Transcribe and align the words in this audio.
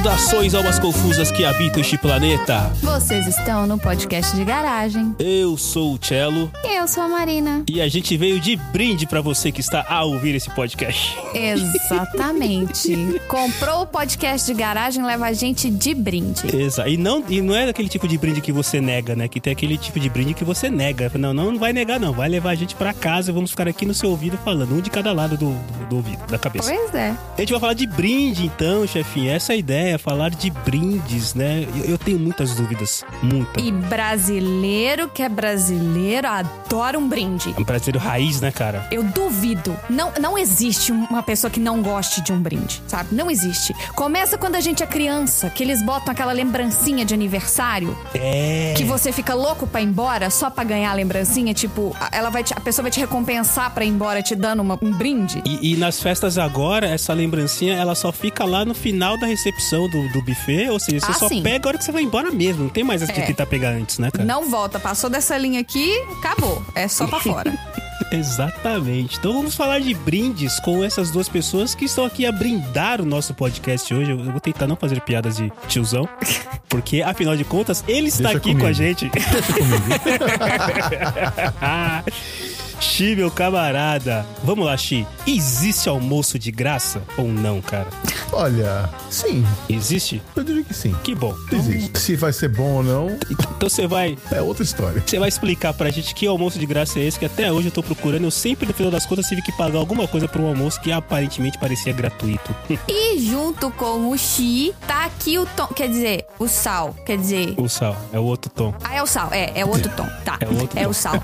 Saudações 0.00 0.54
almas 0.54 0.78
confusas 0.78 1.30
que 1.30 1.44
habitam 1.44 1.78
este 1.82 1.98
planeta. 1.98 2.72
Vocês 2.82 3.26
estão 3.26 3.66
no 3.66 3.78
podcast 3.78 4.34
de 4.34 4.42
garagem. 4.46 5.14
Eu 5.18 5.58
sou 5.58 5.92
o 5.92 5.98
Cello 6.02 6.50
E 6.64 6.78
eu 6.78 6.88
sou 6.88 7.02
a 7.02 7.08
Marina. 7.08 7.64
e 7.68 7.82
a 7.82 7.88
gente 7.88 8.16
veio 8.16 8.40
de 8.40 8.56
brinde 8.56 9.06
pra 9.06 9.20
você 9.20 9.52
que 9.52 9.60
está 9.60 9.84
a 9.86 10.02
ouvir 10.04 10.34
esse 10.34 10.48
podcast. 10.50 11.14
Exatamente. 11.34 12.96
Comprou 13.28 13.82
o 13.82 13.86
podcast 13.86 14.46
de 14.46 14.58
garagem, 14.58 15.04
leva 15.04 15.26
a 15.26 15.34
gente 15.34 15.70
de 15.70 15.94
brinde. 15.94 16.44
Exato. 16.56 16.88
E 16.88 16.96
não, 16.96 17.22
e 17.28 17.42
não 17.42 17.54
é 17.54 17.68
aquele 17.68 17.88
tipo 17.90 18.08
de 18.08 18.16
brinde 18.16 18.40
que 18.40 18.52
você 18.52 18.80
nega, 18.80 19.14
né? 19.14 19.28
Que 19.28 19.38
tem 19.38 19.52
aquele 19.52 19.76
tipo 19.76 20.00
de 20.00 20.08
brinde 20.08 20.32
que 20.32 20.44
você 20.44 20.70
nega. 20.70 21.12
Não, 21.18 21.34
não, 21.34 21.52
não 21.52 21.58
vai 21.58 21.74
negar, 21.74 22.00
não. 22.00 22.14
Vai 22.14 22.30
levar 22.30 22.50
a 22.50 22.54
gente 22.54 22.74
pra 22.74 22.94
casa 22.94 23.30
e 23.30 23.34
vamos 23.34 23.50
ficar 23.50 23.68
aqui 23.68 23.84
no 23.84 23.92
seu 23.92 24.08
ouvido 24.08 24.38
falando, 24.38 24.74
um 24.74 24.80
de 24.80 24.88
cada 24.88 25.12
lado 25.12 25.36
do, 25.36 25.50
do, 25.50 25.86
do 25.90 25.96
ouvido, 25.96 26.26
da 26.26 26.38
cabeça. 26.38 26.72
Pois 26.72 26.94
é. 26.94 27.14
A 27.36 27.40
gente 27.40 27.50
vai 27.50 27.60
falar 27.60 27.74
de 27.74 27.86
brinde, 27.86 28.46
então, 28.46 28.86
chefinha. 28.86 29.34
Essa 29.34 29.52
é 29.52 29.56
a 29.56 29.58
ideia, 29.58 29.89
falar 29.98 30.30
de 30.30 30.50
brindes, 30.50 31.34
né? 31.34 31.66
Eu, 31.76 31.90
eu 31.92 31.98
tenho 31.98 32.18
muitas 32.18 32.54
dúvidas. 32.54 33.04
Muitas. 33.22 33.62
E 33.62 33.70
brasileiro 33.72 35.08
que 35.08 35.22
é 35.22 35.28
brasileiro 35.28 36.26
adora 36.28 36.98
um 36.98 37.08
brinde. 37.08 37.54
Um 37.58 37.64
brasileiro 37.64 37.98
raiz, 37.98 38.40
né, 38.40 38.50
cara? 38.50 38.86
Eu 38.90 39.02
duvido. 39.02 39.76
Não, 39.88 40.12
não 40.20 40.36
existe 40.38 40.92
uma 40.92 41.22
pessoa 41.22 41.50
que 41.50 41.58
não 41.60 41.82
goste 41.82 42.20
de 42.22 42.32
um 42.32 42.40
brinde, 42.40 42.82
sabe? 42.86 43.14
Não 43.14 43.30
existe. 43.30 43.74
Começa 43.94 44.36
quando 44.38 44.56
a 44.56 44.60
gente 44.60 44.82
é 44.82 44.86
criança, 44.86 45.50
que 45.50 45.62
eles 45.62 45.82
botam 45.84 46.12
aquela 46.12 46.32
lembrancinha 46.32 47.04
de 47.04 47.14
aniversário, 47.14 47.96
É. 48.14 48.74
que 48.76 48.84
você 48.84 49.10
fica 49.12 49.34
louco 49.34 49.66
pra 49.66 49.80
ir 49.80 49.84
embora 49.86 50.30
só 50.30 50.50
pra 50.50 50.62
ganhar 50.64 50.90
a 50.90 50.94
lembrancinha, 50.94 51.52
tipo, 51.54 51.96
a- 52.00 52.08
ela 52.12 52.30
vai 52.30 52.42
te- 52.44 52.54
a 52.54 52.60
pessoa 52.60 52.82
vai 52.84 52.90
te 52.90 53.00
recompensar 53.00 53.70
pra 53.72 53.84
ir 53.84 53.88
embora 53.88 54.22
te 54.22 54.34
dando 54.34 54.60
uma- 54.60 54.78
um 54.82 54.92
brinde. 54.92 55.42
E, 55.44 55.72
e 55.72 55.76
nas 55.76 56.00
festas 56.00 56.38
agora, 56.38 56.86
essa 56.86 57.12
lembrancinha, 57.12 57.74
ela 57.74 57.94
só 57.94 58.12
fica 58.12 58.44
lá 58.44 58.64
no 58.64 58.74
final 58.74 59.18
da 59.18 59.26
recepção 59.26 59.79
do, 59.88 60.08
do 60.08 60.20
buffet. 60.22 60.68
Ou 60.70 60.78
seja, 60.78 61.00
você 61.00 61.10
Ah, 61.12 61.14
só 61.14 61.28
sim. 61.28 61.42
pega 61.42 61.66
a 61.66 61.68
hora 61.68 61.78
que 61.78 61.84
você 61.84 61.92
vai 61.92 62.02
embora 62.02 62.30
mesmo. 62.30 62.64
Não 62.64 62.70
tem 62.70 62.82
mais 62.84 63.02
essa 63.02 63.12
de 63.12 63.20
É. 63.20 63.26
tentar 63.26 63.46
pegar 63.46 63.70
antes, 63.70 63.98
né, 63.98 64.10
cara? 64.10 64.24
Não 64.24 64.48
volta, 64.50 64.78
passou 64.80 65.08
dessa 65.10 65.36
linha 65.38 65.60
aqui, 65.60 65.92
acabou. 66.18 66.62
É 66.74 66.88
só 66.88 67.06
pra 67.06 67.20
fora. 67.20 67.56
Exatamente. 68.12 69.18
Então 69.18 69.32
vamos 69.32 69.54
falar 69.54 69.78
de 69.78 69.94
brindes 69.94 70.58
com 70.60 70.82
essas 70.82 71.10
duas 71.12 71.28
pessoas 71.28 71.76
que 71.76 71.84
estão 71.84 72.04
aqui 72.04 72.26
a 72.26 72.32
brindar 72.32 73.00
o 73.00 73.04
nosso 73.04 73.32
podcast 73.34 73.92
hoje. 73.94 74.10
Eu 74.10 74.18
vou 74.18 74.40
tentar 74.40 74.66
não 74.66 74.74
fazer 74.74 75.00
piadas 75.02 75.36
de 75.36 75.52
tiozão, 75.68 76.08
porque 76.68 77.02
afinal 77.02 77.36
de 77.36 77.44
contas, 77.44 77.84
ele 77.86 78.08
está 78.08 78.30
Deixa 78.32 78.38
aqui 78.38 78.52
com 78.56 78.66
a 78.66 78.72
comigo. 78.72 79.10
Xi, 82.80 83.14
meu 83.14 83.30
camarada. 83.30 84.24
Vamos 84.42 84.64
lá, 84.64 84.74
Xi. 84.76 85.06
Existe 85.26 85.88
almoço 85.88 86.38
de 86.38 86.50
graça 86.50 87.02
ou 87.16 87.28
não, 87.28 87.60
cara? 87.60 87.86
Olha, 88.32 88.88
sim, 89.10 89.44
Existe? 89.68 90.22
eu 90.34 90.42
diria 90.42 90.62
que 90.64 90.72
sim. 90.72 90.94
Que 91.04 91.14
bom. 91.14 91.34
Existe. 91.52 91.98
Se 91.98 92.16
vai 92.16 92.32
ser 92.32 92.48
bom 92.48 92.76
ou 92.76 92.82
não, 92.82 93.18
Então 93.30 93.68
você 93.68 93.86
vai, 93.86 94.16
é 94.32 94.40
outra 94.40 94.62
história. 94.62 95.02
você 95.04 95.18
vai 95.18 95.28
explicar 95.28 95.74
pra 95.74 95.90
gente 95.90 96.14
que 96.14 96.26
almoço 96.26 96.58
de 96.58 96.64
graça 96.64 96.98
é 96.98 97.02
esse 97.04 97.18
que 97.18 97.26
até 97.26 97.52
hoje 97.52 97.68
eu 97.68 97.72
tô 97.72 97.82
procurando. 97.82 98.24
Eu 98.24 98.30
sempre, 98.30 98.66
no 98.66 98.72
final 98.72 98.90
das 98.90 99.04
contas, 99.04 99.26
tive 99.26 99.42
que 99.42 99.52
pagar 99.52 99.78
alguma 99.78 100.08
coisa 100.08 100.26
por 100.26 100.40
um 100.40 100.46
almoço 100.46 100.80
que 100.80 100.90
aparentemente 100.90 101.58
parecia 101.58 101.92
gratuito. 101.92 102.54
E 102.88 103.18
junto 103.20 103.70
com 103.72 104.10
o 104.10 104.16
Xi, 104.16 104.72
tá 104.86 105.04
aqui 105.04 105.38
o 105.38 105.44
tom. 105.46 105.66
Quer 105.68 105.88
dizer, 105.88 106.24
o 106.38 106.46
sal. 106.48 106.94
Quer 107.04 107.18
dizer. 107.18 107.54
o 107.58 107.68
sal 107.68 107.96
é 108.12 108.18
o 108.18 108.22
outro 108.24 108.50
tom. 108.50 108.72
Ah, 108.82 108.94
é 108.96 109.02
o 109.02 109.06
sal. 109.06 109.28
É, 109.32 109.52
é 109.60 109.64
o 109.64 109.68
outro 109.68 109.90
tom. 109.96 110.06
Tá. 110.24 110.38
É 110.40 110.46
o 110.46 110.60
outro 110.60 110.80
tom. 110.80 110.88
o 110.88 110.94
sal. 110.94 111.22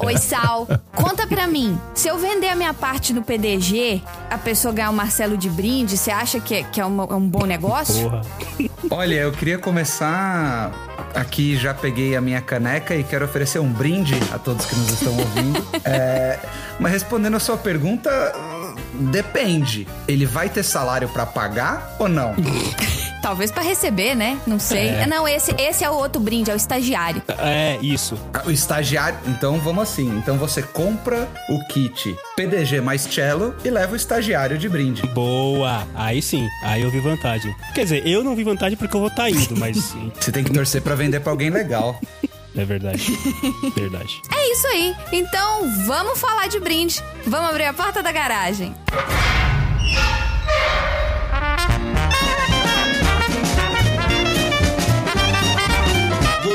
Oi, 0.00 0.16
sal. 0.16 0.66
Conta 0.94 1.26
pra 1.26 1.46
mim. 1.46 1.78
Se 1.94 2.08
eu 2.08 2.16
vender 2.18 2.48
a 2.48 2.54
minha 2.54 2.72
parte 2.72 3.12
no 3.12 3.22
PDG, 3.22 4.02
a 4.30 4.38
pessoa 4.38 4.72
ganhar 4.72 4.90
o 4.90 4.94
Marcelo 4.94 5.36
de 5.36 5.48
brinde, 5.50 5.96
você 5.98 6.10
acha 6.10 6.38
que 6.40 6.54
é, 6.54 6.62
que 6.62 6.80
é, 6.80 6.84
uma- 6.84 7.04
é 7.10 7.14
um 7.14 7.28
bom 7.28 7.44
negócio? 7.44 8.08
Porra. 8.10 8.22
Olha, 8.90 9.14
eu 9.14 9.32
queria 9.32 9.58
começar. 9.58 10.72
Aqui 11.14 11.56
já 11.56 11.72
peguei 11.72 12.16
a 12.16 12.20
minha 12.20 12.40
caneca 12.40 12.94
e 12.94 13.02
quero 13.04 13.24
oferecer 13.24 13.58
um 13.60 13.68
brinde 13.72 14.14
a 14.32 14.38
todos 14.38 14.66
que 14.66 14.74
nos 14.76 14.90
estão 14.90 15.16
ouvindo. 15.16 15.64
É, 15.84 16.38
mas 16.80 16.92
respondendo 16.92 17.36
a 17.36 17.40
sua 17.40 17.56
pergunta, 17.56 18.10
depende. 18.94 19.86
Ele 20.08 20.24
vai 20.26 20.48
ter 20.48 20.62
salário 20.62 21.08
pra 21.08 21.26
pagar 21.26 21.94
ou 21.98 22.08
não? 22.08 22.34
Talvez 23.24 23.50
pra 23.50 23.62
receber, 23.62 24.14
né? 24.14 24.38
Não 24.46 24.58
sei. 24.58 24.88
É. 24.88 25.06
Não, 25.06 25.26
esse, 25.26 25.50
esse 25.58 25.82
é 25.82 25.88
o 25.88 25.94
outro 25.94 26.20
brinde, 26.20 26.50
é 26.50 26.52
o 26.52 26.56
estagiário. 26.58 27.22
É, 27.38 27.78
isso. 27.80 28.18
O 28.44 28.50
estagiário. 28.50 29.18
Então 29.26 29.58
vamos 29.58 29.84
assim. 29.84 30.06
Então 30.18 30.36
você 30.36 30.60
compra 30.60 31.26
o 31.48 31.58
kit 31.68 32.14
PDG 32.36 32.82
mais 32.82 33.00
cello 33.00 33.54
e 33.64 33.70
leva 33.70 33.94
o 33.94 33.96
estagiário 33.96 34.58
de 34.58 34.68
brinde. 34.68 35.06
Boa. 35.06 35.88
Aí 35.94 36.20
sim. 36.20 36.46
Aí 36.64 36.82
eu 36.82 36.90
vi 36.90 37.00
vantagem. 37.00 37.56
Quer 37.74 37.84
dizer, 37.84 38.06
eu 38.06 38.22
não 38.22 38.36
vi 38.36 38.44
vantagem 38.44 38.76
porque 38.76 38.94
eu 38.94 39.00
vou 39.00 39.08
estar 39.08 39.30
indo, 39.30 39.56
mas 39.56 39.78
sim. 39.82 40.12
Você 40.20 40.30
tem 40.30 40.44
que 40.44 40.52
torcer 40.52 40.82
pra 40.82 40.94
vender 40.94 41.20
pra 41.20 41.32
alguém 41.32 41.48
legal. 41.48 41.98
É 42.54 42.62
verdade. 42.66 43.10
Verdade. 43.74 44.20
É 44.36 44.52
isso 44.52 44.66
aí. 44.66 44.94
Então, 45.12 45.66
vamos 45.86 46.20
falar 46.20 46.46
de 46.48 46.60
brinde. 46.60 47.02
Vamos 47.26 47.48
abrir 47.48 47.64
a 47.64 47.72
porta 47.72 48.02
da 48.02 48.12
garagem. 48.12 48.74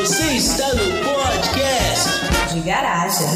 Você 0.09 0.37
está 0.37 0.73
no 0.73 0.85
podcast 1.03 2.55
de 2.55 2.61
garagem. 2.61 3.27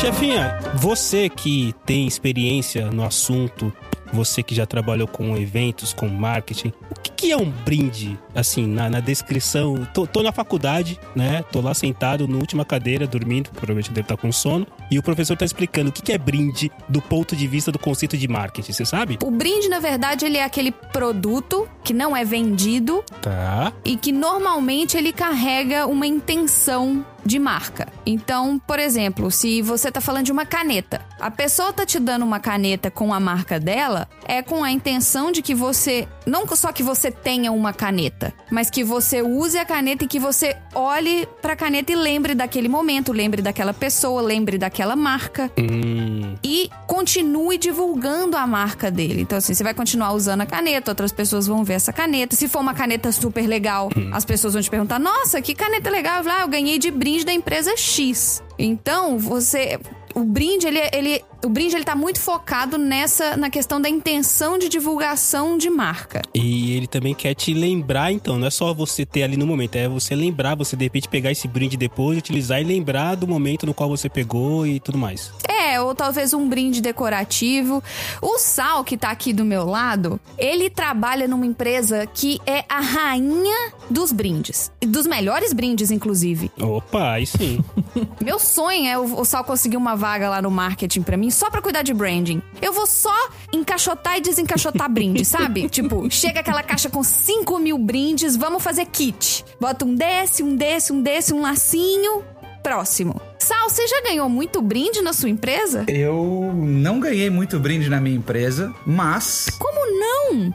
Chefinha, 0.00 0.58
você 0.74 1.28
que 1.28 1.72
tem 1.86 2.08
experiência 2.08 2.90
no 2.90 3.04
assunto, 3.04 3.72
você 4.12 4.42
que 4.42 4.56
já 4.56 4.66
trabalhou 4.66 5.06
com 5.06 5.36
eventos, 5.36 5.92
com 5.92 6.08
marketing, 6.08 6.72
o 6.90 7.00
que, 7.00 7.12
que 7.12 7.30
é 7.30 7.36
um 7.36 7.48
brinde? 7.48 8.18
Assim, 8.34 8.66
na, 8.66 8.90
na 8.90 8.98
descrição, 8.98 9.86
tô, 9.94 10.04
tô 10.04 10.20
na 10.20 10.32
faculdade, 10.32 10.98
né? 11.14 11.44
Tô 11.52 11.60
lá 11.60 11.72
sentado 11.74 12.26
na 12.26 12.38
última 12.38 12.64
cadeira, 12.64 13.06
dormindo, 13.06 13.50
provavelmente 13.50 13.90
deve 13.90 14.02
estar 14.02 14.16
com 14.16 14.32
sono, 14.32 14.66
e 14.90 14.98
o 14.98 15.02
professor 15.02 15.36
tá 15.36 15.44
explicando 15.44 15.90
o 15.90 15.92
que, 15.92 16.12
é 16.12 16.18
brinde 16.18 16.70
do 16.88 17.00
ponto 17.00 17.34
de 17.34 17.46
vista 17.46 17.72
do 17.72 17.78
conceito 17.78 18.16
de 18.16 18.28
marketing, 18.28 18.72
você 18.72 18.84
sabe? 18.84 19.18
O 19.22 19.30
brinde, 19.30 19.68
na 19.68 19.80
verdade, 19.80 20.24
ele 20.24 20.38
é 20.38 20.44
aquele 20.44 20.70
produto 20.70 21.68
que 21.82 21.92
não 21.92 22.16
é 22.16 22.24
vendido 22.24 23.04
Tá. 23.20 23.72
e 23.84 23.96
que 23.96 24.12
normalmente 24.12 24.96
ele 24.96 25.12
carrega 25.12 25.86
uma 25.86 26.06
intenção 26.06 27.04
de 27.24 27.38
marca. 27.38 27.88
Então, 28.04 28.58
por 28.58 28.78
exemplo, 28.78 29.30
se 29.30 29.62
você 29.62 29.90
tá 29.90 30.00
falando 30.00 30.26
de 30.26 30.32
uma 30.32 30.44
caneta, 30.44 31.00
a 31.18 31.30
pessoa 31.30 31.72
tá 31.72 31.86
te 31.86 31.98
dando 31.98 32.24
uma 32.24 32.38
caneta 32.38 32.90
com 32.90 33.14
a 33.14 33.18
marca 33.20 33.58
dela, 33.58 34.08
é 34.26 34.42
com 34.42 34.62
a 34.62 34.70
intenção 34.70 35.32
de 35.32 35.40
que 35.40 35.54
você 35.54 36.06
não 36.26 36.44
só 36.54 36.70
que 36.70 36.82
você 36.82 37.10
tenha 37.10 37.50
uma 37.50 37.72
caneta, 37.72 38.32
mas 38.50 38.70
que 38.70 38.84
você 38.84 39.22
use 39.22 39.58
a 39.58 39.64
caneta 39.64 40.04
e 40.04 40.06
que 40.06 40.18
você 40.20 40.56
olhe 40.74 41.26
pra 41.42 41.56
caneta 41.56 41.92
e 41.92 41.96
lembre 41.96 42.34
daquele 42.34 42.68
momento, 42.68 43.12
lembre 43.12 43.42
daquela 43.42 43.72
pessoa, 43.74 44.20
lembre 44.22 44.56
daquela 44.74 44.96
marca 44.96 45.52
Hum, 45.56 46.34
e 46.42 46.68
continue 46.86 47.56
divulgando 47.56 48.36
a 48.36 48.44
marca 48.44 48.90
dele. 48.90 49.22
Então, 49.22 49.38
assim, 49.38 49.54
você 49.54 49.62
vai 49.62 49.72
continuar 49.72 50.12
usando 50.12 50.40
a 50.40 50.46
caneta, 50.46 50.90
outras 50.90 51.12
pessoas 51.12 51.46
vão 51.46 51.62
ver 51.62 51.74
essa 51.74 51.92
caneta. 51.92 52.34
Se 52.34 52.48
for 52.48 52.58
uma 52.60 52.74
caneta 52.74 53.12
super 53.12 53.46
legal, 53.46 53.88
as 54.12 54.24
pessoas 54.24 54.54
vão 54.54 54.62
te 54.62 54.68
perguntar: 54.68 54.98
Nossa, 54.98 55.40
que 55.40 55.54
caneta 55.54 55.88
legal! 55.88 56.18
Eu, 56.18 56.24
falo, 56.24 56.36
ah, 56.40 56.42
eu 56.42 56.48
ganhei 56.48 56.78
de 56.78 56.90
brinde 56.90 57.24
da 57.24 57.32
empresa 57.32 57.76
X. 57.76 58.42
Então, 58.58 59.16
você. 59.18 59.78
O 60.14 60.24
brinde, 60.24 60.66
ele, 60.66 60.80
ele, 60.92 61.24
o 61.44 61.48
brinde, 61.48 61.74
ele 61.74 61.84
tá 61.84 61.96
muito 61.96 62.20
focado 62.20 62.78
nessa, 62.78 63.36
na 63.36 63.50
questão 63.50 63.80
da 63.80 63.88
intenção 63.88 64.58
de 64.58 64.68
divulgação 64.68 65.58
de 65.58 65.68
marca. 65.68 66.22
E 66.32 66.76
ele 66.76 66.86
também 66.86 67.14
quer 67.14 67.34
te 67.34 67.52
lembrar, 67.52 68.12
então, 68.12 68.38
não 68.38 68.46
é 68.46 68.50
só 68.50 68.72
você 68.72 69.04
ter 69.04 69.24
ali 69.24 69.36
no 69.36 69.46
momento, 69.46 69.76
é 69.76 69.88
você 69.88 70.14
lembrar, 70.14 70.54
você 70.54 70.76
de 70.76 70.84
repente 70.84 71.08
pegar 71.08 71.32
esse 71.32 71.48
brinde 71.48 71.76
depois, 71.76 72.18
utilizar 72.18 72.60
e 72.60 72.64
lembrar 72.64 73.16
do 73.16 73.26
momento 73.26 73.66
no 73.66 73.74
qual 73.74 73.88
você 73.88 74.08
pegou 74.08 74.66
e 74.66 74.78
tudo 74.78 74.96
mais. 74.96 75.32
É, 75.48 75.80
ou 75.80 75.94
talvez 75.94 76.32
um 76.32 76.48
brinde 76.48 76.80
decorativo. 76.80 77.82
O 78.22 78.38
Sal, 78.38 78.84
que 78.84 78.96
tá 78.96 79.10
aqui 79.10 79.32
do 79.32 79.44
meu 79.44 79.64
lado, 79.64 80.20
ele 80.38 80.70
trabalha 80.70 81.26
numa 81.26 81.46
empresa 81.46 82.06
que 82.06 82.40
é 82.46 82.64
a 82.68 82.80
rainha 82.80 83.72
dos 83.90 84.12
brindes. 84.12 84.70
Dos 84.80 85.06
melhores 85.06 85.52
brindes, 85.52 85.90
inclusive. 85.90 86.50
Opa, 86.60 87.12
aí 87.12 87.26
sim. 87.26 87.64
Meu 88.22 88.38
sonho 88.38 88.86
é 88.86 88.98
o, 88.98 89.20
o 89.20 89.24
Sal 89.24 89.44
conseguir 89.44 89.76
uma 89.76 89.94
vaga 90.04 90.28
lá 90.28 90.42
no 90.42 90.50
marketing 90.50 91.00
pra 91.00 91.16
mim, 91.16 91.30
só 91.30 91.48
pra 91.48 91.62
cuidar 91.62 91.80
de 91.80 91.94
branding. 91.94 92.42
Eu 92.60 92.74
vou 92.74 92.86
só 92.86 93.30
encaixotar 93.50 94.18
e 94.18 94.20
desencaixotar 94.20 94.86
brinde, 94.90 95.24
sabe? 95.24 95.66
Tipo, 95.74 96.10
chega 96.10 96.40
aquela 96.40 96.62
caixa 96.62 96.90
com 96.90 97.02
5 97.02 97.58
mil 97.58 97.78
brindes, 97.78 98.36
vamos 98.36 98.62
fazer 98.62 98.84
kit. 98.84 99.42
Bota 99.58 99.86
um 99.86 99.94
desse, 99.94 100.42
um 100.42 100.54
desse, 100.56 100.92
um 100.92 101.00
desse, 101.00 101.32
um 101.32 101.40
lacinho. 101.40 102.22
Próximo. 102.64 103.20
Sal, 103.38 103.68
você 103.68 103.86
já 103.86 104.00
ganhou 104.02 104.26
muito 104.26 104.62
brinde 104.62 105.02
na 105.02 105.12
sua 105.12 105.28
empresa? 105.28 105.84
Eu 105.86 106.50
não 106.56 106.98
ganhei 106.98 107.28
muito 107.28 107.58
brinde 107.60 107.90
na 107.90 108.00
minha 108.00 108.16
empresa, 108.16 108.74
mas. 108.86 109.48
Como 109.58 110.00
não? 110.00 110.54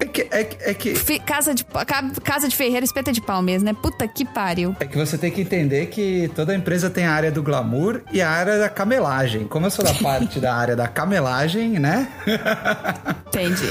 É 0.00 0.04
que, 0.04 0.26
é, 0.32 0.42
que- 0.44 0.64
é 0.70 0.74
que. 0.74 1.18
Casa, 1.20 1.54
de, 1.54 1.64
ca- 1.64 2.10
casa 2.24 2.48
de 2.48 2.56
ferreiro, 2.56 2.84
espeta 2.84 3.12
de 3.12 3.20
pau 3.20 3.40
mesmo, 3.40 3.66
né? 3.66 3.72
Puta 3.80 4.06
que 4.08 4.24
pariu. 4.24 4.74
É 4.80 4.84
que 4.84 4.98
você 4.98 5.16
tem 5.16 5.30
que 5.30 5.40
entender 5.42 5.86
que 5.86 6.28
toda 6.34 6.52
empresa 6.52 6.90
tem 6.90 7.06
a 7.06 7.12
área 7.12 7.30
do 7.30 7.40
glamour 7.40 8.02
e 8.12 8.20
a 8.20 8.28
área 8.28 8.58
da 8.58 8.68
camelagem. 8.68 9.46
Como 9.46 9.66
eu 9.66 9.70
sou 9.70 9.84
da 9.84 9.94
parte 9.94 10.40
da 10.40 10.56
área 10.56 10.74
da 10.74 10.88
camelagem, 10.88 11.78
né? 11.78 12.08
Entendi. 13.28 13.68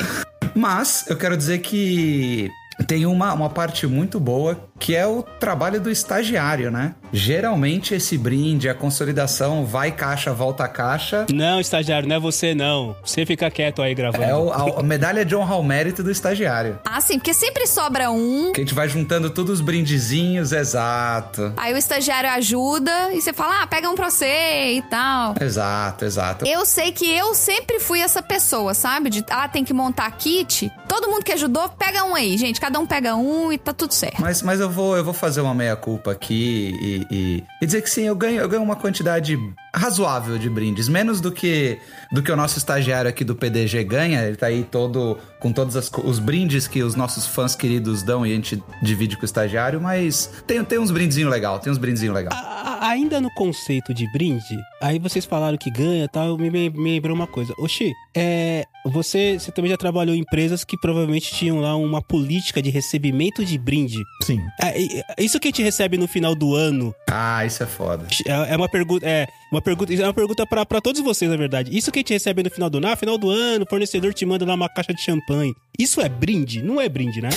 Mas 0.55 1.05
eu 1.09 1.17
quero 1.17 1.35
dizer 1.35 1.59
que 1.59 2.49
tem 2.87 3.05
uma, 3.05 3.33
uma 3.33 3.49
parte 3.49 3.85
muito 3.87 4.19
boa 4.19 4.57
que 4.83 4.93
é 4.93 5.07
o 5.07 5.23
trabalho 5.39 5.79
do 5.79 5.89
estagiário, 5.89 6.69
né? 6.69 6.93
Geralmente 7.13 7.93
esse 7.95 8.17
brinde, 8.17 8.67
a 8.67 8.73
consolidação, 8.75 9.65
vai 9.65 9.93
caixa, 9.93 10.33
volta 10.33 10.67
caixa. 10.67 11.25
Não, 11.31 11.61
estagiário, 11.61 12.05
não 12.05 12.17
é 12.17 12.19
você 12.19 12.53
não. 12.53 12.93
Você 13.01 13.25
fica 13.25 13.49
quieto 13.49 13.81
aí 13.81 13.95
gravando. 13.95 14.23
É 14.25 14.35
o- 14.35 14.51
a, 14.51 14.81
a 14.81 14.83
medalha 14.83 15.23
de 15.23 15.33
honra 15.33 15.53
ao 15.55 15.63
mérito 15.63 16.03
do 16.03 16.11
estagiário. 16.11 16.79
Ah, 16.83 16.99
sim, 16.99 17.17
porque 17.17 17.33
sempre 17.33 17.65
sobra 17.65 18.11
um, 18.11 18.51
Que 18.51 18.59
a 18.59 18.63
gente 18.65 18.73
vai 18.73 18.89
juntando 18.89 19.29
todos 19.29 19.53
os 19.53 19.61
brindezinhos, 19.61 20.51
exato. 20.51 21.53
aí 21.55 21.73
o 21.73 21.77
estagiário 21.77 22.29
ajuda 22.31 23.13
e 23.13 23.21
você 23.21 23.31
fala, 23.31 23.61
ah, 23.61 23.67
pega 23.67 23.89
um 23.89 23.95
pra 23.95 24.09
você 24.09 24.73
e 24.73 24.81
tal. 24.89 25.35
Exato, 25.39 26.03
exato. 26.03 26.45
Eu 26.45 26.65
sei 26.65 26.91
que 26.91 27.09
eu 27.09 27.33
sempre 27.33 27.79
fui 27.79 28.01
essa 28.01 28.21
pessoa, 28.21 28.73
sabe? 28.73 29.09
De, 29.09 29.23
ah, 29.29 29.47
tem 29.47 29.63
que 29.63 29.73
montar 29.73 30.11
kit. 30.11 30.69
Todo 30.89 31.07
mundo 31.07 31.23
que 31.23 31.31
ajudou, 31.31 31.69
pega 31.69 32.03
um 32.03 32.15
aí, 32.15 32.37
gente. 32.37 32.59
Cada 32.59 32.77
um 32.79 32.85
pega 32.85 33.15
um 33.15 33.51
e 33.53 33.57
tá 33.57 33.71
tudo 33.71 33.93
certo. 33.93 34.19
Mas, 34.19 34.41
mas 34.41 34.59
eu, 34.59 34.69
vou, 34.73 34.97
eu 34.97 35.03
vou 35.03 35.13
fazer 35.13 35.39
uma 35.41 35.53
meia-culpa 35.53 36.11
aqui 36.11 36.75
e, 36.81 37.07
e- 37.15 37.43
e 37.61 37.65
dizer 37.65 37.81
que 37.81 37.89
sim, 37.89 38.03
eu 38.03 38.15
ganho, 38.15 38.41
eu 38.41 38.49
ganho 38.49 38.61
uma 38.63 38.75
quantidade 38.75 39.37
razoável 39.75 40.37
de 40.37 40.49
brindes. 40.49 40.87
Menos 40.87 41.19
do 41.19 41.31
que, 41.31 41.79
do 42.11 42.21
que 42.21 42.31
o 42.31 42.35
nosso 42.35 42.57
estagiário 42.57 43.09
aqui 43.09 43.23
do 43.23 43.35
PDG 43.35 43.83
ganha. 43.83 44.21
Ele 44.23 44.35
tá 44.35 44.47
aí 44.47 44.63
todo 44.63 45.17
com 45.39 45.51
todos 45.51 45.75
as 45.75 45.91
os 46.03 46.19
brindes 46.19 46.67
que 46.67 46.81
os 46.83 46.95
nossos 46.95 47.25
fãs 47.27 47.55
queridos 47.55 48.01
dão 48.03 48.25
e 48.25 48.31
a 48.31 48.35
gente 48.35 48.61
divide 48.81 49.15
com 49.15 49.23
o 49.23 49.25
estagiário. 49.25 49.81
Mas 49.81 50.29
tem, 50.47 50.63
tem 50.63 50.79
uns 50.79 50.91
brindezinhos 50.91 51.31
legal, 51.31 51.59
tem 51.59 51.71
uns 51.71 51.77
brindezinhos 51.77 52.13
legal. 52.15 52.33
A- 52.33 52.79
a- 52.83 52.89
ainda 52.89 53.19
no 53.21 53.29
conceito 53.33 53.93
de 53.93 54.05
brinde, 54.11 54.43
aí 54.81 54.99
vocês 54.99 55.25
falaram 55.25 55.57
que 55.57 55.71
ganha 55.71 56.03
e 56.05 56.07
tal, 56.07 56.37
me, 56.37 56.49
me, 56.49 56.69
me 56.69 56.91
lembrou 56.91 57.15
uma 57.15 57.27
coisa. 57.27 57.53
Oxi, 57.57 57.91
é, 58.15 58.65
você, 58.85 59.39
você 59.39 59.51
também 59.51 59.71
já 59.71 59.77
trabalhou 59.77 60.13
em 60.15 60.19
empresas 60.19 60.63
que 60.63 60.77
provavelmente 60.77 61.33
tinham 61.33 61.59
lá 61.61 61.75
uma 61.75 62.01
política 62.01 62.61
de 62.61 62.69
recebimento 62.69 63.43
de 63.45 63.57
brinde. 63.57 64.03
Sim. 64.21 64.39
É, 64.61 64.75
isso 65.23 65.39
que 65.39 65.47
a 65.47 65.49
gente 65.51 65.63
recebe 65.63 65.97
no 65.97 66.07
final 66.07 66.35
do 66.35 66.53
ano 66.55 66.93
Ah, 67.09 67.45
isso 67.45 67.63
é 67.63 67.65
foda. 67.65 68.05
é, 68.27 68.53
é 68.53 68.57
uma 68.57 68.69
pergunta, 68.69 69.05
é 69.07 69.27
uma 69.51 69.61
pergunta, 69.63 69.93
é 69.93 70.03
uma 70.03 70.13
pergunta 70.13 70.45
pra 70.45 70.81
todos 70.81 71.01
vocês, 71.01 71.29
na 71.29 71.37
verdade. 71.37 71.75
Isso 71.75 71.91
que 71.91 71.99
a 71.99 72.01
gente 72.01 72.13
recebe 72.13 72.43
no 72.43 72.51
final 72.51 72.69
do 72.69 72.77
ano, 72.77 72.87
ah, 72.87 72.95
final 72.95 73.17
do 73.17 73.29
ano, 73.29 73.65
o 73.65 73.69
fornecedor 73.69 74.13
te 74.13 74.25
manda 74.25 74.45
lá 74.45 74.53
uma 74.53 74.69
caixa 74.69 74.93
de 74.93 75.01
champanhe. 75.01 75.53
Isso 75.79 76.01
é 76.01 76.09
brinde? 76.09 76.61
Não 76.61 76.79
é 76.79 76.87
brinde, 76.87 77.21
né? 77.21 77.29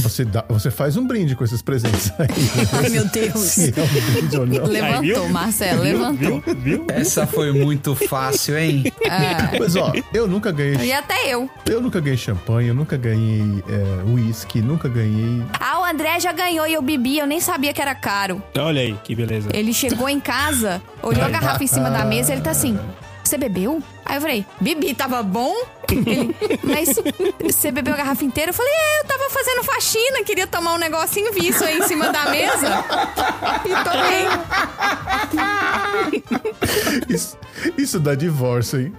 Você, 0.00 0.24
dá, 0.24 0.44
você 0.48 0.70
faz 0.70 0.96
um 0.96 1.06
brinde 1.06 1.34
com 1.34 1.44
esses 1.44 1.60
presentes 1.62 2.12
aí. 2.18 2.28
Ai, 2.84 2.88
meu 2.90 3.04
Deus. 3.06 3.38
Se 3.38 3.74
é 3.76 3.82
um 3.82 4.12
brinde 4.12 4.36
ou 4.36 4.46
não. 4.46 4.64
Levantou, 4.66 5.02
viu? 5.02 5.28
Marcelo, 5.28 5.82
levantou. 5.82 6.42
Viu? 6.46 6.54
Viu? 6.56 6.86
Essa 6.88 7.26
foi 7.26 7.52
muito 7.52 7.94
fácil, 7.94 8.56
hein? 8.58 8.84
É. 9.02 9.58
Mas 9.58 9.76
ó, 9.76 9.92
eu 10.12 10.28
nunca 10.28 10.52
ganhei. 10.52 10.88
E 10.88 10.92
até 10.92 11.32
eu. 11.32 11.48
Eu 11.66 11.80
nunca 11.80 12.00
ganhei 12.00 12.16
champanhe, 12.16 12.68
eu 12.68 12.74
nunca 12.74 12.96
ganhei 12.96 13.62
é, 13.68 14.10
whisky, 14.10 14.60
nunca 14.60 14.88
ganhei. 14.88 15.42
Ah, 15.58 15.80
o 15.80 15.84
André 15.84 16.20
já 16.20 16.32
ganhou 16.32 16.66
e 16.66 16.74
eu 16.74 16.82
bebi, 16.82 17.18
eu 17.18 17.26
nem 17.26 17.40
sabia 17.40 17.72
que 17.72 17.80
era 17.82 17.94
caro. 17.94 18.42
Olha 18.56 18.80
aí, 18.80 18.96
que 19.04 19.14
beleza. 19.14 19.48
Ele 19.52 19.72
chegou 19.72 20.08
em 20.08 20.20
casa, 20.20 20.80
olhou 21.02 21.24
a 21.24 21.28
garrafa 21.28 21.62
em 21.62 21.66
cima 21.66 21.90
da 21.90 22.04
mesa 22.04 22.30
e 22.30 22.34
ele 22.34 22.42
tá 22.42 22.50
assim: 22.50 22.78
Você 23.24 23.36
bebeu? 23.36 23.82
Aí 24.04 24.16
eu 24.16 24.20
falei: 24.20 24.46
Bebi, 24.60 24.94
tava 24.94 25.22
bom? 25.22 25.54
Ele, 25.90 26.34
mas 26.62 26.98
você 27.42 27.70
bebeu 27.70 27.94
a 27.94 27.96
garrafa 27.96 28.24
inteira? 28.24 28.50
Eu 28.50 28.54
falei: 28.54 28.72
É, 28.72 29.00
eu 29.00 29.04
tava 29.06 29.30
fazendo 29.30 29.64
faxina, 29.64 30.24
queria 30.24 30.46
tomar 30.46 30.74
um 30.74 30.78
negocinho, 30.78 31.32
vi 31.32 31.48
isso 31.48 31.64
aí 31.64 31.78
em 31.78 31.82
cima 31.86 32.10
da 32.10 32.30
mesa. 32.30 32.84
E 33.68 33.74
tomei. 33.84 34.28
Isso, 37.08 37.36
isso 37.76 38.00
dá 38.00 38.14
divórcio, 38.14 38.80
hein? 38.80 38.92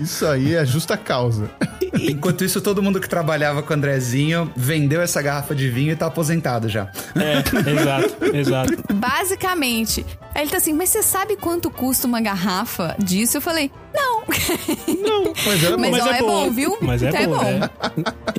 Isso 0.00 0.26
aí 0.26 0.54
é 0.54 0.64
justa 0.66 0.96
causa. 0.96 1.50
Enquanto 1.94 2.44
isso, 2.44 2.60
todo 2.60 2.82
mundo 2.82 3.00
que 3.00 3.08
trabalhava 3.08 3.62
com 3.62 3.72
o 3.72 3.76
Andrezinho 3.76 4.52
vendeu 4.56 5.00
essa 5.00 5.22
garrafa 5.22 5.54
de 5.54 5.68
vinho 5.70 5.92
e 5.92 5.96
tá 5.96 6.06
aposentado 6.06 6.68
já. 6.68 6.90
É, 7.14 7.38
exato, 7.70 8.36
exato. 8.36 8.94
Basicamente. 8.94 10.04
Aí 10.34 10.42
ele 10.42 10.50
tá 10.50 10.58
assim: 10.58 10.72
Mas 10.72 10.90
você 10.90 11.02
sabe 11.02 11.36
quanto 11.36 11.70
custa 11.70 12.06
uma 12.06 12.20
garrafa 12.20 12.96
disso? 12.98 13.36
Eu 13.36 13.40
falei: 13.40 13.70
Não. 13.94 14.22
Mas 15.58 15.64
era 15.64 15.76
Mas, 15.78 15.90
bom. 15.90 16.06
ó, 16.08 16.12
é 16.12 16.44
bom, 16.46 16.50
viu? 16.50 16.78
Mas 16.80 17.02
é, 17.02 17.08
É 17.08 17.26
bom, 17.26 17.36
bom. 17.38 17.42
né? 17.44 17.70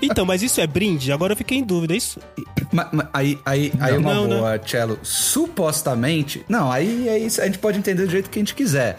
Então, 0.01 0.25
mas 0.25 0.41
isso 0.41 0.59
é 0.61 0.67
brinde? 0.67 1.11
Agora 1.11 1.33
eu 1.33 1.37
fiquei 1.37 1.57
em 1.57 1.63
dúvida. 1.63 1.95
Isso. 1.95 2.19
Ma- 2.71 2.89
ma- 2.91 3.09
aí, 3.13 3.37
aí, 3.45 3.71
aí 3.79 3.97
uma 3.97 4.13
Não, 4.13 4.27
boa, 4.27 4.59
Cello. 4.65 4.97
Supostamente. 5.03 6.43
Não, 6.47 6.71
aí 6.71 7.07
é 7.09 7.17
isso, 7.17 7.41
a 7.41 7.45
gente 7.45 7.57
pode 7.57 7.77
entender 7.77 8.05
do 8.05 8.11
jeito 8.11 8.29
que 8.29 8.39
a 8.39 8.41
gente 8.41 8.53
quiser. 8.55 8.97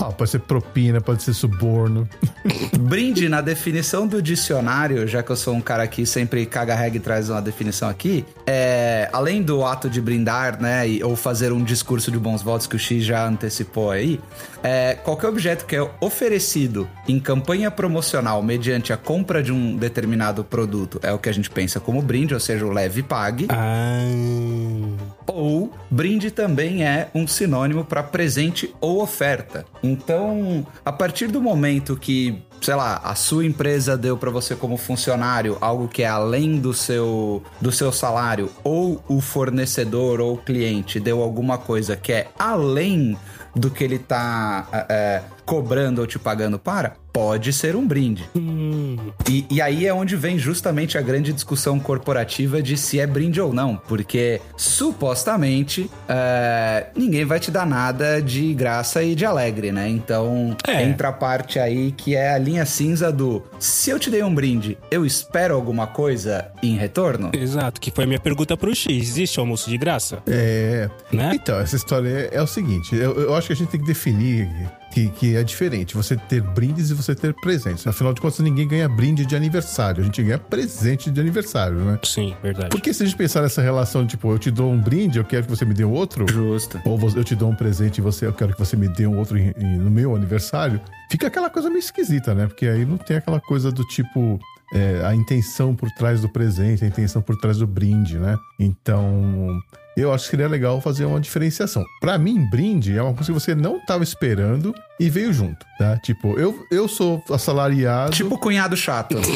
Ah, 0.00 0.06
pode 0.12 0.30
ser 0.30 0.38
propina, 0.40 1.00
pode 1.00 1.22
ser 1.22 1.32
suborno. 1.34 2.08
Brinde, 2.78 3.28
na 3.28 3.40
definição 3.40 4.06
do 4.06 4.20
dicionário, 4.22 5.06
já 5.08 5.22
que 5.22 5.30
eu 5.30 5.36
sou 5.36 5.54
um 5.54 5.60
cara 5.60 5.86
que 5.86 6.04
sempre 6.06 6.46
caga 6.46 6.74
regra 6.74 6.96
e 6.98 7.00
traz 7.00 7.28
uma 7.30 7.42
definição 7.42 7.88
aqui, 7.88 8.24
é, 8.46 9.08
além 9.12 9.42
do 9.42 9.64
ato 9.64 9.88
de 9.90 10.00
brindar, 10.00 10.60
né, 10.60 10.88
e- 10.88 11.02
ou 11.02 11.16
fazer 11.16 11.52
um 11.52 11.62
discurso 11.64 12.10
de 12.12 12.18
bons 12.18 12.42
votos 12.42 12.66
que 12.66 12.76
o 12.76 12.78
X 12.78 13.04
já 13.04 13.26
antecipou 13.26 13.90
aí, 13.90 14.20
é, 14.62 14.94
qualquer 14.94 15.28
objeto 15.28 15.66
que 15.66 15.74
é 15.76 15.90
oferecido 16.00 16.88
em 17.08 17.18
campanha 17.46 17.70
promocional 17.70 18.42
mediante 18.42 18.92
a 18.92 18.96
compra 18.96 19.40
de 19.40 19.52
um 19.52 19.76
determinado 19.76 20.42
produto 20.42 20.98
é 21.00 21.12
o 21.12 21.18
que 21.18 21.28
a 21.28 21.32
gente 21.32 21.48
pensa 21.48 21.78
como 21.78 22.02
brinde, 22.02 22.34
ou 22.34 22.40
seja, 22.40 22.66
o 22.66 22.72
leve 22.72 22.98
e 22.98 23.02
pague. 23.04 23.46
Ah. 23.50 24.02
Ou 25.28 25.72
brinde 25.88 26.32
também 26.32 26.84
é 26.84 27.08
um 27.14 27.24
sinônimo 27.24 27.84
para 27.84 28.02
presente 28.02 28.74
ou 28.80 29.00
oferta. 29.00 29.64
Então, 29.80 30.66
a 30.84 30.90
partir 30.90 31.28
do 31.28 31.40
momento 31.40 31.96
que, 31.96 32.42
sei 32.60 32.74
lá, 32.74 33.00
a 33.04 33.14
sua 33.14 33.46
empresa 33.46 33.96
deu 33.96 34.16
para 34.16 34.30
você 34.32 34.56
como 34.56 34.76
funcionário 34.76 35.56
algo 35.60 35.86
que 35.86 36.02
é 36.02 36.08
além 36.08 36.58
do 36.58 36.74
seu 36.74 37.44
do 37.60 37.70
seu 37.70 37.92
salário, 37.92 38.50
ou 38.64 39.04
o 39.06 39.20
fornecedor 39.20 40.20
ou 40.20 40.34
o 40.34 40.38
cliente 40.38 40.98
deu 40.98 41.22
alguma 41.22 41.58
coisa 41.58 41.96
que 41.96 42.12
é 42.12 42.26
além 42.36 43.16
do 43.54 43.70
que 43.70 43.84
ele 43.84 43.98
tá 43.98 44.66
é, 44.72 44.86
é, 44.88 45.22
cobrando 45.46 46.00
ou 46.00 46.06
te 46.06 46.18
pagando 46.18 46.58
para, 46.58 46.96
pode 47.12 47.52
ser 47.52 47.74
um 47.76 47.86
brinde. 47.86 48.28
E, 49.26 49.46
e 49.48 49.62
aí 49.62 49.86
é 49.86 49.94
onde 49.94 50.16
vem 50.16 50.38
justamente 50.38 50.98
a 50.98 51.00
grande 51.00 51.32
discussão 51.32 51.78
corporativa 51.80 52.60
de 52.60 52.76
se 52.76 53.00
é 53.00 53.06
brinde 53.06 53.40
ou 53.40 53.54
não, 53.54 53.76
porque 53.88 54.40
supostamente 54.56 55.90
é, 56.08 56.88
ninguém 56.94 57.24
vai 57.24 57.40
te 57.40 57.50
dar 57.50 57.64
nada 57.66 58.20
de 58.20 58.52
graça 58.52 59.02
e 59.02 59.14
de 59.14 59.24
alegre, 59.24 59.72
né? 59.72 59.88
Então 59.88 60.54
É. 60.66 60.82
entra 60.82 61.08
a 61.08 61.12
parte 61.12 61.58
aí 61.58 61.92
que 61.92 62.14
é 62.14 62.34
a 62.34 62.38
linha 62.38 62.66
cinza 62.66 63.10
do 63.10 63.42
se 63.58 63.88
eu 63.90 63.98
te 63.98 64.10
dei 64.10 64.22
um 64.22 64.34
brinde, 64.34 64.76
eu 64.90 65.06
espero 65.06 65.54
alguma 65.54 65.86
coisa 65.86 66.48
em 66.62 66.76
retorno? 66.76 67.30
Exato, 67.32 67.80
que 67.80 67.90
foi 67.90 68.04
a 68.04 68.06
minha 68.06 68.20
pergunta 68.20 68.56
pro 68.56 68.74
X. 68.74 68.86
Existe 68.90 69.38
almoço 69.38 69.70
de 69.70 69.78
graça? 69.78 70.18
É. 70.26 70.90
Né? 71.12 71.32
Então, 71.34 71.58
essa 71.58 71.76
história 71.76 72.28
é, 72.32 72.36
é 72.36 72.42
o 72.42 72.46
seguinte: 72.46 72.94
eu, 72.94 73.18
eu 73.20 73.34
acho 73.34 73.46
que 73.46 73.52
a 73.52 73.56
gente 73.56 73.68
tem 73.70 73.80
que 73.80 73.86
definir 73.86 74.48
que, 74.96 75.10
que 75.10 75.36
é 75.36 75.42
diferente 75.44 75.94
você 75.94 76.16
ter 76.16 76.40
brindes 76.40 76.88
e 76.88 76.94
você 76.94 77.14
ter 77.14 77.34
presentes. 77.34 77.86
Afinal 77.86 78.14
de 78.14 78.20
contas, 78.22 78.38
ninguém 78.40 78.66
ganha 78.66 78.88
brinde 78.88 79.26
de 79.26 79.36
aniversário, 79.36 80.00
a 80.00 80.04
gente 80.06 80.22
ganha 80.22 80.38
presente 80.38 81.10
de 81.10 81.20
aniversário, 81.20 81.76
né? 81.84 81.98
Sim, 82.02 82.34
verdade. 82.42 82.70
Porque 82.70 82.94
se 82.94 83.02
a 83.02 83.06
gente 83.06 83.14
pensar 83.16 83.42
nessa 83.42 83.60
relação, 83.60 84.06
tipo, 84.06 84.32
eu 84.32 84.38
te 84.38 84.50
dou 84.50 84.72
um 84.72 84.80
brinde, 84.80 85.18
eu 85.18 85.24
quero 85.24 85.44
que 85.44 85.50
você 85.50 85.66
me 85.66 85.74
dê 85.74 85.84
um 85.84 85.92
outro, 85.92 86.24
Justo. 86.32 86.80
ou 86.86 86.96
você- 86.96 87.18
eu 87.18 87.24
te 87.24 87.34
dou 87.34 87.50
um 87.50 87.54
presente 87.54 87.98
e 87.98 88.00
você, 88.00 88.26
eu 88.26 88.32
quero 88.32 88.54
que 88.54 88.58
você 88.58 88.74
me 88.74 88.88
dê 88.88 89.06
um 89.06 89.18
outro 89.18 89.36
em- 89.36 89.52
em- 89.58 89.76
no 89.76 89.90
meu 89.90 90.16
aniversário, 90.16 90.80
fica 91.10 91.26
aquela 91.26 91.50
coisa 91.50 91.68
meio 91.68 91.80
esquisita, 91.80 92.34
né? 92.34 92.46
Porque 92.46 92.66
aí 92.66 92.86
não 92.86 92.96
tem 92.96 93.18
aquela 93.18 93.40
coisa 93.40 93.70
do 93.70 93.84
tipo. 93.84 94.40
é, 94.74 95.00
a 95.06 95.14
intenção 95.14 95.76
por 95.76 95.88
trás 95.92 96.20
do 96.22 96.28
presente, 96.28 96.84
a 96.84 96.88
intenção 96.88 97.22
por 97.22 97.36
trás 97.36 97.58
do 97.58 97.66
brinde, 97.68 98.16
né? 98.18 98.36
Então. 98.58 99.60
Eu 99.96 100.12
acho 100.12 100.24
que 100.24 100.30
seria 100.30 100.46
legal 100.46 100.78
fazer 100.80 101.06
uma 101.06 101.18
diferenciação. 101.18 101.82
Pra 102.00 102.18
mim, 102.18 102.46
brinde 102.50 102.96
é 102.96 103.02
uma 103.02 103.14
coisa 103.14 103.32
que 103.32 103.40
você 103.40 103.54
não 103.54 103.80
tava 103.86 104.04
esperando 104.04 104.74
e 105.00 105.08
veio 105.08 105.32
junto, 105.32 105.64
tá? 105.78 105.96
Tipo, 105.98 106.38
eu, 106.38 106.66
eu 106.70 106.86
sou 106.86 107.22
assalariado. 107.30 108.12
Tipo 108.12 108.38
cunhado 108.38 108.76
chato. 108.76 109.16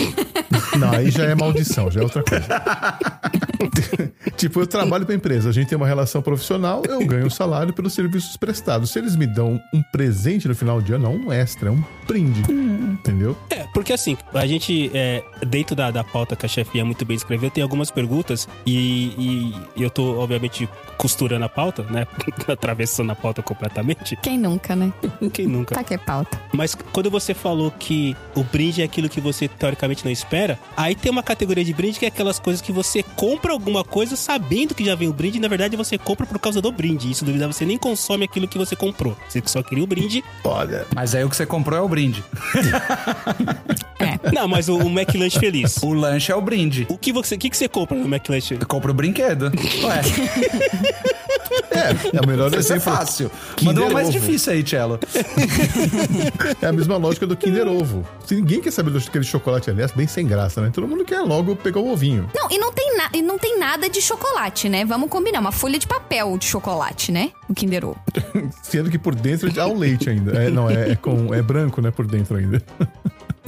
Não, 0.79 0.91
aí 0.93 1.11
já 1.11 1.25
é 1.25 1.35
maldição, 1.35 1.91
já 1.91 2.01
é 2.01 2.05
outra 2.05 2.23
coisa. 2.23 2.47
tipo, 4.37 4.61
eu 4.61 4.67
trabalho 4.67 5.05
pra 5.05 5.15
empresa, 5.15 5.49
a 5.49 5.53
gente 5.53 5.69
tem 5.69 5.77
uma 5.77 5.87
relação 5.87 6.23
profissional, 6.23 6.83
eu 6.87 7.05
ganho 7.05 7.27
um 7.27 7.31
salário 7.31 7.73
pelos 7.73 7.93
serviços 7.93 8.37
prestados. 8.37 8.91
Se 8.91 8.99
eles 8.99 9.17
me 9.17 9.27
dão 9.27 9.61
um 9.75 9.83
presente 9.91 10.47
no 10.47 10.55
final 10.55 10.81
do 10.81 10.85
dia, 10.85 10.99
não 10.99 11.15
um 11.15 11.33
extra, 11.33 11.69
é 11.69 11.73
um 11.73 11.83
brinde. 12.07 12.41
Entendeu? 12.51 13.37
É, 13.51 13.65
porque 13.75 13.93
assim, 13.93 14.17
a 14.33 14.47
gente, 14.47 14.91
é, 14.95 15.23
dentro 15.47 15.75
da, 15.75 15.91
da 15.91 16.05
pauta 16.05 16.37
que 16.37 16.47
a 16.47 16.49
chefinha 16.49 16.85
muito 16.85 17.05
bem 17.05 17.17
escreveu, 17.17 17.51
tem 17.51 17.63
algumas 17.63 17.91
perguntas 17.91 18.49
e, 18.67 19.53
e 19.77 19.83
eu 19.83 19.91
tô, 19.91 20.19
obviamente, 20.21 20.50
costurando 20.97 21.45
a 21.45 21.49
pauta, 21.49 21.83
né? 21.85 22.07
Atravessando 22.47 23.11
a 23.13 23.17
pauta 23.17 23.43
completamente. 23.43 24.17
Quem 24.17 24.39
nunca, 24.39 24.77
né? 24.77 24.93
Quem 25.33 25.47
nunca? 25.47 25.75
Tá 25.75 25.83
que 25.83 25.95
é 25.95 25.99
pauta. 25.99 26.41
Mas 26.53 26.75
quando 26.75 27.11
você 27.11 27.33
falou 27.33 27.71
que 27.71 28.17
o 28.35 28.45
brinde 28.45 28.83
é 28.83 28.85
aquilo 28.85 29.09
que 29.09 29.21
você 29.21 29.49
teoricamente 29.49 30.05
não 30.05 30.13
espera, 30.13 30.59
aí 30.77 30.95
tem 30.95 31.11
uma 31.11 31.23
categoria 31.23 31.65
de 31.65 31.73
brinde 31.73 31.99
que 31.99 32.05
é 32.05 32.09
aquelas 32.09 32.39
coisas 32.39 32.61
que 32.61 32.73
você 32.73 33.03
compra 33.03 33.53
alguma 33.53 33.83
coisa 33.83 34.17
sabendo 34.17 34.75
que 34.75 34.85
já 34.85 34.95
vem 34.95 35.09
o 35.09 35.13
brinde 35.13 35.39
e 35.39 35.41
na 35.41 35.49
verdade 35.49 35.77
você 35.77 35.97
compra 35.97 36.27
por 36.27 36.39
causa 36.39 36.61
do 36.61 36.71
brinde. 36.71 37.11
Isso 37.11 37.25
duvidar 37.25 37.51
você 37.51 37.65
nem 37.65 37.79
consome 37.79 38.25
aquilo 38.25 38.47
que 38.47 38.59
você 38.59 38.77
comprou. 38.77 39.17
Você 39.29 39.43
só 39.47 39.63
queria 39.63 39.85
o 39.85 39.87
brinde. 39.87 40.23
Olha, 40.45 40.87
Mas 40.95 41.15
aí 41.15 41.25
o 41.25 41.31
que 41.31 41.37
você 41.37 41.47
comprou 41.47 41.79
é 41.79 41.83
o 41.83 41.89
brinde. 41.89 42.23
É. 44.01 44.19
Não, 44.33 44.49
mas 44.49 44.69
o, 44.69 44.79
o 44.79 44.89
McLanche 44.89 45.39
feliz. 45.39 45.77
O 45.83 45.93
lanche 45.93 46.33
é 46.33 46.35
o 46.35 46.41
brinde. 46.41 46.87
O 46.89 46.97
que 46.97 47.13
você, 47.13 47.35
o 47.35 47.39
que, 47.39 47.51
que 47.51 47.57
você 47.57 47.69
compra 47.69 47.97
no 47.97 48.07
McLanche? 48.07 48.57
Eu 48.59 48.67
compro 48.67 48.93
o 48.93 48.95
brinquedo. 48.95 49.53
Ué, 49.85 50.01
é, 51.71 52.17
é 52.17 52.21
o 52.21 52.27
melhor 52.27 52.49
isso 52.49 52.73
é 52.73 52.77
exemplo. 52.77 52.81
fácil. 52.97 53.31
Kinder 53.57 53.75
Mandou 53.75 53.91
o 53.91 53.93
mais 53.93 54.11
difícil 54.11 54.53
aí, 54.53 54.67
Cello. 54.67 54.99
É 56.61 56.67
a 56.67 56.73
mesma 56.73 56.97
lógica 56.97 57.27
do 57.27 57.37
Kinder 57.37 57.67
Ovo. 57.69 58.07
Se 58.27 58.35
ninguém 58.35 58.61
quer 58.61 58.71
saber 58.71 58.91
daquele 58.91 59.25
chocolate, 59.25 59.71
aliás, 59.71 59.93
bem 59.93 60.07
sem 60.07 60.27
graça, 60.27 60.61
né? 60.61 60.71
Todo 60.73 60.87
mundo 60.87 61.05
quer 61.05 61.21
logo 61.21 61.55
pegar 61.57 61.81
o 61.81 61.91
ovinho. 61.93 62.29
Não, 62.35 62.51
e 62.51 62.59
não 62.59 62.73
tem, 62.73 62.97
na- 62.97 63.11
e 63.15 63.23
não 63.23 63.39
tem 63.39 63.59
nada 63.59 63.89
de 63.89 64.01
chocolate, 64.01 64.69
né? 64.69 64.85
Vamos 64.85 65.09
combinar. 65.09 65.41
Uma 65.41 65.53
folha 65.53 65.79
de 65.79 65.87
papel 65.87 66.37
de 66.39 66.45
chocolate, 66.47 67.11
né? 67.13 67.31
O 67.49 67.55
Kinder 67.55 67.85
Ovo. 67.85 68.01
Sendo 68.63 68.91
que 68.91 68.99
por 68.99 69.15
dentro 69.15 69.51
há 69.61 69.67
o 69.67 69.77
leite 69.79 70.09
ainda. 70.11 70.33
É, 70.33 70.51
não, 70.51 70.69
é, 70.71 70.91
é 70.93 70.97
com, 70.97 71.33
é 71.35 71.43
branco, 71.43 71.81
né? 71.81 71.91
Por 71.91 72.07
dentro 72.07 72.37
ainda. 72.37 72.63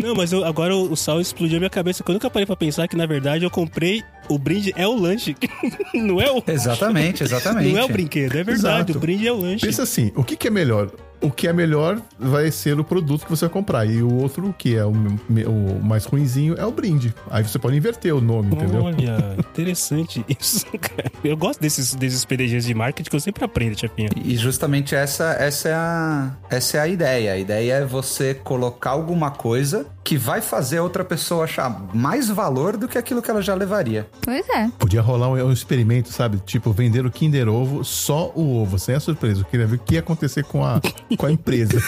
Não, 0.02 0.14
mas 0.14 0.32
eu- 0.32 0.44
agora 0.44 0.74
o, 0.74 0.92
o 0.92 0.96
sal 0.96 1.20
explodiu 1.20 1.56
a 1.56 1.60
minha 1.60 1.70
cabeça. 1.70 2.02
que 2.02 2.10
Eu 2.10 2.14
nunca 2.14 2.28
parei 2.30 2.46
pra 2.46 2.56
pensar 2.56 2.88
que, 2.88 2.96
na 2.96 3.06
verdade, 3.06 3.44
eu 3.44 3.50
comprei 3.50 4.02
o 4.28 4.38
brinde 4.38 4.72
é 4.76 4.86
o 4.86 4.94
lanche. 4.94 5.36
não 5.94 6.20
é 6.20 6.30
o. 6.30 6.42
Exatamente, 6.46 7.22
exatamente. 7.22 7.72
Não 7.72 7.78
é 7.80 7.84
o 7.84 7.88
brinquedo, 7.88 8.32
é 8.36 8.44
verdade. 8.44 8.90
Exato. 8.92 8.98
O 8.98 9.00
brinde 9.00 9.26
é 9.26 9.32
o 9.32 9.36
lanche. 9.40 9.64
Pensa 9.66 9.82
assim, 9.82 10.10
o 10.16 10.24
que, 10.24 10.36
que 10.36 10.48
é 10.48 10.50
melhor? 10.50 10.90
O 11.22 11.30
que 11.30 11.46
é 11.46 11.52
melhor 11.52 12.00
vai 12.18 12.50
ser 12.50 12.78
o 12.78 12.84
produto 12.84 13.24
que 13.24 13.30
você 13.30 13.46
vai 13.46 13.52
comprar. 13.52 13.86
E 13.86 14.02
o 14.02 14.12
outro, 14.12 14.54
que 14.58 14.76
é 14.76 14.84
o, 14.84 14.90
o 14.90 15.80
mais 15.82 16.04
ruinzinho, 16.04 16.54
é 16.58 16.66
o 16.66 16.72
brinde. 16.72 17.14
Aí 17.30 17.42
você 17.42 17.58
pode 17.58 17.76
inverter 17.76 18.14
o 18.14 18.20
nome, 18.20 18.54
entendeu? 18.54 18.82
Olha, 18.82 19.36
interessante 19.38 20.24
isso, 20.28 20.66
cara. 20.78 21.10
Eu 21.22 21.36
gosto 21.36 21.60
desses, 21.60 21.94
desses 21.94 22.24
PDGs 22.24 22.66
de 22.66 22.74
marketing 22.74 23.08
que 23.08 23.16
eu 23.16 23.20
sempre 23.20 23.44
aprendo, 23.44 23.78
chapinha. 23.78 24.08
E 24.16 24.36
justamente 24.36 24.94
essa, 24.94 25.32
essa, 25.38 25.68
é 25.68 25.74
a, 25.74 26.32
essa 26.50 26.76
é 26.78 26.80
a 26.80 26.88
ideia. 26.88 27.32
A 27.32 27.38
ideia 27.38 27.74
é 27.74 27.84
você 27.84 28.34
colocar 28.34 28.90
alguma 28.90 29.30
coisa 29.30 29.86
que 30.04 30.16
vai 30.16 30.40
fazer 30.40 30.78
a 30.78 30.82
outra 30.82 31.04
pessoa 31.04 31.44
achar 31.44 31.70
mais 31.94 32.28
valor 32.28 32.76
do 32.76 32.88
que 32.88 32.98
aquilo 32.98 33.22
que 33.22 33.30
ela 33.30 33.40
já 33.40 33.54
levaria. 33.54 34.08
Pois 34.20 34.48
é. 34.48 34.68
Podia 34.78 35.00
rolar 35.00 35.28
um, 35.28 35.34
um 35.34 35.52
experimento, 35.52 36.10
sabe? 36.10 36.38
Tipo, 36.44 36.72
vender 36.72 37.06
o 37.06 37.10
Kinder 37.10 37.48
Ovo, 37.48 37.84
só 37.84 38.32
o 38.34 38.60
ovo, 38.60 38.78
sem 38.78 38.94
a 38.94 39.00
surpresa. 39.00 39.42
Eu 39.42 39.44
queria 39.44 39.66
ver 39.66 39.76
o 39.76 39.78
que 39.78 39.94
ia 39.94 40.00
acontecer 40.00 40.44
com 40.44 40.64
a, 40.64 40.80
com 41.16 41.26
a 41.26 41.32
empresa. 41.32 41.80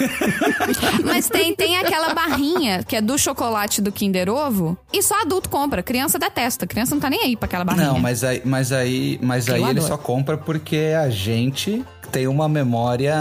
Mas 1.04 1.28
tem, 1.28 1.54
tem 1.54 1.76
aquela 1.76 2.14
barrinha 2.14 2.82
que 2.82 2.96
é 2.96 3.00
do 3.00 3.18
chocolate 3.18 3.80
do 3.80 3.90
Kinder 3.92 4.28
Ovo 4.28 4.76
e 4.92 5.02
só 5.02 5.20
adulto 5.22 5.48
compra. 5.48 5.82
Criança 5.82 6.18
detesta. 6.18 6.66
Criança 6.66 6.94
não 6.94 7.00
tá 7.00 7.10
nem 7.10 7.20
aí 7.20 7.36
pra 7.36 7.46
aquela 7.46 7.64
barrinha. 7.64 7.88
Não, 7.88 7.98
mas 7.98 8.24
aí, 8.24 8.42
mas 8.44 8.72
aí, 8.72 9.18
mas 9.22 9.48
Eu 9.48 9.54
aí 9.54 9.60
ele 9.62 9.70
adoro. 9.70 9.86
só 9.86 9.96
compra 9.96 10.36
porque 10.36 10.94
a 10.98 11.08
gente 11.10 11.84
tem 12.08 12.26
uma 12.26 12.48
memória 12.48 13.14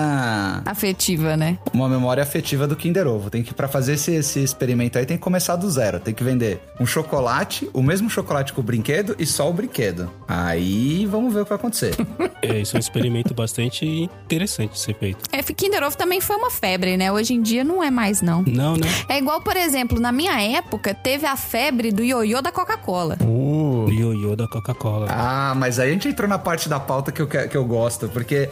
Afetiva, 0.65 1.35
né? 1.37 1.57
uma 1.73 1.87
memória 1.89 2.21
afetiva 2.23 2.67
do 2.67 2.75
Kinder 2.75 3.07
Ovo. 3.07 3.29
Tem 3.29 3.43
que 3.43 3.53
para 3.53 3.67
fazer 3.67 3.93
esse, 3.93 4.11
esse 4.13 4.43
experimento 4.43 4.97
aí 4.97 5.05
tem 5.05 5.17
que 5.17 5.23
começar 5.23 5.55
do 5.55 5.69
zero. 5.69 5.99
Tem 5.99 6.13
que 6.13 6.23
vender 6.23 6.61
um 6.79 6.85
chocolate, 6.85 7.69
o 7.73 7.81
mesmo 7.81 8.09
chocolate 8.09 8.53
com 8.53 8.61
o 8.61 8.63
brinquedo 8.63 9.15
e 9.19 9.25
só 9.25 9.49
o 9.49 9.53
brinquedo. 9.53 10.09
Aí 10.27 11.05
vamos 11.05 11.33
ver 11.33 11.41
o 11.41 11.43
que 11.43 11.49
vai 11.49 11.57
acontecer. 11.57 11.95
É, 12.45 12.59
isso 12.59 12.75
é 12.75 12.77
um 12.77 12.79
experimento 12.81 13.33
bastante 13.33 13.85
interessante 14.25 14.73
de 14.73 14.79
ser 14.79 14.93
feito. 14.95 15.19
É, 15.31 15.41
Kinder 15.41 15.81
Ovo 15.81 15.95
também 15.95 16.19
foi 16.19 16.35
uma 16.35 16.51
febre, 16.51 16.97
né? 16.97 17.09
Hoje 17.09 17.33
em 17.33 17.41
dia 17.41 17.63
não 17.63 17.81
é 17.81 17.89
mais, 17.89 18.21
não. 18.21 18.43
Não, 18.45 18.75
né? 18.75 18.85
É 19.07 19.17
igual, 19.17 19.39
por 19.39 19.55
exemplo, 19.55 19.97
na 19.97 20.11
minha 20.11 20.41
época, 20.41 20.93
teve 20.93 21.25
a 21.25 21.37
febre 21.37 21.89
do 21.89 22.03
ioiô 22.03 22.41
da 22.41 22.51
Coca-Cola. 22.51 23.17
Uh, 23.21 23.85
O 23.85 23.89
ioiô 23.89 24.35
da 24.35 24.45
Coca-Cola. 24.45 25.07
Ah, 25.09 25.53
mas 25.55 25.79
aí 25.79 25.87
a 25.89 25.93
gente 25.93 26.09
entrou 26.09 26.27
na 26.27 26.37
parte 26.37 26.67
da 26.67 26.81
pauta 26.81 27.13
que 27.13 27.21
eu, 27.21 27.27
que 27.27 27.55
eu 27.55 27.63
gosto, 27.63 28.09
porque 28.09 28.49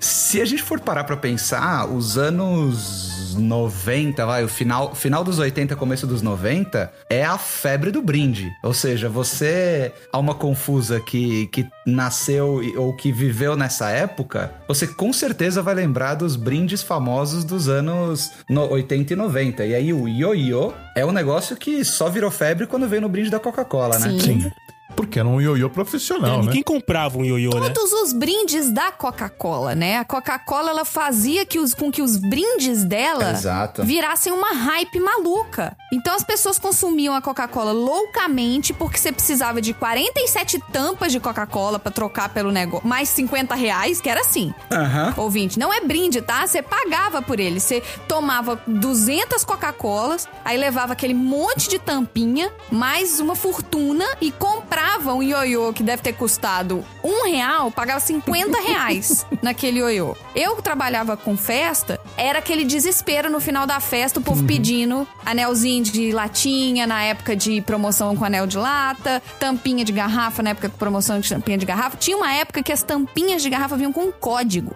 se 0.00 0.40
a 0.40 0.44
gente 0.44 0.62
for 0.62 0.80
parar 0.80 1.04
pra 1.04 1.16
pensar, 1.16 1.86
os 1.88 2.16
anos 2.18 3.34
90, 3.38 4.24
vai, 4.26 4.44
o 4.44 4.48
final, 4.48 4.94
final 4.94 5.24
dos 5.24 5.38
80, 5.38 5.74
começo 5.76 6.06
dos 6.06 6.22
90, 6.22 6.92
é 7.08 7.24
a 7.24 7.38
febre 7.38 7.90
do 7.90 8.02
brinde. 8.02 8.50
Ou 8.62 8.74
seja, 8.74 9.08
você, 9.08 9.92
alma 10.12 10.34
confusa 10.34 11.00
que, 11.00 11.46
que 11.48 11.66
nasceu 11.86 12.60
ou 12.76 12.94
que 12.96 13.10
viveu 13.12 13.56
nessa 13.56 13.90
época, 13.90 14.52
você 14.68 14.86
com 14.86 15.12
certeza 15.12 15.62
vai 15.62 15.74
lembrar 15.74 16.14
dos 16.14 16.36
brindes 16.36 16.82
famosos 16.82 17.44
dos 17.44 17.68
anos 17.68 18.30
no- 18.48 18.70
80 18.70 19.12
e 19.12 19.16
90. 19.16 19.64
E 19.64 19.74
aí 19.74 19.92
o 19.92 20.06
ioiô 20.08 20.72
é 20.96 21.04
um 21.04 21.12
negócio 21.12 21.56
que 21.56 21.84
só 21.84 22.08
virou 22.10 22.30
febre 22.30 22.66
quando 22.66 22.88
veio 22.88 23.02
no 23.02 23.08
brinde 23.08 23.30
da 23.30 23.40
Coca-Cola, 23.40 23.98
né? 23.98 24.08
Sim. 24.20 24.50
Porque 24.96 25.18
era 25.18 25.26
um 25.28 25.40
ioiô 25.40 25.66
É, 25.66 25.70
profissional, 25.70 26.38
né? 26.38 26.44
ninguém 26.46 26.62
comprava 26.62 27.18
um 27.18 27.24
ioiô, 27.24 27.50
né? 27.58 27.70
Todos 27.70 27.92
os 27.92 28.12
brindes 28.12 28.70
da 28.70 28.90
Coca-Cola, 28.92 29.74
né? 29.74 29.98
A 29.98 30.04
Coca-Cola 30.04 30.70
ela 30.70 30.84
fazia 30.84 31.44
que 31.46 31.58
os, 31.58 31.74
com 31.74 31.90
que 31.90 32.02
os 32.02 32.16
brindes 32.16 32.84
dela 32.84 33.30
Exato. 33.30 33.82
virassem 33.84 34.32
uma 34.32 34.52
hype 34.52 35.00
maluca. 35.00 35.76
Então 35.92 36.14
as 36.14 36.22
pessoas 36.22 36.58
consumiam 36.58 37.14
a 37.14 37.20
Coca-Cola 37.22 37.72
loucamente 37.72 38.72
porque 38.72 38.98
você 38.98 39.10
precisava 39.12 39.60
de 39.60 39.72
47 39.72 40.62
tampas 40.72 41.12
de 41.12 41.20
Coca-Cola 41.20 41.78
pra 41.78 41.90
trocar 41.90 42.28
pelo 42.28 42.50
negócio, 42.50 42.86
mais 42.86 43.08
50 43.08 43.54
reais, 43.54 44.00
que 44.00 44.08
era 44.08 44.20
assim. 44.20 44.52
Aham. 44.70 45.14
Ouvinte, 45.16 45.58
não 45.58 45.72
é 45.72 45.80
brinde, 45.80 46.20
tá? 46.20 46.46
Você 46.46 46.60
pagava 46.62 47.22
por 47.22 47.40
ele. 47.40 47.60
Você 47.60 47.82
tomava 48.06 48.60
200 48.66 49.44
Coca-Colas, 49.44 50.28
aí 50.44 50.56
levava 50.58 50.92
aquele 50.92 51.14
monte 51.14 51.68
de 51.68 51.78
tampinha, 51.78 52.52
mais 52.70 53.20
uma 53.20 53.34
fortuna 53.34 54.04
e 54.20 54.30
comprava 54.30 54.81
um 55.14 55.22
ioiô 55.22 55.72
que 55.72 55.82
deve 55.82 56.02
ter 56.02 56.12
custado 56.12 56.84
um 57.02 57.24
real, 57.26 57.70
pagava 57.70 58.00
50 58.00 58.60
reais 58.60 59.26
naquele 59.42 59.78
ioiô. 59.80 60.16
Eu 60.34 60.56
que 60.56 60.62
trabalhava 60.62 61.16
com 61.16 61.36
festa, 61.36 62.00
era 62.16 62.38
aquele 62.38 62.64
desespero 62.64 63.30
no 63.30 63.40
final 63.40 63.66
da 63.66 63.80
festa, 63.80 64.20
o 64.20 64.22
povo 64.22 64.44
pedindo 64.44 65.06
anelzinho 65.24 65.84
de 65.84 66.12
latinha 66.12 66.86
na 66.86 67.02
época 67.02 67.34
de 67.36 67.60
promoção 67.60 68.16
com 68.16 68.24
anel 68.24 68.46
de 68.46 68.56
lata, 68.56 69.22
tampinha 69.38 69.84
de 69.84 69.92
garrafa 69.92 70.42
na 70.42 70.50
época 70.50 70.68
de 70.68 70.74
promoção 70.76 71.20
de 71.20 71.28
tampinha 71.28 71.58
de 71.58 71.66
garrafa. 71.66 71.96
Tinha 71.96 72.16
uma 72.16 72.32
época 72.32 72.62
que 72.62 72.72
as 72.72 72.82
tampinhas 72.82 73.42
de 73.42 73.50
garrafa 73.50 73.76
vinham 73.76 73.92
com 73.92 74.04
um 74.04 74.12
código. 74.12 74.72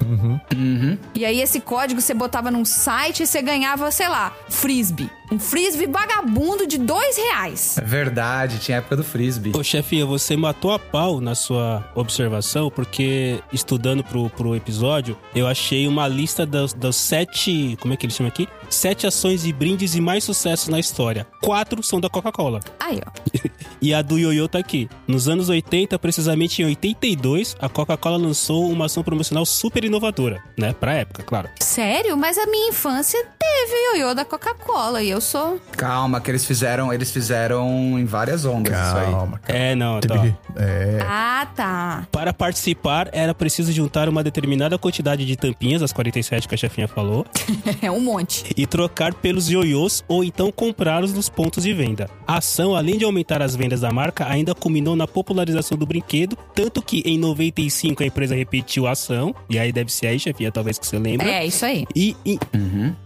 E 1.15 1.25
aí 1.25 1.41
esse 1.41 1.61
código 1.61 2.01
você 2.01 2.15
botava 2.15 2.51
num 2.51 2.65
site 2.65 3.23
e 3.23 3.27
você 3.27 3.41
ganhava, 3.43 3.91
sei 3.91 4.09
lá, 4.09 4.33
frisbee. 4.49 5.11
Um 5.31 5.39
frisbee 5.39 5.87
vagabundo 5.87 6.67
de 6.67 6.79
dois 6.79 7.17
reais. 7.17 7.79
É 7.79 7.81
verdade, 7.83 8.59
tinha 8.59 8.79
época 8.79 8.97
do 8.97 9.05
frisbee. 9.05 9.53
Ô, 9.55 9.63
chefinha, 9.63 10.07
você 10.07 10.37
matou 10.37 10.73
a 10.73 10.79
pau 10.79 11.21
na 11.21 11.35
sua 11.35 11.85
observação, 11.95 12.71
porque 12.71 13.41
estudando 13.53 14.05
pro, 14.05 14.31
pro 14.31 14.55
episódio, 14.55 15.17
eu 15.35 15.47
achei 15.47 15.87
uma 15.89 16.07
lista 16.07 16.47
dos, 16.47 16.73
dos 16.73 16.97
sete. 16.97 17.77
Como 17.81 17.93
é 17.93 17.97
que 17.97 18.07
ele 18.07 18.13
chama 18.13 18.29
aqui? 18.29 18.49
Sete 18.71 19.07
ações 19.07 19.45
e 19.45 19.53
brindes 19.53 19.95
e 19.95 20.01
mais 20.01 20.25
sucessos 20.25 20.69
na 20.69 20.79
história. 20.79 21.27
Quatro 21.43 21.83
são 21.83 22.01
da 22.01 22.09
Coca-Cola. 22.09 22.61
Aí, 22.81 23.01
ó. 23.05 23.11
E 23.81 23.93
a 23.93 24.01
do 24.01 24.19
Yoyo 24.19 24.49
tá 24.49 24.59
aqui. 24.59 24.89
Nos 25.07 25.29
anos 25.29 25.49
80, 25.51 25.99
precisamente 25.99 26.63
em 26.63 26.65
82, 26.65 27.57
a 27.61 27.69
Coca-Cola 27.69 28.17
lançou 28.17 28.71
uma 28.71 28.87
ação 28.87 29.03
promocional 29.03 29.45
super 29.45 29.85
inovadora, 29.85 30.43
né? 30.57 30.73
Pra 30.73 30.95
época, 30.95 31.23
claro. 31.23 31.51
Sério? 31.61 32.17
Mas 32.17 32.39
a 32.39 32.47
minha 32.47 32.71
infância 32.71 33.23
teve 33.39 33.73
o 33.73 33.97
ioiô 33.97 34.15
da 34.15 34.25
Coca-Cola 34.25 35.03
e 35.03 35.11
eu 35.11 35.16
sou. 35.21 35.61
Calma, 35.73 36.21
que 36.21 36.31
eles 36.31 36.45
fizeram, 36.45 36.93
eles 36.93 37.11
fizeram 37.11 37.99
em 37.99 38.05
várias 38.05 38.45
ondas 38.45 38.73
isso 38.73 38.97
aí. 38.97 39.05
Calma, 39.11 39.39
calma. 39.39 39.41
É, 39.49 39.75
não, 39.75 40.01
tá. 40.01 40.27
É. 40.57 40.99
Ah, 41.03 41.47
tá. 41.55 42.07
Para 42.11 42.33
participar, 42.33 43.09
era 43.13 43.35
preciso 43.35 43.73
juntar 43.73 44.09
uma 44.09 44.23
determinada 44.23 44.79
quantidade 44.79 45.25
de 45.25 45.37
tampinhas, 45.37 45.83
as 45.83 45.93
47 45.93 46.49
que 46.49 46.55
a 46.55 46.59
chefinha 46.59 46.89
falou, 46.89 47.27
É 47.83 47.91
um 47.91 48.01
monte. 48.01 48.45
e 48.57 48.67
trocar 48.67 49.13
pelos 49.15 49.51
ioiôs 49.51 50.03
ou 50.09 50.25
então 50.25 50.51
comprá-los 50.51 51.13
nos 51.13 51.29
pontos 51.29 51.65
de 51.65 51.73
venda. 51.73 52.09
A 52.27 52.39
ação, 52.39 52.75
além 52.75 52.97
de 52.99 53.05
aumentar 53.05 53.43
as 53.43 53.55
vendas 53.55 53.81
da 53.81 53.93
marca, 53.93 54.27
ainda 54.29 54.55
culminou 54.55 54.97
na 54.97 55.07
popularização 55.07 55.77
do 55.77 55.87
brinquedo, 55.87 56.37
tanto 56.55 56.81
que 56.83 57.03
em 57.05 57.19
95 57.19 58.03
a 58.03 58.07
empresa 58.07 58.35
repetiu 58.35 58.87
a 58.87 58.93
ação, 58.93 59.35
e 59.51 59.59
aí 59.59 59.73
deve 59.73 59.93
ser 59.93 60.09
aí, 60.09 60.19
chefinha, 60.19 60.51
talvez 60.51 60.79
que 60.79 60.87
você 60.87 60.99
lembra. 60.99 61.29
É, 61.29 61.47
isso 61.47 61.65
aí. 61.65 61.87
E, 61.95 62.17
e, 62.25 62.39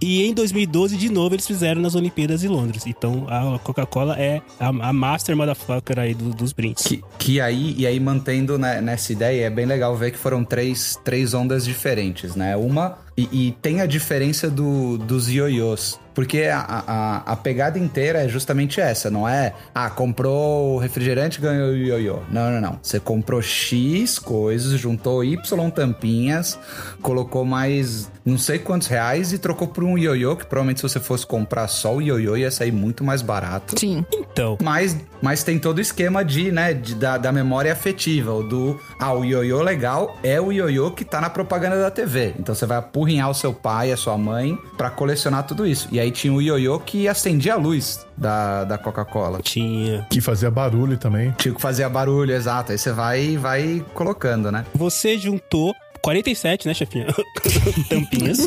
e 0.00 0.24
em 0.26 0.32
2012, 0.34 0.96
de 0.96 1.08
novo, 1.10 1.34
eles 1.34 1.46
fizeram 1.46 1.80
nas 1.80 1.94
Olimpíadas 2.00 2.40
de 2.40 2.48
Londres. 2.48 2.84
Então 2.86 3.26
a 3.28 3.58
Coca-Cola 3.58 4.16
é 4.18 4.40
a, 4.58 4.68
a 4.68 4.92
master 4.92 5.36
motherfucker 5.36 5.98
aí 5.98 6.14
do- 6.14 6.34
dos 6.34 6.52
brindes. 6.52 6.84
Que, 6.86 7.02
que 7.18 7.40
aí, 7.40 7.74
e 7.78 7.86
aí 7.86 8.00
mantendo 8.00 8.58
né, 8.58 8.80
nessa 8.80 9.12
ideia, 9.12 9.46
é 9.46 9.50
bem 9.50 9.66
legal 9.66 9.94
ver 9.96 10.10
que 10.10 10.18
foram 10.18 10.44
três, 10.44 10.98
três 11.04 11.34
ondas 11.34 11.64
diferentes, 11.64 12.34
né? 12.34 12.56
Uma 12.56 12.98
E, 13.20 13.48
e 13.48 13.52
tem 13.60 13.80
a 13.80 13.86
diferença 13.86 14.48
do, 14.48 14.96
dos 14.96 15.28
ioiôs. 15.28 15.98
Porque 16.14 16.44
a, 16.44 16.58
a, 16.86 17.32
a 17.32 17.36
pegada 17.36 17.78
inteira 17.78 18.24
é 18.24 18.28
justamente 18.28 18.80
essa, 18.80 19.10
não 19.10 19.28
é? 19.28 19.54
Ah, 19.74 19.88
comprou 19.88 20.78
refrigerante, 20.78 21.40
ganhou 21.40 21.70
o 21.70 21.76
ioiô. 21.76 22.18
Não, 22.30 22.50
não, 22.50 22.60
não. 22.60 22.78
Você 22.82 22.98
comprou 22.98 23.40
X 23.40 24.18
coisas, 24.18 24.78
juntou 24.78 25.24
Y 25.24 25.70
tampinhas, 25.70 26.58
colocou 27.00 27.44
mais 27.44 28.10
não 28.24 28.36
sei 28.36 28.58
quantos 28.58 28.86
reais 28.86 29.32
e 29.32 29.38
trocou 29.38 29.66
por 29.68 29.82
um 29.82 29.96
ioiô, 29.96 30.36
que 30.36 30.44
provavelmente 30.44 30.80
se 30.80 30.82
você 30.82 31.00
fosse 31.00 31.26
comprar 31.26 31.66
só 31.68 31.96
o 31.96 32.02
ioiô 32.02 32.36
ia 32.36 32.50
sair 32.50 32.70
muito 32.70 33.02
mais 33.02 33.22
barato. 33.22 33.78
Sim. 33.78 34.04
Então, 34.12 34.58
Mas, 34.62 34.96
mas 35.22 35.42
tem 35.42 35.58
todo 35.58 35.78
o 35.78 35.80
esquema 35.80 36.24
de, 36.24 36.52
né, 36.52 36.74
de, 36.74 36.94
da, 36.94 37.16
da 37.16 37.32
memória 37.32 37.72
afetiva, 37.72 38.32
o 38.32 38.42
do, 38.42 38.78
ah, 38.98 39.14
o 39.14 39.24
ioiô 39.24 39.62
legal 39.62 40.16
é 40.22 40.40
o 40.40 40.52
ioiô 40.52 40.90
que 40.90 41.04
tá 41.04 41.20
na 41.20 41.30
propaganda 41.30 41.80
da 41.80 41.90
TV. 41.90 42.34
Então 42.38 42.54
você 42.54 42.66
vai 42.66 42.78
apurrinhar 43.10 43.30
o 43.30 43.34
seu 43.34 43.52
pai, 43.52 43.90
a 43.92 43.96
sua 43.96 44.16
mãe, 44.16 44.56
pra 44.76 44.90
colecionar 44.90 45.44
tudo 45.46 45.66
isso. 45.66 45.88
E 45.90 45.98
aí 45.98 46.10
tinha 46.10 46.32
o 46.32 46.40
ioiô 46.40 46.78
que 46.78 47.08
acendia 47.08 47.54
a 47.54 47.56
luz 47.56 48.06
da, 48.16 48.64
da 48.64 48.78
Coca-Cola. 48.78 49.40
tinha. 49.42 50.06
Que 50.10 50.20
fazia 50.20 50.50
barulho 50.50 50.96
também. 50.96 51.32
Tinha 51.38 51.54
que 51.54 51.60
fazer 51.60 51.88
barulho, 51.88 52.32
exato. 52.32 52.72
Aí 52.72 52.78
você 52.78 52.92
vai, 52.92 53.36
vai 53.36 53.84
colocando, 53.94 54.52
né? 54.52 54.64
Você 54.74 55.18
juntou 55.18 55.74
47, 56.02 56.66
né, 56.66 56.72
chefinha? 56.72 57.06
Tampinhas. 57.90 58.38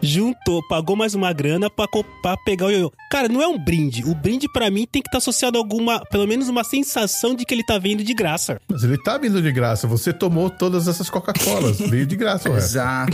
Juntou, 0.00 0.66
pagou 0.68 0.96
mais 0.96 1.14
uma 1.14 1.30
grana 1.32 1.68
pra, 1.68 1.86
co- 1.86 2.04
pra 2.22 2.36
pegar 2.38 2.66
o 2.66 2.70
ioiô. 2.70 2.92
Cara, 3.10 3.28
não 3.28 3.42
é 3.42 3.46
um 3.46 3.58
brinde. 3.62 4.02
O 4.06 4.14
brinde, 4.14 4.50
pra 4.50 4.70
mim, 4.70 4.86
tem 4.90 5.02
que 5.02 5.08
estar 5.08 5.18
associado 5.18 5.58
a 5.58 5.60
alguma, 5.60 6.00
pelo 6.06 6.26
menos 6.26 6.48
uma 6.48 6.64
sensação 6.64 7.34
de 7.34 7.44
que 7.44 7.52
ele 7.52 7.64
tá 7.64 7.76
vindo 7.78 8.02
de 8.02 8.14
graça. 8.14 8.58
Mas 8.70 8.82
ele 8.82 8.96
tá 8.96 9.18
vindo 9.18 9.42
de 9.42 9.52
graça. 9.52 9.86
Você 9.86 10.10
tomou 10.12 10.48
todas 10.48 10.88
essas 10.88 11.10
Coca-Colas. 11.10 11.78
Veio 11.80 12.06
de 12.06 12.16
graça, 12.16 12.48
ué. 12.48 12.56
Exato. 12.56 13.12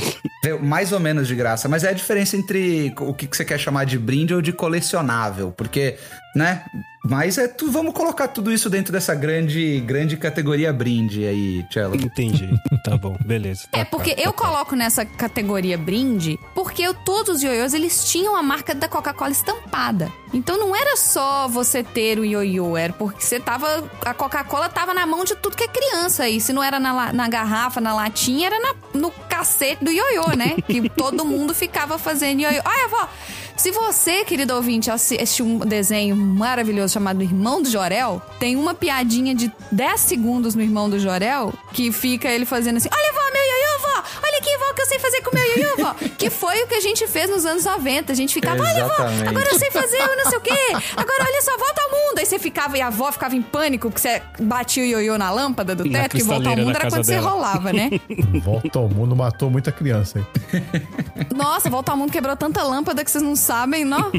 Mais 0.55 0.93
ou 0.93 1.01
menos 1.01 1.27
de 1.29 1.35
graça. 1.35 1.69
Mas 1.69 1.85
é 1.85 1.91
a 1.91 1.93
diferença 1.93 2.37
entre 2.37 2.95
o 3.01 3.13
que 3.15 3.27
você 3.31 3.45
quer 3.45 3.59
chamar 3.59 3.85
de 3.85 3.99
brinde 3.99 4.35
ou 4.35 4.41
de 4.43 4.53
colecionável. 4.53 5.53
Porque, 5.57 5.97
né? 6.35 6.65
Mas 7.05 7.39
é 7.39 7.47
tu, 7.49 7.71
vamos 7.71 7.95
colocar 7.95 8.29
tudo 8.29 8.53
isso 8.53 8.69
dentro 8.69 8.93
dessa 8.93 9.15
grande, 9.15 9.81
grande 9.81 10.17
categoria 10.17 10.73
brinde 10.73 11.25
aí, 11.25 11.65
Cello. 11.73 11.95
Entendi. 11.95 12.51
tá 12.85 12.97
bom, 12.99 13.17
beleza. 13.25 13.63
É 13.73 13.85
porque 13.85 14.15
eu 14.19 14.33
coloco 14.33 14.75
nessa 14.75 15.05
categoria 15.07 15.79
brinde 15.79 16.39
porque 16.55 16.83
eu- 16.83 16.93
todos 16.93 17.37
os 17.37 17.43
ioiôs 17.43 17.73
eles 17.73 18.05
tinham 18.11 18.35
a 18.37 18.43
marca 18.43 18.75
da 18.75 18.89
Coca-Cola 18.89 19.31
estampada. 19.31 20.13
Então 20.35 20.59
não 20.59 20.77
era 20.77 20.97
só 20.97 21.49
você 21.49 21.83
ter 21.83 22.19
o 22.19 22.25
ioiô, 22.25 22.77
era 22.77 22.93
porque 22.93 23.23
você 23.25 23.41
tava. 23.41 23.89
A 24.05 24.13
Coca-Cola 24.13 24.69
tava 24.69 24.93
na 24.93 25.07
mão 25.07 25.25
de 25.25 25.35
tudo 25.37 25.57
que 25.57 25.65
é 25.65 25.69
criança. 25.69 26.29
E 26.29 26.39
se 26.41 26.53
não 26.53 26.63
era 26.63 26.79
na, 26.79 27.13
na 27.13 27.29
garrafa, 27.29 27.81
na 27.81 27.95
latinha, 27.95 28.49
era 28.49 28.61
na- 28.61 28.75
no 28.93 29.11
cacete 29.11 29.83
do 29.83 29.91
ioiô, 29.91 30.37
né? 30.39 30.57
que 30.67 30.89
todo 30.89 31.25
mundo 31.25 31.53
ficava 31.53 31.99
fazendo 31.99 32.41
ioiô. 32.41 32.63
Olha, 32.65 32.89
vó. 32.89 33.09
Se 33.57 33.73
você, 33.73 34.25
querido 34.25 34.55
ouvinte, 34.55 34.89
assistiu 34.89 35.45
um 35.45 35.59
desenho 35.59 36.15
maravilhoso 36.15 36.95
chamado 36.95 37.23
Irmão 37.23 37.61
do 37.61 37.69
Jorel, 37.69 38.23
tem 38.39 38.55
uma 38.55 38.73
piadinha 38.73 39.35
de 39.35 39.53
10 39.73 40.01
segundos 40.01 40.55
no 40.55 40.63
Irmão 40.63 40.89
do 40.89 40.99
Jorel 40.99 41.53
que 41.73 41.91
fica 41.91 42.29
ele 42.29 42.45
fazendo 42.47 42.77
assim: 42.77 42.89
Olha, 42.93 43.13
vó, 43.13 43.33
meu 43.33 43.43
ioiô, 43.43 43.79
vó! 43.83 43.88
Olha 44.23 44.39
aqui, 44.39 44.57
vó, 44.59 44.71
o 44.71 44.75
que 44.75 44.83
eu 44.83 44.87
sei 44.87 44.99
fazer 44.99 45.23
com 45.23 45.31
o 45.31 45.35
meu 45.35 45.45
ioiô, 45.45 45.77
vó! 45.79 45.95
Que 46.17 46.31
foi 46.31 46.63
o 46.63 46.67
que 46.67 46.75
a 46.75 46.81
gente 46.81 47.07
fez 47.07 47.31
nos 47.31 47.45
anos 47.45 47.65
90. 47.65 48.13
A 48.13 48.17
gente 48.17 48.35
ficava: 48.35 48.63
Olha, 48.63 48.85
vó, 48.87 48.95
agora 49.29 49.49
eu 49.51 49.59
sei 49.59 49.71
fazer 49.71 50.03
o 50.03 50.17
não 50.17 50.31
sei 50.31 50.39
o 50.39 50.41
quê. 50.41 50.51
Agora 50.97 51.25
olha 51.25 51.43
só, 51.43 51.57
volta 51.57 51.83
ao 51.83 51.91
mundo. 51.91 52.19
Aí 52.19 52.27
você 52.27 52.39
ficava 52.39 52.77
e 52.77 52.81
a 52.81 52.89
avó 52.89 53.11
ficava 53.13 53.35
em 53.37 53.43
pânico 53.43 53.89
porque 53.91 54.01
você 54.01 54.23
batia 54.41 54.83
o 54.83 54.87
ioiô 54.87 55.19
na 55.19 55.31
lâmpada 55.31 55.75
do 55.75 55.89
teto, 55.89 56.17
que 56.17 56.23
volta 56.23 56.49
ao 56.51 56.57
mundo 56.57 56.71
era 56.77 56.91
quando 56.91 57.05
você 57.05 57.15
dela. 57.15 57.31
rolava, 57.31 57.73
né? 57.73 57.91
Volta 58.45 58.79
ao 58.79 58.89
mundo 58.89 59.15
matou 59.17 59.51
muita 59.51 59.71
criança, 59.73 60.19
hein? 60.19 60.27
Nossa, 61.35 61.69
Volta 61.69 61.93
ao 61.93 61.97
Mundo 61.99 62.11
quebrou 62.13 62.37
tanta 62.37 62.63
lâmpada 62.63 63.05
que 63.05 63.11
vocês 63.11 63.23
não 63.23 63.37
sabem, 63.37 63.85
não? 63.85 64.11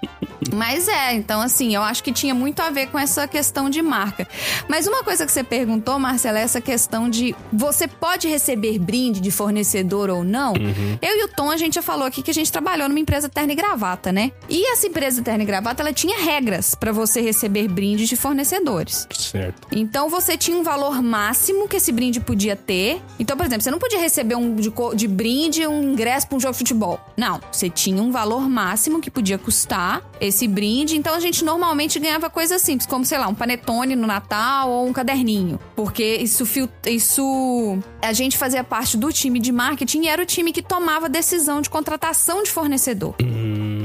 Mas 0.54 0.88
é, 0.88 1.14
então 1.14 1.40
assim, 1.40 1.74
eu 1.74 1.82
acho 1.82 2.02
que 2.02 2.12
tinha 2.12 2.34
muito 2.34 2.60
a 2.60 2.70
ver 2.70 2.88
com 2.88 2.98
essa 2.98 3.26
questão 3.26 3.70
de 3.70 3.80
marca. 3.80 4.26
Mas 4.68 4.86
uma 4.86 5.02
coisa 5.02 5.24
que 5.24 5.32
você 5.32 5.42
perguntou, 5.42 5.98
Marcela, 5.98 6.38
é 6.38 6.42
essa 6.42 6.60
questão 6.60 7.08
de 7.08 7.34
você 7.52 7.86
pode 7.86 8.28
receber 8.28 8.78
brinde 8.78 9.20
de 9.22 9.30
fornecedor 9.30 10.10
ou 10.10 10.22
não. 10.22 10.54
Eu 11.00 11.16
e 11.16 11.24
o 11.24 11.28
Tom, 11.28 11.50
a 11.50 11.56
gente 11.56 11.74
já 11.74 11.82
falou 11.82 12.06
aqui 12.06 12.22
que 12.22 12.30
a 12.30 12.34
gente 12.34 12.50
trabalhou 12.52 12.88
numa 12.88 12.98
empresa 12.98 13.28
terno 13.28 13.52
e 13.52 13.54
gravata, 13.54 14.12
né? 14.12 14.32
E 14.48 14.70
essa 14.72 14.86
empresa 14.86 15.22
terno 15.22 15.42
e 15.42 15.46
gravata, 15.46 15.82
ela 15.82 15.92
tinha 15.92 16.22
regras 16.22 16.74
pra 16.74 16.92
você 16.92 17.20
receber 17.20 17.68
brindes 17.68 18.08
de 18.08 18.16
fornecedores. 18.16 19.06
Certo. 19.16 19.68
Então 19.72 20.08
você 20.08 20.36
tinha 20.36 20.56
um 20.56 20.62
valor 20.62 21.00
máximo 21.02 21.68
que 21.68 21.76
esse 21.76 21.92
brinde 21.92 22.20
podia 22.20 22.56
ter. 22.56 23.00
Então, 23.18 23.36
por 23.36 23.46
exemplo, 23.46 23.62
você 23.62 23.70
não 23.70 23.78
podia 23.78 23.98
receber 23.98 24.34
um 24.34 24.56
de, 24.56 24.72
de 24.94 25.08
brinde 25.08 25.66
um 25.66 25.92
ingresso 25.92 26.26
para 26.26 26.36
um 26.36 26.40
jogo 26.40 26.52
de 26.52 26.58
futebol. 26.58 27.00
Não, 27.16 27.40
você 27.50 27.70
tinha 27.70 28.02
um 28.02 28.10
valor 28.10 28.48
máximo 28.48 29.00
que 29.00 29.10
podia 29.10 29.38
custar 29.38 30.02
esse 30.20 30.48
brinde. 30.48 30.96
Então 30.96 31.14
a 31.14 31.20
gente 31.20 31.44
normalmente 31.44 31.98
ganhava 31.98 32.28
coisas 32.28 32.60
simples, 32.62 32.86
como 32.86 33.04
sei 33.04 33.18
lá, 33.18 33.28
um 33.28 33.34
panetone 33.34 33.94
no 33.94 34.06
Natal 34.06 34.70
ou 34.70 34.86
um 34.86 34.92
caderninho, 34.92 35.58
porque 35.76 36.16
isso 36.16 36.44
isso 36.86 37.78
a 38.00 38.12
gente 38.12 38.36
fazia 38.36 38.64
parte 38.64 38.96
do 38.96 39.11
time 39.12 39.38
de 39.38 39.52
marketing 39.52 40.02
e 40.02 40.08
era 40.08 40.22
o 40.22 40.26
time 40.26 40.52
que 40.52 40.62
tomava 40.62 41.08
decisão 41.08 41.60
de 41.60 41.70
contratação 41.70 42.42
de 42.42 42.50
fornecedor. 42.50 43.14
Hum, 43.22 43.81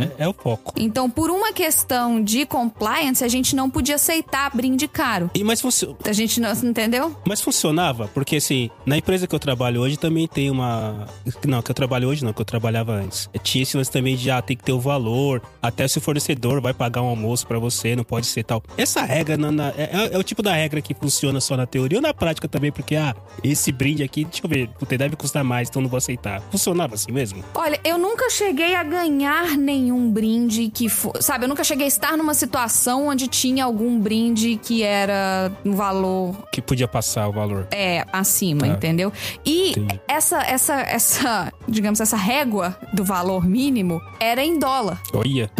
é, 0.00 0.24
é 0.24 0.28
o 0.28 0.32
foco. 0.32 0.72
Então, 0.76 1.08
por 1.10 1.30
uma 1.30 1.52
questão 1.52 2.22
de 2.22 2.44
compliance, 2.46 3.24
a 3.24 3.28
gente 3.28 3.54
não 3.56 3.68
podia 3.70 3.94
aceitar 3.96 4.50
brinde 4.54 4.86
caro. 4.88 5.30
E, 5.34 5.42
mas, 5.44 5.60
funcio- 5.60 5.96
A 6.04 6.12
gente 6.12 6.40
não 6.40 6.50
entendeu? 6.52 7.14
mas 7.26 7.40
funcionava? 7.40 8.08
Porque, 8.08 8.36
assim, 8.36 8.70
na 8.86 8.96
empresa 8.96 9.26
que 9.26 9.34
eu 9.34 9.38
trabalho 9.38 9.80
hoje 9.80 9.96
também 9.96 10.26
tem 10.26 10.50
uma. 10.50 11.06
Não, 11.46 11.62
que 11.62 11.70
eu 11.70 11.74
trabalho 11.74 12.08
hoje 12.08 12.24
não, 12.24 12.32
que 12.32 12.40
eu 12.40 12.44
trabalhava 12.44 12.92
antes. 12.92 13.28
Tinha 13.42 13.62
esse 13.62 13.76
lance 13.76 13.90
também 13.90 14.16
de, 14.16 14.30
ah, 14.30 14.40
tem 14.42 14.56
que 14.56 14.64
ter 14.64 14.72
o 14.72 14.80
valor. 14.80 15.42
Até 15.62 15.86
se 15.88 15.98
o 15.98 16.00
fornecedor 16.00 16.60
vai 16.60 16.72
pagar 16.74 17.02
um 17.02 17.06
almoço 17.08 17.46
pra 17.46 17.58
você, 17.58 17.94
não 17.96 18.04
pode 18.04 18.26
ser 18.26 18.44
tal. 18.44 18.62
Essa 18.76 19.02
regra 19.02 19.36
na- 19.36 19.50
na- 19.52 19.68
é, 19.76 20.10
é 20.12 20.18
o 20.18 20.22
tipo 20.22 20.42
da 20.42 20.52
regra 20.54 20.80
que 20.80 20.94
funciona 20.94 21.40
só 21.40 21.56
na 21.56 21.66
teoria 21.66 21.98
ou 21.98 22.02
na 22.02 22.14
prática 22.14 22.48
também, 22.48 22.70
porque, 22.72 22.96
ah, 22.96 23.14
esse 23.42 23.72
brinde 23.72 24.02
aqui, 24.02 24.24
deixa 24.24 24.44
eu 24.44 24.48
ver, 24.48 24.68
puta, 24.78 24.96
deve 24.96 25.16
custar 25.16 25.42
mais, 25.44 25.68
então 25.68 25.80
não 25.82 25.88
vou 25.88 25.98
aceitar. 25.98 26.40
Funcionava 26.50 26.94
assim 26.94 27.12
mesmo? 27.12 27.42
Olha, 27.54 27.78
eu 27.84 27.98
nunca 27.98 28.28
cheguei 28.30 28.74
a 28.74 28.82
ganhar 28.82 29.56
nenhum 29.56 29.89
brinde 30.10 30.68
que 30.68 30.88
for. 30.88 31.22
Sabe, 31.22 31.44
eu 31.44 31.48
nunca 31.48 31.64
cheguei 31.64 31.86
a 31.86 31.88
estar 31.88 32.16
numa 32.16 32.34
situação 32.34 33.06
onde 33.08 33.26
tinha 33.26 33.64
algum 33.64 33.98
brinde 33.98 34.58
que 34.62 34.82
era 34.82 35.50
um 35.64 35.72
valor 35.74 36.36
Que 36.52 36.60
podia 36.60 36.86
passar 36.86 37.28
o 37.28 37.32
valor. 37.32 37.66
é, 37.70 38.04
acima, 38.12 38.60
Tá. 38.62 38.68
entendeu? 38.68 39.12
E 39.44 39.70
Entendi. 39.70 40.00
essa, 40.06 40.38
essa, 40.42 40.74
essa, 40.80 41.52
digamos, 41.66 42.00
essa 42.00 42.16
régua 42.16 42.76
do 42.92 43.02
valor 43.04 43.44
mínimo 43.46 44.00
era 44.20 44.42
em 44.44 44.58
dólar. 44.58 45.00
Olha, 45.14 45.50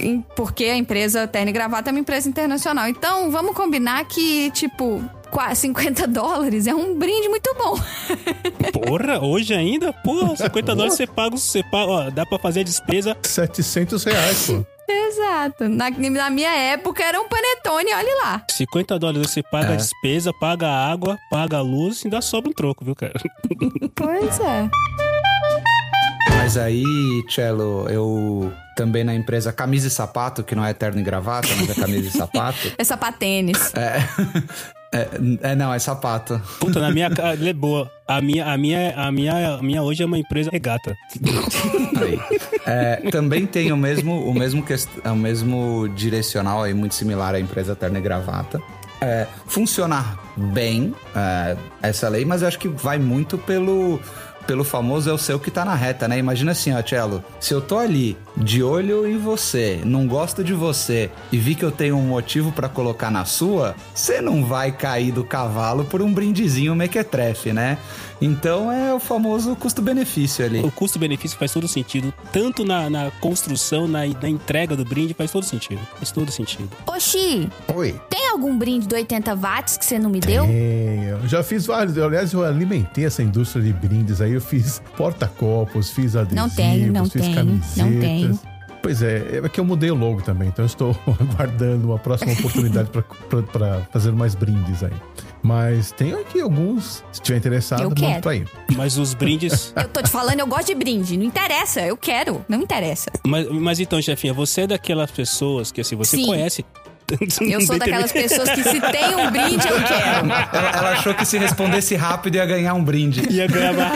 Em- 0.00 0.20
Porque 0.36 0.64
a 0.64 0.76
empresa 0.76 1.26
Terno 1.26 1.48
e 1.50 1.52
Gravata 1.52 1.88
é 1.88 1.92
uma 1.92 2.00
empresa 2.00 2.28
internacional. 2.28 2.88
Então, 2.88 3.30
vamos 3.30 3.54
combinar 3.54 4.04
que, 4.06 4.50
tipo, 4.50 5.02
50 5.54 6.06
dólares 6.06 6.66
é 6.66 6.74
um 6.74 6.98
brinde 6.98 7.28
muito 7.28 7.54
bom. 7.56 7.76
porra, 8.72 9.18
hoje 9.24 9.54
ainda? 9.54 9.92
Porra, 9.92 10.36
50 10.36 10.74
dólares 10.74 10.94
você 10.94 11.06
paga, 11.06 11.36
você 11.36 11.62
paga, 11.62 11.90
ó, 11.90 12.10
dá 12.10 12.24
pra 12.26 12.38
fazer 12.38 12.60
a 12.60 12.64
despesa 12.64 13.16
700 13.22 14.04
reais, 14.04 14.46
pô. 14.46 14.64
Exato. 14.88 15.68
Na, 15.68 15.88
na 15.90 16.30
minha 16.30 16.52
época 16.54 17.02
era 17.02 17.20
um 17.20 17.28
panetone, 17.28 17.90
olha 17.94 18.16
lá. 18.22 18.42
50 18.50 18.98
dólares 18.98 19.30
você 19.30 19.42
paga 19.42 19.70
É. 19.70 19.72
a 19.74 19.76
despesa, 19.76 20.32
paga 20.38 20.66
a 20.68 20.90
água, 20.92 21.18
paga 21.30 21.58
a 21.58 21.62
luz 21.62 22.02
e 22.02 22.06
ainda 22.06 22.20
sobra 22.20 22.50
um 22.50 22.52
troco, 22.52 22.84
viu, 22.84 22.94
cara? 22.94 23.14
Pois 23.96 24.40
é. 24.40 24.68
Mas 26.36 26.56
aí, 26.58 26.84
Cello, 27.28 27.88
eu 27.88 28.52
também 28.76 29.02
na 29.04 29.14
empresa 29.14 29.52
Camisa 29.52 29.86
e 29.86 29.90
Sapato, 29.90 30.42
que 30.42 30.54
não 30.54 30.64
é 30.64 30.74
terno 30.74 31.00
e 31.00 31.02
gravata, 31.02 31.48
mas 31.56 31.70
é 31.70 31.74
camisa 31.74 32.08
e 32.08 32.10
sapato. 32.10 32.72
É 32.76 32.84
sapatênis. 32.84 33.72
É, 33.74 33.96
é, 34.94 35.08
é, 35.50 35.54
não, 35.56 35.74
é 35.74 35.78
sapato. 35.80 36.40
Puta, 36.60 36.78
na 36.78 36.92
minha 36.92 37.10
é 37.42 37.52
boa. 37.52 37.90
A 38.06 38.20
minha, 38.20 38.46
a 38.46 38.56
minha, 38.56 38.94
a 38.96 39.10
minha, 39.10 39.54
a 39.56 39.62
minha 39.62 39.82
hoje 39.82 40.04
é 40.04 40.06
uma 40.06 40.18
empresa 40.18 40.50
regata. 40.52 40.96
É, 42.66 42.96
também 43.10 43.44
tem 43.44 43.72
o 43.72 43.76
mesmo, 43.76 44.24
o 44.24 44.32
mesmo, 44.32 44.62
quest... 44.62 44.88
o 45.04 45.14
mesmo 45.14 45.88
direcional 45.94 46.62
aí, 46.62 46.72
muito 46.72 46.94
similar 46.94 47.34
à 47.34 47.40
empresa 47.40 47.74
Terno 47.74 47.98
e 47.98 48.00
Gravata. 48.00 48.60
É, 49.00 49.26
funcionar 49.46 50.18
bem 50.36 50.94
é, 51.14 51.56
essa 51.82 52.08
lei, 52.08 52.24
mas 52.24 52.42
eu 52.42 52.48
acho 52.48 52.58
que 52.58 52.68
vai 52.68 52.98
muito 52.98 53.36
pelo, 53.36 54.00
pelo 54.46 54.64
famoso 54.64 55.10
é 55.10 55.12
o 55.12 55.18
seu 55.18 55.38
que 55.38 55.50
tá 55.50 55.64
na 55.64 55.74
reta, 55.74 56.06
né? 56.08 56.18
Imagina 56.18 56.52
assim, 56.52 56.72
ó, 56.72 56.82
Cello, 56.82 57.24
se 57.40 57.52
eu 57.52 57.60
tô 57.60 57.78
ali 57.78 58.16
de 58.36 58.62
olho 58.62 59.06
em 59.06 59.18
você, 59.18 59.80
não 59.84 60.06
gosto 60.06 60.42
de 60.42 60.52
você 60.52 61.10
e 61.30 61.38
vi 61.38 61.54
que 61.54 61.64
eu 61.64 61.70
tenho 61.70 61.96
um 61.96 62.02
motivo 62.02 62.52
pra 62.52 62.68
colocar 62.68 63.10
na 63.10 63.24
sua, 63.24 63.74
você 63.94 64.20
não 64.20 64.44
vai 64.44 64.72
cair 64.72 65.12
do 65.12 65.24
cavalo 65.24 65.84
por 65.84 66.02
um 66.02 66.12
brindezinho 66.12 66.74
mequetrefe, 66.74 67.52
né? 67.52 67.78
Então 68.24 68.72
é 68.72 68.92
o 68.94 68.98
famoso 68.98 69.54
custo-benefício 69.54 70.44
ali. 70.44 70.60
O 70.60 70.70
custo-benefício 70.70 71.36
faz 71.36 71.52
todo 71.52 71.68
sentido, 71.68 72.12
tanto 72.32 72.64
na, 72.64 72.88
na 72.88 73.10
construção, 73.20 73.86
na, 73.86 74.00
na 74.06 74.28
entrega 74.28 74.74
do 74.74 74.84
brinde, 74.84 75.12
faz 75.12 75.30
todo 75.30 75.44
sentido. 75.44 75.80
Faz 75.96 76.10
todo 76.10 76.30
sentido. 76.32 76.70
Oxi, 76.86 77.48
Oi. 77.74 78.00
tem 78.08 78.30
algum 78.30 78.56
brinde 78.56 78.86
de 78.86 78.94
80 78.94 79.34
watts 79.36 79.76
que 79.76 79.84
você 79.84 79.98
não 79.98 80.08
me 80.08 80.20
deu? 80.20 80.44
Eu 80.46 81.28
já 81.28 81.42
fiz 81.42 81.66
vários. 81.66 81.96
Eu, 81.98 82.06
aliás, 82.06 82.32
eu 82.32 82.42
alimentei 82.42 83.04
essa 83.04 83.22
indústria 83.22 83.62
de 83.62 83.72
brindes 83.74 84.22
aí 84.22 84.32
eu 84.32 84.40
fiz 84.40 84.80
porta-copos, 84.96 85.90
fiz 85.90 86.16
adesivos, 86.16 86.42
Não 86.42 86.48
tenho, 86.48 86.92
não 86.92 87.04
fiz 87.04 87.22
tenho, 87.22 87.34
camisetas. 87.34 87.76
não 87.76 88.00
tenho. 88.00 88.40
Pois 88.84 89.00
é, 89.00 89.40
é 89.42 89.48
que 89.48 89.58
eu 89.58 89.64
mudei 89.64 89.90
o 89.90 89.94
logo 89.94 90.20
também, 90.20 90.48
então 90.48 90.62
eu 90.62 90.66
estou 90.66 90.94
aguardando 91.18 91.88
uma 91.88 91.98
próxima 91.98 92.32
oportunidade 92.34 92.90
para 92.90 93.80
fazer 93.90 94.12
mais 94.12 94.34
brindes 94.34 94.84
aí. 94.84 94.92
Mas 95.42 95.90
tenho 95.90 96.20
aqui 96.20 96.38
alguns, 96.38 97.02
se 97.10 97.22
tiver 97.22 97.38
interessado, 97.38 97.80
Eu 97.82 97.88
manda 97.88 98.00
quero. 98.00 98.20
pra 98.20 98.32
aí. 98.32 98.44
Mas 98.76 98.98
os 98.98 99.14
brindes. 99.14 99.72
Eu 99.76 99.88
tô 99.88 100.02
te 100.02 100.10
falando, 100.10 100.40
eu 100.40 100.46
gosto 100.46 100.66
de 100.66 100.74
brinde. 100.74 101.16
Não 101.16 101.24
interessa, 101.24 101.80
eu 101.82 101.96
quero. 101.96 102.44
Não 102.48 102.60
interessa. 102.60 103.10
mas, 103.26 103.48
mas 103.48 103.80
então, 103.80 104.00
chefinha, 104.02 104.32
você 104.34 104.62
é 104.62 104.66
daquelas 104.66 105.10
pessoas 105.10 105.72
que 105.72 105.80
assim, 105.80 105.96
você 105.96 106.16
Sim. 106.16 106.26
conhece. 106.26 106.64
Eu 107.40 107.60
sou 107.60 107.78
daquelas 107.78 108.12
pessoas 108.12 108.50
que 108.50 108.62
se 108.62 108.80
tem 108.80 109.14
um 109.14 109.30
brinde, 109.30 109.66
eu 109.68 109.76
quero. 109.76 110.26
Ela, 110.26 110.70
ela 110.74 110.90
achou 110.92 111.14
que 111.14 111.24
se 111.24 111.38
respondesse 111.38 111.94
rápido 111.96 112.36
ia 112.36 112.46
ganhar 112.46 112.74
um 112.74 112.82
brinde. 112.82 113.22
Ia 113.30 113.46
ganhar 113.46 113.72
mais. 113.72 113.94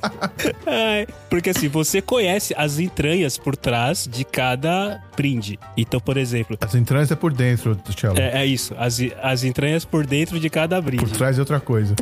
Ai, 0.66 1.06
Porque 1.28 1.50
assim, 1.50 1.68
você 1.68 2.00
conhece 2.00 2.54
as 2.56 2.78
entranhas 2.78 3.36
por 3.38 3.56
trás 3.56 4.06
de 4.10 4.24
cada 4.24 5.00
brinde. 5.16 5.58
Então, 5.76 6.00
por 6.00 6.16
exemplo, 6.16 6.56
As 6.60 6.74
entranhas 6.74 7.10
é 7.10 7.16
por 7.16 7.32
dentro, 7.32 7.74
Tchelo. 7.94 8.18
é, 8.18 8.42
é 8.42 8.46
isso, 8.46 8.74
as, 8.78 8.98
as 9.22 9.44
entranhas 9.44 9.84
por 9.84 10.06
dentro 10.06 10.38
de 10.40 10.48
cada 10.48 10.80
brinde. 10.80 11.04
Por 11.04 11.10
trás 11.16 11.36
é 11.36 11.40
outra 11.40 11.60
coisa. 11.60 11.94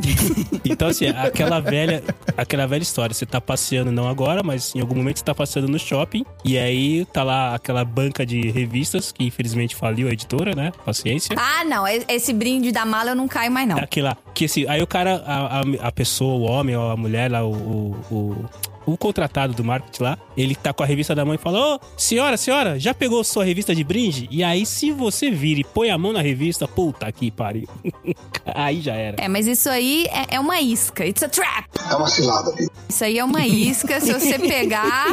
Então, 0.63 0.87
assim, 0.87 1.07
aquela 1.07 1.59
velha, 1.59 2.03
aquela 2.37 2.65
velha 2.65 2.83
história. 2.83 3.13
Você 3.13 3.25
tá 3.25 3.41
passeando, 3.41 3.91
não 3.91 4.07
agora, 4.07 4.41
mas 4.43 4.73
em 4.75 4.81
algum 4.81 4.95
momento 4.95 5.17
você 5.17 5.25
tá 5.25 5.35
passeando 5.35 5.67
no 5.67 5.79
shopping. 5.79 6.25
E 6.43 6.57
aí 6.57 7.05
tá 7.11 7.23
lá 7.23 7.55
aquela 7.55 7.83
banca 7.83 8.25
de 8.25 8.49
revistas, 8.51 9.11
que 9.11 9.23
infelizmente 9.25 9.75
faliu 9.75 10.07
a 10.07 10.15
editora, 10.19 10.53
né? 10.53 10.71
Paciência. 10.85 11.35
Ah, 11.37 11.63
não. 11.63 11.85
Esse 11.87 12.33
brinde 12.33 12.71
da 12.71 12.85
mala 12.85 13.11
eu 13.11 13.15
não 13.15 13.27
caio 13.27 13.51
mais, 13.51 13.67
não. 13.67 13.77
Aquela. 13.77 14.17
Que 14.33 14.45
assim, 14.45 14.65
aí 14.67 14.81
o 14.81 14.87
cara, 14.87 15.23
a, 15.25 15.59
a, 15.59 15.87
a 15.87 15.91
pessoa, 15.91 16.33
o 16.35 16.43
homem 16.43 16.75
ou 16.75 16.91
a 16.91 16.97
mulher 16.97 17.31
lá, 17.31 17.43
o. 17.45 17.51
o, 17.51 17.95
o 18.11 18.49
o 18.93 18.97
contratado 18.97 19.53
do 19.53 19.63
marketing 19.63 20.03
lá, 20.03 20.17
ele 20.35 20.55
tá 20.55 20.73
com 20.73 20.83
a 20.83 20.85
revista 20.85 21.13
da 21.15 21.25
mão 21.25 21.33
e 21.33 21.37
fala: 21.37 21.75
Ô, 21.75 21.79
senhora, 21.97 22.37
senhora, 22.37 22.79
já 22.79 22.93
pegou 22.93 23.23
sua 23.23 23.43
revista 23.45 23.73
de 23.75 23.83
brinde? 23.83 24.27
E 24.31 24.43
aí, 24.43 24.65
se 24.65 24.91
você 24.91 25.29
vira 25.31 25.61
e 25.61 25.63
põe 25.63 25.89
a 25.89 25.97
mão 25.97 26.13
na 26.13 26.21
revista, 26.21 26.67
puta 26.67 27.11
que 27.11 27.29
pariu. 27.31 27.67
aí 28.45 28.81
já 28.81 28.93
era. 28.93 29.17
É, 29.23 29.27
mas 29.27 29.47
isso 29.47 29.69
aí 29.69 30.05
é, 30.09 30.35
é 30.35 30.39
uma 30.39 30.59
isca. 30.61 31.05
It's 31.05 31.23
a 31.23 31.29
trap. 31.29 31.65
É 31.89 31.95
uma 31.95 32.07
cilada, 32.07 32.51
Bi. 32.53 32.67
Isso 32.87 33.03
aí 33.03 33.17
é 33.19 33.23
uma 33.23 33.45
isca. 33.45 33.99
Se 33.99 34.13
você 34.13 34.37
pegar, 34.39 35.07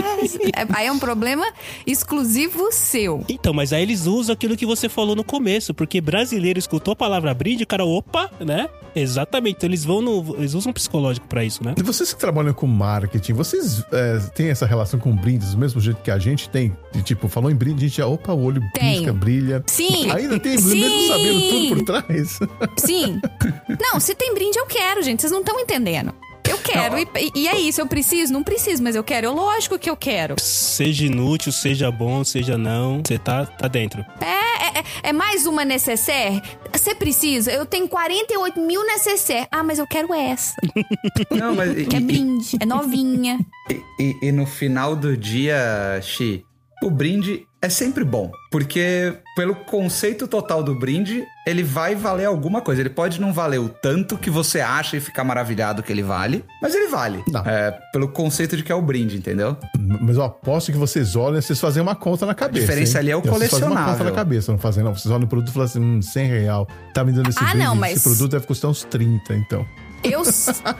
é- 0.55 0.67
aí 0.75 0.87
é 0.87 0.93
um 0.93 0.99
problema 0.99 1.47
exclusivo 1.87 2.71
seu. 2.73 3.25
Então, 3.29 3.53
mas 3.53 3.73
aí 3.73 3.83
eles 3.83 4.07
usam 4.07 4.33
aquilo 4.33 4.57
que 4.57 4.67
você 4.67 4.89
falou 4.89 5.17
no 5.17 5.25
começo, 5.25 5.73
porque 5.75 6.01
brasileiro 6.01 6.59
escutou 6.59 6.93
a 6.93 6.97
palavra 6.97 7.33
brinde, 7.35 7.65
o 7.65 7.67
cara, 7.67 7.85
opa, 7.85 8.31
né? 8.41 8.69
Exatamente. 8.95 9.57
Então 9.57 9.69
eles 9.69 9.85
vão 9.85 10.01
no. 10.01 10.37
Eles 10.39 10.55
usam 10.55 10.73
psicológico 10.73 11.27
pra 11.27 11.45
isso, 11.45 11.62
né? 11.65 11.75
E 11.77 11.83
vocês 11.83 12.12
que 12.12 12.19
trabalham 12.19 12.53
com 12.55 12.67
marketing, 12.67 13.33
vocês 13.35 13.65
é, 13.92 14.18
têm 14.35 14.48
essa 14.48 14.66
relação 14.66 14.98
com 14.98 15.14
brindes 15.14 15.52
do 15.52 15.59
mesmo 15.59 15.81
jeito 15.81 16.00
que 16.02 16.11
a 16.11 16.18
gente 16.18 16.48
tem? 16.48 16.76
De, 16.92 17.02
tipo, 17.02 17.29
falou 17.29 17.50
em 17.50 17.55
brinde, 17.55 17.85
a 17.85 17.88
gente 17.88 17.96
já, 17.98 18.07
opa, 18.07 18.33
o 18.33 18.42
olho 18.42 18.61
Tenho. 18.74 18.98
pisca, 18.98 19.12
brilha. 19.12 19.62
Sim. 19.66 20.11
Ainda 20.11 20.38
tem, 20.38 20.59
Sim. 20.59 20.81
mesmo 20.81 21.09
sabendo 21.09 21.40
tudo 21.48 21.68
por 21.68 21.85
trás. 21.85 22.38
Sim. 22.76 23.20
Não, 23.81 24.00
se 24.00 24.14
tem 24.14 24.35
brinde, 24.35 24.59
eu 24.59 24.66
quero, 24.66 25.02
gente. 25.02 25.20
Vocês 25.20 25.33
não 25.33 25.40
estão 25.40 25.59
entendendo. 25.61 26.12
Eu 26.48 26.59
quero. 26.59 26.98
E, 26.98 27.32
e 27.35 27.48
é 27.48 27.59
isso, 27.59 27.80
eu 27.80 27.87
preciso? 27.87 28.32
Não 28.32 28.42
preciso, 28.42 28.82
mas 28.82 28.94
eu 28.96 29.02
quero. 29.04 29.26
Eu, 29.26 29.35
lógico 29.35 29.78
que 29.78 29.88
eu 29.90 29.96
quero. 29.96 30.37
Seja 30.40 31.06
inútil, 31.06 31.52
seja 31.52 31.90
bom, 31.90 32.22
seja 32.24 32.56
não, 32.59 33.02
você 33.04 33.18
tá, 33.18 33.46
tá 33.46 33.68
dentro. 33.68 34.04
É, 34.20 34.78
é, 34.78 34.85
é 35.04 35.12
mais 35.12 35.46
uma 35.46 35.64
necessaire? 35.64 36.42
Você 36.72 36.94
precisa? 36.94 37.50
Eu 37.52 37.64
tenho 37.66 37.88
48 37.88 38.61
mil 38.61 38.85
necessaire. 38.87 39.46
Ah, 39.50 39.62
mas 39.62 39.78
eu 39.78 39.87
quero 39.87 40.12
essa. 40.14 40.54
Não, 41.30 41.54
mas. 41.54 41.87
Que 41.87 41.96
é 41.96 42.00
brinde, 42.00 42.56
é 42.61 42.66
novinha. 42.66 43.38
E, 43.68 43.82
e- 43.98 44.16
e 44.28 44.32
no 44.32 44.46
final 44.46 44.94
do 44.94 45.16
dia, 45.16 45.98
Xi, 46.00 46.44
o 46.85 46.88
brinde 46.88 47.44
é 47.61 47.68
sempre 47.68 48.04
bom. 48.04 48.30
Porque, 48.48 49.12
pelo 49.37 49.55
conceito 49.55 50.27
total 50.27 50.62
do 50.62 50.75
brinde, 50.75 51.22
ele 51.46 51.62
vai 51.62 51.94
valer 51.94 52.25
alguma 52.25 52.62
coisa. 52.62 52.81
Ele 52.81 52.88
pode 52.88 53.20
não 53.20 53.35
valer 53.35 53.61
o 53.61 53.68
tanto 53.68 54.16
que 54.16 54.31
você 54.31 54.61
acha 54.61 54.96
e 54.96 55.01
ficar 55.01 55.25
maravilhado 55.25 55.83
que 55.83 55.92
ele 55.92 56.03
vale, 56.03 56.42
mas 56.62 56.75
ele 56.75 56.88
vale. 56.88 57.22
É, 57.44 57.70
pelo 57.92 58.09
conceito 58.09 58.57
de 58.57 58.62
que 58.62 58.72
é 58.72 58.75
o 58.75 58.81
brinde, 58.81 59.18
entendeu? 59.18 59.55
Mas 60.01 60.16
eu 60.16 60.22
aposto 60.22 60.72
que 60.72 60.79
vocês 60.79 61.14
olham, 61.14 61.40
vocês 61.40 61.61
fazem 61.61 61.83
uma 61.83 61.94
conta 61.94 62.25
na 62.25 62.35
cabeça. 62.35 62.61
diferença 62.62 62.92
hein? 62.92 62.99
ali 63.01 63.11
é 63.11 63.16
o 63.16 63.20
Vocês 63.20 63.51
fazem 63.51 63.66
uma 63.66 63.75
conta 63.75 63.83
colecionável. 63.85 64.05
na 64.07 64.12
cabeça, 64.12 64.53
não 64.53 64.59
fazem, 64.59 64.83
não. 64.83 64.94
Vocês 64.94 65.12
olham 65.12 65.25
o 65.27 65.29
produto 65.29 65.51
e 65.51 65.53
falam 65.53 65.66
assim, 65.66 65.81
hum, 65.81 66.01
100 66.01 66.27
real. 66.29 66.66
Tá 66.94 67.05
me 67.05 67.12
dando 67.12 67.29
esse 67.29 67.38
Ah, 67.38 67.51
brinde, 67.51 67.59
não, 67.64 67.75
mas- 67.77 67.96
esse 67.96 68.05
produto 68.05 68.31
deve 68.33 68.46
custar 68.46 68.70
uns 68.70 68.85
30, 68.85 69.35
então. 69.35 69.66
Eu. 70.02 70.22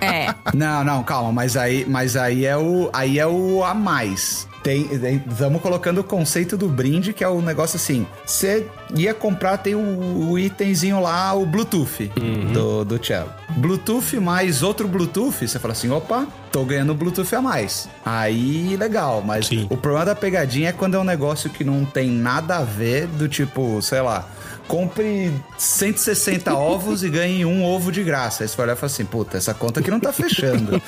É. 0.01 0.35
Não, 0.55 0.85
não, 0.85 1.03
calma, 1.03 1.33
mas 1.33 1.57
aí, 1.57 1.85
mas 1.89 2.17
aí 2.17 2.45
é 2.45 2.57
o 2.57 2.91
aí 2.93 3.19
é 3.19 3.27
o 3.27 3.65
a 3.65 3.75
mais. 3.75 4.47
Tem, 4.63 4.89
estamos 5.31 5.63
colocando 5.63 6.01
o 6.01 6.05
conceito 6.05 6.57
do 6.57 6.69
brinde, 6.69 7.13
que 7.13 7.23
é 7.23 7.29
o 7.29 7.41
negócio 7.41 7.77
assim. 7.77 8.05
Você 8.25 8.67
ia 8.97 9.15
comprar, 9.15 9.59
tem 9.59 9.77
o, 9.77 10.31
o 10.31 10.37
itemzinho 10.37 11.01
lá, 11.01 11.33
o 11.35 11.47
Bluetooth 11.47 12.11
do, 12.53 12.85
do 12.85 13.05
Cello. 13.05 13.31
Bluetooth 13.51 14.19
mais 14.19 14.65
outro 14.65 14.89
Bluetooth, 14.89 15.47
você 15.47 15.59
fala 15.61 15.71
assim: 15.71 15.89
opa, 15.91 16.27
tô 16.51 16.65
ganhando 16.65 16.95
Bluetooth 16.95 17.33
a 17.37 17.41
mais. 17.41 17.89
Aí, 18.05 18.77
legal, 18.77 19.23
mas 19.25 19.47
Sim. 19.47 19.69
o 19.71 19.77
problema 19.77 20.07
da 20.07 20.17
pegadinha 20.17 20.71
é 20.71 20.73
quando 20.73 20.97
é 20.97 20.99
um 20.99 21.05
negócio 21.05 21.49
que 21.49 21.63
não 21.63 21.85
tem 21.85 22.11
nada 22.11 22.57
a 22.57 22.65
ver, 22.65 23.07
do 23.07 23.29
tipo, 23.29 23.81
sei 23.81 24.01
lá. 24.01 24.27
Compre 24.69 25.33
160 25.57 26.53
ovos 26.57 27.03
e 27.03 27.09
ganhe 27.09 27.45
um 27.45 27.65
ovo 27.65 27.93
de 27.93 28.03
graça. 28.03 28.45
Aí 28.45 28.49
você 28.49 28.57
vai 28.57 28.67
olhar 28.67 28.75
e 28.75 28.77
fala 28.77 28.93
assim: 28.93 29.05
puta, 29.05 29.37
essa 29.37 29.55
conta 29.55 29.81
aqui 29.81 29.91
não 29.91 30.01
tá 30.01 30.13
fechando. 30.13 30.81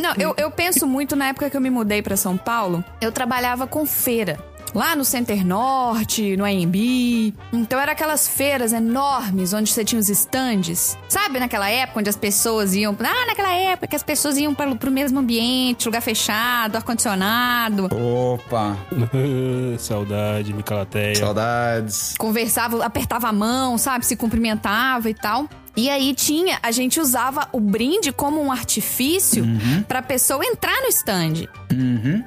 Não, 0.00 0.14
eu, 0.18 0.34
eu 0.36 0.50
penso 0.50 0.86
muito 0.86 1.14
na 1.16 1.28
época 1.28 1.48
que 1.48 1.56
eu 1.56 1.60
me 1.60 1.70
mudei 1.70 2.02
pra 2.02 2.16
São 2.16 2.36
Paulo, 2.36 2.84
eu 3.00 3.12
trabalhava 3.12 3.66
com 3.66 3.86
feira. 3.86 4.38
Lá 4.74 4.96
no 4.96 5.04
Center 5.04 5.44
Norte, 5.46 6.34
no 6.36 6.44
AMB. 6.44 7.34
Então 7.52 7.78
era 7.78 7.92
aquelas 7.92 8.26
feiras 8.26 8.72
enormes 8.72 9.52
onde 9.52 9.70
você 9.70 9.84
tinha 9.84 9.98
os 10.00 10.08
estandes. 10.08 10.96
Sabe 11.08 11.38
naquela 11.38 11.68
época 11.68 12.00
onde 12.00 12.08
as 12.08 12.16
pessoas 12.16 12.74
iam. 12.74 12.96
Ah, 13.00 13.26
naquela 13.26 13.52
época 13.52 13.86
que 13.88 13.96
as 13.96 14.02
pessoas 14.02 14.38
iam 14.38 14.54
para, 14.54 14.74
pro 14.74 14.90
mesmo 14.90 15.18
ambiente, 15.20 15.84
lugar 15.86 16.00
fechado, 16.00 16.76
ar-condicionado. 16.76 17.88
Opa, 17.92 18.76
Saudade, 19.78 20.52
Micalateia. 20.54 21.14
saudades. 21.16 22.14
conversava, 22.18 22.84
apertava 22.84 23.28
a 23.28 23.32
mão, 23.32 23.76
sabe? 23.76 24.06
Se 24.06 24.16
cumprimentava 24.16 25.10
e 25.10 25.14
tal. 25.14 25.46
E 25.76 25.88
aí 25.88 26.14
tinha, 26.14 26.58
a 26.62 26.70
gente 26.70 27.00
usava 27.00 27.48
o 27.52 27.60
brinde 27.60 28.12
como 28.12 28.42
um 28.42 28.52
artifício 28.52 29.44
pra 29.88 30.02
pessoa 30.02 30.44
entrar 30.44 30.80
no 30.82 30.88
stand. 30.88 31.48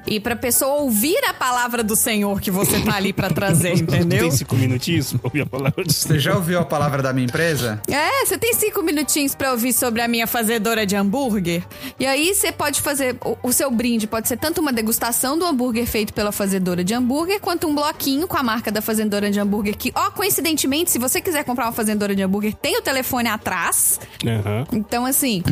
E 0.06 0.18
pra 0.18 0.34
pessoa 0.34 0.80
ouvir 0.80 1.18
a 1.24 1.32
palavra 1.32 1.82
do 1.82 1.94
Senhor 1.94 2.40
que 2.40 2.50
você 2.50 2.80
tá 2.80 2.96
ali 2.96 3.12
pra 3.12 3.30
trazer, 3.30 3.74
entendeu? 3.78 4.20
Tem 4.20 4.30
cinco 4.30 4.56
minutinhos 4.56 5.12
pra 5.12 5.20
ouvir 5.24 5.42
a 5.42 5.46
palavra 5.46 5.84
do 5.84 5.92
Você 5.92 6.18
já 6.18 6.34
ouviu 6.34 6.58
a 6.58 6.64
palavra 6.64 7.02
da 7.02 7.12
minha 7.12 7.26
empresa? 7.26 7.80
É, 7.88 8.24
você 8.24 8.36
tem 8.36 8.52
cinco 8.54 8.82
minutinhos 8.82 9.34
pra 9.34 9.52
ouvir 9.52 9.72
sobre 9.72 10.02
a 10.02 10.08
minha 10.08 10.26
fazedora 10.26 10.84
de 10.84 10.96
hambúrguer. 10.96 11.62
E 11.98 12.06
aí 12.06 12.34
você 12.34 12.50
pode 12.50 12.80
fazer. 12.80 13.16
O, 13.24 13.36
o 13.44 13.52
seu 13.52 13.70
brinde 13.70 14.06
pode 14.06 14.28
ser 14.28 14.36
tanto 14.36 14.60
uma 14.60 14.72
degustação 14.72 15.38
do 15.38 15.44
hambúrguer 15.44 15.86
feito 15.86 16.12
pela 16.12 16.32
fazedora 16.32 16.82
de 16.82 16.94
hambúrguer, 16.94 17.40
quanto 17.40 17.68
um 17.68 17.74
bloquinho 17.74 18.26
com 18.26 18.36
a 18.36 18.42
marca 18.42 18.72
da 18.72 18.82
fazedora 18.82 19.30
de 19.30 19.38
hambúrguer. 19.38 19.76
Que, 19.76 19.92
ó, 19.94 20.10
coincidentemente, 20.10 20.90
se 20.90 20.98
você 20.98 21.20
quiser 21.20 21.44
comprar 21.44 21.66
uma 21.66 21.72
fazedora 21.72 22.14
de 22.14 22.22
hambúrguer, 22.22 22.54
tem 22.54 22.76
o 22.76 22.82
telefone 22.82 23.28
atrás. 23.36 24.00
Aham. 24.26 24.66
Então, 24.72 25.06
assim, 25.06 25.42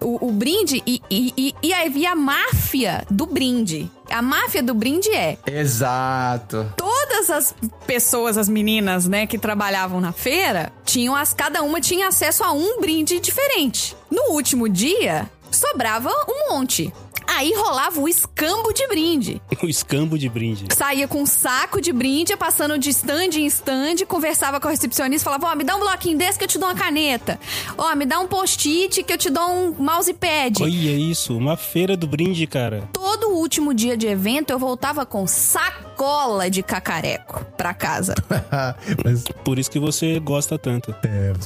o, 0.00 0.28
o 0.28 0.32
brinde 0.32 0.82
e, 0.86 1.00
e, 1.10 1.32
e, 1.36 1.54
e 1.62 1.72
aí 1.72 2.06
a 2.06 2.14
máfia 2.14 3.04
do 3.10 3.26
brinde. 3.26 3.90
A 4.10 4.20
máfia 4.20 4.62
do 4.62 4.74
brinde 4.74 5.08
é 5.10 5.38
Exato. 5.46 6.70
todas 6.76 7.30
as 7.30 7.54
pessoas, 7.86 8.36
as 8.36 8.48
meninas, 8.48 9.06
né, 9.08 9.26
que 9.26 9.38
trabalhavam 9.38 10.00
na 10.00 10.12
feira, 10.12 10.70
tinham 10.84 11.16
as 11.16 11.32
cada 11.32 11.62
uma 11.62 11.80
tinha 11.80 12.08
acesso 12.08 12.44
a 12.44 12.52
um 12.52 12.80
brinde 12.80 13.18
diferente. 13.18 13.96
No 14.10 14.32
último 14.32 14.68
dia, 14.68 15.30
sobrava 15.50 16.10
um 16.28 16.52
monte. 16.52 16.92
Aí 17.26 17.52
rolava 17.54 18.00
o 18.00 18.08
escambo 18.08 18.72
de 18.72 18.86
brinde. 18.88 19.42
O 19.62 19.68
escambo 19.68 20.18
de 20.18 20.28
brinde. 20.28 20.66
Saía 20.74 21.06
com 21.06 21.22
um 21.22 21.26
saco 21.26 21.80
de 21.80 21.92
brinde, 21.92 22.36
passando 22.36 22.76
de 22.76 22.90
stand 22.90 23.36
em 23.36 23.46
stand, 23.46 24.04
conversava 24.08 24.58
com 24.58 24.66
a 24.66 24.72
recepcionista, 24.72 25.30
falava: 25.30 25.52
Ó, 25.52 25.54
me 25.54 25.62
dá 25.62 25.76
um 25.76 25.80
bloquinho 25.80 26.18
desse 26.18 26.36
que 26.36 26.44
eu 26.44 26.48
te 26.48 26.58
dou 26.58 26.68
uma 26.68 26.74
caneta. 26.74 27.38
Ó, 27.78 27.94
me 27.94 28.04
dá 28.04 28.18
um 28.18 28.26
post-it 28.26 29.04
que 29.04 29.12
eu 29.12 29.18
te 29.18 29.30
dou 29.30 29.48
um 29.48 29.72
mousepad. 29.78 30.60
Olha 30.60 30.72
isso, 30.72 31.36
uma 31.36 31.56
feira 31.56 31.96
do 31.96 32.08
brinde, 32.08 32.44
cara. 32.44 32.88
Todo 32.92 33.28
último 33.28 33.72
dia 33.72 33.96
de 33.96 34.08
evento 34.08 34.50
eu 34.50 34.58
voltava 34.58 35.06
com 35.06 35.28
sacola 35.28 36.50
de 36.50 36.62
cacareco 36.62 37.44
pra 37.56 37.72
casa. 37.72 38.14
Mas 39.04 39.24
Por 39.44 39.58
isso 39.60 39.70
que 39.70 39.78
você 39.78 40.18
gosta 40.18 40.58
tanto. 40.58 40.94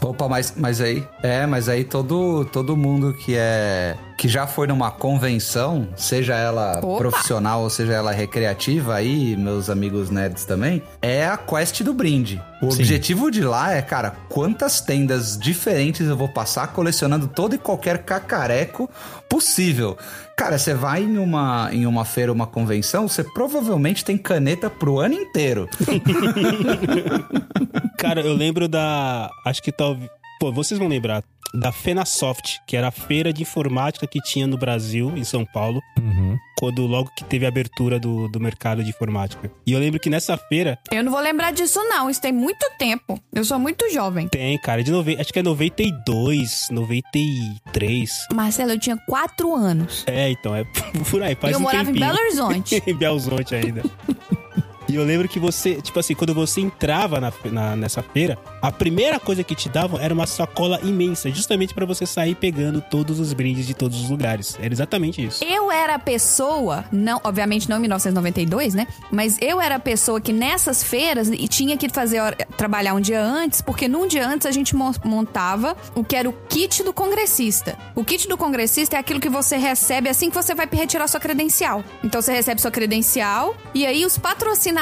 Opa, 0.02 0.28
mas, 0.28 0.54
mas 0.56 0.80
aí, 0.80 1.06
é, 1.22 1.46
mas 1.46 1.68
aí 1.68 1.84
todo, 1.84 2.44
todo 2.46 2.76
mundo 2.76 3.12
que 3.14 3.34
é 3.36 3.96
que 4.16 4.29
já 4.29 4.46
foi 4.46 4.66
numa 4.66 4.90
convenção, 4.90 5.88
seja 5.96 6.35
ela 6.35 6.79
Opa! 6.79 6.98
profissional 6.98 7.62
ou 7.62 7.70
seja 7.70 7.92
ela 7.92 8.12
recreativa, 8.12 8.94
aí 8.94 9.37
meus 9.37 9.68
amigos 9.68 10.11
nerds 10.11 10.44
também, 10.44 10.83
é 11.02 11.26
a 11.26 11.37
quest 11.37 11.83
do 11.83 11.92
brinde. 11.92 12.42
O 12.62 12.70
Sim. 12.70 12.81
objetivo 12.81 13.31
de 13.31 13.42
lá 13.42 13.74
é, 13.74 13.83
cara, 13.83 14.14
quantas 14.29 14.81
tendas 14.81 15.38
diferentes 15.38 16.07
eu 16.07 16.16
vou 16.16 16.29
passar 16.29 16.68
colecionando 16.68 17.29
todo 17.29 17.55
e 17.55 17.59
qualquer 17.59 17.98
cacareco 17.98 18.88
possível. 19.29 19.96
Cara, 20.37 20.59
você 20.59 20.74
vai 20.74 21.02
em 21.02 21.18
uma, 21.18 21.68
em 21.72 21.87
uma 21.87 22.05
feira, 22.05 22.33
uma 22.33 22.46
convenção, 22.46 23.09
você 23.09 23.24
provavelmente 23.24 24.05
tem 24.05 24.16
caneta 24.16 24.70
pro 24.70 24.98
ano 24.98 25.14
inteiro. 25.14 25.68
Cara, 27.98 28.20
eu 28.20 28.35
lembro 28.35 28.68
da. 28.68 29.31
Acho 29.44 29.62
que 29.62 29.72
talvez. 29.72 30.11
Pô, 30.40 30.53
vocês 30.53 30.79
vão 30.79 30.88
lembrar. 30.88 31.22
Da 31.55 31.70
Fenasoft, 31.72 32.61
que 32.66 32.77
era 32.77 32.88
a 32.88 32.90
feira 32.90 33.33
de 33.33 33.42
informática 33.42 34.07
que 34.07 34.20
tinha 34.20 34.46
no 34.46 34.59
Brasil, 34.59 35.12
em 35.16 35.25
São 35.25 35.44
Paulo, 35.44 35.81
Uhum. 35.99 36.37
quando 36.59 36.85
logo 36.87 37.11
que 37.16 37.25
teve 37.25 37.46
a 37.46 37.49
abertura 37.49 37.99
do, 38.01 38.29
do 38.29 38.38
mercado 38.40 38.83
de 38.83 38.90
informática. 38.90 39.51
E 39.66 39.72
eu 39.72 39.79
lembro 39.79 39.99
que 40.01 40.11
nessa 40.11 40.37
feira 40.37 40.79
Eu 40.90 41.03
não 41.05 41.11
vou 41.12 41.20
lembrar 41.20 41.53
disso, 41.53 41.79
não. 41.85 42.11
Isso 42.11 42.20
tem 42.20 42.33
muito 42.33 42.66
tempo. 42.79 43.18
Eu 43.33 43.44
sou 43.44 43.59
muito 43.59 43.88
jovem. 43.90 44.29
tem, 44.29 44.59
cara, 44.59 44.83
de 44.83 44.90
nove... 44.90 45.16
acho 45.18 45.33
que 45.33 45.38
é 45.38 45.42
92, 45.42 46.68
93. 46.70 48.11
Marcelo, 48.35 48.72
eu 48.72 48.79
tinha 48.79 48.96
quatro 49.07 49.55
anos. 49.55 50.05
É, 50.07 50.29
então, 50.31 50.55
é 50.55 50.64
por 51.11 51.22
aí, 51.22 51.33
E 51.33 51.37
faz 51.37 51.53
eu 51.55 51.59
um 51.61 51.62
morava 51.62 51.85
em 51.90 51.94
tempinho. 51.94 52.07
Belo 52.07 52.18
Horizonte. 52.18 52.83
em 52.87 52.94
Belo 52.94 53.14
Horizonte 53.14 53.55
ainda. 53.55 53.83
E 54.88 54.94
eu 54.94 55.05
lembro 55.05 55.29
que 55.29 55.38
você, 55.38 55.81
tipo 55.83 55.99
assim, 55.99 56.14
quando 56.14 56.33
você 56.35 56.61
entrava 56.61 57.20
na, 57.20 57.33
na- 57.51 57.77
nessa 57.77 58.03
feira, 58.03 58.38
a 58.62 58.70
primeira 58.70 59.18
coisa 59.18 59.42
que 59.42 59.55
te 59.55 59.68
davam 59.68 59.99
era 60.01 60.14
uma 60.14 60.27
sacola 60.27 60.81
imensa, 60.83 61.31
justamente 61.31 61.75
pra 61.75 61.85
você 61.85 62.07
sair 62.07 62.35
pegando 62.35 62.81
todos 62.81 63.18
os 63.18 63.33
brindes 63.33 63.66
de 63.66 63.75
todos 63.75 64.01
os 64.01 64.09
lugares. 64.11 64.57
Era 64.61 64.72
exatamente 64.72 65.25
isso. 65.25 65.44
Eu 65.44 65.70
era 65.72 65.94
a 65.94 65.99
pessoa, 65.99 66.85
não, 66.92 67.20
obviamente 67.25 67.68
não 67.68 67.79
em 67.79 67.81
1992, 67.81 68.75
né? 68.75 68.87
Mas 69.11 69.37
eu 69.40 69.61
era 69.61 69.75
a 69.77 69.79
pessoa 69.81 70.20
que 70.20 70.33
nessas 70.33 70.83
feiras 70.83 71.29
e 71.29 71.49
tinha 71.49 71.77
que 71.77 71.88
fazer 71.88 72.20
trabalhar 72.57 72.94
um 72.94 73.01
dia 73.01 73.22
antes, 73.22 73.61
porque 73.61 73.88
num 73.88 74.07
dia 74.07 74.27
antes 74.27 74.46
a 74.46 74.51
gente 74.53 74.75
mo- 74.77 74.94
montava 75.05 75.77
o 75.94 76.05
que 76.05 76.14
era 76.16 76.29
o 76.29 76.33
kit 76.49 76.83
do 76.83 76.92
congressista. 76.92 77.77
O 77.94 78.05
kit 78.05 78.29
do 78.29 78.37
congressista 78.37 78.96
é 78.96 78.99
aquilo 79.01 79.20
que 79.20 79.29
você 79.29 79.57
recebe 79.57 80.09
assim 80.09 80.29
que 80.31 80.37
você 80.37 80.55
vai 80.55 80.68
retirar 80.70 81.09
sua 81.09 81.20
credencial. 81.20 81.83
Então 82.05 82.22
você 82.22 82.33
recebe 82.33 82.61
sua 82.61 82.70
credencial 82.70 83.57
e 83.75 83.85
aí 83.87 84.05
os 84.07 84.16
patrocinadores 84.16 84.75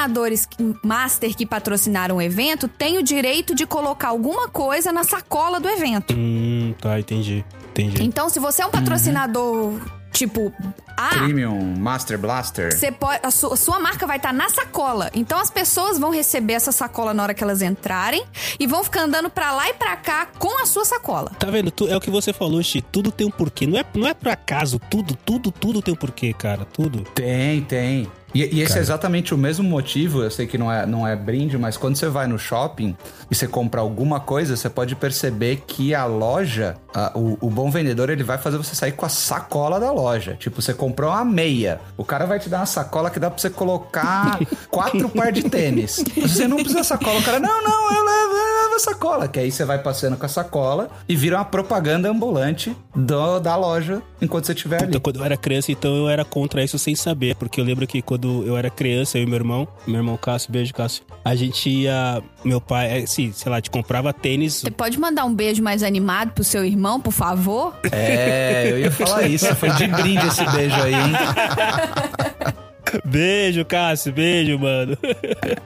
que- 0.49 0.75
master 0.83 1.35
que 1.35 1.45
patrocinaram 1.45 2.17
o 2.17 2.21
evento 2.21 2.67
têm 2.67 2.97
o 2.97 3.03
direito 3.03 3.55
de 3.55 3.65
colocar 3.65 4.09
alguma 4.09 4.47
coisa 4.47 4.91
na 4.91 5.03
sacola 5.03 5.59
do 5.59 5.69
evento. 5.69 6.13
Hum, 6.15 6.73
tá, 6.81 6.99
entendi. 6.99 7.43
Entendi. 7.71 8.03
Então, 8.03 8.29
se 8.29 8.39
você 8.39 8.61
é 8.61 8.65
um 8.65 8.71
patrocinador 8.71 9.79
tipo 10.11 10.53
A, 10.95 11.09
Premium, 11.09 11.75
Master 11.77 12.17
Blaster. 12.17 12.73
você 12.73 12.89
pode, 12.89 13.19
a, 13.21 13.29
su- 13.29 13.51
a 13.51 13.57
sua 13.57 13.79
marca 13.81 14.07
vai 14.07 14.15
estar 14.15 14.31
na 14.33 14.47
sacola. 14.47 15.11
Então 15.13 15.37
as 15.37 15.49
pessoas 15.49 15.99
vão 15.99 16.09
receber 16.09 16.53
essa 16.53 16.71
sacola 16.71 17.13
na 17.13 17.21
hora 17.21 17.33
que 17.33 17.43
elas 17.43 17.61
entrarem 17.61 18.23
e 18.57 18.65
vão 18.65 18.81
ficar 18.81 19.01
andando 19.01 19.29
pra 19.29 19.51
lá 19.51 19.69
e 19.69 19.73
pra 19.73 19.97
cá 19.97 20.25
com 20.39 20.61
a 20.61 20.65
sua 20.65 20.85
sacola. 20.85 21.31
Tá 21.37 21.47
vendo? 21.51 21.69
Tu- 21.69 21.89
é 21.89 21.97
o 21.97 21.99
que 21.99 22.09
você 22.09 22.31
falou, 22.31 22.63
Xi. 22.63 22.81
Tudo 22.81 23.11
tem 23.11 23.27
um 23.27 23.31
porquê. 23.31 23.67
Não 23.67 23.77
é, 23.77 23.83
não 23.93 24.07
é 24.07 24.13
por 24.13 24.29
acaso. 24.29 24.79
Tudo, 24.89 25.15
tudo, 25.17 25.51
tudo 25.51 25.81
tem 25.81 25.93
um 25.93 25.97
porquê, 25.97 26.31
cara. 26.31 26.63
Tudo. 26.63 27.01
Tem, 27.13 27.61
tem. 27.63 28.09
E, 28.35 28.57
e 28.57 28.61
esse 28.61 28.77
é 28.77 28.81
exatamente 28.81 29.33
o 29.33 29.37
mesmo 29.37 29.63
motivo, 29.67 30.21
eu 30.21 30.29
sei 30.29 30.45
que 30.45 30.57
não 30.57 30.69
é, 30.71 30.85
não 30.85 31.07
é 31.07 31.15
brinde, 31.15 31.57
mas 31.57 31.77
quando 31.77 31.95
você 31.95 32.09
vai 32.09 32.27
no 32.27 32.37
shopping 32.37 32.95
e 33.31 33.33
você 33.33 33.47
compra 33.47 33.79
alguma 33.79 34.19
coisa, 34.19 34.55
você 34.57 34.69
pode 34.69 34.93
perceber 34.95 35.63
que 35.65 35.95
a 35.95 36.03
loja, 36.05 36.75
a- 36.93 37.13
o, 37.15 37.37
o 37.39 37.49
bom 37.49 37.71
vendedor, 37.71 38.09
ele 38.09 38.23
vai 38.23 38.37
fazer 38.37 38.57
você 38.57 38.75
sair 38.75 38.91
com 38.91 39.05
a 39.05 39.09
sacola 39.09 39.79
da 39.79 39.89
loja. 39.91 40.35
Tipo, 40.37 40.61
você 40.61 40.73
comprou 40.73 41.09
uma 41.11 41.23
meia, 41.23 41.79
o 41.95 42.03
cara 42.03 42.25
vai 42.25 42.37
te 42.37 42.49
dar 42.49 42.59
uma 42.59 42.65
sacola 42.65 43.09
que 43.09 43.19
dá 43.21 43.29
pra 43.31 43.39
você 43.39 43.49
colocar 43.49 44.37
quatro 44.69 45.07
par 45.07 45.31
de 45.31 45.43
tênis. 45.43 46.03
Você 46.21 46.45
não 46.47 46.57
precisa 46.57 46.83
sacola, 46.83 47.19
o 47.19 47.23
cara, 47.23 47.39
não, 47.39 47.63
não, 47.63 47.93
eu 47.93 48.03
levo, 48.03 48.33
eu 48.33 48.63
levo 48.63 48.75
a 48.75 48.79
sacola. 48.79 49.27
Que 49.29 49.39
aí 49.39 49.49
você 49.51 49.63
vai 49.63 49.79
passeando 49.81 50.17
com 50.17 50.25
a 50.25 50.29
sacola 50.29 50.89
e 51.07 51.15
vira 51.15 51.37
uma 51.37 51.45
propaganda 51.45 52.09
ambulante 52.09 52.75
do- 52.93 53.39
da 53.39 53.55
loja 53.55 54.01
enquanto 54.21 54.45
você 54.45 54.51
estiver 54.51 54.79
ali. 54.79 54.89
Então, 54.89 54.99
quando 54.99 55.19
eu 55.19 55.25
era 55.25 55.37
criança, 55.37 55.71
então 55.71 55.95
eu 55.95 56.09
era 56.09 56.25
contra 56.25 56.61
isso 56.61 56.77
sem 56.77 56.95
saber. 56.95 57.35
Porque 57.35 57.61
eu 57.61 57.65
lembro 57.65 57.87
que 57.87 58.01
quando 58.01 58.24
eu 58.45 58.57
era 58.57 58.69
criança, 58.69 59.17
eu 59.17 59.23
e 59.23 59.25
meu 59.25 59.35
irmão, 59.35 59.67
meu 59.85 59.97
irmão 59.97 60.17
Cássio, 60.17 60.51
beijo, 60.51 60.73
Cássio, 60.73 61.03
a 61.23 61.35
gente 61.35 61.69
ia. 61.69 62.21
Meu 62.43 62.61
pai, 62.61 63.03
assim, 63.03 63.31
sei 63.31 63.51
lá, 63.51 63.61
te 63.61 63.69
comprava 63.69 64.13
tênis. 64.13 64.61
Você 64.61 64.71
pode 64.71 64.99
mandar 64.99 65.25
um 65.25 65.33
beijo 65.33 65.63
mais 65.63 65.83
animado 65.83 66.31
pro 66.31 66.43
seu 66.43 66.63
irmão, 66.63 66.99
por 66.99 67.11
favor? 67.11 67.73
É, 67.91 68.71
eu 68.71 68.79
ia 68.79 68.91
falar 68.91 69.27
isso. 69.27 69.53
Foi 69.55 69.69
de 69.71 69.87
brinde 69.87 70.25
esse 70.27 70.45
beijo 70.51 70.75
aí, 70.75 70.93
hein? 70.93 72.55
Beijo, 73.03 73.65
Cássio, 73.65 74.11
beijo, 74.13 74.57
mano. 74.59 74.97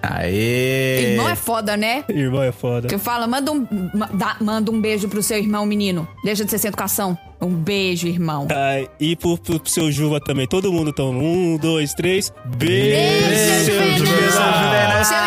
Aê! 0.01 1.11
Irmão 1.11 1.29
é 1.29 1.35
foda, 1.35 1.77
né? 1.77 2.03
Irmão 2.09 2.41
é 2.43 2.51
foda. 2.51 2.87
Que 2.87 2.97
fala, 2.97 3.27
manda 3.27 3.51
um, 3.51 3.65
dá- 4.13 4.37
manda 4.41 4.71
um 4.71 4.79
beijo 4.81 5.07
pro 5.07 5.21
seu 5.21 5.37
irmão, 5.37 5.65
menino. 5.65 6.07
Deixa 6.23 6.43
de 6.45 6.51
ser 6.51 6.57
sem 6.57 6.69
educação. 6.69 7.17
Um 7.41 7.49
beijo, 7.53 8.07
irmão. 8.07 8.47
Ah, 8.51 8.85
e 8.99 9.15
pro, 9.15 9.37
pro, 9.37 9.59
pro 9.59 9.69
seu 9.69 9.91
Juva 9.91 10.19
também. 10.19 10.47
Todo 10.47 10.71
mundo 10.73 10.91
toma. 10.91 11.19
Um, 11.19 11.57
dois, 11.57 11.93
três. 11.93 12.33
Beijo, 12.57 12.89
Beijo, 12.89 13.65
seu 13.65 13.97
Juvenal. 13.97 14.53
Juvenal. 14.63 15.05
Seu 15.05 15.17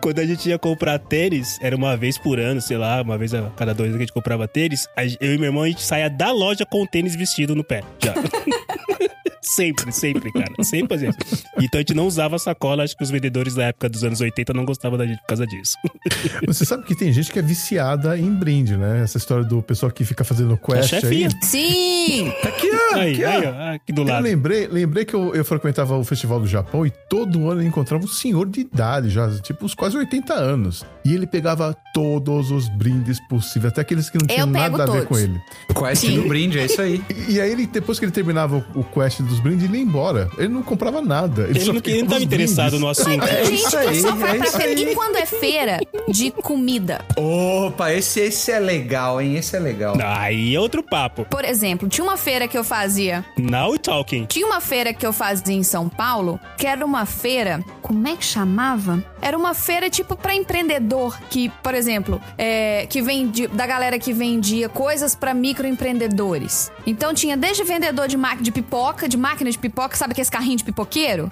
Quando 0.00 0.18
a 0.18 0.26
gente 0.26 0.48
ia 0.48 0.58
comprar 0.58 0.98
tênis, 0.98 1.58
era 1.62 1.76
uma 1.76 1.96
vez 1.96 2.18
por 2.18 2.40
ano, 2.40 2.60
sei 2.60 2.76
lá, 2.76 3.02
uma 3.02 3.16
vez 3.18 3.32
a 3.34 3.50
cada 3.56 3.72
dois 3.74 3.90
anos 3.90 3.98
que 3.98 4.02
a 4.02 4.06
gente 4.06 4.14
comprava 4.14 4.48
tênis, 4.48 4.88
eu 5.20 5.34
e 5.34 5.38
meu 5.38 5.46
irmão 5.48 5.62
a 5.62 5.68
gente 5.68 5.82
saía 5.82 6.08
da 6.10 6.32
loja 6.32 6.64
com 6.66 6.82
o 6.82 6.86
tênis 6.86 7.14
vestido 7.14 7.54
no 7.54 7.62
pé. 7.62 7.82
Já. 8.02 8.14
sempre, 9.42 9.92
sempre, 9.92 10.32
cara. 10.32 10.52
Sempre 10.62 10.88
fazia 10.96 11.10
isso. 11.10 11.44
Então 11.60 11.78
a 11.78 11.82
gente 11.82 11.94
não 11.94 12.06
usava 12.06 12.38
sacola, 12.38 12.84
acho 12.84 12.96
que 12.96 13.02
os 13.02 13.10
vendedores 13.10 13.54
da 13.54 13.64
época 13.64 13.88
dos 13.88 14.04
anos 14.04 14.20
80 14.20 14.52
não 14.52 14.64
gostavam 14.64 14.98
da 14.98 15.06
gente 15.06 15.20
por 15.20 15.26
causa 15.28 15.46
disso. 15.46 15.76
Você 16.46 16.64
sabe 16.64 16.84
que 16.84 16.94
tem 16.94 17.12
gente 17.12 17.32
que 17.32 17.38
é 17.38 17.42
viciada 17.42 18.18
em 18.18 18.30
brinde, 18.32 18.76
né? 18.76 19.02
Essa 19.02 19.18
história 19.18 19.44
do 19.44 19.62
pessoal 19.62 19.90
que 19.92 20.04
fica 20.04 20.24
fazendo 20.24 20.56
quest 20.56 20.92
A 20.92 20.96
aí. 20.96 21.00
chefinha. 21.02 21.28
Sim! 21.42 22.28
Aqui, 22.42 22.68
ó. 22.72 22.96
Aí, 22.96 23.12
aqui, 23.12 23.24
ó. 23.24 23.28
aí, 23.28 23.46
ó, 23.46 23.74
aqui 23.74 23.92
do 23.92 24.02
Eu 24.02 24.06
lado. 24.06 24.22
lembrei, 24.22 24.66
lembrei 24.66 25.04
que 25.04 25.14
eu, 25.14 25.34
eu 25.34 25.44
frequentava 25.44 25.96
o 25.96 26.04
Festival 26.04 26.40
do 26.40 26.46
Japão 26.46 26.84
e 26.86 26.90
todo 27.08 27.48
ano 27.50 27.62
eu 27.62 27.66
encontrava 27.66 28.04
um 28.04 28.08
senhor 28.08 28.48
de 28.48 28.60
idade, 28.60 29.10
já, 29.10 29.30
tipo 29.40 29.64
uns 29.64 29.74
quase 29.74 29.96
80 29.96 30.34
anos. 30.34 30.84
E 31.04 31.14
ele 31.14 31.26
pegava 31.26 31.76
todos 31.94 32.50
os 32.50 32.68
brindes 32.68 33.18
possíveis, 33.28 33.72
até 33.72 33.80
aqueles 33.80 34.10
que 34.10 34.18
não 34.18 34.26
tinham 34.26 34.46
nada 34.46 34.82
a 34.82 34.86
ver 34.86 34.92
todos. 34.92 35.06
com 35.06 35.18
ele. 35.18 35.40
Quest 35.74 36.06
Sim. 36.06 36.20
do 36.22 36.28
brinde, 36.28 36.58
é 36.58 36.66
isso 36.66 36.80
aí. 36.80 37.00
E, 37.28 37.34
e 37.34 37.40
aí, 37.40 37.52
ele, 37.52 37.66
depois 37.66 37.98
que 37.98 38.04
ele 38.04 38.12
terminava 38.12 38.56
o, 38.74 38.80
o 38.80 38.84
quest 38.84 39.20
dos 39.30 39.40
brindes, 39.40 39.64
ele 39.64 39.78
ia 39.78 39.82
embora. 39.82 40.28
Ele 40.36 40.48
não 40.48 40.62
comprava 40.62 41.00
nada. 41.00 41.42
Ele, 41.42 41.52
Ele 41.52 41.60
só 41.60 41.72
não, 41.72 41.80
ele 41.84 42.02
não 42.02 42.08
tava 42.08 42.22
interessado 42.22 42.78
no 42.78 42.88
assunto. 42.88 43.24
É 43.24 43.44
gente 43.44 43.76
aí, 43.76 44.00
só 44.00 44.14
vai 44.14 44.36
é 44.36 44.38
pra 44.38 44.46
feira. 44.46 44.80
E 44.80 44.94
quando 44.94 45.16
é 45.16 45.26
feira 45.26 45.80
de 46.08 46.30
comida? 46.30 47.04
Opa, 47.16 47.92
esse, 47.92 48.20
esse 48.20 48.50
é 48.50 48.58
legal, 48.58 49.20
hein? 49.20 49.36
Esse 49.36 49.56
é 49.56 49.60
legal. 49.60 49.96
Aí 50.02 50.54
é 50.54 50.60
outro 50.60 50.82
papo. 50.82 51.24
Por 51.24 51.44
exemplo, 51.44 51.88
tinha 51.88 52.04
uma 52.04 52.16
feira 52.16 52.46
que 52.46 52.58
eu 52.58 52.64
fazia. 52.64 53.24
Now 53.38 53.78
talking. 53.78 54.26
Tinha 54.26 54.46
uma 54.46 54.60
feira 54.60 54.92
que 54.92 55.06
eu 55.06 55.12
fazia 55.12 55.54
em 55.54 55.62
São 55.62 55.88
Paulo, 55.88 56.38
que 56.58 56.66
era 56.66 56.84
uma 56.84 57.06
feira. 57.06 57.64
Como 57.80 58.06
é 58.06 58.16
que 58.16 58.24
chamava? 58.24 59.02
Era 59.20 59.36
uma 59.36 59.54
feira 59.54 59.90
tipo 59.90 60.16
pra 60.16 60.34
empreendedor, 60.34 61.18
que, 61.28 61.48
por 61.62 61.74
exemplo, 61.74 62.20
é, 62.38 62.86
que 62.88 63.02
vendi, 63.02 63.46
da 63.48 63.66
galera 63.66 63.98
que 63.98 64.12
vendia 64.12 64.68
coisas 64.68 65.14
pra 65.14 65.34
microempreendedores. 65.34 66.70
Então 66.86 67.12
tinha 67.12 67.36
desde 67.36 67.64
vendedor 67.64 68.08
de 68.08 68.16
de 68.40 68.52
pipoca, 68.52 69.08
de 69.08 69.16
máquina 69.20 69.50
de 69.50 69.58
pipoca, 69.58 69.96
sabe 69.96 70.12
aquele 70.12 70.28
carrinho 70.28 70.56
de 70.56 70.64
pipoqueiro? 70.64 71.28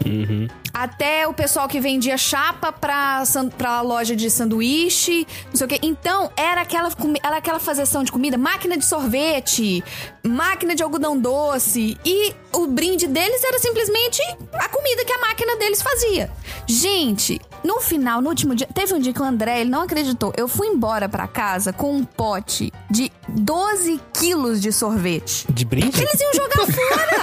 Até 0.79 1.27
o 1.27 1.35
pessoal 1.35 1.67
que 1.67 1.81
vendia 1.81 2.17
chapa 2.17 2.71
pra, 2.71 3.25
pra 3.57 3.81
loja 3.81 4.14
de 4.14 4.31
sanduíche, 4.31 5.27
não 5.49 5.57
sei 5.57 5.67
o 5.67 5.69
quê. 5.69 5.81
Então, 5.83 6.31
era 6.37 6.61
aquela, 6.61 6.88
era 7.21 7.37
aquela 7.38 7.59
fazeção 7.59 8.05
de 8.05 8.12
comida, 8.12 8.38
máquina 8.38 8.77
de 8.77 8.85
sorvete, 8.85 9.83
máquina 10.23 10.77
de 10.77 10.83
algodão 10.85 11.19
doce. 11.19 11.99
E 12.05 12.33
o 12.53 12.69
brinde 12.69 13.09
deles 13.09 13.43
era 13.43 13.59
simplesmente 13.59 14.23
a 14.53 14.69
comida 14.69 15.05
que 15.05 15.12
a 15.12 15.19
máquina 15.19 15.57
deles 15.57 15.83
fazia. 15.83 16.31
Gente, 16.64 17.41
no 17.64 17.81
final, 17.81 18.21
no 18.21 18.29
último 18.29 18.55
dia, 18.55 18.69
teve 18.73 18.95
um 18.95 19.01
dia 19.01 19.12
que 19.12 19.21
o 19.21 19.25
André, 19.25 19.62
ele 19.62 19.71
não 19.71 19.83
acreditou. 19.83 20.33
Eu 20.37 20.47
fui 20.47 20.69
embora 20.69 21.09
pra 21.09 21.27
casa 21.27 21.73
com 21.73 21.93
um 21.93 22.05
pote 22.05 22.73
de 22.88 23.11
12 23.29 24.01
quilos 24.12 24.61
de 24.61 24.71
sorvete. 24.71 25.45
De 25.51 25.64
brinde? 25.64 26.01
Eles 26.01 26.21
iam 26.21 26.35
jogar 26.35 26.67
fora! 26.67 27.19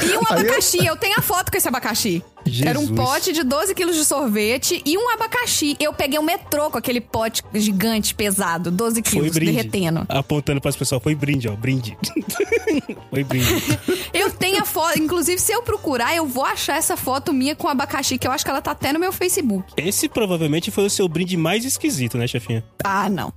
e 0.02 0.16
um 0.16 0.22
abacaxi. 0.30 0.86
Eu 0.86 0.93
tenho 0.96 1.14
a 1.18 1.22
foto 1.22 1.50
com 1.50 1.56
esse 1.56 1.68
abacaxi. 1.68 2.22
Era 2.62 2.78
um 2.78 2.82
Jesus. 2.82 3.00
pote 3.00 3.32
de 3.32 3.42
12 3.42 3.74
quilos 3.74 3.96
de 3.96 4.04
sorvete 4.04 4.82
e 4.84 4.98
um 4.98 5.10
abacaxi. 5.10 5.76
Eu 5.80 5.92
peguei 5.94 6.18
um 6.18 6.22
metrô 6.22 6.70
com 6.70 6.76
aquele 6.76 7.00
pote 7.00 7.42
gigante, 7.54 8.14
pesado, 8.14 8.70
12 8.70 8.94
Foi 8.96 9.02
quilos, 9.02 9.30
brinde. 9.32 9.52
derretendo. 9.52 10.04
Apontando 10.08 10.60
pras 10.60 10.76
pessoas. 10.76 11.02
Foi 11.02 11.14
brinde, 11.14 11.48
ó. 11.48 11.52
Brinde. 11.56 11.96
Foi 13.10 13.24
brinde. 13.24 13.46
Eu 14.12 14.30
tenho 14.30 14.60
a 14.60 14.64
foto. 14.66 14.98
Inclusive, 14.98 15.40
se 15.40 15.52
eu 15.52 15.62
procurar, 15.62 16.14
eu 16.14 16.26
vou 16.26 16.44
achar 16.44 16.76
essa 16.76 16.96
foto 16.96 17.32
minha 17.32 17.56
com 17.56 17.66
abacaxi, 17.68 18.18
que 18.18 18.26
eu 18.26 18.32
acho 18.32 18.44
que 18.44 18.50
ela 18.50 18.60
tá 18.60 18.72
até 18.72 18.92
no 18.92 18.98
meu 18.98 19.12
Facebook. 19.12 19.72
Esse 19.76 20.08
provavelmente 20.08 20.70
foi 20.70 20.84
o 20.84 20.90
seu 20.90 21.08
brinde 21.08 21.36
mais 21.36 21.64
esquisito, 21.64 22.18
né, 22.18 22.26
chefinha? 22.26 22.62
Ah, 22.84 23.08
não. 23.08 23.32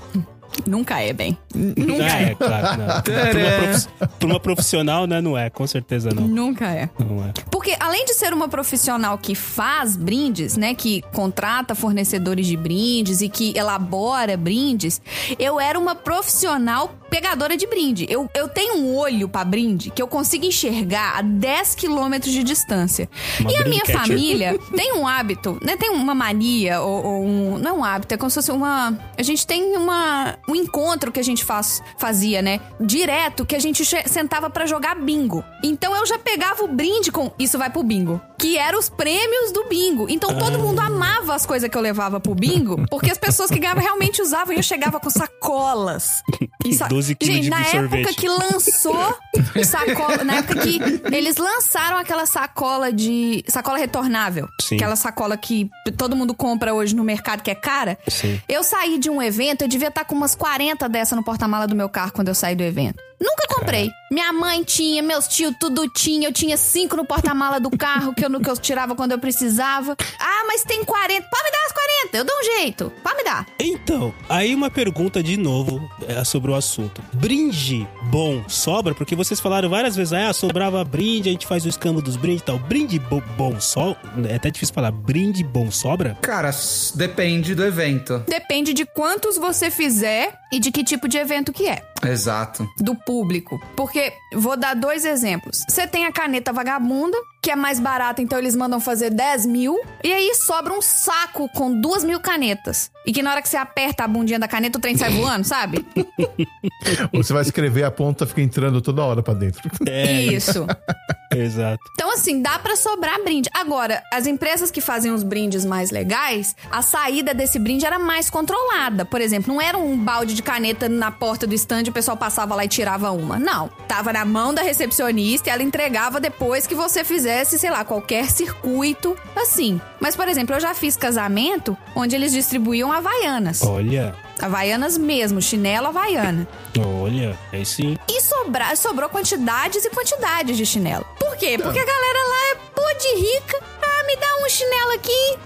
Nunca 0.66 1.00
é, 1.02 1.14
bem. 1.14 1.38
Nunca 1.56 2.04
Ah, 2.06 2.22
é. 2.22 2.24
é, 2.32 2.36
claro. 2.36 2.78
Não. 2.78 2.88
Pra, 3.08 3.32
uma 3.32 4.08
pra 4.20 4.28
uma 4.28 4.40
profissional, 4.40 5.08
né, 5.08 5.22
não 5.22 5.38
é. 5.38 5.50
Com 5.50 5.66
certeza 5.68 6.10
não. 6.14 6.28
Nunca 6.28 6.66
é. 6.66 6.90
Não 7.00 7.24
é. 7.24 7.34
Porque 7.52 7.76
além 7.80 8.06
de 8.06 8.14
ser 8.14 8.34
uma 8.34 8.48
profissional 8.48 9.18
que 9.18 9.36
faz 9.36 9.96
brindes, 9.96 10.58
né, 10.58 10.74
que 10.76 11.02
contrata 11.14 11.76
fornecedores 11.76 12.48
de 12.48 12.58
brindes 12.58 13.22
e 13.22 13.30
que 13.30 13.58
elabora 13.58 14.36
brindes, 14.38 15.02
eu 15.40 15.60
era 15.60 15.78
uma 15.80 15.96
profissional 15.96 16.94
pegadora 17.10 17.56
de 17.58 17.66
brinde. 17.68 18.06
Eu, 18.10 18.30
eu 18.34 18.48
tenho 18.48 18.76
um 18.78 18.96
olho 18.96 19.28
pra 19.30 19.44
brinde 19.44 19.90
que 19.90 20.02
eu 20.02 20.08
consigo 20.08 20.46
enxergar 20.46 21.18
a 21.18 21.22
10 21.22 21.76
quilômetros 21.76 22.32
de 22.34 22.44
distância. 22.44 23.10
Uma 23.40 23.52
e 23.52 23.56
a 23.56 23.64
minha 23.66 23.84
brinquete. 23.84 23.98
família 24.08 24.60
tem 24.76 24.94
um 24.94 25.08
hábito, 25.08 25.58
né, 25.64 25.76
tem 25.78 25.90
uma 25.90 26.14
mania 26.16 26.82
ou, 26.82 27.06
ou 27.06 27.24
um, 27.26 27.58
não 27.58 27.70
é 27.72 27.74
um 27.74 27.84
hábito, 27.84 28.14
é 28.14 28.18
como 28.18 28.30
se 28.30 28.36
fosse 28.36 28.52
uma, 28.52 28.98
a 29.18 29.24
gente 29.24 29.46
tem 29.48 29.76
uma 29.78 30.38
um 30.48 30.56
encontro 30.56 31.12
que 31.12 31.20
a 31.20 31.24
gente 31.24 31.44
faz, 31.44 31.82
fazia, 31.98 32.42
né, 32.42 32.60
direto 32.80 33.46
que 33.46 33.56
a 33.56 33.60
gente 33.60 33.84
sentava 34.08 34.50
pra 34.50 34.66
jogar 34.66 34.96
bingo. 34.96 35.44
Então 35.64 35.96
eu 35.96 36.06
já 36.06 36.18
pegava 36.18 36.64
o 36.64 36.68
brinde 36.68 37.12
com 37.12 37.32
isso 37.40 37.58
vai 37.58 37.70
pro 37.70 37.84
bingo, 37.84 38.22
que 38.38 38.58
eram 38.58 38.80
os 38.80 38.90
prêmios 38.90 39.52
do 39.52 39.66
bingo. 39.66 40.08
Então 40.10 40.30
Ah. 40.32 40.36
todo 40.36 40.60
mundo 40.60 40.80
amava 40.80 41.34
as 41.36 41.46
coisas 41.46 41.70
que 41.70 41.78
eu 41.78 41.82
levava 41.82 42.20
pro 42.20 42.36
bingo, 42.36 42.86
porque 42.90 43.10
as 43.12 43.18
pessoas 43.18 43.50
que 43.50 43.60
ganhavam 43.60 43.82
realmente 43.84 44.22
usavam 44.22 44.54
e 44.54 44.58
eu 44.58 44.64
chegava 44.64 45.00
com 45.00 45.10
sacolas. 45.10 46.22
E 46.66 46.74
sa- 46.74 46.90
12 46.98 47.16
quilos 47.16 47.36
Gente, 47.36 47.44
de 47.44 47.50
na 47.52 47.64
sorvete. 47.64 48.02
época 48.02 48.14
que 48.16 48.28
lançou 48.28 49.18
sacola, 49.64 50.24
na 50.24 50.36
época 50.38 50.56
que 50.62 50.80
eles 51.14 51.38
lançaram 51.38 51.98
aquela 51.98 52.26
sacola 52.26 52.92
de 52.92 53.44
sacola 53.48 53.78
retornável, 53.78 54.48
Sim. 54.60 54.76
aquela 54.76 54.96
sacola 54.96 55.38
que 55.38 55.70
todo 55.96 56.16
mundo 56.16 56.34
compra 56.34 56.74
hoje 56.74 56.96
no 56.96 57.04
mercado 57.04 57.44
que 57.44 57.52
é 57.52 57.56
cara. 57.56 57.98
Sim. 58.08 58.42
Eu 58.50 58.64
saí 58.64 58.98
de 58.98 59.10
um 59.10 59.22
evento, 59.22 59.62
eu 59.62 59.68
devia 59.68 59.90
estar 59.90 60.06
com 60.06 60.16
umas 60.16 60.34
40 60.34 60.90
dessa 60.90 61.16
no 61.16 61.24
porta-mala 61.24 61.68
do 61.68 61.76
meu 61.76 61.88
carro 61.90 62.12
quando 62.12 62.30
eu 62.30 62.36
saí 62.36 62.56
do 62.56 62.64
evento. 62.64 63.07
Nunca 63.20 63.48
comprei. 63.50 63.90
Minha 64.12 64.32
mãe 64.32 64.64
tinha, 64.64 65.02
meus 65.02 65.28
tios 65.28 65.54
tudo 65.60 65.88
tinha. 65.90 66.28
Eu 66.28 66.34
tinha 66.34 66.56
cinco 66.56 66.96
no 66.96 67.04
porta-mala 67.06 67.60
do 67.60 67.70
carro 67.76 68.14
que 68.14 68.24
eu, 68.26 68.40
que 68.40 68.50
eu 68.50 68.58
tirava 68.58 68.96
quando 68.96 69.12
eu 69.14 69.20
precisava. 69.20 69.96
Ah, 70.20 70.44
mas 70.48 70.64
tem 70.64 70.84
40. 70.86 71.28
Pode 71.30 71.44
me 71.44 71.52
dar 71.52 71.66
as 71.66 71.72
40, 71.74 72.18
eu 72.18 72.24
dou 72.26 72.36
um 72.40 72.44
jeito. 72.60 72.94
Pode 73.04 73.18
me 73.18 73.24
dar. 73.24 73.46
Então, 73.60 74.14
aí 74.30 74.54
uma 74.54 74.70
pergunta 74.70 75.22
de 75.24 75.36
novo 75.36 75.82
é, 76.08 76.24
sobre 76.24 76.52
o 76.52 76.56
assunto. 76.56 77.02
Brinde 77.14 77.88
bom 78.04 78.44
sobra? 78.48 78.94
Porque 78.96 79.16
vocês 79.16 79.40
falaram 79.40 79.68
várias 79.70 79.96
vezes, 79.96 80.14
ah, 80.14 80.32
sobrava 80.32 80.84
brinde, 80.86 81.28
a 81.30 81.32
gente 81.32 81.48
faz 81.48 81.66
o 81.66 81.70
escambo 81.70 82.02
dos 82.02 82.16
brindes 82.16 82.42
e 82.42 82.46
tal. 82.46 82.60
Brinde 82.60 83.00
bo- 83.00 83.24
bom 83.36 83.60
só? 83.60 83.96
É 84.30 84.36
até 84.36 84.50
difícil 84.52 84.74
falar. 84.76 84.92
Brinde 84.92 85.44
bom 85.44 85.70
sobra? 85.72 86.18
Cara, 86.22 86.52
depende 86.96 87.54
do 87.56 87.66
evento. 87.66 88.20
Depende 88.28 88.74
de 88.74 88.86
quantos 88.86 89.38
você 89.38 89.70
fizer 89.72 90.34
e 90.52 90.60
de 90.60 90.72
que 90.72 90.84
tipo 90.84 91.08
de 91.08 91.18
evento 91.18 91.52
que 91.52 91.68
é. 91.68 91.82
Exato. 92.04 92.68
do 92.80 92.96
público. 92.96 93.60
Porque, 93.76 94.14
vou 94.34 94.56
dar 94.56 94.76
dois 94.76 95.06
exemplos. 95.06 95.64
Você 95.68 95.88
tem 95.88 96.06
a 96.06 96.12
caneta 96.12 96.54
vagabunda, 96.54 97.18
que 97.48 97.52
é 97.52 97.56
mais 97.56 97.80
barata, 97.80 98.22
então 98.22 98.38
eles 98.38 98.54
mandam 98.58 98.78
fazer 98.78 99.10
10 99.10 99.46
mil. 99.46 99.80
E 100.04 100.12
aí 100.12 100.36
sobra 100.36 100.74
um 100.74 100.82
saco 100.82 101.48
com 101.56 101.80
duas 101.80 102.04
mil 102.04 102.20
canetas. 102.20 102.92
E 103.06 103.14
que 103.14 103.22
na 103.24 103.32
hora 103.32 103.42
que 103.42 103.48
você 103.48 103.56
aperta 103.56 104.04
a 104.04 104.08
bundinha 104.08 104.38
da 104.38 104.50
caneta, 104.50 104.78
o 104.78 104.82
trem 104.82 104.98
sai 104.98 105.12
voando, 105.12 105.48
sabe? 105.48 105.86
Ou 107.14 107.24
você 107.24 107.32
vai 107.32 107.42
escrever 107.44 107.86
a 107.86 107.90
ponta, 107.90 108.26
fica 108.28 108.42
entrando 108.42 108.82
toda 108.82 109.02
hora 109.02 109.24
pra 109.24 109.34
dentro. 109.34 109.72
É, 109.88 110.24
Isso. 110.24 110.68
exato. 111.34 111.80
Então, 111.94 112.12
assim, 112.12 112.42
dá 112.42 112.60
pra 112.60 112.76
sobrar 112.76 113.24
brinde. 113.24 113.50
Agora, 113.54 114.04
as 114.12 114.28
empresas 114.28 114.70
que 114.70 114.82
fazem 114.82 115.14
os 115.14 115.24
brindes 115.24 115.64
mais 115.64 115.90
legais, 115.90 116.54
a 116.70 116.82
saída 116.82 117.34
desse 117.34 117.58
brinde 117.58 117.86
era 117.86 117.98
mais 117.98 118.30
controlada. 118.30 119.06
Por 119.06 119.22
exemplo, 119.22 119.54
não 119.54 119.62
era 119.62 119.78
um 119.78 119.98
balde 119.98 120.34
de 120.34 120.44
caneta 120.44 120.90
na 120.90 121.12
porta 121.12 121.48
do 121.48 121.56
stand 121.56 121.84
e 121.86 121.90
o 121.90 121.94
pessoal 121.94 122.18
passava 122.18 122.56
lá 122.56 122.66
e 122.66 122.68
tirava 122.68 123.10
uma. 123.12 123.40
Não. 123.40 123.70
Tava 123.88 124.12
na 124.12 124.26
mão 124.26 124.54
da 124.54 124.62
recepcionista 124.62 125.50
e 125.50 125.54
ela 125.54 125.64
entregava 125.64 126.20
depois 126.20 126.68
que 126.68 126.76
você 126.76 127.06
fizesse, 127.06 127.37
sei 127.46 127.70
lá, 127.70 127.84
qualquer 127.84 128.30
circuito 128.30 129.16
assim. 129.36 129.80
Mas, 130.00 130.16
por 130.16 130.28
exemplo, 130.28 130.56
eu 130.56 130.60
já 130.60 130.74
fiz 130.74 130.96
casamento 130.96 131.78
onde 131.96 132.16
eles 132.16 132.32
distribuíam 132.32 132.92
havaianas. 132.92 133.62
Olha, 133.64 134.16
Havaianas 134.40 134.98
mesmo, 134.98 135.42
chinelo 135.42 135.88
havaiana. 135.88 136.48
olha, 136.80 137.38
aí 137.52 137.66
sim. 137.66 137.98
E 138.10 138.22
sobra, 138.22 138.76
sobrou 138.76 139.10
quantidades 139.10 139.84
e 139.86 139.90
quantidades 139.90 140.58
de 140.58 140.66
chinelo. 140.66 141.06
Por 141.20 141.36
quê? 141.38 141.58
Porque 141.58 141.80
a 141.80 141.86
galera 141.86 142.20
lá 142.28 142.52
é 142.52 142.56
pô 142.76 143.00
de 143.00 143.16
rica. 143.22 143.60
Ah, 143.82 144.04
me 144.06 144.16
dá 144.16 144.46
um 144.46 144.50
chinelo 144.50 144.92
aqui. 144.94 145.38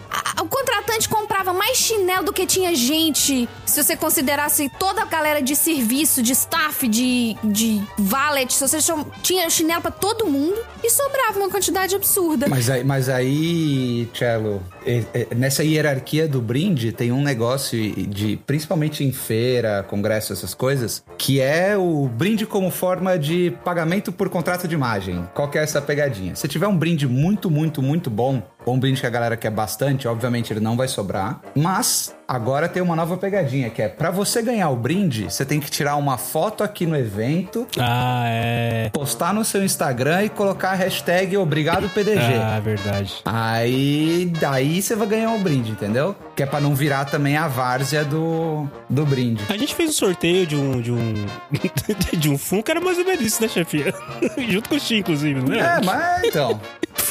O 0.42 0.46
contratante 0.48 1.08
comprava 1.08 1.54
mais 1.54 1.78
chinelo 1.78 2.26
do 2.26 2.34
que 2.34 2.46
tinha 2.46 2.76
gente. 2.76 3.48
Se 3.66 3.82
você 3.84 3.96
considerasse 3.96 4.70
toda 4.80 5.02
a 5.04 5.06
galera 5.06 5.42
de 5.42 5.56
serviço, 5.56 6.22
de 6.22 6.32
staff, 6.34 6.88
de, 6.88 7.36
de 7.44 7.82
valet, 7.98 8.52
se 8.54 8.68
você 8.68 8.78
tinha 9.22 9.50
chinelo 9.50 9.82
pra 9.82 9.92
todo 9.92 10.26
mundo 10.28 10.58
e 10.84 10.90
sobrava 10.90 11.40
uma 11.40 11.50
quantidade 11.50 11.96
absurda. 11.96 12.48
Mas 12.50 12.70
aí, 12.70 12.84
mas 12.84 13.08
aí 13.10 14.10
Cello, 14.14 14.62
é- 14.86 15.04
é- 15.14 15.28
nessa 15.36 15.64
hierarquia 15.64 16.28
do 16.28 16.42
brinde, 16.42 16.92
tem 16.92 17.12
um 17.12 17.22
negócio 17.24 17.80
de, 18.08 18.38
principalmente 18.46 18.81
em 19.04 19.12
feira, 19.12 19.84
congresso, 19.84 20.34
essas 20.34 20.54
coisas, 20.54 21.04
que 21.18 21.40
é 21.40 21.78
o 21.78 22.08
brinde 22.08 22.46
como 22.46 22.72
forma 22.72 23.18
de 23.18 23.52
pagamento 23.64 24.12
por 24.12 24.30
contrato 24.30 24.68
de 24.68 24.74
imagem. 24.74 25.28
Qual 25.34 25.50
que 25.50 25.58
é 25.58 25.64
essa 25.64 25.82
pegadinha? 25.82 26.36
Se 26.36 26.48
tiver 26.48 26.68
um 26.68 26.78
brinde 26.78 27.08
muito, 27.08 27.50
muito, 27.52 27.82
muito 27.82 28.10
bom, 28.10 28.42
um 28.66 28.80
brinde 28.80 29.02
que 29.02 29.08
a 29.08 29.10
galera 29.10 29.36
quer 29.38 29.50
bastante, 29.52 30.08
obviamente 30.08 30.52
ele 30.54 30.60
não 30.60 30.76
vai 30.78 30.88
sobrar, 30.88 31.40
mas 31.56 32.16
agora 32.28 32.70
tem 32.70 32.82
uma 32.82 32.96
nova 32.96 33.18
pegadinha, 33.18 33.70
que 33.70 33.82
é 33.82 33.90
pra 33.90 34.10
você 34.12 34.42
ganhar 34.42 34.70
o 34.70 34.76
brinde, 34.76 35.26
você 35.26 35.44
tem 35.46 35.60
que 35.60 35.70
tirar 35.70 35.96
uma 35.98 36.18
foto 36.18 36.64
aqui 36.64 36.86
no 36.86 36.96
evento, 36.96 37.68
Ah, 37.80 38.24
é. 38.28 38.90
postar 38.94 39.34
no 39.34 39.44
seu 39.44 39.64
Instagram 39.64 40.24
e 40.24 40.30
colocar 40.30 40.72
a 40.72 40.76
hashtag 40.76 41.36
obrigado 41.38 41.90
PDG. 41.90 42.20
Ah, 42.42 42.60
verdade. 42.60 43.16
Aí, 43.26 44.32
daí 44.40 44.82
você 44.82 44.96
vai 44.96 45.08
ganhar 45.08 45.34
o 45.34 45.40
brinde, 45.40 45.72
entendeu? 45.72 46.16
Que 46.36 46.44
é 46.44 46.46
pra 46.46 46.60
não 46.62 46.74
virar 46.74 47.06
também 47.06 47.36
a 47.36 47.48
várzea 47.48 48.06
do, 48.06 48.68
do 48.90 49.06
brinde. 49.06 49.44
A 49.50 49.58
gente 49.58 49.76
fez 49.76 49.90
um 49.90 49.94
sorteio 49.94 50.46
de 50.48 50.56
um. 50.56 50.80
de 50.82 50.92
um. 50.92 51.14
de 52.18 52.30
um 52.30 52.38
Funko, 52.38 52.72
era 52.72 52.80
mais 52.80 52.98
ou 52.98 53.04
menos 53.06 53.26
isso, 53.26 53.42
né, 53.42 53.48
chefia? 53.50 53.94
Junto 54.48 54.70
com 54.70 54.76
o 54.76 54.80
Xi, 54.80 54.98
inclusive, 55.00 55.42
não 55.42 55.54
É, 55.54 55.78
é? 55.78 55.82
mas 55.84 56.24
então. 56.24 56.60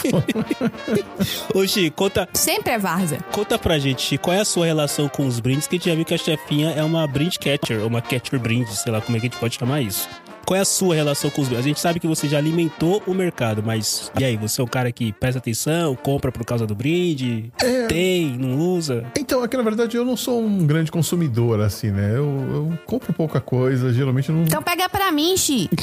Ô, 1.55 1.91
conta, 1.95 2.29
Sempre 2.33 2.73
é 2.73 2.79
várzea. 2.79 3.21
conta 3.33 3.59
pra 3.59 3.79
gente, 3.79 4.17
qual 4.19 4.37
é 4.37 4.41
a 4.41 4.45
sua 4.45 4.67
relação 4.67 5.09
com 5.09 5.27
os 5.27 5.41
brindes? 5.41 5.67
Que 5.67 5.77
a 5.77 5.79
gente 5.79 5.89
já 5.89 5.95
viu 5.95 6.05
que 6.05 6.15
a 6.15 6.19
chefinha 6.19 6.71
é 6.71 6.83
uma 6.83 7.07
brinde 7.07 7.39
catcher, 7.39 7.81
ou 7.81 7.87
uma 7.87 8.01
catcher 8.03 8.39
brinde, 8.39 8.75
sei 8.77 8.93
lá 8.93 9.01
como 9.01 9.17
é 9.17 9.21
que 9.21 9.27
a 9.27 9.31
gente 9.31 9.39
pode 9.39 9.57
chamar 9.57 9.81
isso. 9.81 10.09
Qual 10.47 10.57
é 10.57 10.61
a 10.61 10.65
sua 10.65 10.95
relação 10.95 11.31
com 11.31 11.43
os 11.43 11.49
brindes? 11.49 11.65
A 11.65 11.69
gente 11.69 11.81
sabe 11.81 12.01
que 12.01 12.07
você 12.09 12.27
já 12.29 12.39
alimentou 12.39 13.03
o 13.07 13.15
mercado, 13.15 13.63
mas 13.65 14.11
e 14.19 14.25
aí? 14.25 14.37
Você 14.37 14.61
é 14.61 14.65
um 14.65 14.67
cara 14.67 14.91
que 14.91 15.13
presta 15.13 15.39
atenção, 15.39 15.95
compra 15.95 16.33
por 16.33 16.45
causa 16.45 16.67
do 16.67 16.75
brinde? 16.75 17.53
É. 17.63 17.87
Tem, 17.87 18.37
não 18.37 18.59
usa? 18.59 19.05
Então, 19.19 19.45
é 19.45 19.49
que 19.49 19.57
na 19.57 19.63
verdade 19.63 19.97
eu 19.97 20.05
não 20.05 20.17
sou 20.17 20.43
um 20.43 20.67
grande 20.67 20.91
consumidor, 20.91 21.61
assim, 21.61 21.91
né? 21.91 22.11
Eu, 22.17 22.25
eu 22.53 22.79
compro 22.87 23.13
pouca 23.13 23.41
coisa, 23.41 23.93
geralmente 23.93 24.29
eu 24.29 24.35
não. 24.35 24.43
Então 24.43 24.63
pega 24.63 24.89
pra 24.89 25.13
mim, 25.13 25.37
Xi. 25.37 25.69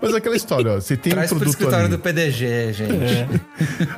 Mas 0.00 0.12
é 0.14 0.16
aquela 0.16 0.36
história, 0.36 0.72
ó. 0.72 0.74
Você 0.80 0.96
tem 0.96 1.12
Traz 1.12 1.30
um 1.32 1.36
pro 1.36 1.40
produto 1.40 1.58
escritório 1.60 1.86
ali. 1.86 1.96
do 1.96 1.98
PDG, 2.02 2.72
gente. 2.72 2.92
É. 2.92 3.28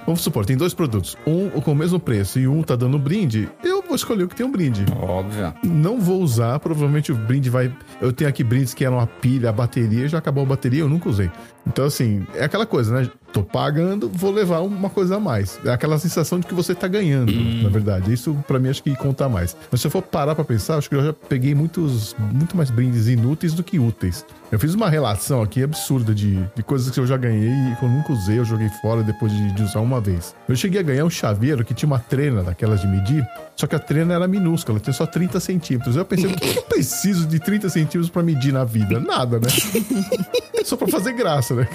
Vamos 0.06 0.20
supor, 0.20 0.44
tem 0.44 0.56
dois 0.56 0.74
produtos. 0.74 1.16
Um 1.26 1.48
com 1.60 1.72
o 1.72 1.74
mesmo 1.74 1.98
preço 1.98 2.38
e 2.38 2.46
um 2.46 2.62
tá 2.62 2.76
dando 2.76 2.98
brinde. 2.98 3.48
Eu 3.62 3.82
vou 3.82 3.96
escolher 3.96 4.24
o 4.24 4.28
que 4.28 4.34
tem 4.36 4.44
um 4.46 4.50
brinde. 4.50 4.84
Óbvio. 5.00 5.52
Não 5.64 5.98
vou 5.98 6.20
usar, 6.20 6.58
provavelmente 6.58 7.10
o 7.12 7.14
brinde 7.14 7.48
vai. 7.50 7.72
Eu 8.04 8.12
tenho 8.12 8.28
aqui 8.28 8.44
brindes 8.44 8.74
que 8.74 8.84
eram 8.84 9.00
a 9.00 9.06
pilha, 9.06 9.48
a 9.48 9.52
bateria, 9.52 10.06
já 10.06 10.18
acabou 10.18 10.42
a 10.44 10.46
bateria, 10.46 10.80
eu 10.80 10.88
nunca 10.90 11.08
usei. 11.08 11.30
Então, 11.66 11.86
assim, 11.86 12.26
é 12.34 12.44
aquela 12.44 12.66
coisa, 12.66 13.00
né? 13.00 13.10
Tô 13.34 13.42
pagando, 13.42 14.08
vou 14.08 14.30
levar 14.30 14.60
uma 14.60 14.88
coisa 14.88 15.16
a 15.16 15.20
mais. 15.20 15.58
É 15.64 15.70
aquela 15.70 15.98
sensação 15.98 16.38
de 16.38 16.46
que 16.46 16.54
você 16.54 16.72
tá 16.72 16.86
ganhando, 16.86 17.32
na 17.64 17.68
verdade. 17.68 18.12
Isso, 18.12 18.32
pra 18.46 18.60
mim, 18.60 18.68
acho 18.68 18.80
que 18.80 18.94
conta 18.94 19.28
mais. 19.28 19.56
Mas 19.72 19.80
se 19.80 19.88
eu 19.88 19.90
for 19.90 20.02
parar 20.02 20.36
pra 20.36 20.44
pensar, 20.44 20.76
acho 20.76 20.88
que 20.88 20.94
eu 20.94 21.04
já 21.04 21.12
peguei 21.12 21.52
muitos, 21.52 22.14
muito 22.32 22.56
mais 22.56 22.70
brindes 22.70 23.08
inúteis 23.08 23.52
do 23.52 23.64
que 23.64 23.76
úteis. 23.76 24.24
Eu 24.52 24.60
fiz 24.60 24.72
uma 24.72 24.88
relação 24.88 25.42
aqui 25.42 25.64
absurda 25.64 26.14
de, 26.14 26.40
de 26.54 26.62
coisas 26.62 26.88
que 26.94 27.00
eu 27.00 27.04
já 27.08 27.16
ganhei 27.16 27.50
e 27.50 27.74
que 27.74 27.84
eu 27.84 27.88
nunca 27.88 28.12
usei, 28.12 28.38
eu 28.38 28.44
joguei 28.44 28.68
fora 28.80 29.02
depois 29.02 29.32
de, 29.32 29.50
de 29.50 29.64
usar 29.64 29.80
uma 29.80 30.00
vez. 30.00 30.32
Eu 30.48 30.54
cheguei 30.54 30.78
a 30.78 30.84
ganhar 30.84 31.04
um 31.04 31.10
chaveiro 31.10 31.64
que 31.64 31.74
tinha 31.74 31.88
uma 31.88 31.98
trena 31.98 32.40
daquelas 32.40 32.80
de 32.80 32.86
medir, 32.86 33.26
só 33.56 33.66
que 33.66 33.74
a 33.74 33.80
trena 33.80 34.14
era 34.14 34.28
minúscula, 34.28 34.78
tinha 34.78 34.94
só 34.94 35.06
30 35.06 35.40
centímetros. 35.40 35.96
Eu 35.96 36.04
pensei, 36.04 36.30
o 36.30 36.36
que 36.36 36.56
eu 36.58 36.62
preciso 36.70 37.26
de 37.26 37.40
30 37.40 37.68
centímetros 37.68 38.10
pra 38.10 38.22
medir 38.22 38.52
na 38.52 38.64
vida? 38.64 39.00
Nada, 39.00 39.40
né? 39.40 39.48
só 40.64 40.76
pra 40.76 40.88
fazer 40.88 41.12
graça, 41.12 41.54
né? 41.54 41.68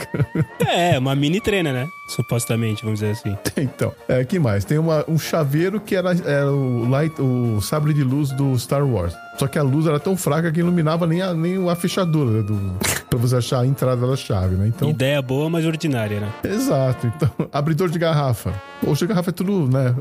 É, 0.60 0.98
uma 0.98 1.16
mini 1.16 1.40
treina, 1.50 1.74
né? 1.74 1.90
Supostamente, 2.08 2.84
vamos 2.84 3.00
dizer 3.00 3.14
assim. 3.14 3.36
Então, 3.58 3.92
é, 4.08 4.24
que 4.24 4.38
mais? 4.38 4.64
Tem 4.64 4.78
uma, 4.78 5.04
um 5.08 5.18
chaveiro 5.18 5.80
que 5.82 5.96
era, 5.96 6.12
era 6.26 6.52
o, 6.52 6.88
light, 6.88 7.20
o 7.20 7.60
sabre 7.60 7.92
de 7.92 8.04
luz 8.04 8.32
do 8.32 8.58
Star 8.58 8.86
Wars. 8.86 9.16
Só 9.40 9.48
que 9.48 9.58
a 9.58 9.64
luz 9.64 9.88
era 9.88 10.00
tão 10.00 10.16
fraca 10.16 10.52
que 10.52 10.60
iluminava 10.60 11.08
nem 11.08 11.22
a, 11.24 11.34
nem 11.34 11.68
a 11.68 11.76
fechadura 11.76 12.30
né, 12.30 12.42
do, 12.44 12.78
pra 13.10 13.18
você 13.18 13.38
achar 13.38 13.62
a 13.62 13.66
entrada 13.66 14.06
da 14.06 14.16
chave, 14.16 14.56
né? 14.56 14.68
Então, 14.68 14.90
Ideia 14.90 15.22
boa, 15.22 15.50
mas 15.50 15.66
ordinária, 15.66 16.20
né? 16.20 16.32
exato. 16.44 17.08
Então, 17.08 17.32
abridor 17.52 17.90
de 17.90 17.98
garrafa. 17.98 18.54
Hoje 18.86 19.06
a 19.06 19.08
garrafa 19.08 19.32
é 19.32 19.34
tudo, 19.34 19.68
né? 19.68 19.96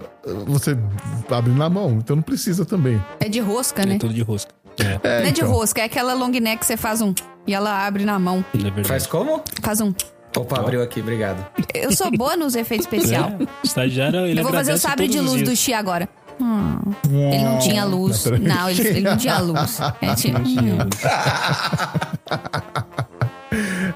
Você 0.46 0.76
abre 1.30 1.52
na 1.52 1.70
mão, 1.70 1.92
então 1.92 2.14
não 2.16 2.22
precisa 2.22 2.64
também. 2.66 3.02
É 3.20 3.28
de 3.28 3.40
rosca, 3.40 3.86
né? 3.86 3.94
É 3.94 3.98
tudo 3.98 4.12
de 4.12 4.22
rosca. 4.22 4.52
É, 4.78 4.98
É, 5.02 5.20
Não 5.22 5.28
é 5.28 5.32
de 5.32 5.40
então. 5.40 5.50
rosca, 5.52 5.80
é 5.80 5.84
aquela 5.84 6.12
long 6.14 6.28
neck 6.28 6.58
que 6.58 6.66
você 6.66 6.76
faz 6.76 7.00
um 7.00 7.14
e 7.46 7.54
ela 7.54 7.86
abre 7.86 8.04
na 8.04 8.18
mão. 8.18 8.44
verdade. 8.52 8.86
Faz 8.86 9.06
como? 9.06 9.42
Faz 9.62 9.80
um. 9.80 9.92
Opa, 10.36 10.60
abriu 10.60 10.82
aqui, 10.82 11.00
obrigado. 11.00 11.44
Eu 11.74 11.92
sou 11.92 12.10
boa 12.10 12.36
nos 12.36 12.54
efeitos 12.54 12.86
especial. 12.92 13.32
É, 13.40 13.46
estagiário, 13.64 14.20
ele 14.26 14.38
Eu 14.40 14.44
vou 14.44 14.52
fazer 14.52 14.72
o 14.72 14.78
sabre 14.78 15.08
de 15.08 15.18
luz 15.20 15.42
do. 15.42 15.54
Xi 15.56 15.72
agora. 15.72 16.08
Hum, 16.40 16.78
ele 17.10 17.42
não 17.42 17.58
tinha 17.58 17.84
luz. 17.84 18.24
Não, 18.26 18.70
ele, 18.70 18.86
ele 18.86 19.00
não 19.00 19.16
tinha 19.16 19.38
luz. 19.38 19.80
É, 20.00 20.14
tinha- 20.14 20.38
hum. 20.38 20.78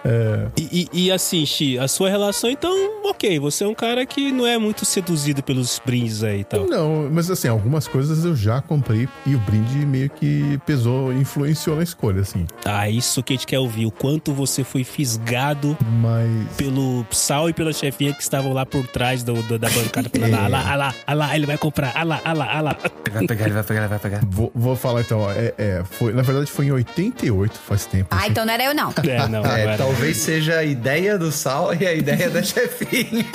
E, 0.72 0.88
e- 0.92 1.04
e 1.06 1.12
assim, 1.12 1.44
Xi, 1.44 1.78
a 1.78 1.86
sua 1.86 2.08
relação, 2.08 2.50
então, 2.50 2.72
ok, 3.04 3.38
você 3.38 3.64
é 3.64 3.66
um 3.68 3.74
cara 3.74 4.06
que 4.06 4.32
não 4.32 4.46
é 4.46 4.56
muito 4.58 4.84
seduzido 4.86 5.42
pelos 5.42 5.80
brindes 5.84 6.22
aí 6.24 6.40
e 6.40 6.44
tal. 6.44 6.66
Não, 6.66 7.08
mas 7.12 7.30
assim, 7.30 7.48
algumas 7.48 7.86
coisas 7.86 8.24
eu 8.24 8.34
já 8.34 8.60
comprei 8.62 9.08
e 9.26 9.34
o 9.34 9.38
brinde 9.38 9.84
meio 9.84 10.08
que 10.08 10.58
pesou, 10.64 11.12
influenciou 11.12 11.76
na 11.76 11.82
escolha, 11.82 12.22
assim. 12.22 12.46
Ah, 12.64 12.88
isso 12.88 13.22
que 13.22 13.32
a 13.32 13.36
gente 13.36 13.46
quer 13.46 13.58
ouvir, 13.58 13.86
o 13.86 13.90
quanto 13.90 14.32
você 14.32 14.64
foi 14.64 14.82
fisgado 14.84 15.76
Mas. 16.00 16.56
pelo 16.56 17.04
Sal 17.10 17.50
e 17.50 17.52
pela 17.52 17.72
chefinha 17.72 18.12
que 18.14 18.22
estavam 18.22 18.52
lá 18.52 18.64
por 18.64 18.86
trás 18.86 19.22
do, 19.22 19.34
do- 19.42 19.58
da 19.58 19.68
bancada. 19.68 20.08
Falando, 20.08 20.34
ah 20.34 20.48
lá, 20.48 20.72
ah 20.72 20.76
lá, 20.76 20.94
ah 21.06 21.14
lá, 21.14 21.36
ele 21.36 21.46
vai 21.46 21.58
comprar, 21.58 21.92
ah 21.94 22.02
lá, 22.02 22.20
ah 22.24 22.32
lá, 22.32 22.48
ah 22.56 22.60
lá. 22.60 22.76
Ele 23.06 23.14
vai 23.14 23.26
pegar, 23.26 23.44
ele 23.44 23.54
vai 23.54 23.62
pegar, 23.62 23.80
ele 23.80 23.88
vai 23.88 23.98
pegar. 23.98 24.20
Vou, 24.26 24.50
vou 24.54 24.74
falar 24.76 25.00
então, 25.02 25.20
ó, 25.20 25.30
é, 25.32 25.52
é, 25.58 25.82
foi, 25.84 26.12
na 26.12 26.22
verdade 26.22 26.50
foi 26.50 26.66
em 26.66 26.72
88, 26.72 27.58
faz 27.58 27.84
tempo. 27.86 28.08
Ah, 28.10 28.18
assim. 28.20 28.30
então 28.30 28.44
não 28.46 28.52
era 28.54 28.64
eu, 28.64 28.74
não. 28.74 28.92
É, 29.06 29.28
não, 29.28 29.42
não 29.42 29.50
É, 29.50 29.60
era. 29.62 29.76
talvez 29.76 30.16
seja 30.16 30.61
a 30.62 30.64
ideia 30.64 31.18
do 31.18 31.30
Sal 31.32 31.74
e 31.74 31.84
a 31.86 31.92
ideia 31.92 32.30
da 32.30 32.42
chefinha. 32.42 33.26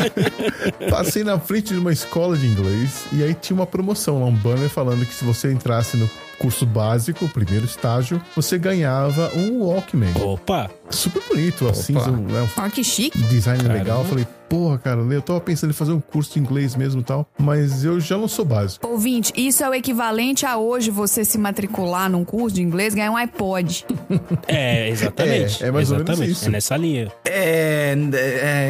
Passei 0.90 1.24
na 1.24 1.38
frente 1.38 1.72
de 1.72 1.78
uma 1.78 1.92
escola 1.92 2.36
de 2.36 2.46
inglês 2.46 3.04
e 3.12 3.22
aí 3.24 3.34
tinha 3.34 3.54
uma 3.54 3.66
promoção 3.66 4.20
lá, 4.20 4.26
um 4.26 4.34
banner 4.36 4.68
falando 4.68 5.04
que 5.06 5.14
se 5.14 5.24
você 5.24 5.50
entrasse 5.52 5.96
no 5.96 6.08
curso 6.38 6.64
básico, 6.64 7.24
o 7.24 7.28
primeiro 7.28 7.64
estágio, 7.64 8.20
você 8.34 8.58
ganhava 8.58 9.30
um 9.34 9.62
Walkman. 9.62 10.12
Opa, 10.22 10.70
Super 10.90 11.22
bonito, 11.28 11.68
assim, 11.68 11.96
Opa. 11.96 12.10
um, 12.10 12.16
né, 12.16 12.42
um 12.42 12.60
Olha 12.62 12.70
que 12.70 12.82
chique. 12.84 13.18
design 13.24 13.62
Caramba. 13.62 13.78
legal. 13.78 13.98
Eu 14.00 14.04
falei, 14.06 14.26
porra, 14.50 14.78
cara, 14.78 15.00
eu 15.00 15.22
tava 15.22 15.40
pensando 15.40 15.70
em 15.70 15.72
fazer 15.72 15.92
um 15.92 16.00
curso 16.00 16.34
de 16.34 16.40
inglês 16.40 16.74
mesmo 16.74 17.00
e 17.00 17.04
tal, 17.04 17.24
mas 17.38 17.84
eu 17.84 18.00
já 18.00 18.18
não 18.18 18.26
sou 18.26 18.44
básico. 18.44 18.84
Ouvinte, 18.86 19.32
isso 19.36 19.62
é 19.62 19.70
o 19.70 19.72
equivalente 19.72 20.44
a 20.44 20.56
hoje 20.56 20.90
você 20.90 21.24
se 21.24 21.38
matricular 21.38 22.10
num 22.10 22.24
curso 22.24 22.56
de 22.56 22.62
inglês, 22.62 22.92
ganhar 22.92 23.12
um 23.12 23.16
iPod. 23.16 23.86
é, 24.48 24.88
exatamente. 24.88 25.62
É, 25.62 25.68
é 25.68 25.70
mais 25.70 25.92
ou 25.92 25.98
menos 25.98 26.10
exatamente, 26.10 26.32
isso. 26.32 26.48
É 26.48 26.50
nessa 26.50 26.76
linha. 26.76 27.12
É, 27.24 27.94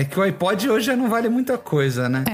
é 0.00 0.04
que 0.04 0.20
o 0.20 0.22
iPod 0.22 0.68
hoje 0.68 0.86
já 0.86 0.96
não 0.96 1.08
vale 1.08 1.30
muita 1.30 1.56
coisa, 1.56 2.08
né? 2.08 2.24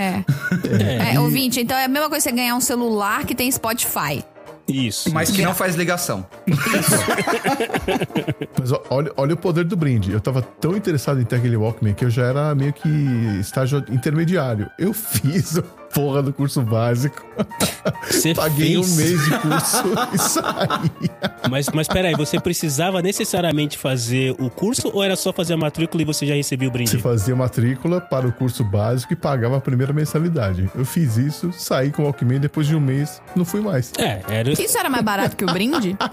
É. 0.67 1.15
É, 1.15 1.21
ouvinte, 1.21 1.61
então 1.61 1.77
é 1.77 1.85
a 1.85 1.89
mesma 1.89 2.09
coisa 2.09 2.25
você 2.25 2.33
ganhar 2.33 2.57
um 2.57 2.61
celular 2.61 3.25
que 3.25 3.35
tem 3.35 3.51
Spotify. 3.51 4.25
Isso. 4.69 5.13
Mas 5.13 5.31
que 5.31 5.43
não 5.43 5.55
faz 5.55 5.77
ligação. 5.77 6.27
Mas 8.59 8.73
ó, 8.73 8.83
olha, 8.91 9.13
olha 9.17 9.35
o 9.35 9.37
poder 9.37 9.65
do 9.65 9.77
brinde. 9.77 10.13
Eu 10.13 10.21
tava 10.21 10.43
tão 10.43 10.77
interessado 10.77 11.21
em 11.21 11.25
ter 11.25 11.37
aquele 11.37 11.57
Walkman 11.57 11.95
que 11.95 12.05
eu 12.05 12.11
já 12.11 12.25
era 12.25 12.55
meio 12.55 12.73
que 12.73 12.89
estágio 13.41 13.85
intermediário. 13.89 14.69
Eu 14.79 14.93
fiz 14.93 15.61
porra 15.97 16.23
do 16.23 16.31
curso 16.31 16.61
básico. 16.61 17.25
Você 18.11 18.35
Paguei 18.35 18.75
fez. 18.75 18.93
um 18.93 18.97
mês 18.97 19.25
de 19.25 19.31
curso 19.39 19.83
e 20.13 20.19
saí. 20.19 21.11
Mas, 21.51 21.69
mas 21.71 21.89
peraí, 21.89 22.15
você 22.15 22.39
precisava 22.39 23.01
necessariamente 23.01 23.79
fazer 23.79 24.37
o 24.39 24.51
curso 24.51 24.91
ou 24.93 25.03
era 25.03 25.17
só 25.17 25.33
fazer 25.33 25.55
a 25.55 25.57
matrícula 25.57 26.03
e 26.03 26.05
você 26.05 26.27
já 26.27 26.35
recebia 26.35 26.69
o 26.69 26.71
Você 26.71 26.77
brinde? 26.77 26.99
fazia 26.99 27.35
matrícula 27.35 27.99
para 27.99 28.29
o 28.29 28.33
curso 28.33 28.63
básico 28.63 29.15
e 29.15 29.17
pagava 29.17 29.57
a 29.57 29.61
primeira 29.61 29.91
mensalidade. 29.95 30.71
Eu 30.75 30.85
fiz 30.85 31.17
isso, 31.17 31.51
saí 31.53 31.91
com 31.91 32.03
o 32.03 32.05
Walkman 32.05 32.41
depois 32.41 32.67
de 32.67 32.77
um 32.77 32.81
mês, 32.81 33.23
não 33.35 33.47
fui 33.47 33.63
mais. 33.63 33.91
É, 33.99 34.21
era. 34.29 34.51
Isso 34.53 34.77
era 34.77 34.91
mais 34.91 35.03
barato 35.03 35.35
que 35.35 35.45
o 35.45 35.49
brinde? 35.53 35.97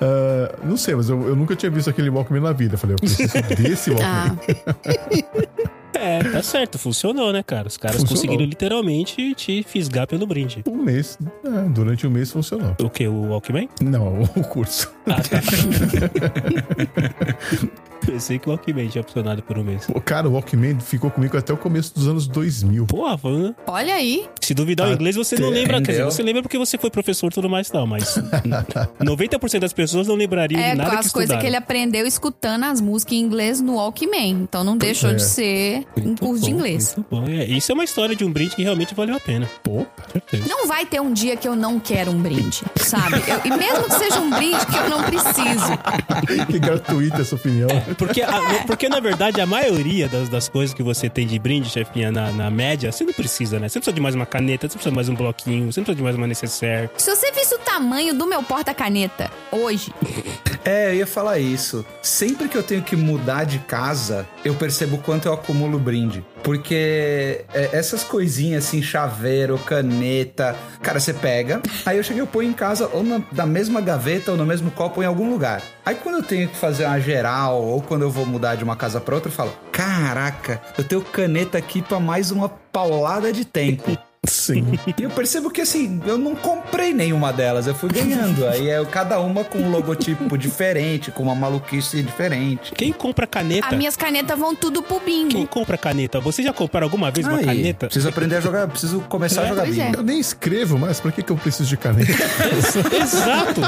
Ah, 0.00 0.54
não 0.64 0.76
sei, 0.76 0.94
mas 0.94 1.08
eu, 1.08 1.28
eu 1.28 1.34
nunca 1.34 1.56
tinha 1.56 1.70
visto 1.70 1.88
aquele 1.90 2.08
Walkman 2.10 2.40
na 2.40 2.52
vida. 2.52 2.74
Eu 2.74 2.78
falei, 2.78 2.94
eu 2.94 2.98
preciso 2.98 3.32
desse 3.56 3.90
Walkman. 3.90 4.38
Ah, 4.46 5.77
É, 5.94 6.18
tá 6.22 6.42
certo, 6.42 6.78
funcionou, 6.78 7.32
né, 7.32 7.42
cara? 7.42 7.66
Os 7.68 7.76
caras 7.76 7.96
Funcionou. 8.00 8.22
conseguiram 8.22 8.44
literalmente 8.44 9.34
te 9.34 9.62
fisgar 9.62 10.06
pelo 10.06 10.26
brinde. 10.26 10.62
Um 10.68 10.76
mês, 10.76 11.18
é, 11.44 11.68
durante 11.70 12.06
um 12.06 12.10
mês 12.10 12.30
funcionou. 12.30 12.74
O 12.80 12.90
que? 12.90 13.06
O 13.08 13.30
Walkman? 13.30 13.68
Não, 13.80 14.22
o 14.36 14.44
curso. 14.44 14.92
Pensei 18.04 18.38
que 18.38 18.48
o 18.48 18.52
Walkman 18.52 18.88
tinha 18.88 19.04
funcionado 19.04 19.42
por 19.42 19.58
um 19.58 19.64
mês. 19.64 19.86
O 19.94 20.00
Cara, 20.00 20.26
o 20.28 20.32
Walkman 20.32 20.80
ficou 20.80 21.10
comigo 21.10 21.36
até 21.36 21.52
o 21.52 21.58
começo 21.58 21.94
dos 21.94 22.08
anos 22.08 22.26
2000. 22.26 22.86
Porra, 22.86 23.18
né? 23.30 23.54
olha 23.66 23.94
aí. 23.94 24.26
Se 24.40 24.54
duvidar 24.54 24.88
o 24.88 24.92
inglês, 24.94 25.14
você 25.14 25.36
não 25.38 25.50
lembra. 25.50 25.82
Quer 25.82 25.90
dizer, 25.92 26.04
você 26.04 26.22
lembra 26.22 26.40
porque 26.40 26.56
você 26.56 26.78
foi 26.78 26.88
professor 26.90 27.26
e 27.26 27.30
tudo 27.34 27.50
mais 27.50 27.68
e 27.68 27.72
tal, 27.72 27.86
mas 27.86 28.16
90% 28.98 29.58
das 29.58 29.74
pessoas 29.74 30.08
não 30.08 30.14
lembrariam 30.14 30.58
É 30.58 30.70
de 30.70 30.76
com 30.76 30.78
nada 30.78 30.90
que 30.90 30.96
as 30.96 31.12
coisas 31.12 31.24
estudaram. 31.28 31.40
que 31.42 31.46
ele 31.48 31.56
aprendeu 31.56 32.06
escutando 32.06 32.64
as 32.64 32.80
músicas 32.80 33.12
em 33.14 33.20
inglês 33.20 33.60
no 33.60 33.74
Walkman. 33.74 34.30
Então 34.42 34.64
não 34.64 34.78
deixou 34.78 35.10
é. 35.10 35.14
de 35.14 35.22
ser 35.22 35.86
um 35.98 36.02
Muito 36.04 36.20
curso 36.24 36.42
de 36.44 36.50
bom, 36.50 36.56
inglês. 36.56 36.94
muito 36.96 37.08
bom. 37.10 37.24
É, 37.28 37.44
isso 37.44 37.70
é 37.70 37.74
uma 37.74 37.84
história 37.84 38.16
de 38.16 38.24
um 38.24 38.32
brinde 38.32 38.56
que 38.56 38.62
realmente 38.62 38.94
valeu 38.94 39.16
a 39.16 39.20
pena. 39.20 39.46
Pô, 39.62 39.84
Certeza. 40.10 40.48
Não 40.48 40.66
vai 40.66 40.86
ter 40.86 41.00
um 41.02 41.12
dia 41.12 41.36
que 41.36 41.46
eu 41.46 41.54
não 41.54 41.78
quero 41.78 42.10
um 42.10 42.22
brinde, 42.22 42.62
sabe? 42.76 43.16
Eu- 43.28 43.40
e 43.44 43.50
mesmo 43.58 43.84
que 43.84 43.98
seja 43.98 44.18
um 44.18 44.30
brinde 44.30 44.64
que 44.64 44.76
eu 44.76 44.88
não 44.88 44.97
preciso. 45.02 46.46
que 46.50 46.58
gratuita 46.58 47.22
essa 47.22 47.34
opinião. 47.34 47.68
Porque, 47.96 48.22
a- 48.22 48.64
porque, 48.66 48.88
na 48.88 49.00
verdade, 49.00 49.40
a 49.40 49.46
maioria 49.46 50.08
das, 50.08 50.28
das 50.28 50.48
coisas 50.48 50.74
que 50.74 50.82
você 50.82 51.08
tem 51.08 51.26
de 51.26 51.38
brinde, 51.38 51.68
chefinha, 51.70 52.10
na, 52.12 52.30
na 52.32 52.50
média, 52.50 52.90
você 52.92 53.04
não 53.04 53.12
precisa, 53.12 53.58
né? 53.58 53.68
Você 53.68 53.78
precisa 53.78 53.94
de 53.94 54.00
mais 54.00 54.14
uma 54.14 54.26
caneta, 54.26 54.68
você 54.68 54.74
precisa 54.74 54.90
de 54.90 54.96
mais 54.96 55.08
um 55.08 55.14
bloquinho, 55.14 55.70
você 55.72 55.80
não 55.80 55.84
precisa 55.84 55.96
de 55.96 56.02
mais 56.02 56.16
uma 56.16 56.26
necessaire. 56.26 56.90
Se 56.96 57.14
você 57.14 57.30
visse 57.32 57.54
o 57.54 57.58
tamanho 57.58 58.14
do 58.14 58.26
meu 58.26 58.42
porta-caneta 58.42 59.30
hoje, 59.50 59.92
É, 60.64 60.90
eu 60.90 60.94
ia 60.96 61.06
falar 61.06 61.38
isso. 61.38 61.84
Sempre 62.02 62.48
que 62.48 62.56
eu 62.56 62.62
tenho 62.62 62.82
que 62.82 62.94
mudar 62.96 63.44
de 63.44 63.58
casa, 63.60 64.26
eu 64.44 64.54
percebo 64.54 64.96
o 64.96 64.98
quanto 64.98 65.26
eu 65.26 65.32
acumulo 65.32 65.78
brinde. 65.78 66.24
Porque 66.42 67.44
é, 67.52 67.70
essas 67.72 68.02
coisinhas 68.04 68.66
assim, 68.66 68.82
chaveiro, 68.82 69.58
caneta, 69.58 70.56
cara, 70.82 71.00
você 71.00 71.12
pega, 71.12 71.60
aí 71.84 71.96
eu 71.96 72.02
cheguei, 72.02 72.22
eu 72.22 72.26
ponho 72.26 72.50
em 72.50 72.52
casa, 72.52 72.88
ou 72.92 73.02
na, 73.02 73.20
na 73.32 73.46
mesma 73.46 73.80
gaveta, 73.80 74.30
ou 74.30 74.36
no 74.36 74.46
mesmo 74.46 74.70
copo, 74.70 74.98
ou 74.98 75.04
em 75.04 75.06
algum 75.06 75.30
lugar. 75.30 75.62
Aí 75.84 75.94
quando 75.94 76.16
eu 76.16 76.22
tenho 76.22 76.48
que 76.48 76.56
fazer 76.56 76.84
uma 76.84 77.00
geral, 77.00 77.62
ou 77.62 77.82
quando 77.82 78.02
eu 78.02 78.10
vou 78.10 78.26
mudar 78.26 78.54
de 78.54 78.64
uma 78.64 78.76
casa 78.76 79.00
pra 79.00 79.14
outra, 79.14 79.30
eu 79.30 79.34
falo: 79.34 79.52
caraca, 79.72 80.60
eu 80.76 80.84
tenho 80.84 81.02
caneta 81.02 81.58
aqui 81.58 81.82
pra 81.82 82.00
mais 82.00 82.30
uma 82.30 82.48
paulada 82.48 83.32
de 83.32 83.44
tempo. 83.44 83.96
Sim. 84.48 84.78
E 84.96 85.02
eu 85.02 85.10
percebo 85.10 85.50
que 85.50 85.60
assim, 85.60 86.00
eu 86.06 86.16
não 86.18 86.34
comprei 86.34 86.92
nenhuma 86.92 87.32
delas, 87.32 87.66
eu 87.66 87.74
fui 87.74 87.88
ganhando. 87.90 88.46
Aí 88.46 88.68
é 88.68 88.84
cada 88.84 89.18
uma 89.20 89.44
com 89.44 89.58
um 89.58 89.70
logotipo 89.70 90.36
diferente, 90.38 91.10
com 91.10 91.22
uma 91.22 91.34
maluquice 91.34 92.02
diferente. 92.02 92.72
Quem 92.74 92.92
compra 92.92 93.26
caneta? 93.26 93.66
as 93.68 93.76
minhas 93.76 93.96
canetas 93.96 94.38
vão 94.38 94.54
tudo 94.54 94.82
pro 94.82 95.00
Quem 95.00 95.28
bingo. 95.28 95.46
compra 95.48 95.76
caneta? 95.78 96.20
Você 96.20 96.42
já 96.42 96.52
compraram 96.52 96.86
alguma 96.86 97.10
vez 97.10 97.26
uma 97.26 97.38
Aí, 97.38 97.44
caneta? 97.44 97.86
Preciso 97.86 98.08
aprender 98.08 98.36
a 98.36 98.40
jogar, 98.40 98.68
preciso 98.68 99.00
começar 99.08 99.42
a 99.42 99.46
jogar 99.46 99.62
Pois 99.64 99.78
é. 99.78 99.84
bingo. 99.86 99.98
Eu 99.98 100.02
nem 100.02 100.18
escrevo 100.20 100.78
mais, 100.78 101.00
pra 101.00 101.10
que, 101.12 101.22
que 101.22 101.30
eu 101.32 101.36
preciso 101.36 101.68
de 101.68 101.76
caneta? 101.76 102.12
Exato! 103.00 103.60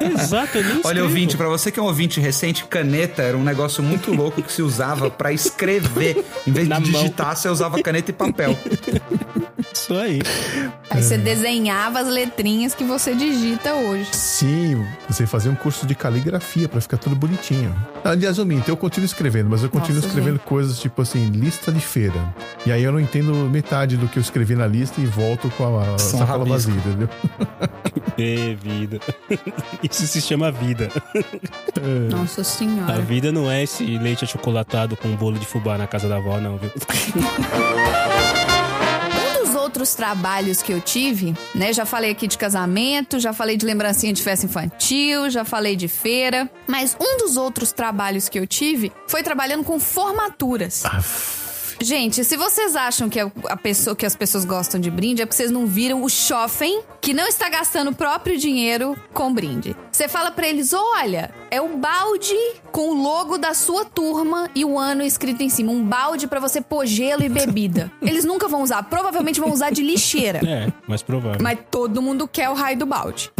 Exato, 0.00 0.58
eu 0.58 0.64
nem 0.64 0.72
Olha, 0.72 0.80
escrevo. 0.80 1.02
ouvinte, 1.04 1.36
pra 1.36 1.48
você 1.48 1.70
que 1.70 1.78
é 1.78 1.82
um 1.82 1.86
ouvinte 1.86 2.20
recente, 2.20 2.64
caneta 2.64 3.22
era 3.22 3.36
um 3.36 3.42
negócio 3.44 3.82
muito 3.82 4.12
louco 4.12 4.42
que 4.42 4.52
se 4.52 4.62
usava 4.62 5.10
pra 5.10 5.32
escrever. 5.32 6.24
Em 6.46 6.52
vez 6.52 6.68
Na 6.68 6.78
de 6.78 6.90
mão. 6.90 7.00
digitar, 7.02 7.36
você 7.36 7.48
usava 7.48 7.80
caneta 7.82 8.10
e 8.10 8.14
papel. 8.14 8.56
Isso 9.72 9.94
aí. 9.94 10.20
Aí 10.90 11.02
você 11.02 11.16
desenhava 11.18 12.00
as 12.00 12.08
letrinhas 12.08 12.74
que 12.74 12.84
você 12.84 13.14
digita 13.14 13.74
hoje. 13.74 14.08
Sim, 14.12 14.84
você 15.08 15.26
fazia 15.26 15.50
um 15.50 15.54
curso 15.54 15.86
de 15.86 15.94
caligrafia 15.94 16.68
pra 16.68 16.80
ficar 16.80 16.96
tudo 16.98 17.14
bonitinho. 17.16 17.74
Aliás, 18.04 18.38
eu 18.38 18.46
minto, 18.46 18.68
eu 18.68 18.76
continuo 18.76 19.06
escrevendo, 19.06 19.48
mas 19.50 19.62
eu 19.62 19.70
continuo 19.70 19.96
Nossa, 19.96 20.08
escrevendo 20.08 20.38
coisas 20.40 20.78
tipo 20.78 21.00
assim, 21.02 21.26
lista 21.30 21.70
de 21.72 21.80
feira. 21.80 22.34
E 22.66 22.72
aí 22.72 22.82
eu 22.82 22.92
não 22.92 23.00
entendo 23.00 23.32
metade 23.50 23.96
do 23.96 24.08
que 24.08 24.18
eu 24.18 24.20
escrevi 24.20 24.54
na 24.54 24.66
lista 24.66 25.00
e 25.00 25.06
volto 25.06 25.48
com 25.56 25.64
a, 25.78 25.86
a 25.86 25.92
um 25.94 25.98
sacola 25.98 26.44
rabisco. 26.44 26.70
vazia, 26.70 26.74
entendeu? 26.74 27.08
É 28.18 28.54
vida. 28.54 29.00
Isso 29.82 30.06
se 30.06 30.20
chama 30.20 30.52
vida. 30.52 30.90
Nossa 32.10 32.42
A 32.42 32.44
senhora. 32.44 33.00
vida 33.00 33.32
não 33.32 33.50
é 33.50 33.62
esse 33.62 33.84
leite 33.98 34.22
achocolatado 34.24 34.96
com 34.96 35.08
bolo 35.16 35.38
de 35.38 35.46
fubá 35.46 35.78
na 35.78 35.86
casa 35.86 36.08
da 36.08 36.16
avó, 36.16 36.38
não, 36.38 36.58
viu? 36.58 36.70
Outros 39.82 39.96
trabalhos 39.96 40.62
que 40.62 40.72
eu 40.72 40.80
tive, 40.80 41.34
né? 41.52 41.72
Já 41.72 41.84
falei 41.84 42.12
aqui 42.12 42.28
de 42.28 42.38
casamento, 42.38 43.18
já 43.18 43.32
falei 43.32 43.56
de 43.56 43.66
lembrancinha 43.66 44.12
de 44.12 44.22
festa 44.22 44.46
infantil, 44.46 45.28
já 45.28 45.44
falei 45.44 45.74
de 45.74 45.88
feira. 45.88 46.48
Mas 46.68 46.96
um 47.00 47.18
dos 47.18 47.36
outros 47.36 47.72
trabalhos 47.72 48.28
que 48.28 48.38
eu 48.38 48.46
tive 48.46 48.92
foi 49.08 49.24
trabalhando 49.24 49.64
com 49.64 49.80
formaturas. 49.80 50.84
Gente, 51.82 52.24
se 52.24 52.36
vocês 52.36 52.76
acham 52.76 53.08
que 53.08 53.18
a 53.20 53.56
pessoa 53.56 53.96
que 53.96 54.06
as 54.06 54.14
pessoas 54.14 54.44
gostam 54.44 54.80
de 54.80 54.90
brinde, 54.90 55.22
é 55.22 55.26
porque 55.26 55.36
vocês 55.36 55.50
não 55.50 55.66
viram 55.66 56.02
o 56.02 56.08
shopping 56.08 56.80
que 57.00 57.12
não 57.12 57.26
está 57.26 57.48
gastando 57.48 57.90
o 57.90 57.94
próprio 57.94 58.38
dinheiro 58.38 58.96
com 59.12 59.32
brinde. 59.34 59.74
Você 59.90 60.06
fala 60.08 60.30
pra 60.30 60.46
eles: 60.48 60.72
olha, 60.72 61.34
é 61.50 61.60
um 61.60 61.78
balde 61.78 62.36
com 62.70 62.90
o 62.90 62.94
logo 63.02 63.36
da 63.36 63.52
sua 63.52 63.84
turma 63.84 64.48
e 64.54 64.64
o 64.64 64.78
ano 64.78 65.02
escrito 65.02 65.42
em 65.42 65.48
cima. 65.48 65.72
Um 65.72 65.84
balde 65.84 66.26
pra 66.26 66.38
você 66.40 66.60
pôr 66.60 66.86
gelo 66.86 67.22
e 67.24 67.28
bebida. 67.28 67.90
Eles 68.00 68.24
nunca 68.24 68.46
vão 68.48 68.62
usar, 68.62 68.82
provavelmente 68.84 69.40
vão 69.40 69.50
usar 69.52 69.70
de 69.70 69.82
lixeira. 69.82 70.40
É, 70.48 70.72
mais 70.86 71.02
provável. 71.02 71.38
Mas 71.42 71.58
todo 71.70 72.00
mundo 72.00 72.28
quer 72.28 72.48
o 72.48 72.54
raio 72.54 72.78
do 72.78 72.86
balde. 72.86 73.30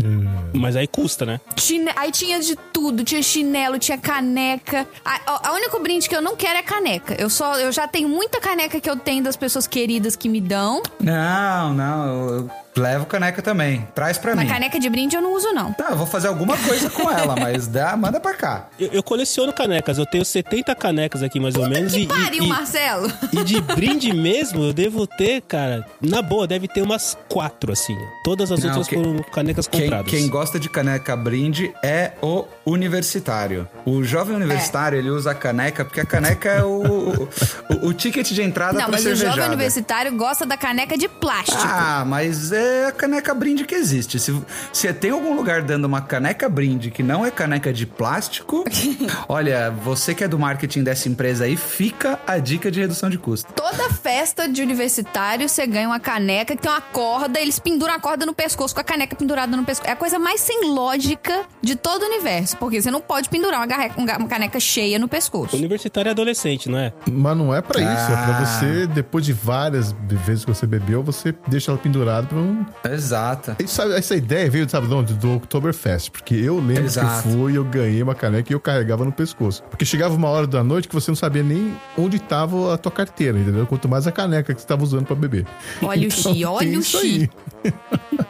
Mas 0.53 0.77
aí 0.77 0.87
custa, 0.87 1.25
né? 1.25 1.41
Chine- 1.57 1.93
Aí 1.97 2.11
tinha 2.11 2.41
de 2.41 2.57
tudo, 2.73 3.05
tinha 3.05 3.23
chinelo, 3.23 3.79
tinha 3.79 3.97
caneca. 3.97 4.87
A, 5.05 5.21
a, 5.27 5.49
a 5.49 5.53
único 5.55 5.79
brinde 5.81 6.09
que 6.09 6.15
eu 6.17 6.21
não 6.23 6.37
quero 6.37 6.59
é 6.59 6.63
caneca. 6.63 7.15
Eu 7.19 7.31
só, 7.31 7.59
eu 7.59 7.73
já 7.73 7.87
tenho 7.89 8.09
muita 8.33 8.41
caneca 8.41 8.81
que 8.81 8.89
eu 8.89 8.97
tenho 8.97 9.23
das 9.23 9.37
pessoas 9.37 9.67
queridas 9.67 10.17
que 10.17 10.27
me 10.27 10.41
dão. 10.41 10.83
Não, 10.99 11.75
não, 11.75 12.29
eu, 12.29 12.51
levo 12.77 13.07
caneca 13.07 13.43
também. 13.43 13.87
Traz 13.95 14.19
pra 14.19 14.35
Mas 14.35 14.47
mim. 14.47 14.51
caneca 14.53 14.79
de 14.79 14.89
brinde 14.89 15.15
eu 15.17 15.23
não 15.23 15.35
uso, 15.35 15.53
não. 15.53 15.73
Tá, 15.73 15.89
eu 15.91 15.97
vou 15.97 16.07
fazer 16.07 16.29
alguma 16.29 16.57
coisa 16.57 16.89
com 16.91 17.11
ela, 17.11 17.35
mas 17.41 17.67
dá, 17.67 17.97
manda 17.97 18.19
pra 18.21 18.35
cá. 18.35 18.69
Eu, 18.79 18.89
eu 18.93 19.03
coleciono 19.03 19.53
canecas, 19.53 19.99
eu 19.99 20.07
tenho 20.07 20.25
70 20.25 20.75
canecas 20.75 21.23
aqui 21.23 21.39
mais 21.41 21.55
ou 21.57 21.69
menos. 21.69 21.93
Que 21.93 22.01
e, 22.03 22.07
pariu, 22.07 22.45
e, 22.45 22.47
Marcelo! 22.49 23.13
e 23.33 23.45
de 23.45 23.61
brinde 23.75 24.13
mesmo, 24.15 24.63
eu 24.65 24.73
devo 24.73 25.07
ter, 25.07 25.43
cara, 25.43 25.85
na 26.01 26.23
boa, 26.23 26.47
deve 26.47 26.67
ter 26.69 26.83
umas 26.83 27.17
quatro, 27.29 27.73
assim. 27.73 27.97
Todas 28.25 28.51
as 28.53 28.61
Não, 28.61 28.69
outras 28.69 28.89
que- 28.89 28.95
foram 28.95 29.19
canecas 29.33 29.67
Quem, 29.67 29.83
compradas. 29.83 30.11
quem 30.11 30.29
gosta 30.29 30.59
de 30.59 30.69
caneca 30.69 31.15
brinde 31.17 31.73
é 31.83 32.13
o 32.23 32.45
universitário. 32.65 33.69
O 33.85 34.03
jovem 34.05 34.37
universitário, 34.37 34.99
ele 34.99 35.11
usa 35.11 35.33
a 35.33 35.35
caneca 35.35 35.85
porque 35.85 36.01
a 36.01 36.07
caneca 36.07 36.49
é 36.49 36.63
o, 36.63 37.29
o, 37.71 37.89
o- 37.89 37.93
ticket 37.95 38.31
de 38.31 38.43
entrada 38.43 38.73
Não, 38.79 38.83
pra 38.87 38.93
mas 38.93 39.05
o 39.07 39.15
jovem 39.15 39.47
universitário 39.47 40.13
gosta 40.17 40.45
da 40.47 40.57
caneca 40.57 40.97
de 40.97 41.09
plástico. 41.09 41.59
Ah, 41.63 42.05
mas 42.07 42.53
é 42.63 42.87
a 42.87 42.93
caneca 42.93 43.35
brinde 43.35 43.65
que 43.65 43.75
existe. 43.75 44.19
Se, 44.19 44.35
se 44.73 44.93
tem 44.93 45.11
algum 45.11 45.35
lugar 45.35 45.63
dando 45.63 45.85
uma 45.85 46.01
caneca 46.01 46.49
brinde 46.49 46.91
que 46.91 47.03
não 47.03 47.25
é 47.27 47.31
caneca 47.31 47.73
de 47.73 47.87
plástico, 47.87 48.65
olha, 49.29 49.71
você 49.71 50.15
que 50.15 50.25
é 50.25 50.29
do 50.29 50.39
marketing 50.39 50.83
dessa 50.83 51.09
empresa 51.09 51.45
aí, 51.45 51.57
fica 51.57 52.19
a 52.27 52.39
dica 52.39 52.71
de 52.71 52.81
redução 52.81 53.09
de 53.11 53.19
custo. 53.19 53.53
Toda 53.53 53.91
festa 53.91 54.49
de 54.49 54.63
universitário, 54.63 55.49
você 55.49 55.67
ganha 55.67 55.89
uma 55.89 56.01
caneca 56.01 56.55
que 56.57 56.63
tem 56.63 56.71
uma 56.71 56.81
corda, 56.81 57.41
eles 57.41 57.59
penduram 57.59 57.95
a 57.95 58.01
corda 58.01 58.25
no 58.27 58.35
pescoço 58.35 58.75
com 58.75 58.81
a 58.81 58.85
caneca 58.85 59.15
pendurada 59.17 59.57
no 59.57 59.65
pescoço. 59.65 59.89
É 59.89 59.93
a 59.93 59.97
coisa 59.97 60.19
mais 60.19 60.41
sem 60.41 60.65
lógica 60.73 61.43
de 61.61 61.75
todo 61.77 62.03
o 62.03 62.07
universo, 62.07 62.57
porque 62.57 62.81
você 62.81 62.91
não 62.91 63.01
pode 63.01 63.29
pendurar 63.29 63.61
uma, 63.61 63.67
garre- 63.67 63.93
um 63.97 64.05
ga- 64.05 64.19
uma 64.19 64.29
caneca 64.29 64.59
cheia 64.61 64.99
no 64.99 65.09
pescoço. 65.09 65.57
Universitário 65.57 66.09
é 66.09 66.13
adolescente, 66.13 66.69
não 66.69 66.79
é? 66.79 66.93
Mas 67.11 67.37
não 67.37 67.55
é 67.55 67.61
pra 67.61 67.81
isso, 67.81 68.13
é 68.13 68.17
pra 68.17 68.39
Ah. 68.39 68.45
você, 68.45 68.87
depois 68.87 69.25
de 69.25 69.33
várias 69.33 69.93
vezes 70.09 70.45
que 70.45 70.53
você 70.55 70.67
bebeu, 70.67 71.03
você 71.03 71.35
deixa 71.49 71.71
ela 71.71 71.79
pendurada 71.79 72.27
pra 72.27 72.39
não. 72.39 72.52
Exato. 72.91 73.57
E 73.59 73.67
sabe, 73.69 73.95
essa 73.95 74.15
ideia 74.15 74.51
veio, 74.51 74.69
sabe 74.69 74.87
de 74.87 74.95
onde? 74.95 75.15
Do 75.15 75.37
Oktoberfest. 75.37 76.11
Porque 76.11 76.35
eu 76.35 76.59
lembro 76.59 76.85
Exato. 76.85 77.23
que 77.23 77.29
eu 77.29 77.33
fui, 77.33 77.57
eu 77.57 77.65
ganhei 77.65 78.03
uma 78.03 78.15
caneca 78.15 78.53
e 78.53 78.55
eu 78.55 78.61
carregava 78.61 79.05
no 79.05 79.13
pescoço. 79.13 79.63
Porque 79.65 79.85
chegava 79.85 80.15
uma 80.15 80.29
hora 80.29 80.47
da 80.47 80.63
noite 80.63 80.89
que 80.89 80.95
você 80.95 81.11
não 81.11 81.17
sabia 81.17 81.43
nem 81.43 81.75
onde 81.97 82.19
tava 82.19 82.75
a 82.75 82.79
tua 82.79 82.93
carteira, 82.93 83.39
entendeu? 83.39 83.67
Quanto 83.67 83.89
mais 83.89 84.07
a 84.07 84.13
caneca 84.13 84.55
que 84.55 84.61
você 84.61 84.67
tava 84.67 84.83
usando 84.83 85.05
pra 85.07 85.17
beber. 85.17 85.47
Olha 85.83 86.03
o 86.03 86.05
Então, 86.07 86.35
chi, 86.35 86.45
olha 86.45 86.79
o 86.79 86.83
chi. 86.83 87.31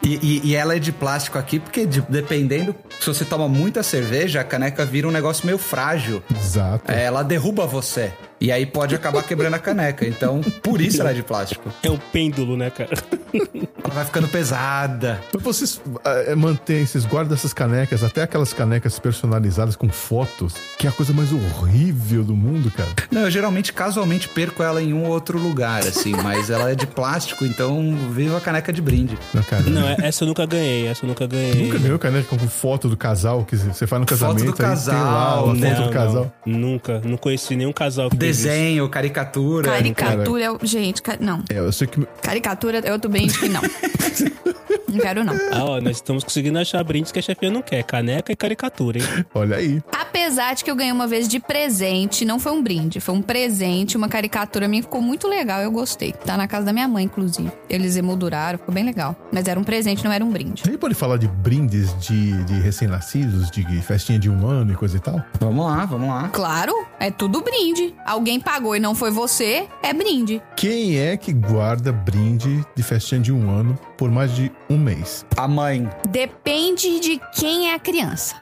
E, 0.03 0.19
e- 0.21 0.41
e 0.49 0.55
ela 0.55 0.75
é 0.75 0.79
de 0.79 0.91
plástico 0.91 1.37
aqui, 1.37 1.59
porque 1.59 1.85
de- 1.85 2.01
dependendo, 2.09 2.75
se 2.99 3.07
você 3.07 3.23
toma 3.23 3.47
muita 3.47 3.81
cerveja, 3.81 4.41
a 4.41 4.43
caneca 4.43 4.85
vira 4.85 5.07
um 5.07 5.11
negócio 5.11 5.45
meio 5.45 5.57
frágil. 5.57 6.21
Exato. 6.35 6.91
É, 6.91 7.03
ela 7.05 7.23
derruba 7.23 7.65
você. 7.65 8.11
E 8.43 8.51
aí 8.51 8.65
pode 8.65 8.93
acabar 8.93 9.23
quebrando 9.23 9.53
a 9.53 9.59
caneca. 9.59 10.05
Então, 10.05 10.41
por 10.61 10.81
isso 10.81 10.99
ela 10.99 11.11
é 11.11 11.13
de 11.13 11.23
plástico. 11.23 11.71
É 11.81 11.89
um 11.89 11.97
pêndulo, 11.97 12.57
né, 12.57 12.69
cara? 12.69 12.89
Ela 13.33 13.93
vai 13.93 14.03
ficando 14.05 14.27
pesada. 14.27 15.21
Mas 15.33 15.41
vocês 15.41 15.81
ah, 16.03 16.35
mantêm, 16.35 16.85
vocês 16.85 17.05
guardam 17.05 17.35
essas 17.35 17.53
canecas, 17.53 18.03
até 18.03 18.21
aquelas 18.21 18.51
canecas 18.51 18.99
personalizadas 18.99 19.77
com 19.77 19.87
fotos, 19.87 20.55
que 20.77 20.85
é 20.85 20.89
a 20.89 20.93
coisa 20.93 21.13
mais 21.13 21.31
horrível 21.31 22.21
do 22.23 22.35
mundo, 22.35 22.69
cara. 22.69 22.89
Não, 23.09 23.21
eu 23.21 23.31
geralmente, 23.31 23.71
casualmente, 23.71 24.27
perco 24.27 24.61
ela 24.61 24.83
em 24.83 24.93
um 24.93 25.05
ou 25.05 25.11
outro 25.11 25.39
lugar, 25.39 25.79
assim. 25.79 26.11
mas 26.11 26.49
ela 26.49 26.69
é 26.69 26.75
de 26.75 26.85
plástico, 26.85 27.45
então 27.45 27.95
viva 28.11 28.37
a 28.37 28.41
caneca 28.41 28.73
de 28.73 28.81
brinde. 28.81 29.17
Não, 29.33 29.41
cara. 29.43 29.63
Não, 29.63 29.87
é- 29.87 29.95
essa 30.01 30.25
eu 30.25 30.27
nunca 30.27 30.45
ganhei, 30.45 30.87
essa 30.87 31.05
eu 31.05 31.07
nunca 31.07 31.25
ganhei. 31.25 31.67
Nunca 31.67 31.77
ganhou 31.77 31.97
caneca 31.97 32.27
com 32.27 32.37
foto 32.39 32.89
do 32.89 32.97
casal 32.97 33.45
que 33.45 33.55
você 33.55 33.87
faz 33.87 34.01
no 34.01 34.05
casamento, 34.05 34.43
do 34.43 34.49
aí 34.49 34.53
tem 34.53 34.65
lá 34.65 34.71
casal, 34.71 34.97
a 34.97 35.45
foto 35.45 35.59
Não, 35.59 35.87
do 35.87 35.89
casal. 35.89 36.33
não, 36.45 36.59
nunca. 36.59 37.01
Não 37.05 37.17
conheci 37.17 37.55
nenhum 37.55 37.71
casal 37.71 38.09
que 38.09 38.32
Desenho, 38.37 38.89
caricatura. 38.89 39.71
Caricatura 39.71 40.43
é 40.43 40.51
o. 40.51 40.59
Gente, 40.63 41.01
ca- 41.01 41.17
não. 41.19 41.43
É, 41.49 41.59
eu 41.59 41.71
sei 41.71 41.87
que 41.87 42.05
Caricatura 42.21 42.79
é 42.79 42.91
outro 42.91 43.09
brinde 43.09 43.37
que 43.37 43.49
não. 43.49 43.61
não 44.87 44.99
quero, 44.99 45.23
não. 45.23 45.33
Ah, 45.51 45.63
ó, 45.63 45.81
nós 45.81 45.97
estamos 45.97 46.23
conseguindo 46.23 46.57
achar 46.59 46.83
brindes 46.83 47.11
que 47.11 47.19
a 47.19 47.21
chefia 47.21 47.49
não 47.49 47.61
quer. 47.61 47.83
Caneca 47.83 48.31
e 48.31 48.35
caricatura, 48.35 48.99
hein? 48.99 49.05
Olha 49.33 49.57
aí. 49.57 49.81
Apesar 49.91 50.53
de 50.53 50.63
que 50.63 50.69
eu 50.71 50.75
ganhei 50.75 50.91
uma 50.91 51.07
vez 51.07 51.27
de 51.27 51.39
presente, 51.39 52.23
não 52.25 52.39
foi 52.39 52.51
um 52.51 52.61
brinde, 52.61 52.99
foi 52.99 53.15
um 53.15 53.21
presente, 53.21 53.97
uma 53.97 54.07
caricatura 54.07 54.67
minha, 54.67 54.81
ficou 54.83 55.01
muito 55.01 55.27
legal, 55.27 55.61
eu 55.61 55.71
gostei. 55.71 56.13
Tá 56.13 56.37
na 56.37 56.47
casa 56.47 56.65
da 56.65 56.73
minha 56.73 56.87
mãe, 56.87 57.05
inclusive. 57.05 57.51
Eles 57.69 57.95
emolduraram, 57.95 58.59
ficou 58.59 58.73
bem 58.73 58.83
legal. 58.83 59.15
Mas 59.31 59.47
era 59.47 59.59
um 59.59 59.63
presente, 59.63 60.03
não 60.03 60.11
era 60.11 60.23
um 60.23 60.29
brinde. 60.31 60.63
Gente 60.65 60.77
pode 60.77 60.93
falar 60.95 61.17
de 61.17 61.27
brindes 61.27 61.93
de, 61.99 62.43
de 62.43 62.53
recém-nascidos, 62.59 63.49
de 63.51 63.63
festinha 63.81 64.19
de 64.19 64.29
um 64.29 64.45
ano 64.47 64.71
e 64.73 64.75
coisa 64.75 64.97
e 64.97 64.99
tal? 64.99 65.21
Vamos 65.39 65.65
lá, 65.65 65.85
vamos 65.85 66.07
lá. 66.07 66.29
Claro, 66.29 66.73
é 66.99 67.09
tudo 67.11 67.41
brinde. 67.41 67.93
Alguém 68.23 68.39
pagou 68.39 68.73
e 68.73 68.79
não 68.79 68.95
foi 68.95 69.11
você, 69.11 69.67
é 69.83 69.91
brinde. 69.91 70.41
Quem 70.55 70.97
é 70.97 71.17
que 71.17 71.33
guarda 71.33 71.91
brinde 71.91 72.65
de 72.73 72.81
festinha 72.81 73.19
de 73.19 73.33
um 73.33 73.51
ano 73.51 73.77
por 73.97 74.09
mais 74.09 74.33
de 74.33 74.49
um 74.69 74.77
mês? 74.77 75.25
A 75.35 75.45
mãe. 75.45 75.89
Depende 76.07 77.01
de 77.01 77.19
quem 77.35 77.69
é 77.69 77.75
a 77.75 77.79
criança. 77.79 78.35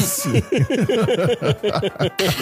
Sim. 0.00 0.32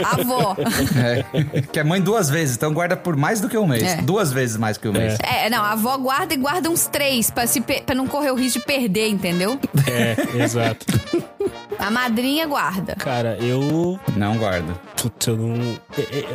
A 0.03 0.21
avó. 0.21 0.57
É, 0.97 1.63
que 1.63 1.79
é 1.79 1.85
mãe 1.85 2.01
duas 2.01 2.31
vezes, 2.31 2.57
então 2.57 2.73
guarda 2.73 2.97
por 2.97 3.17
mais 3.17 3.39
do 3.39 3.51
que 3.51 3.59
um 3.59 3.67
mês. 3.67 3.83
É. 3.83 3.97
Duas 3.97 4.33
vezes 4.33 4.57
mais 4.57 4.79
que 4.79 4.89
um 4.89 4.93
mês. 4.93 5.19
É, 5.23 5.51
não, 5.51 5.63
a 5.63 5.73
avó 5.73 5.99
guarda 5.99 6.33
e 6.33 6.39
guarda 6.39 6.71
uns 6.71 6.87
três 6.87 7.31
pra, 7.31 7.47
se 7.47 7.61
pra 7.61 7.95
não 7.95 8.07
correr 8.07 8.31
o 8.31 8.35
risco 8.35 8.61
de 8.61 8.65
perder, 8.65 9.09
entendeu? 9.09 9.61
É, 9.87 10.43
exato. 10.43 10.87
A 11.79 11.91
madrinha 11.91 12.47
guarda. 12.47 12.95
Cara, 12.97 13.37
eu. 13.41 13.99
Não 14.17 14.37
guarda. 14.37 14.73
Putz, 14.97 15.27
eu 15.27 15.37
não. 15.37 15.79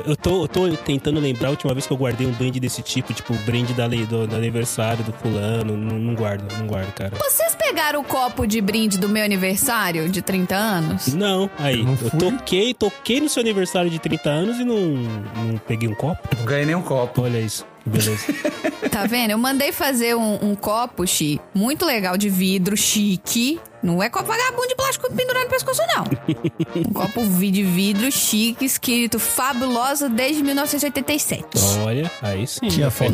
Eu 0.05 0.15
tô, 0.15 0.43
eu 0.43 0.47
tô 0.47 0.69
tentando 0.77 1.19
lembrar 1.19 1.47
a 1.47 1.51
última 1.51 1.73
vez 1.73 1.87
que 1.87 1.93
eu 1.93 1.97
guardei 1.97 2.27
um 2.27 2.31
brinde 2.31 2.59
desse 2.59 2.81
tipo, 2.81 3.13
tipo, 3.13 3.33
brinde 3.45 3.73
da 3.73 3.85
lei 3.85 4.05
do, 4.05 4.27
do 4.27 4.35
aniversário 4.35 5.03
do 5.03 5.13
fulano. 5.13 5.77
Não, 5.77 5.97
não 5.97 6.15
guardo, 6.15 6.51
não 6.57 6.67
guardo, 6.67 6.91
cara. 6.93 7.13
Vocês 7.17 7.55
pegaram 7.55 8.01
o 8.01 8.03
copo 8.03 8.45
de 8.45 8.59
brinde 8.59 8.97
do 8.97 9.07
meu 9.07 9.23
aniversário 9.23 10.09
de 10.09 10.21
30 10.21 10.55
anos? 10.55 11.13
Não, 11.13 11.49
aí, 11.57 11.83
não 11.83 11.97
eu 12.01 12.11
toquei, 12.11 12.73
toquei 12.73 13.21
no 13.21 13.29
seu 13.29 13.41
aniversário 13.41 13.89
de 13.89 13.99
30 13.99 14.29
anos 14.29 14.59
e 14.59 14.63
não, 14.63 14.77
não 14.77 15.57
peguei 15.65 15.87
um 15.87 15.95
copo. 15.95 16.27
Não 16.37 16.45
ganhei 16.45 16.65
nem 16.65 16.75
um 16.75 16.81
copo. 16.81 17.21
Olha 17.21 17.39
isso, 17.39 17.65
beleza. 17.87 18.25
Tá 18.91 19.05
vendo? 19.05 19.31
Eu 19.31 19.37
mandei 19.37 19.71
fazer 19.71 20.15
um, 20.15 20.39
um 20.41 20.55
copo, 20.55 21.05
Xi, 21.05 21.39
muito 21.53 21.85
legal, 21.85 22.17
de 22.17 22.29
vidro, 22.29 22.75
chique. 22.75 23.59
Não 23.83 24.01
é 24.01 24.09
copo 24.09 24.25
vagabundo 24.25 24.67
de 24.67 24.75
plástico 24.75 25.13
pendurado 25.13 25.43
no 25.43 25.49
pescoço, 25.49 25.81
não. 25.95 26.03
Um 26.89 26.93
copo 26.93 27.23
de 27.25 27.63
vidro 27.63 28.11
chique, 28.11 28.65
escrito 28.65 29.19
fabulosa 29.19 30.09
desde 30.09 30.41
1987. 30.41 31.45
Olha, 31.85 32.09
aí 32.23 32.47
sim, 32.47 32.67
Tinha 32.69 32.87
a 32.87 32.91
foto 32.91 33.11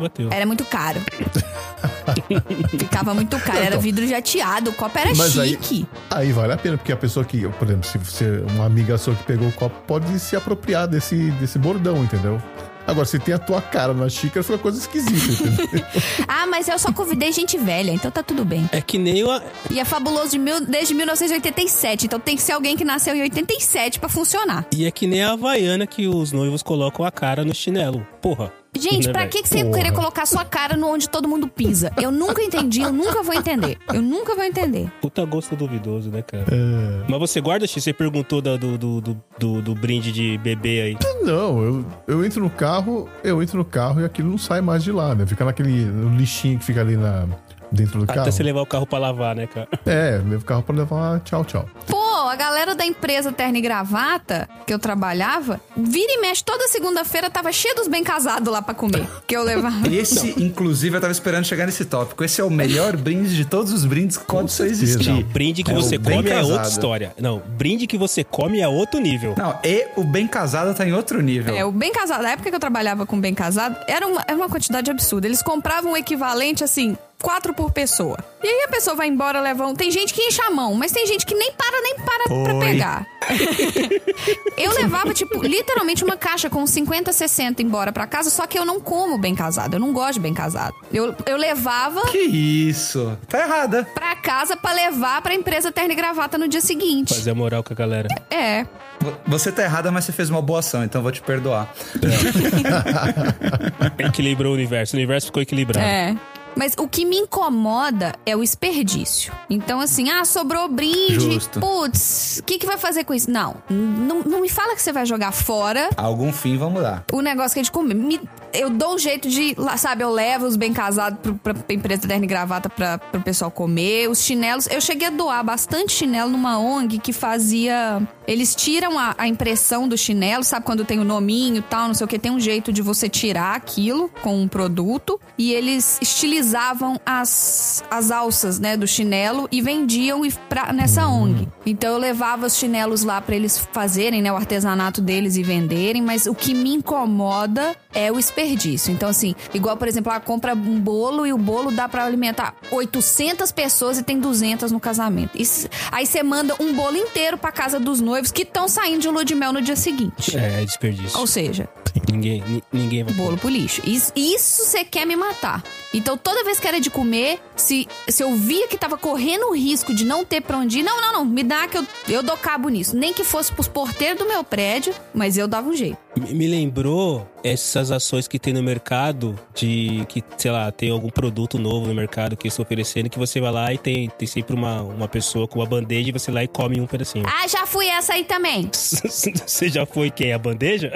bateu. 0.00 0.28
Era 0.30 0.44
muito 0.44 0.64
caro. 0.66 1.00
Ficava 2.78 3.14
muito 3.14 3.38
caro, 3.38 3.58
era 3.58 3.78
vidro 3.78 4.06
jateado, 4.06 4.70
o 4.70 4.74
copo 4.74 4.98
era 4.98 5.14
Mas 5.14 5.38
aí- 5.38 5.50
chique. 5.50 5.86
Aí 6.10 6.32
vale 6.32 6.52
a 6.52 6.56
pena, 6.56 6.76
porque 6.76 6.92
a 6.92 6.96
pessoa 6.96 7.24
que, 7.24 7.48
por 7.48 7.66
exemplo, 7.66 7.88
se 7.88 7.96
você, 7.98 8.44
uma 8.54 8.66
amiga 8.66 8.98
sua 8.98 9.14
que 9.14 9.24
pegou 9.24 9.48
o 9.48 9.52
copo, 9.52 9.76
pode 9.86 10.18
se 10.18 10.36
apropriar 10.36 10.86
desse, 10.86 11.30
desse 11.32 11.58
bordão, 11.58 12.02
entendeu? 12.04 12.40
Agora, 12.86 13.06
se 13.06 13.18
tem 13.18 13.34
a 13.34 13.38
tua 13.38 13.60
cara 13.60 13.94
na 13.94 14.08
xícara, 14.08 14.42
fica 14.42 14.58
coisa 14.58 14.78
esquisita, 14.78 15.52
entendeu? 15.52 15.86
Ah, 16.28 16.46
mas 16.46 16.68
eu 16.68 16.78
só 16.78 16.92
convidei 16.92 17.32
gente 17.32 17.56
velha, 17.58 17.90
então 17.92 18.10
tá 18.10 18.22
tudo 18.22 18.44
bem. 18.44 18.68
É 18.72 18.80
que 18.80 18.98
nem 18.98 19.22
a, 19.30 19.42
E 19.70 19.78
é 19.78 19.84
fabuloso 19.84 20.30
de 20.30 20.38
mil, 20.38 20.60
desde 20.60 20.94
1987, 20.94 22.06
então 22.06 22.18
tem 22.18 22.36
que 22.36 22.42
ser 22.42 22.52
alguém 22.52 22.76
que 22.76 22.84
nasceu 22.84 23.14
em 23.14 23.22
87 23.22 24.00
pra 24.00 24.08
funcionar. 24.08 24.66
E 24.72 24.84
é 24.84 24.90
que 24.90 25.06
nem 25.06 25.22
a 25.22 25.32
Havaiana 25.32 25.86
que 25.86 26.06
os 26.06 26.32
noivos 26.32 26.62
colocam 26.62 27.04
a 27.04 27.10
cara 27.10 27.44
no 27.44 27.54
chinelo. 27.54 28.06
Porra, 28.20 28.52
Gente, 28.74 29.06
Né, 29.08 29.12
pra 29.12 29.26
que, 29.26 29.42
que 29.42 29.48
você 29.48 29.58
ia 29.58 29.64
Porra. 29.66 29.76
querer 29.78 29.92
colocar 29.92 30.24
sua 30.24 30.44
cara 30.46 30.76
no 30.76 30.88
onde 30.88 31.06
todo 31.08 31.28
mundo 31.28 31.46
pisa? 31.46 31.92
Eu 32.00 32.10
nunca 32.10 32.42
entendi, 32.42 32.80
eu 32.80 32.90
nunca 32.92 33.22
vou 33.22 33.34
entender. 33.34 33.76
Eu 33.92 34.00
nunca 34.00 34.34
vou 34.34 34.42
entender. 34.44 34.90
Puta 35.00 35.24
gosto 35.26 35.54
duvidoso, 35.54 36.08
né, 36.10 36.22
cara? 36.22 36.44
É. 36.50 37.04
Mas 37.06 37.18
você 37.20 37.38
guarda, 37.40 37.66
X? 37.66 37.84
Você 37.84 37.92
perguntou 37.92 38.40
da- 38.40 38.56
do, 38.56 38.78
do, 38.78 39.00
do, 39.02 39.22
do, 39.38 39.62
do 39.62 39.74
brinde 39.74 40.10
de 40.10 40.38
bebê 40.38 40.80
aí. 40.80 40.96
Não, 41.22 41.62
eu, 41.62 41.86
eu 42.08 42.24
entro 42.24 42.42
no 42.42 42.48
carro, 42.48 43.08
eu 43.22 43.42
entro 43.42 43.58
no 43.58 43.64
carro 43.64 44.00
e 44.00 44.04
aquilo 44.06 44.30
não 44.30 44.38
sai 44.38 44.62
mais 44.62 44.82
de 44.82 44.90
lá, 44.90 45.14
né? 45.14 45.26
Fica 45.26 45.44
naquele 45.44 45.84
lixinho 46.16 46.58
que 46.58 46.64
fica 46.64 46.80
ali 46.80 46.96
na, 46.96 47.26
dentro 47.72 47.98
do 48.00 48.06
carro. 48.06 48.20
Até 48.20 48.30
você 48.30 48.42
levar 48.42 48.60
o 48.60 48.66
carro 48.66 48.86
pra 48.86 48.98
lavar, 48.98 49.34
né, 49.34 49.46
cara? 49.46 49.68
É, 49.86 50.18
meu 50.18 50.40
carro 50.40 50.62
pra 50.62 50.74
levar 50.76 51.20
tchau, 51.20 51.44
tchau. 51.44 51.68
Pô, 51.86 51.96
a 52.28 52.36
galera 52.36 52.74
da 52.74 52.84
empresa 52.84 53.32
Terno 53.32 53.56
e 53.56 53.60
Gravata, 53.60 54.48
que 54.66 54.72
eu 54.72 54.78
trabalhava, 54.78 55.60
vira 55.76 56.12
e 56.12 56.20
mexe, 56.20 56.44
toda 56.44 56.68
segunda-feira 56.68 57.28
tava 57.30 57.50
cheio 57.52 57.74
dos 57.74 57.88
bem 57.88 58.04
casados 58.04 58.52
lá 58.52 58.60
pra 58.62 58.74
comer. 58.74 59.06
Que 59.26 59.36
eu 59.36 59.42
levava. 59.42 59.86
Esse, 59.92 60.34
inclusive, 60.42 60.96
eu 60.96 61.00
tava 61.00 61.12
esperando 61.12 61.44
chegar 61.44 61.66
nesse 61.66 61.84
tópico. 61.84 62.22
Esse 62.22 62.40
é 62.40 62.44
o 62.44 62.50
melhor 62.50 62.96
brinde 62.96 63.34
de 63.34 63.44
todos 63.44 63.72
os 63.72 63.84
brindes 63.84 64.16
que 64.16 64.24
pode 64.24 64.52
só 64.52 64.64
existir. 64.64 65.08
Não, 65.10 65.22
brinde 65.22 65.62
que 65.62 65.70
É 65.70 65.74
o 65.74 65.76
você 65.82 65.98
come 65.98 66.30
é 66.30 66.40
outra 66.42 66.56
casado. 66.58 66.70
história. 66.70 67.12
Não, 67.18 67.38
brinde 67.56 67.86
que 67.86 67.96
você 67.98 68.22
come 68.24 68.60
é 68.60 68.68
outro 68.68 69.00
nível. 69.00 69.34
Não, 69.36 69.58
e 69.64 69.86
o 69.96 70.04
bem 70.04 70.26
casado 70.26 70.74
tá 70.74 70.86
em 70.86 70.92
outro 70.92 71.20
nível. 71.20 71.54
É, 71.56 71.64
o 71.64 71.72
bem 71.72 71.92
casado, 71.92 72.22
na 72.22 72.30
época 72.32 72.50
que 72.50 72.56
eu 72.56 72.60
trabalhava 72.60 73.06
com 73.06 73.18
bem 73.20 73.34
casado, 73.34 73.76
era 73.88 74.06
uma, 74.06 74.22
era 74.26 74.36
uma 74.36 74.48
quantidade 74.48 74.90
absurda. 74.90 75.26
Eles 75.26 75.42
compravam 75.42 75.92
o 75.92 75.96
equivalente, 75.96 76.62
assim, 76.64 76.96
quatro 77.22 77.54
por 77.54 77.70
pessoa. 77.72 78.18
E 78.42 78.46
aí 78.48 78.64
a 78.64 78.68
pessoa 78.68 78.94
vai 78.96 79.08
embora, 79.08 79.40
leva 79.40 79.66
um... 79.66 79.74
Tem 79.74 79.90
gente 79.90 80.12
que 80.12 80.20
enche 80.20 80.42
a 80.42 80.50
mão, 80.50 80.74
mas 80.74 80.92
tem 80.92 81.06
gente 81.06 81.24
que 81.24 81.34
nem 81.34 81.52
para, 81.52 81.80
nem 81.80 81.96
para 81.96 82.24
pra 82.44 82.54
Oi. 82.54 82.66
pegar. 82.66 83.06
eu 84.58 84.72
levava, 84.74 85.14
tipo, 85.14 85.42
literalmente 85.42 86.04
uma 86.04 86.16
caixa 86.16 86.50
com 86.50 86.66
50, 86.66 87.12
60 87.12 87.62
embora 87.62 87.92
pra 87.92 88.06
casa, 88.06 88.28
só 88.30 88.46
que 88.46 88.58
eu 88.58 88.64
não 88.64 88.80
como 88.80 89.16
bem 89.16 89.34
casado. 89.34 89.74
Eu 89.74 89.80
não 89.80 89.92
gosto 89.92 90.14
de 90.14 90.20
bem 90.20 90.34
casado. 90.34 90.74
Eu, 90.92 91.14
eu 91.24 91.36
levava 91.36 92.02
Que 92.08 92.18
isso? 92.18 93.16
Tá 93.28 93.38
errada. 93.40 93.84
pra 93.94 94.16
casa 94.16 94.56
pra 94.56 94.72
levar 94.72 95.22
pra 95.22 95.34
empresa 95.34 95.70
terno 95.70 95.92
e 95.92 95.94
gravata 95.94 96.36
no 96.36 96.48
dia 96.48 96.60
seguinte. 96.60 97.14
Fazer 97.14 97.30
a 97.30 97.34
moral 97.34 97.62
com 97.62 97.72
a 97.72 97.76
galera. 97.76 98.08
É. 98.28 98.66
Vo- 99.00 99.14
Você 99.28 99.52
tá 99.52 99.62
errada, 99.62 99.92
mas 99.92 100.04
você 100.04 100.12
fez 100.12 100.28
uma 100.28 100.42
boa 100.42 100.58
ação, 100.58 100.82
então 100.82 100.98
eu 100.98 101.02
vou 101.04 101.12
te 101.12 101.22
perdoar. 101.22 101.72
Equilibrou 103.98 104.52
o 104.52 104.54
universo. 104.54 104.96
O 104.96 104.98
universo 104.98 105.26
ficou 105.26 105.42
equilibrado. 105.42 105.86
É. 105.86 106.16
Mas 106.56 106.74
o 106.78 106.86
que 106.88 107.04
me 107.04 107.16
incomoda 107.16 108.14
é 108.26 108.36
o 108.36 108.40
desperdício. 108.40 109.32
Então, 109.48 109.80
assim, 109.80 110.10
ah, 110.10 110.24
sobrou 110.24 110.68
brinde. 110.68 111.32
Justo. 111.34 111.60
Putz, 111.60 112.38
o 112.40 112.44
que, 112.44 112.58
que 112.58 112.66
vai 112.66 112.78
fazer 112.78 113.04
com 113.04 113.14
isso? 113.14 113.30
Não, 113.30 113.56
não, 113.70 114.20
não 114.22 114.40
me 114.40 114.48
fala 114.48 114.74
que 114.74 114.82
você 114.82 114.92
vai 114.92 115.06
jogar 115.06 115.32
fora 115.32 115.88
Algum 115.96 116.32
fim 116.32 116.56
vamos 116.56 116.82
dar. 116.82 117.04
o 117.12 117.20
negócio 117.20 117.54
que 117.54 117.60
é 117.60 117.62
de 117.62 117.70
comer. 117.70 117.94
Me- 117.94 118.20
eu 118.52 118.68
dou 118.68 118.94
um 118.94 118.98
jeito 118.98 119.28
de, 119.30 119.54
lá, 119.56 119.78
sabe, 119.78 120.04
eu 120.04 120.10
levo 120.10 120.44
os 120.46 120.56
bem 120.56 120.74
casados 120.74 121.18
pra, 121.42 121.54
pra 121.54 121.74
empresa 121.74 122.06
terno 122.06 122.24
e 122.24 122.26
gravata 122.28 122.68
pra, 122.68 122.98
pro 122.98 123.20
pessoal 123.22 123.50
comer. 123.50 124.10
Os 124.10 124.20
chinelos, 124.22 124.66
eu 124.70 124.80
cheguei 124.80 125.08
a 125.08 125.10
doar 125.10 125.42
bastante 125.42 125.92
chinelo 125.92 126.30
numa 126.30 126.58
ONG 126.58 126.98
que 126.98 127.12
fazia. 127.14 128.02
Eles 128.26 128.54
tiram 128.54 128.98
a, 128.98 129.14
a 129.16 129.26
impressão 129.26 129.88
do 129.88 129.96
chinelo, 129.96 130.44
sabe, 130.44 130.66
quando 130.66 130.84
tem 130.84 130.98
o 131.00 131.04
nominho 131.04 131.56
e 131.56 131.62
tal, 131.62 131.86
não 131.88 131.94
sei 131.94 132.04
o 132.04 132.08
que, 132.08 132.18
tem 132.18 132.30
um 132.30 132.38
jeito 132.38 132.70
de 132.72 132.82
você 132.82 133.08
tirar 133.08 133.56
aquilo 133.56 134.10
com 134.22 134.40
um 134.42 134.46
produto. 134.46 135.18
E 135.38 135.52
eles 135.52 135.98
estilizavam 136.42 137.00
as, 137.06 137.82
as 137.90 138.10
alças, 138.10 138.58
né, 138.58 138.76
do 138.76 138.86
chinelo 138.86 139.48
e 139.50 139.60
vendiam 139.62 140.22
pra, 140.48 140.72
nessa 140.72 141.06
ONG. 141.06 141.48
Então 141.64 141.92
eu 141.92 141.98
levava 141.98 142.46
os 142.46 142.56
chinelos 142.56 143.02
lá 143.04 143.20
pra 143.20 143.34
eles 143.36 143.58
fazerem, 143.72 144.20
né, 144.20 144.32
o 144.32 144.36
artesanato 144.36 145.00
deles 145.00 145.36
e 145.36 145.42
venderem, 145.42 146.02
mas 146.02 146.26
o 146.26 146.34
que 146.34 146.52
me 146.54 146.74
incomoda 146.74 147.74
é 147.94 148.10
o 148.10 148.16
desperdício. 148.16 148.92
Então 148.92 149.08
assim, 149.08 149.34
igual 149.54 149.76
por 149.76 149.86
exemplo, 149.88 150.12
a 150.12 150.20
compra 150.20 150.54
um 150.54 150.78
bolo 150.80 151.26
e 151.26 151.32
o 151.32 151.38
bolo 151.38 151.70
dá 151.70 151.88
pra 151.88 152.04
alimentar 152.04 152.54
800 152.70 153.52
pessoas 153.52 153.98
e 153.98 154.02
tem 154.02 154.18
200 154.18 154.72
no 154.72 154.80
casamento. 154.80 155.30
Isso- 155.40 155.68
aí 155.90 156.06
você 156.06 156.22
manda 156.22 156.54
um 156.60 156.72
bolo 156.74 156.96
inteiro 156.96 157.38
pra 157.38 157.52
casa 157.52 157.78
dos 157.78 158.00
noivos 158.00 158.30
que 158.32 158.42
estão 158.42 158.68
saindo 158.68 159.00
de 159.00 159.08
lua 159.08 159.24
de 159.24 159.34
mel 159.34 159.52
no 159.52 159.62
dia 159.62 159.76
seguinte. 159.76 160.36
É 160.36 160.64
desperdício. 160.64 161.18
Ou 161.18 161.26
seja, 161.26 161.68
Ninguém, 162.10 162.42
ni- 162.46 162.62
ninguém 162.72 163.04
vai. 163.04 163.12
bolo 163.14 163.36
pro 163.36 163.48
lixo. 163.48 163.82
Isso, 163.84 164.12
isso 164.16 164.64
você 164.64 164.84
quer 164.84 165.06
me 165.06 165.14
matar. 165.16 165.62
Então, 165.94 166.16
toda 166.16 166.42
vez 166.44 166.58
que 166.58 166.66
era 166.66 166.80
de 166.80 166.88
comer, 166.90 167.38
se, 167.54 167.86
se 168.08 168.22
eu 168.22 168.34
via 168.34 168.66
que 168.66 168.78
tava 168.78 168.96
correndo 168.96 169.48
o 169.50 169.54
risco 169.54 169.94
de 169.94 170.04
não 170.04 170.24
ter 170.24 170.40
pra 170.40 170.56
onde 170.58 170.78
ir, 170.78 170.82
não, 170.82 171.00
não, 171.00 171.12
não, 171.12 171.24
me 171.24 171.42
dá 171.42 171.68
que 171.68 171.76
eu, 171.76 171.86
eu 172.08 172.22
dou 172.22 172.36
cabo 172.36 172.68
nisso. 172.70 172.96
Nem 172.96 173.12
que 173.12 173.24
fosse 173.24 173.52
pros 173.52 173.68
porteiros 173.68 174.18
do 174.18 174.26
meu 174.26 174.42
prédio, 174.42 174.94
mas 175.12 175.36
eu 175.36 175.46
dava 175.46 175.68
um 175.68 175.76
jeito. 175.76 175.98
Me 176.30 176.46
lembrou 176.46 177.28
essas 177.42 177.90
ações 177.90 178.28
que 178.28 178.38
tem 178.38 178.52
no 178.52 178.62
mercado 178.62 179.38
de 179.54 180.04
que, 180.08 180.22
sei 180.36 180.50
lá, 180.50 180.70
tem 180.70 180.90
algum 180.90 181.10
produto 181.10 181.58
novo 181.58 181.86
no 181.86 181.94
mercado 181.94 182.36
que 182.36 182.48
estão 182.48 182.62
oferecendo 182.62 183.10
que 183.10 183.18
você 183.18 183.40
vai 183.40 183.52
lá 183.52 183.72
e 183.72 183.78
tem, 183.78 184.08
tem 184.10 184.26
sempre 184.26 184.54
uma, 184.54 184.82
uma 184.82 185.08
pessoa 185.08 185.48
com 185.48 185.58
uma 185.58 185.66
bandeja 185.66 186.08
e 186.08 186.12
você 186.12 186.30
lá 186.30 186.42
e 186.42 186.48
come 186.48 186.80
um 186.80 186.86
pedacinho. 186.86 187.24
Ah, 187.26 187.46
já 187.46 187.66
fui 187.66 187.86
essa 187.86 188.14
aí 188.14 188.24
também. 188.24 188.70
Você 188.72 189.68
já 189.68 189.84
foi 189.84 190.10
quem? 190.10 190.32
A 190.32 190.38
bandeja? 190.38 190.92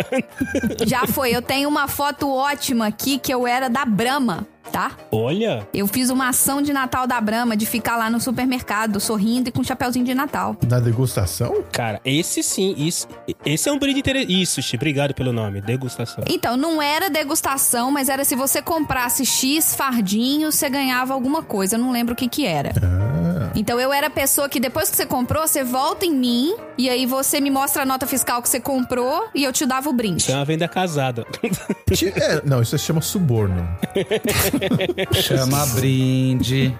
Já 0.86 1.07
foi. 1.07 1.34
Eu 1.34 1.42
tenho 1.42 1.68
uma 1.68 1.88
foto 1.88 2.30
ótima 2.30 2.86
aqui 2.86 3.18
que 3.18 3.32
eu 3.32 3.47
era 3.47 3.68
da 3.68 3.84
Brahma, 3.84 4.47
tá? 4.76 4.92
Olha, 5.10 5.66
Eu 5.72 5.86
fiz 5.86 6.10
uma 6.10 6.28
ação 6.28 6.60
de 6.60 6.70
Natal 6.70 7.06
da 7.06 7.18
Brahma, 7.18 7.56
de 7.56 7.64
ficar 7.64 7.96
lá 7.96 8.10
no 8.10 8.20
supermercado 8.20 9.00
sorrindo 9.00 9.48
e 9.48 9.52
com 9.52 9.62
um 9.62 9.64
chapéuzinho 9.64 10.04
de 10.04 10.14
Natal. 10.14 10.54
Na 10.68 10.78
degustação? 10.78 11.64
cara, 11.72 11.98
esse 12.04 12.42
sim, 12.42 12.74
isso, 12.76 13.08
esse 13.42 13.70
é 13.70 13.72
um 13.72 13.78
brinde 13.78 14.00
interessante. 14.00 14.42
Isso, 14.42 14.60
Xi, 14.60 14.76
obrigado 14.76 15.14
pelo 15.14 15.32
nome, 15.32 15.62
degustação. 15.62 16.24
Então, 16.28 16.58
não 16.58 16.82
era 16.82 17.08
degustação, 17.08 17.90
mas 17.90 18.10
era 18.10 18.22
se 18.22 18.36
você 18.36 18.60
comprasse 18.60 19.24
X 19.24 19.74
fardinhos, 19.74 20.56
você 20.56 20.68
ganhava 20.68 21.14
alguma 21.14 21.42
coisa. 21.42 21.76
Eu 21.76 21.80
não 21.80 21.90
lembro 21.90 22.12
o 22.12 22.16
que 22.16 22.28
que 22.28 22.44
era. 22.44 22.72
Então, 23.54 23.80
eu 23.80 23.90
era 23.90 24.08
a 24.08 24.10
pessoa 24.10 24.46
que 24.46 24.60
depois 24.60 24.90
que 24.90 24.96
você 24.96 25.06
comprou, 25.06 25.48
você 25.48 25.64
volta 25.64 26.04
em 26.04 26.14
mim 26.14 26.54
e 26.76 26.90
aí 26.90 27.06
você 27.06 27.40
me 27.40 27.50
mostra 27.50 27.82
a 27.82 27.86
nota 27.86 28.06
fiscal 28.06 28.42
que 28.42 28.48
você 28.50 28.60
comprou 28.60 29.28
e 29.34 29.42
eu 29.44 29.52
te 29.52 29.64
dava 29.64 29.88
o 29.88 29.92
brinde. 29.94 30.20
Isso 30.20 30.32
é 30.32 30.34
uma 30.34 30.44
venda 30.44 30.68
casada. 30.68 31.24
É, 32.16 32.42
não, 32.44 32.60
isso 32.60 32.76
se 32.76 32.84
chama 32.84 33.00
suborno. 33.00 33.66
Chama 35.12 35.64
brinde. 35.66 36.74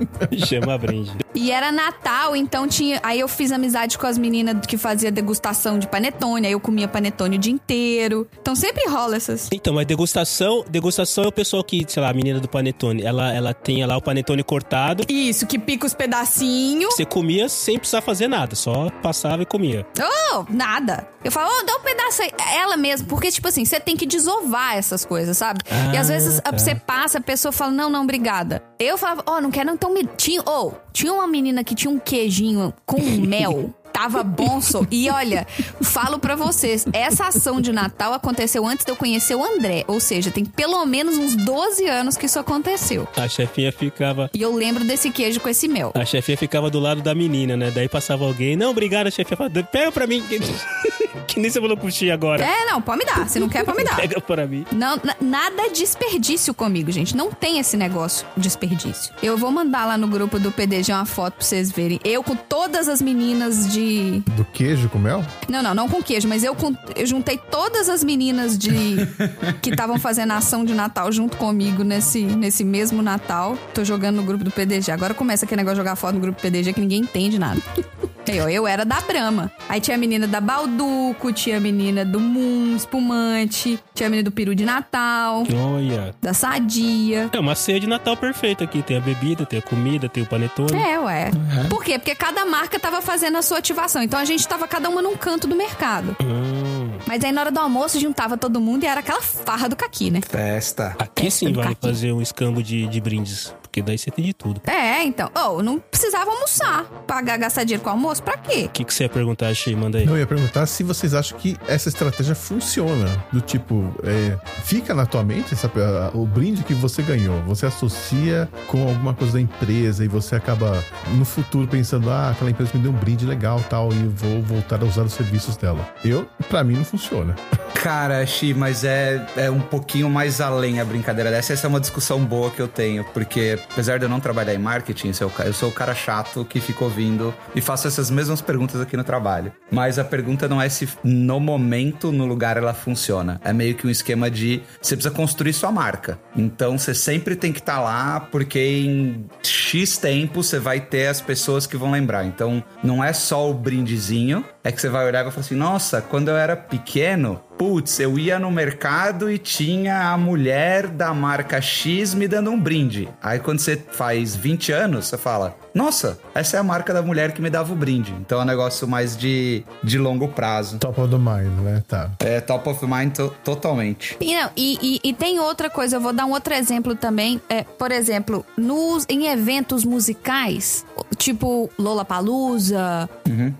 Chama 0.47 0.76
brinde. 0.78 1.12
E 1.34 1.51
era 1.51 1.70
Natal, 1.72 2.34
então 2.37 2.66
tinha. 2.66 3.01
Aí 3.03 3.20
eu 3.20 3.28
fiz 3.28 3.53
amizade 3.53 3.99
com 3.99 4.07
as 4.07 4.16
meninas 4.18 4.66
que 4.66 4.76
fazia 4.76 5.11
degustação 5.11 5.78
de 5.78 5.87
panetone, 5.87 6.47
aí 6.47 6.53
eu 6.53 6.61
comia 6.61 6.89
panetone 6.89 7.37
o 7.37 7.39
dia 7.39 7.53
inteiro. 7.53 8.26
Então 8.41 8.55
sempre 8.55 8.89
rola 8.89 9.16
essas. 9.16 9.49
Então, 9.53 9.74
mas 9.74 9.87
degustação, 9.87 10.64
degustação 10.68 11.24
é 11.24 11.28
o 11.28 11.32
pessoal 11.32 11.62
que, 11.62 11.84
sei 11.89 12.03
lá, 12.03 12.11
a 12.11 12.14
menina 12.14 12.41
do 12.41 12.49
panetone, 12.49 13.03
ela, 13.03 13.32
ela 13.32 13.53
tem 13.55 13.84
lá 13.84 13.97
o 13.97 14.03
panetone 14.03 14.43
cortado, 14.43 15.05
Isso, 15.09 15.47
que 15.47 15.59
pica 15.59 15.87
os 15.87 15.95
pedacinhos. 15.95 16.95
você 16.95 17.05
comia 17.05 17.49
sem 17.49 17.78
precisar 17.78 18.01
fazer 18.01 18.28
nada, 18.28 18.55
só 18.55 18.91
passava 19.03 19.43
e 19.43 19.47
comia. 19.47 19.87
Oh, 20.32 20.45
nada. 20.51 21.09
Eu 21.24 21.32
falo, 21.32 21.51
oh, 21.61 21.64
dá 21.64 21.76
um 21.76 21.80
pedaço 21.80 22.22
aí. 22.22 22.30
Ela 22.57 22.76
mesmo, 22.76 23.09
porque, 23.09 23.30
tipo 23.30 23.49
assim, 23.49 23.64
você 23.64 23.80
tem 23.80 23.97
que 23.97 24.07
desovar 24.07 24.76
essas 24.76 25.05
coisas, 25.05 25.37
sabe? 25.37 25.61
e 25.93 25.97
às 25.97 26.09
Ah, 26.09 26.12
vezes 26.12 26.41
tá. 26.41 26.53
você 26.53 26.74
passa, 26.74 27.18
a 27.18 27.20
pessoa 27.20 27.51
fala, 27.53 27.72
não, 27.77 27.91
não, 27.91 28.03
obrigada. 28.03 28.62
Eu 28.79 28.97
falava, 28.99 29.22
ó, 29.27 29.41
não 29.41 29.51
quero, 29.51 29.66
não, 29.66 29.74
então 29.74 29.93
me. 29.93 30.07
Tinha, 30.16 30.43
oh, 30.47 30.72
tinha 30.93 31.12
uma 31.12 31.27
menina 31.27 31.62
que 31.62 31.74
tinha 31.74 31.91
um 31.91 31.99
queijinho 31.99 32.72
com 32.85 33.01
mel. 33.01 33.74
Tava 33.97 34.22
bom, 34.22 34.61
só. 34.61 34.83
E 34.91 35.09
olha, 35.09 35.47
falo 35.81 36.18
pra 36.18 36.37
vocês, 36.37 36.85
essa 36.93 37.29
ação 37.29 37.62
de 37.62 37.72
Natal 37.72 38.12
aconteceu 38.12 38.66
antes 38.66 38.85
de 38.85 38.93
eu 38.93 38.97
conhecer 38.97 39.35
o 39.35 39.43
André. 39.43 39.85
Ou 39.89 39.99
seja, 39.99 40.31
tem 40.31 40.45
pelo 40.45 40.85
menos 40.85 41.16
uns 41.16 41.35
12 41.35 41.87
anos 41.89 42.14
que 42.14 42.27
isso 42.27 42.39
aconteceu. 42.39 43.09
A 43.16 43.27
chefinha 43.27 43.72
ficava. 43.72 44.29
E 44.35 44.43
eu 44.43 44.55
lembro 44.55 44.85
desse 44.85 45.11
queijo 45.11 45.41
com 45.41 45.49
esse 45.49 45.66
mel. 45.66 45.93
A 45.95 46.05
chefinha 46.05 46.37
ficava 46.37 46.68
do 46.68 46.79
lado 46.79 47.01
da 47.01 47.14
menina, 47.14 47.57
né? 47.57 47.70
Daí 47.70 47.89
passava 47.89 48.27
alguém. 48.27 48.55
Não, 48.55 48.70
obrigado, 48.70 49.07
a 49.07 49.11
chefinha 49.11 49.39
pega 49.72 49.91
pra 49.91 50.07
mim. 50.07 50.22
que 51.27 51.41
nem 51.41 51.51
você 51.51 51.61
falou 51.61 51.77
com 51.77 51.87
o 51.87 51.91
Xi 51.91 52.11
agora. 52.11 52.45
É, 52.45 52.67
não, 52.67 52.81
pode 52.81 52.99
me 52.99 53.05
dar. 53.05 53.29
Se 53.29 53.39
não 53.39 53.49
quer, 53.49 53.64
pode 53.64 53.79
me 53.79 53.85
dar. 53.85 53.97
Pega 53.97 54.21
pra 54.21 54.47
mim. 54.47 54.64
Não, 54.73 54.97
na- 55.03 55.17
nada 55.21 55.71
desperdício 55.71 56.55
comigo, 56.55 56.91
gente. 56.91 57.17
Não 57.17 57.31
tem 57.31 57.59
esse 57.59 57.77
negócio 57.77 58.27
de 58.37 58.43
desperdício. 58.43 59.12
Eu 59.23 59.37
vou 59.37 59.51
mandar 59.51 59.87
lá 59.87 59.99
no 59.99 60.07
grupo 60.07 60.39
do 60.39 60.51
PDG 60.53 60.93
uma 60.93 61.05
foto 61.05 61.35
pra 61.35 61.45
vocês 61.45 61.71
verem. 61.71 62.01
Eu 62.05 62.23
com 62.23 62.37
todas 62.37 62.89
as 62.89 63.01
meninas 63.03 63.73
de. 63.73 64.23
Do 64.37 64.45
queijo 64.45 64.89
com 64.89 64.99
mel? 64.99 65.25
Não, 65.49 65.62
não, 65.62 65.75
não 65.75 65.89
com 65.89 66.03
queijo, 66.03 66.29
mas 66.29 66.43
eu, 66.45 66.55
com... 66.55 66.75
eu 66.95 67.07
juntei 67.07 67.39
todas 67.39 67.89
as 67.89 68.03
meninas 68.03 68.57
de. 68.59 68.97
que 69.62 69.71
estavam 69.71 69.99
fazendo 69.99 70.33
a 70.33 70.37
ação 70.37 70.64
de 70.64 70.75
Natal 70.75 71.11
junto 71.12 71.37
comigo 71.37 71.83
nesse, 71.83 72.23
nesse 72.23 72.64
mesmo 72.64 73.03
Natal. 73.03 73.57
Tô 73.75 73.85
jogando 73.85 74.17
no 74.17 74.23
grupo 74.23 74.45
do 74.45 74.51
PDG. 74.51 74.91
Agora 74.93 75.14
começa 75.14 75.45
aquele 75.45 75.59
negócio 75.61 75.77
de 75.77 75.81
jogar 75.81 75.97
foto 75.97 76.14
no 76.14 76.21
grupo 76.21 76.39
do 76.39 76.43
PDG 76.43 76.73
que 76.73 76.81
ninguém 76.81 77.01
entende 77.01 77.39
nada. 77.39 77.61
Eu, 78.29 78.49
eu 78.49 78.66
era 78.66 78.85
da 78.85 79.01
Brahma. 79.01 79.51
Aí 79.68 79.81
tinha 79.81 79.97
a 79.97 79.99
menina 79.99 80.27
da 80.27 80.41
Balduco, 80.41 81.33
tinha 81.33 81.57
a 81.57 81.61
menina 81.61 82.05
do 82.05 82.20
Moon, 82.20 82.74
espumante, 82.77 83.79
tinha 83.95 84.07
a 84.07 84.11
menina 84.11 84.24
do 84.29 84.33
peru 84.33 84.55
de 84.55 84.64
Natal, 84.64 85.45
Olha. 85.74 86.14
da 86.20 86.33
Sadia. 86.35 87.31
É 87.33 87.39
uma 87.39 87.55
ceia 87.55 87.81
de 87.81 87.87
Natal 87.87 88.16
perfeita 88.16 88.64
aqui. 88.64 88.83
Tem 88.83 88.97
a 88.97 89.01
bebida, 89.01 89.47
tem 89.47 89.59
a 89.59 89.62
comida, 89.62 90.09
tem 90.09 90.22
o 90.22 90.27
panetone. 90.27 90.77
É, 90.77 90.99
ué. 90.99 91.31
Por 91.68 91.85
quê? 91.85 91.99
Porque 91.99 92.14
cada 92.14 92.45
marca 92.45 92.79
tava 92.79 93.01
fazendo 93.01 93.39
a 93.39 93.43
sua 93.43 93.59
ativação. 93.59 94.03
Então 94.03 94.18
a 94.18 94.24
gente 94.24 94.47
tava 94.47 94.66
cada 94.66 94.89
uma 94.89 95.01
num 95.03 95.16
canto 95.16 95.47
do 95.47 95.55
mercado. 95.57 96.16
Hum. 96.22 96.91
Mas 97.07 97.22
aí 97.24 97.33
na 97.33 97.41
hora 97.43 97.51
do 97.51 97.61
almoço 97.61 98.01
juntava 98.01 98.37
todo 98.37 98.61
mundo 98.61 98.85
e 98.85 98.87
era 98.87 99.01
aquela 99.01 99.22
farra 99.22 99.68
do 99.68 99.77
caqui, 99.77 100.11
né? 100.11 100.20
Festa. 100.20 100.95
Aqui 100.99 101.31
sim 101.31 101.51
do 101.51 101.57
vale 101.61 101.74
caqui. 101.74 101.87
fazer 101.89 102.12
um 102.12 102.20
escambo 102.20 102.62
de, 102.62 102.87
de 102.87 103.01
brindes. 103.01 103.55
Porque 103.77 103.83
daí 103.83 103.99
você 103.99 104.11
tem 104.11 104.24
de 104.24 104.33
tudo. 104.33 104.59
É, 104.66 105.03
então. 105.05 105.31
Oh, 105.37 105.62
não 105.62 105.79
precisava 105.79 106.31
almoçar. 106.31 106.85
Pagar, 107.07 107.37
gastar 107.37 107.64
dinheiro 107.64 107.83
com 107.85 107.91
almoço? 107.91 108.22
Pra 108.22 108.39
quê? 108.39 108.64
O 108.64 108.68
que, 108.70 108.85
que 108.85 108.95
você 108.95 109.03
ia 109.05 109.09
perguntar, 109.11 109.53
Xi? 109.53 109.74
Manda 109.77 109.99
aí. 109.99 110.07
Não, 110.07 110.14
eu 110.14 110.20
ia 110.20 110.27
perguntar 110.27 110.64
se 110.64 110.83
vocês 110.83 111.12
acham 111.12 111.39
que 111.39 111.59
essa 111.68 111.91
estratégia 111.91 112.35
funciona. 112.35 113.07
Do 113.31 113.43
tipo, 113.43 113.95
é, 114.03 114.39
fica 114.62 114.95
na 114.95 115.05
tua 115.05 115.22
mente 115.22 115.53
essa- 115.53 115.66
a- 115.68 116.16
o 116.16 116.24
brinde 116.24 116.64
que 116.64 116.72
você 116.72 117.03
ganhou. 117.03 117.39
Você 117.43 117.66
associa 117.66 118.49
com 118.66 118.89
alguma 118.89 119.12
coisa 119.12 119.35
da 119.35 119.41
empresa 119.43 120.03
e 120.03 120.09
você 120.09 120.37
acaba 120.37 120.83
no 121.14 121.27
futuro 121.27 121.68
pensando, 121.68 122.11
ah, 122.11 122.31
aquela 122.31 122.51
empresa 122.51 122.70
me 122.72 122.81
deu 122.81 122.93
um 122.93 122.95
brinde 122.95 123.27
legal 123.27 123.62
tal, 123.68 123.93
e 123.93 124.05
eu 124.05 124.11
vou 124.11 124.41
voltar 124.43 124.81
a 124.81 124.87
usar 124.87 125.03
os 125.03 125.12
serviços 125.12 125.55
dela. 125.59 125.87
Eu, 126.03 126.27
pra 126.49 126.64
mim, 126.64 126.77
não 126.77 126.85
funciona. 126.85 127.37
Cara, 127.87 128.26
Xi, 128.26 128.53
mas 128.53 128.82
é, 128.82 129.24
é 129.37 129.49
um 129.49 129.61
pouquinho 129.61 130.11
mais 130.11 130.41
além 130.41 130.80
a 130.80 130.84
brincadeira 130.84 131.30
dessa. 131.30 131.53
Essa 131.53 131.68
é 131.68 131.70
uma 131.70 131.78
discussão 131.78 132.18
boa 132.24 132.51
que 132.51 132.59
eu 132.61 132.66
tenho, 132.66 133.05
porque 133.14 133.57
apesar 133.70 133.97
de 134.01 134.05
eu 134.07 134.09
não 134.09 134.18
trabalhar 134.18 134.53
em 134.55 134.59
marketing, 134.59 135.07
eu 135.07 135.14
sou, 135.14 135.28
o 135.28 135.30
ca- 135.30 135.45
eu 135.45 135.53
sou 135.53 135.68
o 135.68 135.72
cara 135.72 135.95
chato 135.95 136.45
que 136.45 136.61
fica 136.61 136.82
ouvindo 136.82 137.32
e 137.55 137.61
faço 137.61 137.87
essas 137.87 138.11
mesmas 138.11 138.41
perguntas 138.41 138.80
aqui 138.80 138.97
no 138.97 139.05
trabalho. 139.05 139.53
Mas 139.70 140.01
a 140.01 140.05
pergunta 140.05 140.49
não 140.49 140.61
é 140.61 140.68
se 140.68 140.89
no 141.05 141.39
momento, 141.39 142.11
no 142.11 142.26
lugar, 142.26 142.57
ela 142.57 142.74
funciona. 142.74 143.41
É 143.45 143.53
meio 143.53 143.76
que 143.76 143.87
um 143.87 143.91
esquema 143.91 144.28
de 144.28 144.64
você 144.82 144.97
precisa 144.97 145.14
construir 145.14 145.53
sua 145.53 145.70
marca. 145.70 146.18
Então 146.37 146.76
você 146.76 146.93
sempre 146.93 147.37
tem 147.37 147.53
que 147.53 147.61
estar 147.61 147.78
lá, 147.80 148.18
porque 148.18 148.59
em 148.59 149.26
X 149.45 149.97
tempo 149.97 150.43
você 150.43 150.59
vai 150.59 150.80
ter 150.80 151.07
as 151.07 151.20
pessoas 151.20 151.68
que 151.68 151.76
vão 151.76 151.93
lembrar. 151.93 152.24
Então 152.24 152.64
não 152.82 153.05
é 153.05 153.12
só 153.12 153.49
o 153.49 153.55
brindezinho, 153.55 154.45
é 154.64 154.72
que 154.72 154.80
você 154.80 154.89
vai 154.89 155.07
olhar 155.07 155.20
e 155.20 155.22
vai 155.22 155.30
falar 155.32 155.47
assim: 155.47 155.55
nossa, 155.55 156.03
quando 156.03 156.26
eu 156.32 156.37
era 156.37 156.57
pequeno, 156.57 157.41
putz, 157.57 157.99
eu 158.01 158.19
ia 158.19 158.39
no 158.39 158.51
mercado 158.51 159.31
e 159.31 159.39
tinha 159.39 160.11
a 160.11 160.19
mulher 160.19 160.87
da 160.87 161.13
marca 161.15 161.61
X 161.61 162.15
me 162.15 162.29
dando 162.29 162.51
um 162.51 162.61
brinde. 162.61 163.09
Aí 163.23 163.39
quando 163.39 163.59
você 163.59 163.77
faz 163.77 164.37
20 164.37 164.73
anos, 164.73 165.07
você 165.07 165.17
fala: 165.17 165.57
nossa, 165.77 166.18
essa 166.35 166.57
é 166.57 166.61
a 166.61 166.62
marca 166.62 166.95
da 166.95 167.03
mulher 167.03 167.33
que 167.33 167.43
me 167.43 167.51
dava 167.51 167.70
o 167.72 167.77
brinde. 167.77 168.14
Então 168.20 168.41
é 168.41 168.43
um 168.43 168.47
negócio 168.47 168.89
mais 168.89 169.14
de, 169.16 169.62
de 169.85 169.99
longo 169.99 170.29
prazo. 170.29 170.79
Top 170.79 170.99
of 170.99 171.11
the 171.11 171.18
mind, 171.18 171.53
né? 171.61 171.83
Tá. 171.87 172.11
É 172.20 172.41
top 172.41 172.68
of 172.70 172.87
mind 172.87 173.12
to- 173.14 173.35
totalmente. 173.45 174.16
E, 174.20 174.35
não, 174.35 174.51
e, 174.57 174.79
e- 175.05 175.09
e 175.11 175.12
tem 175.12 175.39
outra 175.39 175.68
coisa, 175.68 175.97
eu 175.97 176.01
vou 176.01 176.14
dar 176.14 176.24
um 176.24 176.33
outro 176.33 176.55
exemplo 176.55 176.97
também. 176.97 177.41
É, 177.49 177.62
por 177.62 177.93
exemplo, 177.93 178.45
nos, 178.57 179.05
em 179.09 179.27
eventos 179.27 179.85
musicais, 179.85 180.85
tipo 181.18 181.68
Lollapalooza 181.79 183.09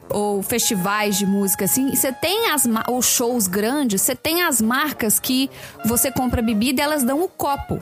ou 0.09 0.43
festivais 0.43 1.19
de 1.19 1.27
música 1.27 1.67
assim, 1.67 1.95
você 1.95 2.11
tem 2.13 2.51
as 2.51 2.67
ou 2.89 3.03
shows 3.03 3.47
grandes, 3.47 4.01
você 4.01 4.15
tem 4.17 4.43
as 4.43 4.61
marcas 4.63 5.19
que 5.19 5.51
você 5.85 6.11
compra 6.11 6.41
bebida 6.41 6.81
e 6.81 6.85
elas 6.85 7.03
dão 7.05 7.23
o 7.23 7.29
copo. 7.29 7.79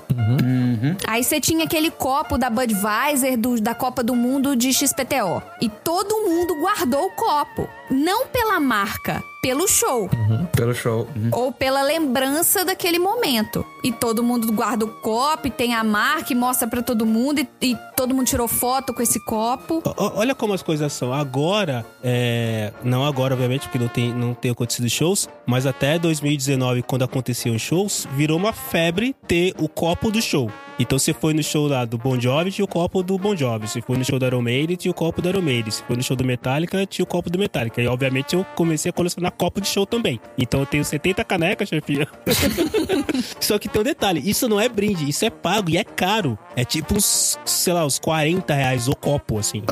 Aí 1.07 1.22
você 1.22 1.41
tinha 1.41 1.64
aquele 1.64 1.91
copo 1.91 2.37
da 2.37 2.51
Budweiser 2.51 3.39
do- 3.39 3.61
da 3.61 3.74
Copa 3.74 4.03
do 4.03 4.14
Mundo 4.14 4.24
de 4.57 4.72
XPTO. 4.72 5.43
E 5.61 5.68
todo 5.68 6.22
mundo 6.29 6.59
guardou 6.61 7.07
o 7.07 7.11
copo. 7.11 7.68
Não 7.91 8.27
pela 8.27 8.59
marca, 8.59 9.22
pelo 9.45 9.68
show 9.68 10.09
Pelo 10.57 10.74
show. 10.74 11.07
Uhum. 11.14 11.28
ou 11.32 11.53
pela 11.53 11.82
lembrança 11.82 12.64
daquele 12.64 12.99
momento. 12.99 13.64
E 13.82 13.92
todo 13.92 14.22
mundo 14.22 14.51
guarda 14.53 14.84
o 14.84 14.88
copo, 14.88 15.47
e 15.47 15.51
tem 15.51 15.74
a 15.74 15.84
marca 15.84 16.32
e 16.32 16.36
mostra 16.36 16.66
pra 16.66 16.80
todo 16.82 17.05
mundo, 17.05 17.40
e, 17.40 17.49
e 17.61 17.76
todo 17.97 18.14
mundo 18.14 18.26
tirou 18.26 18.49
foto 18.49 18.95
com 18.95 19.03
esse 19.03 19.22
copo. 19.24 19.82
O- 19.84 20.03
o- 20.05 20.12
Olha 20.16 20.34
como 20.34 20.55
as 20.55 20.62
coisas 20.62 20.90
são. 20.92 21.12
Agora, 21.12 21.84
é, 22.03 22.72
não 22.82 23.05
agora, 23.05 23.34
obviamente, 23.34 23.62
porque 23.68 23.78
não 23.78 23.88
tem, 23.88 24.12
não 24.14 24.32
tem 24.32 24.51
acontecido 24.51 24.88
shows, 24.88 25.28
mas 25.47 25.66
até 25.66 25.99
2019, 25.99 26.82
quando 26.82 27.03
aconteciam 27.03 27.59
shows, 27.59 28.07
virou 28.16 28.38
uma 28.38 28.53
febre 28.53 29.14
ter 29.26 29.55
o 29.59 29.68
copo 29.68 30.11
do 30.11 30.22
show. 30.22 30.51
Então 30.76 30.99
você 30.99 31.12
foi 31.14 31.32
no 31.34 31.40
show 31.42 31.68
lá 31.68 31.84
do 31.84 31.97
Bon 31.97 32.18
Jovi, 32.18 32.51
tinha 32.51 32.64
o 32.64 32.68
copo 32.68 33.01
do 33.01 33.16
Bon 33.16 33.36
Jovi. 33.36 33.68
Se 33.68 33.80
foi 33.80 33.97
no 33.97 34.05
show 34.05 34.18
do 34.18 34.26
Iron 34.26 34.42
Maiden, 34.42 34.74
tinha 34.74 34.90
o 34.90 34.95
copo 34.95 35.22
do 35.22 35.28
Iron 35.28 35.40
Maiden. 35.40 35.70
Se 35.70 35.80
foi 35.84 35.95
no 35.97 36.03
show 36.03 36.16
do 36.16 36.24
Metallica, 36.24 36.84
tinha 36.84 37.05
o 37.05 37.07
copo 37.07 37.30
do 37.30 37.38
Metallica. 37.38 37.80
E 37.80 37.86
obviamente 37.86 38.34
eu 38.34 38.45
comecei 38.57 38.90
a 38.90 38.92
colecionar 38.92 39.30
copo 39.35 39.61
de 39.61 39.68
show 39.68 39.85
também. 39.87 40.20
Então 40.39 40.61
eu 40.61 40.66
tenho 40.66 40.85
70 40.85 41.22
canecas, 41.24 41.68
chefinha. 41.68 42.07
Só 43.41 43.59
que 43.59 43.68
tem 43.68 43.80
um 43.80 43.85
detalhe, 43.85 44.22
isso 44.28 44.49
não 44.49 44.61
é 44.61 44.68
brinde, 44.68 45.09
isso 45.09 45.24
é 45.24 45.30
pago 45.30 45.70
e 45.70 45.76
é 45.76 45.85
caro. 45.85 46.39
É 46.57 46.64
tipo 46.64 46.95
uns, 46.97 47.39
sei 47.45 47.72
lá, 47.72 47.85
uns 47.85 47.99
40 47.99 48.53
reais 48.55 48.89
o 48.89 48.97
copo, 48.97 49.39
assim. 49.39 49.62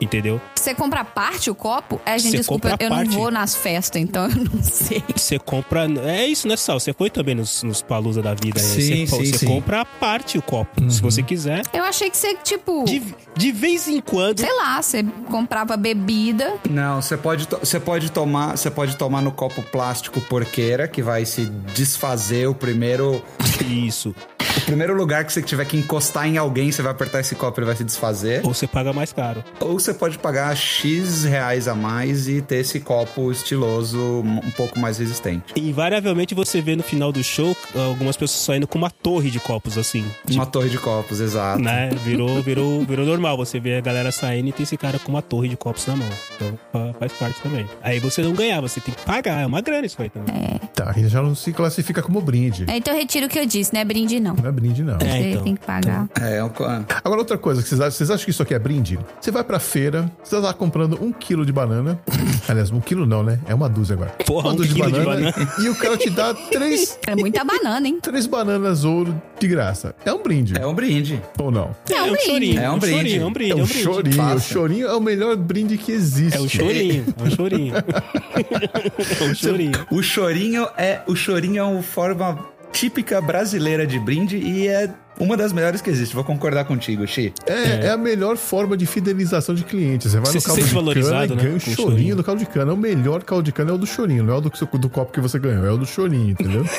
Entendeu? 0.00 0.40
Você 0.54 0.74
compra 0.74 1.04
parte 1.04 1.50
o 1.50 1.54
copo? 1.54 2.00
É, 2.04 2.18
gente, 2.18 2.32
Você 2.32 2.36
desculpa, 2.38 2.76
eu 2.78 2.90
não 2.90 2.96
parte. 2.96 3.10
vou 3.14 3.30
nas 3.30 3.54
festas, 3.54 4.00
então 4.00 4.24
eu 4.28 4.36
não 4.36 4.62
sei. 4.62 5.02
Você 5.14 5.38
compra. 5.38 5.86
É 6.04 6.26
isso, 6.26 6.46
né, 6.46 6.56
Sal? 6.56 6.78
Você 6.78 6.92
foi 6.92 7.10
também 7.10 7.34
nos, 7.34 7.62
nos 7.62 7.82
Palusa 7.82 8.20
da 8.22 8.34
vida. 8.34 8.60
né? 8.60 8.66
Sim, 8.66 9.06
você, 9.06 9.16
sim, 9.24 9.32
você 9.32 9.38
sim. 9.38 9.46
compra 9.46 9.80
a 9.80 9.84
parte 9.84 10.36
o 10.38 10.42
copo, 10.42 10.90
se 10.90 11.00
você 11.00 11.22
quiser. 11.22 11.62
Eu 11.72 11.84
achei 11.84 12.10
que 12.10 12.16
você, 12.16 12.34
tipo, 12.36 12.84
De, 12.84 13.02
de 13.36 13.52
vez 13.52 13.88
em 13.88 14.00
quando. 14.00 14.40
sei 14.40 14.52
lá, 14.56 14.80
você 14.82 15.02
comprava 15.30 15.76
bebida. 15.76 16.54
Não, 16.68 17.00
você 17.00 17.16
pode, 17.16 17.48
você 17.60 17.80
pode 17.80 18.10
tomar, 18.10 18.56
você 18.56 18.70
pode 18.70 18.96
tomar 18.98 19.22
no 19.22 19.30
copo 19.32 19.62
plástico 19.62 20.20
porqueira 20.22 20.86
que 20.88 21.02
vai 21.02 21.24
se 21.24 21.46
desfazer 21.74 22.48
o 22.48 22.54
primeiro, 22.54 23.22
Isso. 23.70 24.14
o 24.56 24.60
primeiro 24.62 24.94
lugar 24.94 25.24
que 25.24 25.32
você 25.32 25.40
tiver 25.42 25.64
que 25.66 25.76
encostar 25.76 26.26
em 26.26 26.36
alguém, 26.36 26.70
você 26.72 26.82
vai 26.82 26.92
apertar 26.92 27.20
esse 27.20 27.34
copo, 27.34 27.58
ele 27.60 27.66
vai 27.66 27.76
se 27.76 27.84
desfazer. 27.84 28.40
Ou 28.44 28.52
você 28.52 28.66
paga 28.66 28.92
mais 28.92 29.12
caro. 29.12 29.42
Ou 29.60 29.78
você 29.78 29.94
pode 29.94 30.18
pagar 30.18 30.54
X 30.56 31.24
reais 31.24 31.68
a 31.68 31.74
mais 31.74 32.28
e 32.28 32.42
ter 32.42 32.56
esse 32.56 32.80
copo 32.80 33.30
estiloso 33.30 33.98
um 33.98 34.50
pouco 34.56 34.78
mais 34.78 34.98
resistente. 34.98 35.44
Invariavelmente 35.56 36.34
você 36.34 36.60
vê 36.60 36.74
no 36.76 36.82
final 36.82 37.12
do 37.12 37.22
show 37.22 37.56
algumas 37.74 38.16
pessoas 38.16 38.40
saindo 38.44 38.66
com 38.66 38.78
uma 38.78 38.90
torre 38.90 39.30
de 39.30 39.38
copos, 39.40 39.78
assim. 39.78 40.04
Uma 40.30 40.46
torre 40.46 40.68
de 40.70 40.78
copos, 40.78 41.20
exato. 41.20 41.62
Né? 41.62 41.90
Virou, 42.04 42.40
virou, 42.42 42.84
virou 42.84 43.06
normal. 43.06 43.36
Você 43.36 43.60
vê 43.60 43.76
a 43.76 43.80
galera 43.80 44.10
saindo 44.10 44.48
e 44.48 44.52
tem 44.52 44.64
esse 44.64 44.76
cara 44.76 44.98
com 44.98 45.10
uma 45.12 45.22
torre 45.22 45.48
de 45.48 45.56
copos 45.56 45.86
na 45.86 45.96
mão. 45.96 46.08
Então 46.36 46.58
fa- 46.72 46.94
faz 46.98 47.12
parte 47.12 47.40
também. 47.40 47.66
Aí 47.82 47.98
você 48.00 48.22
não 48.22 48.32
ganhar, 48.32 48.60
você 48.60 48.80
tem 48.88 48.94
que 48.94 49.02
pagar. 49.04 49.42
É 49.42 49.46
uma 49.46 49.60
grana 49.60 49.86
isso 49.86 50.00
aí 50.00 50.08
também. 50.08 50.34
Tá, 50.78 50.94
e 50.96 51.08
já 51.08 51.20
não 51.20 51.34
se 51.34 51.52
classifica 51.52 52.00
como 52.00 52.20
brinde. 52.20 52.64
Então 52.68 52.94
eu 52.94 53.00
retiro 53.00 53.26
o 53.26 53.28
que 53.28 53.36
eu 53.36 53.44
disse, 53.44 53.74
não 53.74 53.80
é 53.80 53.84
brinde, 53.84 54.20
não. 54.20 54.36
Não 54.36 54.48
é 54.48 54.52
brinde, 54.52 54.84
não. 54.84 54.94
É, 54.94 54.98
Você 54.98 55.30
então. 55.30 55.42
tem 55.42 55.54
que 55.56 55.66
pagar. 55.66 56.08
É, 56.20 56.42
um 56.44 56.48
co- 56.48 56.64
Agora, 56.64 57.18
outra 57.20 57.36
coisa, 57.36 57.60
que 57.60 57.68
vocês 57.68 57.80
acham, 57.80 57.90
vocês 57.90 58.10
acham 58.12 58.24
que 58.24 58.30
isso 58.30 58.42
aqui 58.44 58.54
é 58.54 58.58
brinde? 58.60 58.96
Você 59.20 59.32
vai 59.32 59.42
pra 59.42 59.58
feira, 59.58 60.08
você 60.22 60.36
tá 60.36 60.40
lá 60.42 60.54
comprando 60.54 60.96
um 61.02 61.12
quilo 61.12 61.44
de 61.44 61.50
banana. 61.52 61.98
Aliás, 62.48 62.70
um 62.70 62.78
quilo 62.80 63.06
não, 63.06 63.24
né? 63.24 63.40
É 63.48 63.54
uma 63.54 63.68
dúzia 63.68 63.94
agora. 63.94 64.10
Porra, 64.24 64.46
uma 64.50 64.52
um 64.52 64.56
dúzia 64.56 64.72
quilo 64.74 64.92
de 64.92 65.00
banana. 65.04 65.34
E 65.58 65.68
o 65.68 65.74
cara 65.74 65.96
te 65.96 66.10
dá 66.10 66.32
três, 66.32 66.96
É 67.08 67.16
muita 67.16 67.42
banana, 67.42 67.88
hein? 67.88 67.98
três 68.00 68.28
bananas 68.28 68.84
ouro 68.84 69.20
de 69.40 69.48
graça. 69.48 69.96
É 70.04 70.12
um 70.12 70.22
brinde. 70.22 70.56
é 70.60 70.64
um 70.64 70.74
brinde. 70.74 71.20
Ou 71.40 71.50
não? 71.50 71.74
É 71.90 72.00
um 72.02 72.10
brinde. 72.12 72.24
chorinho. 72.24 72.60
É 72.60 72.70
um 72.70 72.78
brinde. 72.78 73.18
é 73.18 73.24
um 73.26 73.32
brinde. 73.32 73.50
É 73.50 73.52
é 73.52 73.56
um 73.56 73.62
um 73.62 73.66
brinde. 73.66 73.82
chorinho. 73.82 74.34
O 74.36 74.40
chorinho 74.40 74.86
é 74.86 74.94
o 74.94 75.00
melhor 75.00 75.34
brinde 75.36 75.76
que 75.76 75.90
existe. 75.90 76.36
É 76.36 76.40
um 76.40 76.48
chorinho, 76.48 77.04
é 77.18 77.22
um 77.24 77.30
chorinho. 77.34 77.74
é 77.76 79.24
um 79.24 79.34
chorinho. 79.34 79.86
O 79.90 80.02
chorinho 80.02 80.67
é 80.76 81.00
o 81.06 81.14
chorinho 81.14 81.60
é 81.60 81.64
uma 81.64 81.82
forma 81.82 82.46
típica 82.72 83.20
brasileira 83.20 83.86
de 83.86 83.98
brinde 83.98 84.36
e 84.36 84.68
é 84.68 84.92
uma 85.18 85.36
das 85.36 85.52
melhores 85.52 85.80
que 85.80 85.90
existe. 85.90 86.14
Vou 86.14 86.24
concordar 86.24 86.64
contigo, 86.64 87.06
Xi. 87.06 87.32
É, 87.46 87.86
é 87.86 87.90
a 87.90 87.96
melhor 87.96 88.36
forma 88.36 88.76
de 88.76 88.86
fidelização 88.86 89.54
de 89.54 89.64
clientes. 89.64 90.10
Você 90.12 90.18
vai 90.20 90.26
Você 90.32 90.34
no 90.36 90.40
se 90.40 90.46
caldo 90.46 90.60
sente 90.60 90.68
de 90.68 90.74
valorizado, 90.74 91.28
cana 91.28 91.34
né, 91.34 91.40
e 91.42 91.44
ganha 91.44 91.56
o 91.56 91.60
chorinho, 91.60 91.76
chorinho. 91.90 92.16
do 92.16 92.24
caldo 92.24 92.38
de 92.38 92.46
cana. 92.46 92.70
É 92.70 92.74
o 92.74 92.76
melhor 92.76 93.22
caldo 93.24 93.44
de 93.44 93.52
cana 93.52 93.70
é 93.70 93.74
o 93.74 93.78
do 93.78 93.86
chorinho, 93.86 94.22
não 94.24 94.34
é 94.34 94.36
o 94.36 94.40
do, 94.40 94.50
do 94.78 94.88
copo 94.90 95.12
que 95.12 95.20
você 95.20 95.38
ganhou, 95.38 95.64
é 95.66 95.70
o 95.72 95.76
do 95.78 95.86
chorinho, 95.86 96.30
entendeu? 96.30 96.64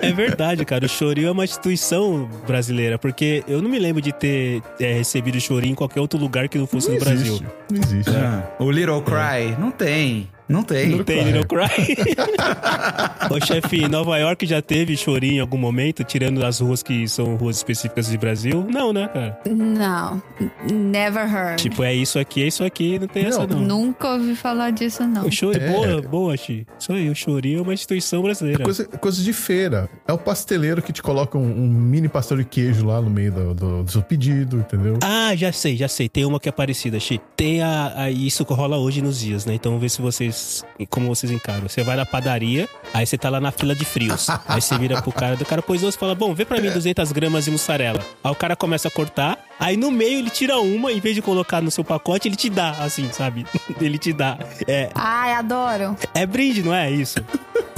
É 0.00 0.12
verdade, 0.12 0.64
cara. 0.64 0.86
O 0.86 0.88
chorinho 0.88 1.28
é 1.28 1.30
uma 1.30 1.44
instituição 1.44 2.28
brasileira, 2.46 2.98
porque 2.98 3.42
eu 3.46 3.62
não 3.62 3.70
me 3.70 3.78
lembro 3.78 4.00
de 4.02 4.12
ter 4.12 4.62
é, 4.80 4.94
recebido 4.94 5.40
chorinho 5.40 5.72
em 5.72 5.74
qualquer 5.76 6.00
outro 6.00 6.18
lugar 6.18 6.48
que 6.48 6.58
não 6.58 6.66
fosse 6.66 6.88
não 6.88 6.94
no 6.94 7.00
Brasil. 7.00 7.34
existe. 7.34 7.46
Não 7.70 7.80
existe. 7.82 8.10
Ah, 8.16 8.42
O 8.58 8.70
Little 8.70 9.02
Cry, 9.02 9.56
não 9.58 9.70
tem. 9.70 10.28
Não 10.48 10.62
tem. 10.62 10.86
Little 10.88 11.04
Tem 11.04 11.22
Cry. 11.24 11.32
Little 11.32 11.46
Cry. 11.48 13.34
Ô, 13.34 13.40
chefe, 13.46 13.88
Nova 13.88 14.18
York 14.18 14.44
já 14.46 14.60
teve 14.60 14.96
chorinho 14.96 15.34
em 15.36 15.40
algum 15.40 15.56
momento, 15.56 16.01
tirando 16.04 16.44
as 16.44 16.60
ruas 16.60 16.82
que 16.82 17.06
são 17.08 17.36
ruas 17.36 17.56
específicas 17.56 18.08
de 18.08 18.18
Brasil? 18.18 18.66
Não, 18.68 18.92
né, 18.92 19.08
cara? 19.08 19.38
Não. 19.48 20.22
Never 20.70 21.24
heard. 21.32 21.60
Tipo, 21.62 21.82
é 21.82 21.94
isso 21.94 22.18
aqui, 22.18 22.42
é 22.42 22.46
isso 22.46 22.64
aqui, 22.64 22.98
não 22.98 23.06
tem 23.08 23.26
essa 23.26 23.46
não. 23.46 23.60
Nunca 23.60 24.08
ouvi 24.14 24.34
falar 24.34 24.70
disso, 24.70 25.04
não. 25.06 25.26
O 25.26 25.32
show 25.32 25.52
é 25.52 25.56
É. 25.56 25.68
boa, 25.72 26.02
boa, 26.02 26.36
Xi. 26.36 26.66
Isso 26.78 26.92
aí, 26.92 27.08
o 27.10 27.14
chorinho 27.14 27.58
é 27.60 27.62
uma 27.62 27.74
instituição 27.74 28.22
brasileira. 28.22 28.64
Coisa, 28.64 28.84
coisa 28.84 29.22
de 29.22 29.32
feira. 29.32 29.88
É 30.06 30.12
o 30.12 30.18
pasteleiro 30.18 30.82
que 30.82 30.92
te 30.92 31.02
coloca 31.02 31.36
um, 31.38 31.42
um 31.64 31.68
mini 31.68 32.08
pastel 32.08 32.36
de 32.38 32.44
queijo 32.44 32.86
lá 32.86 33.00
no 33.00 33.10
meio 33.10 33.32
do, 33.32 33.54
do- 33.54 33.82
do 33.84 33.90
seu 33.90 34.02
pedido, 34.02 34.58
entendeu? 34.58 34.98
Ah, 35.02 35.34
já 35.36 35.52
sei, 35.52 35.76
já 35.76 35.88
sei. 35.88 36.08
Tem 36.08 36.24
uma 36.24 36.38
que 36.40 36.48
é 36.48 36.52
parecida, 36.52 36.98
Xi. 36.98 37.20
Tem 37.36 37.62
a, 37.62 37.92
a- 38.04 38.10
isso 38.10 38.44
que 38.44 38.52
rola 38.52 38.76
hoje 38.78 39.00
nos 39.02 39.18
dias, 39.20 39.46
né? 39.46 39.54
Então 39.54 39.72
vamos 39.72 39.82
ver 39.82 39.88
se 39.88 40.00
vocês. 40.02 40.64
Como 40.90 41.08
vocês 41.08 41.30
encaram. 41.32 41.68
Você 41.68 41.82
vai 41.82 41.96
na 41.96 42.04
padaria, 42.06 42.68
aí 42.92 43.06
você 43.06 43.16
tá 43.16 43.28
lá 43.30 43.40
na 43.40 43.50
fila 43.52 43.74
de 43.74 43.84
frios. 43.84 44.28
aí 44.46 44.60
você 44.60 44.76
vira 44.78 45.00
pro 45.02 45.12
cara, 45.12 45.36
do 45.36 45.44
cara, 45.44 45.62
pois 45.62 45.81
precisou, 45.82 45.92
você 45.92 45.98
fala, 45.98 46.14
bom, 46.14 46.34
vê 46.34 46.44
pra 46.44 46.60
mim 46.60 46.70
200 46.70 47.10
gramas 47.12 47.44
de 47.44 47.50
mussarela. 47.50 48.00
Aí 48.22 48.30
o 48.30 48.34
cara 48.34 48.54
começa 48.54 48.88
a 48.88 48.90
cortar, 48.90 49.38
aí 49.58 49.76
no 49.76 49.90
meio 49.90 50.18
ele 50.20 50.30
tira 50.30 50.58
uma, 50.58 50.92
em 50.92 51.00
vez 51.00 51.14
de 51.14 51.22
colocar 51.22 51.60
no 51.60 51.70
seu 51.70 51.82
pacote, 51.84 52.28
ele 52.28 52.36
te 52.36 52.48
dá, 52.48 52.70
assim, 52.70 53.10
sabe? 53.12 53.44
ele 53.80 53.98
te 53.98 54.12
dá. 54.12 54.38
É, 54.66 54.90
Ai, 54.94 55.32
adoro. 55.32 55.96
é 56.14 56.24
brinde, 56.24 56.62
não 56.62 56.74
é 56.74 56.90
isso? 56.90 57.18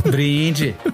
Brinde. 0.04 0.74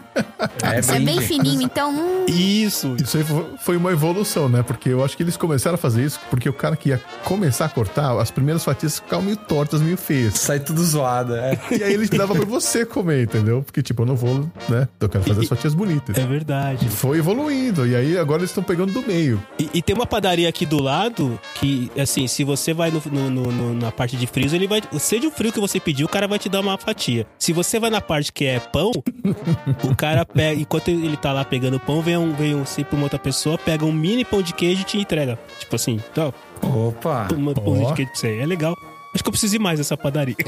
É 0.63 0.81
Isso 0.81 0.93
é 0.93 0.99
bem 0.99 1.17
brinde. 1.17 1.23
fininho, 1.27 1.63
então. 1.63 1.91
hum, 1.93 2.25
Isso. 2.27 2.95
Isso 3.03 3.17
aí 3.17 3.25
fo- 3.25 3.45
foi 3.59 3.77
uma 3.77 3.91
evolução, 3.93 4.49
né? 4.49 4.63
Porque 4.63 4.89
eu 4.91 5.05
acho 5.05 5.17
que 5.17 5.23
eles 5.23 5.37
começaram 5.37 5.75
a 5.75 5.79
fazer 5.79 6.05
isso 6.05 6.19
porque 6.31 6.49
o 6.49 6.53
cara 6.53 6.77
que 6.77 6.91
ia 6.91 7.01
começar 7.25 7.67
a 7.67 7.69
cortar, 7.69 8.19
as 8.19 8.31
primeiras 8.31 8.65
fatias 8.65 8.99
ficavam 8.99 9.25
meio 9.25 9.37
tortas, 9.37 9.81
meio 9.81 9.97
feias. 9.97 10.35
Sai 10.39 10.61
tudo 10.61 10.83
zoado, 10.85 11.35
é. 11.35 11.59
E 11.71 11.83
aí 11.83 11.95
ele 11.95 12.07
dava 12.09 12.35
pra 12.35 12.45
você 12.45 12.85
comer, 12.87 13.25
entendeu? 13.25 13.63
Porque, 13.63 13.83
tipo, 13.83 14.03
eu 14.03 14.07
não 14.07 14.17
vou, 14.17 14.49
né? 14.69 14.89
Eu 15.01 15.09
quero 15.09 15.25
fazer 15.25 15.41
as 15.41 15.49
fatias 15.49 15.75
bonitas. 15.75 16.17
É 16.17 16.27
verdade. 16.27 16.87
E 16.87 16.89
foi 16.91 17.19
evoluindo. 17.19 17.87
E 17.87 17.95
aí 17.97 18.17
agora 18.19 18.41
eles 18.41 18.51
estão 18.51 18.63
pegando 18.65 18.93
do 18.93 19.03
meio. 19.07 19.43
E, 19.59 19.69
e 19.75 19.83
tem 19.83 19.95
uma 19.95 20.07
padaria 20.07 20.49
aqui 20.49 20.65
do 20.67 20.81
lado 20.83 21.39
que, 21.55 21.91
assim, 21.99 22.27
se 22.27 22.45
você 22.45 22.73
vai 22.73 22.91
no, 22.91 23.03
no- 23.11 23.31
no- 23.31 23.53
no- 23.53 23.75
na 23.75 23.91
parte 23.93 24.17
de 24.17 24.27
frios, 24.27 24.53
ele 24.53 24.67
vai. 24.67 24.83
Seja 24.99 25.27
o 25.27 25.31
frio 25.31 25.53
que 25.53 25.61
você 25.61 25.79
pediu, 25.81 26.07
o 26.07 26.11
cara 26.11 26.27
vai 26.29 26.39
te 26.39 26.49
dar 26.49 26.61
uma 26.61 26.77
fatia. 26.79 27.27
Se 27.39 27.53
você 27.53 27.79
vai 27.79 27.91
na 27.91 28.01
parte 28.01 28.33
que 28.33 28.45
é 28.45 28.59
pão, 28.61 28.91
o 29.84 29.94
cara 29.96 30.24
pega. 30.24 30.61
Enquanto 30.61 30.88
ele 30.88 31.16
tá 31.16 31.32
lá 31.32 31.44
pegando 31.44 31.78
pão, 31.80 32.01
vem 32.03 32.16
um, 32.16 32.32
vem 32.32 32.55
um 32.55 32.64
sempre 32.64 32.96
uma 32.96 33.05
outra 33.05 33.18
pessoa, 33.18 33.59
pega 33.59 33.84
um 33.84 33.92
mini 33.92 34.24
pão 34.24 34.42
de 34.42 34.53
queijo 34.55 34.82
e 34.82 34.84
te 34.84 34.98
entrega. 34.98 35.38
Tipo 35.59 35.76
assim, 35.76 36.01
então, 36.11 36.32
Opa. 36.62 37.28
pão 37.55 37.82
Ó. 37.82 37.88
de 37.90 37.94
queijo 37.94 38.11
pra 38.11 38.20
você. 38.20 38.38
É 38.38 38.46
legal. 38.46 38.76
Acho 39.13 39.25
que 39.25 39.29
eu 39.29 39.33
preciso 39.33 39.57
ir 39.57 39.59
mais 39.59 39.79
dessa 39.79 39.97
padaria. 39.97 40.37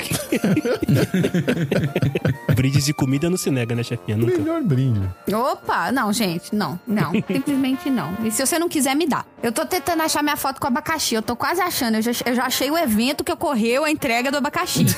Brindes 2.55 2.85
de 2.85 2.95
comida 2.95 3.29
não 3.29 3.37
se 3.37 3.51
nega, 3.51 3.75
né, 3.75 3.83
chefinha? 3.83 4.17
Nunca. 4.17 4.39
Melhor 4.39 4.63
brinde. 4.63 5.01
Opa, 5.35 5.91
não, 5.91 6.13
gente, 6.13 6.55
não, 6.55 6.79
não, 6.87 7.11
simplesmente 7.27 7.91
não. 7.91 8.17
E 8.23 8.31
se 8.31 8.45
você 8.45 8.59
não 8.61 8.69
quiser, 8.69 8.95
me 8.95 9.07
dá. 9.07 9.25
Eu 9.43 9.51
tô 9.51 9.67
tentando 9.67 10.03
achar 10.03 10.23
minha 10.23 10.37
foto 10.37 10.61
com 10.61 10.69
abacaxi, 10.69 11.17
eu 11.17 11.23
tô 11.23 11.35
quase 11.35 11.61
achando. 11.61 11.97
Eu 11.97 12.03
já, 12.03 12.13
eu 12.25 12.35
já 12.37 12.45
achei 12.45 12.71
o 12.71 12.79
evento 12.79 13.25
que 13.25 13.33
ocorreu 13.33 13.83
a 13.85 13.91
entrega 13.91 14.31
do 14.31 14.37
abacaxi. 14.37 14.87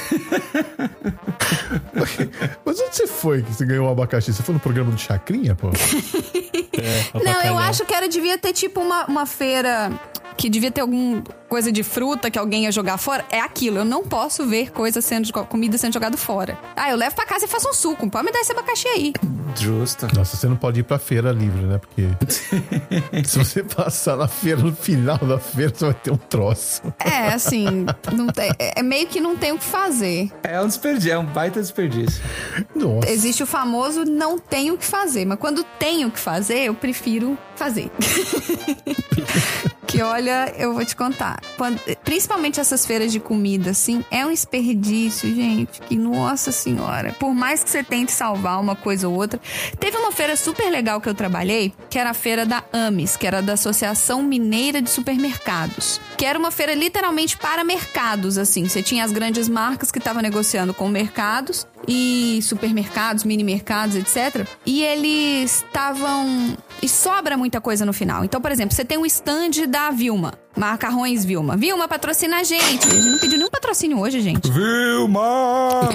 Mas 2.65 2.81
onde 2.81 2.97
você 2.97 3.07
foi 3.07 3.43
que 3.43 3.53
você 3.53 3.65
ganhou 3.65 3.87
o 3.89 3.91
abacaxi? 3.91 4.33
Você 4.33 4.43
foi 4.43 4.55
no 4.55 4.61
programa 4.61 4.91
do 4.91 4.99
Chacrinha, 4.99 5.55
pô? 5.55 5.69
É, 5.69 7.25
Não, 7.25 7.43
eu 7.43 7.59
acho 7.59 7.85
que 7.87 7.95
era, 7.95 8.09
devia 8.09 8.37
ter 8.37 8.53
tipo 8.53 8.81
uma, 8.81 9.07
uma 9.07 9.27
feira 9.27 9.91
que 10.37 10.49
devia 10.49 10.70
ter 10.70 10.80
alguma 10.80 11.22
coisa 11.49 11.70
de 11.70 11.82
fruta 11.82 12.30
que 12.30 12.39
alguém 12.39 12.64
ia 12.64 12.72
jogar 12.72 12.99
fora. 12.99 13.24
É 13.30 13.41
aquilo, 13.41 13.78
eu 13.78 13.85
não 13.85 14.03
posso 14.05 14.45
ver 14.47 14.70
coisa 14.72 15.01
sendo, 15.01 15.32
comida 15.47 15.78
sendo 15.78 15.93
jogada 15.95 16.16
fora. 16.16 16.59
Ah, 16.76 16.91
eu 16.91 16.97
levo 16.97 17.14
pra 17.14 17.24
casa 17.24 17.45
e 17.45 17.49
faço 17.49 17.68
um 17.68 17.72
suco. 17.72 18.09
Pode 18.11 18.24
me 18.26 18.32
dar 18.32 18.41
esse 18.41 18.51
abacaxi 18.53 18.89
aí. 18.89 19.12
Justo. 19.57 20.07
Nossa, 20.16 20.37
você 20.37 20.49
não 20.49 20.57
pode 20.57 20.80
ir 20.80 20.82
pra 20.82 20.99
feira 20.99 21.30
livre, 21.30 21.62
né? 21.64 21.78
Porque 21.78 22.09
se 23.24 23.39
você 23.39 23.62
passar 23.62 24.16
na 24.16 24.26
feira, 24.26 24.61
no 24.61 24.74
final 24.74 25.18
da 25.18 25.39
feira, 25.39 25.72
você 25.74 25.85
vai 25.85 25.95
ter 25.95 26.11
um 26.11 26.16
troço. 26.16 26.82
É, 26.99 27.28
assim, 27.28 27.87
não 28.12 28.26
tem- 28.26 28.51
é 28.59 28.74
é 28.80 28.82
meio 28.82 29.07
que 29.07 29.20
não 29.20 29.37
tem 29.37 29.53
o 29.53 29.59
que 29.59 29.64
fazer. 29.64 30.30
É 30.43 30.61
um 30.61 30.66
desperdício, 30.66 31.12
é 31.12 31.18
um 31.18 31.24
baita 31.24 31.61
desperdício. 31.61 32.20
Nossa. 32.74 33.09
Existe 33.09 33.43
o 33.43 33.47
famoso 33.47 34.05
não 34.05 34.39
tenho 34.39 34.74
o 34.74 34.78
que 34.78 34.85
fazer, 34.85 35.24
mas 35.24 35.39
quando 35.39 35.62
tenho 35.78 36.09
o 36.09 36.11
que 36.11 36.18
fazer, 36.18 36.64
eu 36.64 36.74
prefiro 36.74 37.39
fazer. 37.55 37.91
que 39.95 40.03
olha, 40.03 40.53
eu 40.59 40.74
vou 40.74 40.84
te 40.84 40.97
contar. 40.97 41.40
Quando- 41.57 41.78
principalmente 42.05 42.59
essas 42.59 42.84
feiras 42.84 43.12
de 43.12 43.20
comida, 43.20 43.70
assim, 43.70 44.05
é 44.11 44.26
um 44.26 44.30
desperdício, 44.30 45.32
gente. 45.32 45.80
Que 45.82 45.97
nossa 45.97 46.51
senhora. 46.51 47.12
Por 47.12 47.32
mais 47.32 47.62
que 47.62 47.70
você 47.70 47.84
tente 47.84 48.11
salvar 48.11 48.61
uma 48.61 48.74
coisa 48.74 49.07
ou 49.09 49.14
outra. 49.14 49.40
Teve 49.78 49.97
uma 49.97 50.11
feira 50.11 50.34
super 50.34 50.68
legal 50.68 51.01
que 51.01 51.09
eu 51.09 51.14
trabalhei, 51.14 51.72
que 51.88 51.97
era 51.97 52.11
a 52.11 52.14
feira 52.14 52.45
da 52.45 52.64
AMES, 52.72 53.16
que 53.16 53.24
era 53.24 53.40
da 53.40 53.53
Associação 53.53 54.20
Mineira 54.20 54.82
de 54.82 54.90
Supermercados. 54.90 56.01
Que 56.16 56.24
era 56.24 56.36
uma 56.36 56.51
feira 56.51 56.74
literalmente 56.74 57.36
para 57.36 57.62
mercados, 57.62 58.36
assim. 58.36 58.68
Você 58.68 58.82
tinha 58.82 59.05
as 59.05 59.12
grandes 59.12 59.49
marcas 59.49 59.92
que 59.92 59.99
estavam 59.99 60.20
negociando 60.22 60.74
com 60.74 60.88
mercados 60.88 61.68
e 61.86 62.40
supermercados, 62.42 63.22
mini 63.22 63.45
mercados, 63.45 63.95
etc. 63.95 64.45
E 64.66 64.82
eles 64.82 65.62
estavam. 65.62 66.57
E 66.83 66.89
sobra 66.89 67.37
muita 67.37 67.61
coisa 67.61 67.85
no 67.87 67.93
final. 67.93 68.25
Então, 68.25 68.41
por 68.41 68.51
exemplo, 68.53 68.75
você 68.75 68.85
tem 68.85 68.99
um 68.99 69.07
stand 69.07 69.66
da 69.68 69.91
Vilma. 69.91 70.35
Macarrões 70.57 71.25
Vilma. 71.25 71.57
Vilma 71.57 71.89
patrocina 71.89 72.39
a 72.39 72.45
gente. 72.45 72.87
A 72.87 72.91
gente 72.91 73.09
não 73.09 73.18
pediu 73.18 73.39
nenhum 73.39 73.51
patrocínio 73.51 73.99
hoje, 73.99 74.20
gente. 74.20 74.51
Vilma! 74.51 75.89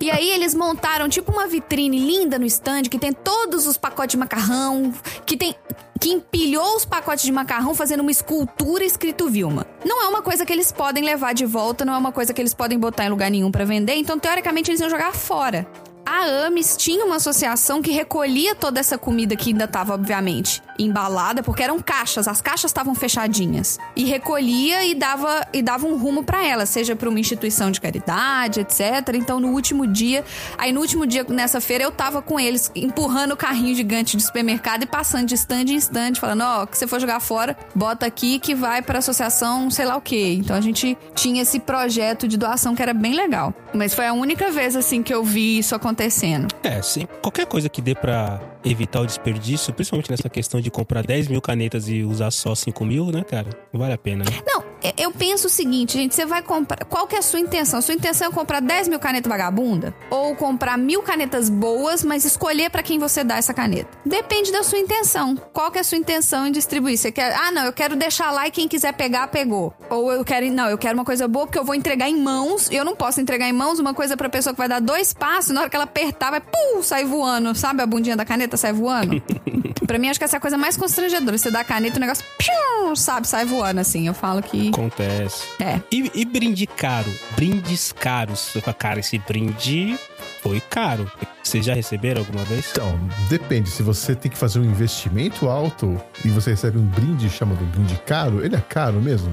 E 0.00 0.10
aí 0.10 0.30
eles 0.30 0.54
montaram 0.54 1.08
tipo 1.08 1.32
uma 1.32 1.46
vitrine 1.46 1.98
linda 1.98 2.38
no 2.38 2.44
stand 2.44 2.82
que 2.82 2.98
tem 2.98 3.12
todos 3.12 3.66
os 3.66 3.76
pacotes 3.76 4.12
de 4.12 4.18
macarrão, 4.18 4.92
que 5.24 5.36
tem 5.36 5.54
que 6.00 6.10
empilhou 6.10 6.76
os 6.76 6.84
pacotes 6.84 7.24
de 7.24 7.32
macarrão 7.32 7.74
fazendo 7.74 8.00
uma 8.00 8.10
escultura 8.10 8.84
escrito 8.84 9.28
Vilma. 9.28 9.66
Não 9.84 10.02
é 10.02 10.08
uma 10.08 10.20
coisa 10.20 10.44
que 10.44 10.52
eles 10.52 10.70
podem 10.70 11.02
levar 11.02 11.32
de 11.32 11.46
volta, 11.46 11.82
não 11.82 11.94
é 11.94 11.96
uma 11.96 12.12
coisa 12.12 12.34
que 12.34 12.42
eles 12.42 12.52
podem 12.52 12.78
botar 12.78 13.06
em 13.06 13.08
lugar 13.08 13.30
nenhum 13.30 13.50
pra 13.50 13.64
vender, 13.64 13.94
então 13.94 14.18
teoricamente 14.18 14.70
eles 14.70 14.80
iam 14.80 14.90
jogar 14.90 15.14
fora. 15.14 15.66
A 16.06 16.46
Ames 16.46 16.76
tinha 16.76 17.04
uma 17.04 17.16
associação 17.16 17.80
que 17.80 17.90
recolhia 17.90 18.54
toda 18.54 18.78
essa 18.78 18.98
comida 18.98 19.34
que 19.34 19.50
ainda 19.50 19.64
estava, 19.64 19.94
obviamente, 19.94 20.62
embalada, 20.78 21.42
porque 21.42 21.62
eram 21.62 21.80
caixas, 21.80 22.28
as 22.28 22.40
caixas 22.40 22.70
estavam 22.70 22.94
fechadinhas. 22.94 23.78
E 23.96 24.04
recolhia 24.04 24.84
e 24.84 24.94
dava, 24.94 25.46
e 25.52 25.62
dava 25.62 25.86
um 25.86 25.96
rumo 25.96 26.22
para 26.22 26.44
ela, 26.44 26.66
seja 26.66 26.96
para 26.96 27.08
uma 27.08 27.20
instituição 27.20 27.70
de 27.70 27.80
caridade, 27.80 28.60
etc. 28.60 29.14
Então, 29.14 29.40
no 29.40 29.48
último 29.48 29.86
dia, 29.86 30.24
aí 30.58 30.72
no 30.72 30.80
último 30.80 31.06
dia 31.06 31.24
nessa 31.28 31.60
feira, 31.60 31.84
eu 31.84 31.90
tava 31.90 32.22
com 32.22 32.38
eles, 32.38 32.70
empurrando 32.74 33.32
o 33.32 33.36
carrinho 33.36 33.74
gigante 33.74 34.16
de 34.16 34.22
supermercado 34.22 34.82
e 34.82 34.86
passando 34.86 35.26
de 35.26 35.34
stand 35.34 35.64
em 35.68 35.76
stand, 35.76 36.14
falando: 36.14 36.42
Ó, 36.42 36.66
que 36.66 36.76
você 36.76 36.86
for 36.86 37.00
jogar 37.00 37.20
fora, 37.20 37.56
bota 37.74 38.06
aqui 38.06 38.38
que 38.38 38.54
vai 38.54 38.82
pra 38.82 38.98
associação, 38.98 39.70
sei 39.70 39.84
lá 39.84 39.96
o 39.96 40.00
quê. 40.00 40.36
Então, 40.38 40.56
a 40.56 40.60
gente 40.60 40.96
tinha 41.14 41.42
esse 41.42 41.60
projeto 41.60 42.26
de 42.28 42.36
doação 42.36 42.74
que 42.74 42.82
era 42.82 42.94
bem 42.94 43.14
legal. 43.14 43.54
Mas 43.72 43.94
foi 43.94 44.06
a 44.06 44.12
única 44.12 44.50
vez, 44.50 44.76
assim, 44.76 45.02
que 45.02 45.12
eu 45.12 45.24
vi 45.24 45.58
isso 45.58 45.74
acontecendo. 45.74 46.48
É, 46.62 46.80
sim. 46.82 47.06
Qualquer 47.20 47.46
coisa 47.46 47.68
que 47.68 47.82
dê 47.82 47.94
pra 47.94 48.40
evitar 48.64 49.00
o 49.00 49.06
desperdício, 49.06 49.72
principalmente 49.72 50.10
nessa 50.10 50.28
questão 50.28 50.60
de 50.60 50.63
comprar 50.70 51.04
10 51.06 51.28
mil 51.28 51.40
canetas 51.40 51.88
e 51.88 52.02
usar 52.02 52.30
só 52.30 52.54
5 52.54 52.84
mil, 52.84 53.06
né, 53.06 53.22
cara? 53.22 53.50
Não 53.72 53.80
vale 53.80 53.92
a 53.92 53.98
pena, 53.98 54.24
né? 54.24 54.42
Não, 54.46 54.63
eu 54.96 55.10
penso 55.10 55.46
o 55.46 55.50
seguinte, 55.50 55.94
gente, 55.94 56.14
você 56.14 56.26
vai 56.26 56.42
comprar. 56.42 56.84
Qual 56.84 57.06
que 57.06 57.16
é 57.16 57.18
a 57.18 57.22
sua 57.22 57.40
intenção? 57.40 57.78
A 57.78 57.82
sua 57.82 57.94
intenção 57.94 58.28
é 58.28 58.30
comprar 58.30 58.60
10 58.60 58.88
mil 58.88 58.98
canetas 58.98 59.30
vagabunda? 59.30 59.94
Ou 60.10 60.34
comprar 60.34 60.76
mil 60.76 61.02
canetas 61.02 61.48
boas, 61.48 62.04
mas 62.04 62.24
escolher 62.24 62.70
pra 62.70 62.82
quem 62.82 62.98
você 62.98 63.24
dá 63.24 63.36
essa 63.36 63.54
caneta? 63.54 63.88
Depende 64.04 64.52
da 64.52 64.62
sua 64.62 64.78
intenção. 64.78 65.36
Qual 65.52 65.70
que 65.70 65.78
é 65.78 65.80
a 65.80 65.84
sua 65.84 65.98
intenção 65.98 66.46
em 66.46 66.52
distribuir? 66.52 66.98
Você 66.98 67.10
quer. 67.10 67.34
Ah, 67.34 67.50
não, 67.50 67.64
eu 67.64 67.72
quero 67.72 67.96
deixar 67.96 68.30
lá 68.30 68.46
e 68.46 68.50
quem 68.50 68.68
quiser 68.68 68.92
pegar, 68.92 69.28
pegou. 69.28 69.72
Ou 69.88 70.12
eu 70.12 70.24
quero. 70.24 70.50
Não, 70.50 70.68
eu 70.68 70.76
quero 70.76 70.94
uma 70.94 71.04
coisa 71.04 71.26
boa 71.26 71.46
porque 71.46 71.58
eu 71.58 71.64
vou 71.64 71.74
entregar 71.74 72.08
em 72.08 72.20
mãos. 72.20 72.68
Eu 72.70 72.84
não 72.84 72.94
posso 72.94 73.20
entregar 73.20 73.48
em 73.48 73.52
mãos 73.52 73.78
uma 73.78 73.94
coisa 73.94 74.16
pra 74.16 74.28
pessoa 74.28 74.52
que 74.52 74.58
vai 74.58 74.68
dar 74.68 74.80
dois 74.80 75.12
passos, 75.12 75.50
na 75.50 75.62
hora 75.62 75.70
que 75.70 75.76
ela 75.76 75.84
apertar, 75.84 76.30
vai 76.30 76.40
pum, 76.40 76.82
sai 76.82 77.04
voando. 77.04 77.54
Sabe 77.54 77.82
a 77.82 77.86
bundinha 77.86 78.16
da 78.16 78.24
caneta 78.24 78.56
sai 78.56 78.72
voando? 78.72 79.22
pra 79.86 79.98
mim, 79.98 80.08
acho 80.08 80.18
que 80.18 80.24
essa 80.24 80.36
é 80.36 80.38
a 80.38 80.40
coisa 80.40 80.58
mais 80.58 80.76
constrangedora. 80.76 81.38
Você 81.38 81.50
dá 81.50 81.60
a 81.60 81.64
caneta 81.64 81.96
e 81.96 81.98
o 81.98 82.00
negócio, 82.00 82.24
piu, 82.38 82.96
sabe, 82.96 83.26
sai 83.26 83.44
voando 83.44 83.80
assim. 83.80 84.06
Eu 84.06 84.14
falo 84.14 84.42
que. 84.42 84.70
Acontece. 84.74 85.46
É. 85.60 85.80
E, 85.90 86.10
e 86.14 86.24
brinde 86.24 86.66
caro? 86.66 87.10
Brindes 87.36 87.92
caros. 87.92 88.52
Cara, 88.78 88.98
esse 89.00 89.18
brinde 89.18 89.96
foi 90.44 90.60
caro. 90.60 91.10
Vocês 91.42 91.64
já 91.64 91.72
receberam 91.74 92.20
alguma 92.20 92.44
vez? 92.44 92.68
Então, 92.70 92.98
depende. 93.30 93.70
Se 93.70 93.82
você 93.82 94.14
tem 94.14 94.30
que 94.30 94.36
fazer 94.36 94.58
um 94.60 94.64
investimento 94.64 95.48
alto 95.48 95.98
e 96.24 96.28
você 96.28 96.50
recebe 96.50 96.78
um 96.78 96.84
brinde 96.86 97.28
chamado 97.30 97.64
brinde 97.66 97.98
caro, 98.06 98.44
ele 98.44 98.54
é 98.54 98.60
caro 98.60 99.00
mesmo? 99.00 99.30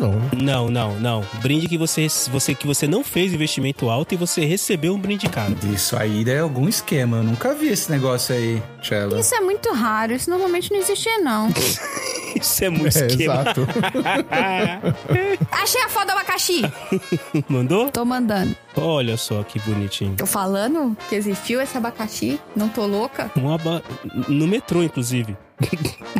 Não, 0.00 0.12
né? 0.12 0.28
Não, 0.40 0.70
não, 0.70 0.94
não. 1.00 1.24
Brinde 1.40 1.68
que 1.68 1.76
você, 1.76 2.06
você, 2.30 2.54
que 2.54 2.66
você 2.66 2.86
não 2.86 3.02
fez 3.04 3.32
investimento 3.32 3.90
alto 3.90 4.14
e 4.14 4.16
você 4.16 4.44
recebeu 4.44 4.94
um 4.94 4.98
brinde 4.98 5.28
caro. 5.28 5.56
Isso 5.72 5.96
aí 5.96 6.24
é 6.28 6.38
algum 6.38 6.68
esquema. 6.68 7.18
Eu 7.18 7.24
nunca 7.24 7.52
vi 7.54 7.66
esse 7.68 7.90
negócio 7.90 8.32
aí, 8.34 8.62
Tchela. 8.80 9.18
Isso 9.18 9.34
é 9.34 9.40
muito 9.40 9.72
raro, 9.72 10.12
isso 10.12 10.30
normalmente 10.30 10.70
não 10.72 10.78
existe, 10.78 11.08
não. 11.18 11.48
Isso 12.34 12.64
é 12.64 12.70
muito 12.70 12.96
É, 12.96 13.06
esquema. 13.08 13.34
exato. 13.42 13.60
Achei 15.52 15.82
a 15.82 15.88
foto 15.88 16.06
do 16.06 16.12
abacaxi! 16.12 16.62
Mandou? 17.46 17.90
Tô 17.90 18.04
mandando. 18.06 18.56
Olha 18.74 19.18
só 19.18 19.42
que 19.42 19.58
bonitinho. 19.60 20.11
Tô 20.16 20.26
falando 20.26 20.96
que 21.08 21.14
existiu 21.14 21.60
esse 21.60 21.76
abacaxi, 21.76 22.40
não 22.54 22.68
tô 22.68 22.86
louca. 22.86 23.30
Um 23.36 23.52
aba... 23.52 23.82
No 24.28 24.46
metrô, 24.46 24.82
inclusive. 24.82 25.36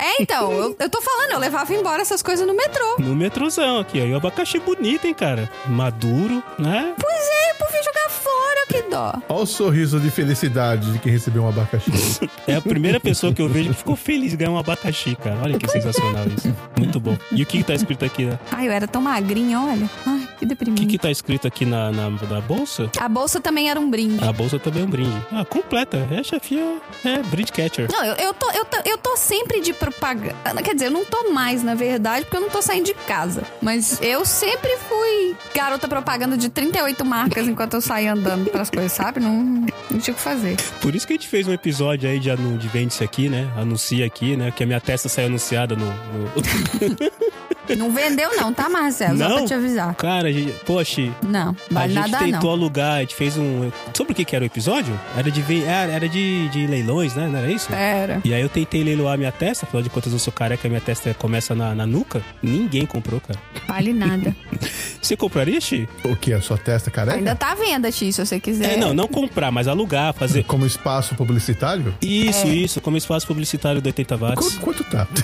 É, 0.01 0.22
então, 0.22 0.53
eu, 0.53 0.76
eu 0.78 0.90
tô 0.90 1.01
falando, 1.01 1.32
eu 1.32 1.38
levava 1.38 1.72
embora 1.74 2.03
essas 2.03 2.22
coisas 2.22 2.47
no 2.47 2.55
metrô. 2.55 2.97
No 2.99 3.14
metrôzão 3.14 3.80
aqui, 3.80 4.01
ó. 4.01 4.05
E 4.05 4.12
o 4.12 4.16
abacaxi 4.16 4.59
bonito, 4.59 5.07
hein, 5.07 5.14
cara? 5.14 5.51
Maduro, 5.66 6.43
né? 6.59 6.95
Pois 6.99 7.14
é, 7.14 7.55
por 7.55 7.70
vir 7.70 7.82
jogar 7.84 8.09
fora, 8.09 8.66
que 8.68 8.82
dó. 8.82 9.14
Olha 9.28 9.43
o 9.43 9.47
sorriso 9.47 9.99
de 9.99 10.11
felicidade 10.11 10.93
de 10.93 10.99
quem 10.99 11.12
recebeu 11.12 11.43
um 11.43 11.49
abacaxi. 11.49 11.90
É 12.47 12.57
a 12.57 12.61
primeira 12.61 12.99
pessoa 12.99 13.32
que 13.32 13.40
eu 13.40 13.49
vejo 13.49 13.70
que 13.70 13.76
ficou 13.76 13.95
feliz 13.95 14.32
de 14.32 14.36
ganhar 14.36 14.51
um 14.51 14.59
abacaxi, 14.59 15.14
cara. 15.14 15.38
Olha 15.43 15.59
que 15.59 15.68
sensacional 15.68 16.24
isso. 16.26 16.55
Muito 16.76 16.99
bom. 16.99 17.16
E 17.30 17.43
o 17.43 17.47
que, 17.47 17.59
que 17.59 17.64
tá 17.64 17.74
escrito 17.74 18.05
aqui, 18.05 18.24
né? 18.24 18.38
Ai, 18.51 18.66
eu 18.66 18.72
era 18.72 18.88
tão 18.88 19.01
magrinha, 19.01 19.61
olha. 19.61 19.88
Ai. 20.05 20.22
Que 20.43 20.47
O 20.47 20.49
deprimente. 20.49 20.80
que, 20.82 20.86
que 20.88 20.99
tá 20.99 21.09
escrito 21.09 21.47
aqui 21.47 21.64
na, 21.64 21.93
na, 21.93 22.11
na 22.11 22.40
bolsa? 22.40 22.90
A 22.99 23.09
bolsa 23.09 23.40
também 23.40 23.70
era 23.70 23.78
um 23.78 23.88
brinde. 23.88 24.24
A 24.24 24.32
bolsa 24.32 24.59
também 24.59 24.82
é 24.82 24.86
um 24.86 24.90
brinde. 24.90 25.22
Ah, 25.30 25.45
completa. 25.45 26.05
É 26.11 26.20
chefia, 26.22 26.78
é 27.05 27.22
brinde 27.22 27.53
catcher. 27.53 27.88
Não, 27.93 28.05
eu, 28.05 28.14
eu, 28.16 28.34
tô, 28.34 28.51
eu, 28.51 28.64
tô, 28.64 28.76
eu 28.84 28.99
tô 28.99 29.16
sempre 29.16 29.61
de 29.61 29.72
propaganda. 29.72 30.34
Quer 30.64 30.74
dizer, 30.74 30.86
eu 30.86 30.90
não 30.90 31.05
tô 31.05 31.30
mais, 31.30 31.62
na 31.62 31.74
verdade, 31.76 32.24
porque 32.24 32.36
eu 32.36 32.40
não 32.40 32.51
tô 32.51 32.61
saindo 32.61 32.86
de 32.86 32.95
casa. 32.95 33.45
Mas 33.61 34.01
eu 34.03 34.24
sempre 34.24 34.76
fui 34.88 35.36
garota 35.55 35.86
propaganda 35.86 36.36
de 36.36 36.49
38 36.49 37.05
marcas 37.05 37.47
enquanto 37.47 37.74
eu 37.74 37.80
saía 37.80 38.12
andando 38.12 38.51
pras 38.51 38.68
coisas, 38.68 38.90
sabe? 38.90 39.20
Não, 39.20 39.32
não 39.90 39.99
tinha 40.01 40.12
o 40.12 40.16
que 40.16 40.20
fazer. 40.22 40.57
Por 40.80 40.95
isso 40.97 41.07
que 41.07 41.12
a 41.12 41.16
gente 41.16 41.28
fez 41.28 41.47
um 41.47 41.53
episódio 41.53 42.11
aí 42.11 42.18
de, 42.18 42.34
de 42.59 42.66
vende-se 42.68 43.05
aqui, 43.05 43.28
né? 43.28 43.49
Anuncia 43.57 44.05
aqui, 44.05 44.36
né? 44.36 44.51
Que 44.51 44.64
a 44.64 44.66
minha 44.66 44.80
testa 44.80 45.09
saiu 45.09 45.28
anunciada 45.28 45.76
no. 45.76 45.86
no- 45.86 45.93
Não 47.77 47.91
vendeu, 47.93 48.37
não, 48.37 48.53
tá, 48.53 48.69
Marcelo? 48.69 49.17
Só 49.17 49.29
Não? 49.29 49.37
pra 49.39 49.47
te 49.47 49.55
avisar. 49.55 49.95
Cara, 49.95 50.29
a 50.29 50.33
gente, 50.33 50.53
poxa, 50.67 51.03
Não, 51.23 51.51
a 51.51 51.75
vale 51.75 51.95
gente 51.95 52.11
nada, 52.11 52.25
tentou 52.25 52.43
não. 52.43 52.51
alugar, 52.51 52.95
a 52.97 53.01
gente 53.01 53.15
fez 53.15 53.37
um. 53.37 53.71
Sobre 53.95 54.13
o 54.13 54.17
que, 54.17 54.25
que 54.25 54.35
era 54.37 54.43
o 54.43 54.47
episódio? 54.47 54.99
Era 55.17 55.31
de 55.31 55.41
ve- 55.41 55.65
era, 55.65 55.93
era 55.93 56.09
de, 56.09 56.49
de 56.49 56.67
leilões, 56.67 57.15
né? 57.15 57.29
Não 57.29 57.39
era 57.39 57.51
isso? 57.51 57.73
Era. 57.73 58.21
E 58.25 58.35
aí 58.35 58.43
eu 58.43 58.49
tentei 58.49 58.83
leiloar 58.83 59.15
a 59.15 59.17
minha 59.17 59.33
testa, 59.33 59.65
afinal 59.65 59.83
de 59.83 59.89
contas 59.91 60.13
eu 60.13 60.19
sou 60.19 60.33
careca, 60.33 60.67
a 60.67 60.71
minha 60.71 60.81
testa 60.81 61.15
começa 61.15 61.55
na, 61.55 61.75
na 61.75 61.87
nuca. 61.87 62.21
Ninguém 62.43 62.85
comprou, 62.85 63.21
cara. 63.21 63.39
Vale 63.67 63.93
nada. 63.93 64.35
Você 65.01 65.17
compraria, 65.17 65.61
Xi? 65.61 65.89
O 66.05 66.15
que? 66.17 66.33
A 66.33 66.41
sua 66.41 66.57
testa 66.59 66.91
careca? 66.91 67.17
Ainda 67.19 67.35
tá 67.35 67.53
à 67.53 67.55
venda, 67.55 67.91
Ti, 67.91 68.13
se 68.13 68.25
você 68.25 68.39
quiser. 68.39 68.75
É, 68.75 68.77
não, 68.77 68.95
não 68.95 69.09
comprar, 69.09 69.51
mas 69.51 69.67
alugar, 69.67 70.15
fazer. 70.15 70.45
Como 70.45 70.65
espaço 70.65 71.15
publicitário? 71.17 71.93
Isso, 72.01 72.47
É. 72.47 72.51
isso, 72.51 72.81
como 72.81 72.97
espaço 72.97 73.27
publicitário 73.27 73.81
do 73.81 73.87
80 73.87 74.17
watts. 74.17 74.59
Quanto, 74.59 74.83
quanto 74.83 74.85
tá? 74.85 75.09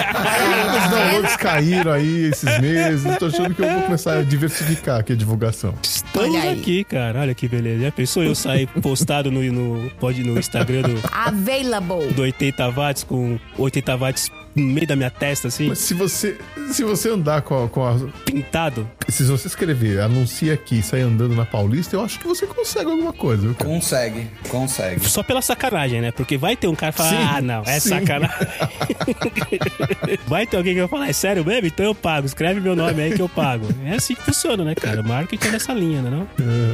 Os 0.00 0.90
downloads 0.90 1.36
caíram 1.36 1.92
aí 1.92 2.30
esses 2.30 2.58
meses. 2.60 3.16
Tô 3.18 3.26
achando 3.26 3.54
que 3.54 3.62
eu 3.62 3.70
vou 3.70 3.82
começar 3.82 4.18
a 4.18 4.22
diversificar 4.22 5.00
aqui 5.00 5.12
a 5.12 5.16
divulgação. 5.16 5.74
Estamos 5.82 6.44
aqui, 6.44 6.84
cara. 6.84 7.20
Olha 7.20 7.34
que 7.34 7.48
beleza. 7.48 7.84
Já 7.84 7.92
pensou 7.92 8.22
eu 8.22 8.34
sair 8.34 8.66
postado 8.66 9.30
no, 9.30 9.42
no, 9.42 9.90
pode, 9.98 10.22
no 10.22 10.38
Instagram 10.38 10.82
do, 10.82 11.00
Available. 11.12 12.12
do 12.12 12.22
80 12.22 12.70
watts 12.70 13.04
com 13.04 13.38
80 13.58 13.96
watts 13.96 14.30
no 14.54 14.64
meio 14.64 14.86
da 14.86 14.96
minha 14.96 15.10
testa, 15.10 15.48
assim, 15.48 15.68
Mas 15.68 15.78
se 15.78 15.94
você, 15.94 16.36
se 16.72 16.82
você 16.82 17.10
andar 17.10 17.42
com 17.42 17.64
a, 17.64 17.68
com 17.68 17.86
a. 17.86 17.96
pintado? 18.24 18.88
Se 19.10 19.24
você 19.24 19.48
escrever, 19.48 20.00
anuncia 20.00 20.54
aqui 20.54 20.78
e 20.78 20.82
sair 20.82 21.02
andando 21.02 21.34
na 21.34 21.44
Paulista, 21.44 21.96
eu 21.96 22.02
acho 22.04 22.18
que 22.18 22.26
você 22.26 22.46
consegue 22.46 22.90
alguma 22.90 23.12
coisa. 23.12 23.42
viu? 23.42 23.54
Consegue, 23.54 24.26
consegue. 24.48 25.08
Só 25.08 25.22
pela 25.22 25.42
sacanagem, 25.42 26.00
né? 26.00 26.10
Porque 26.12 26.36
vai 26.36 26.56
ter 26.56 26.68
um 26.68 26.74
cara 26.74 26.92
que 26.92 26.98
fala, 26.98 27.10
Sim, 27.10 27.16
ah, 27.36 27.40
não, 27.40 27.62
é 27.66 27.80
sim. 27.80 27.88
sacanagem. 27.90 28.36
vai 30.26 30.46
ter 30.46 30.56
alguém 30.56 30.74
que 30.74 30.80
vai 30.80 30.88
falar, 30.88 31.08
é 31.08 31.12
sério 31.12 31.44
mesmo? 31.44 31.66
Então 31.66 31.84
eu 31.86 31.94
pago. 31.94 32.26
Escreve 32.26 32.60
meu 32.60 32.76
nome 32.76 33.02
aí 33.02 33.12
que 33.14 33.22
eu 33.22 33.28
pago. 33.28 33.66
É 33.84 33.94
assim 33.94 34.14
que 34.14 34.22
funciona, 34.22 34.64
né, 34.64 34.74
cara? 34.74 35.02
Marketing 35.02 35.48
é 35.48 35.50
nessa 35.52 35.72
linha, 35.72 36.02
né? 36.02 36.10
Não? 36.10 36.28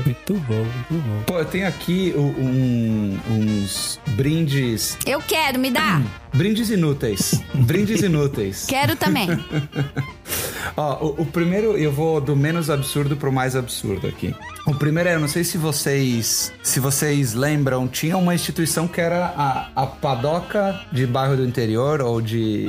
Muito 0.05 0.35
bom, 0.35 0.55
muito 0.91 1.05
bom. 1.07 1.23
Pô, 1.27 1.39
eu 1.39 1.45
tenho 1.45 1.67
aqui 1.67 2.13
o- 2.17 2.21
um- 2.21 3.19
uns 3.31 4.01
brindes. 4.09 4.97
Eu 5.07 5.21
quero, 5.21 5.59
me 5.59 5.71
dá. 5.71 6.01
Brindes 6.37 6.69
inúteis. 6.69 7.43
Brindes 7.55 8.03
inúteis. 8.03 8.67
Quero 8.67 8.95
também. 8.95 9.27
Ó, 10.77 11.07
o, 11.07 11.23
o 11.23 11.27
primeiro 11.27 11.79
eu 11.79 11.91
vou 11.91 12.21
do 12.27 12.37
menos 12.37 12.69
absurdo 12.69 13.17
pro 13.17 13.33
mais 13.33 13.55
absurdo 13.55 14.09
aqui. 14.09 14.35
O 14.67 14.75
primeiro 14.75 15.09
é, 15.09 15.15
eu 15.15 15.21
não 15.21 15.29
sei 15.29 15.45
se 15.45 15.57
vocês 15.57 16.53
se 16.61 16.81
vocês 16.81 17.35
lembram, 17.35 17.87
tinha 17.87 18.17
uma 18.19 18.35
instituição 18.35 18.89
que 18.89 19.01
era 19.01 19.27
a, 19.37 19.69
a 19.77 19.87
padoca 19.87 20.81
de 20.91 21.07
bairro 21.07 21.37
do 21.37 21.45
interior 21.47 22.01
ou 22.01 22.21
de 22.21 22.67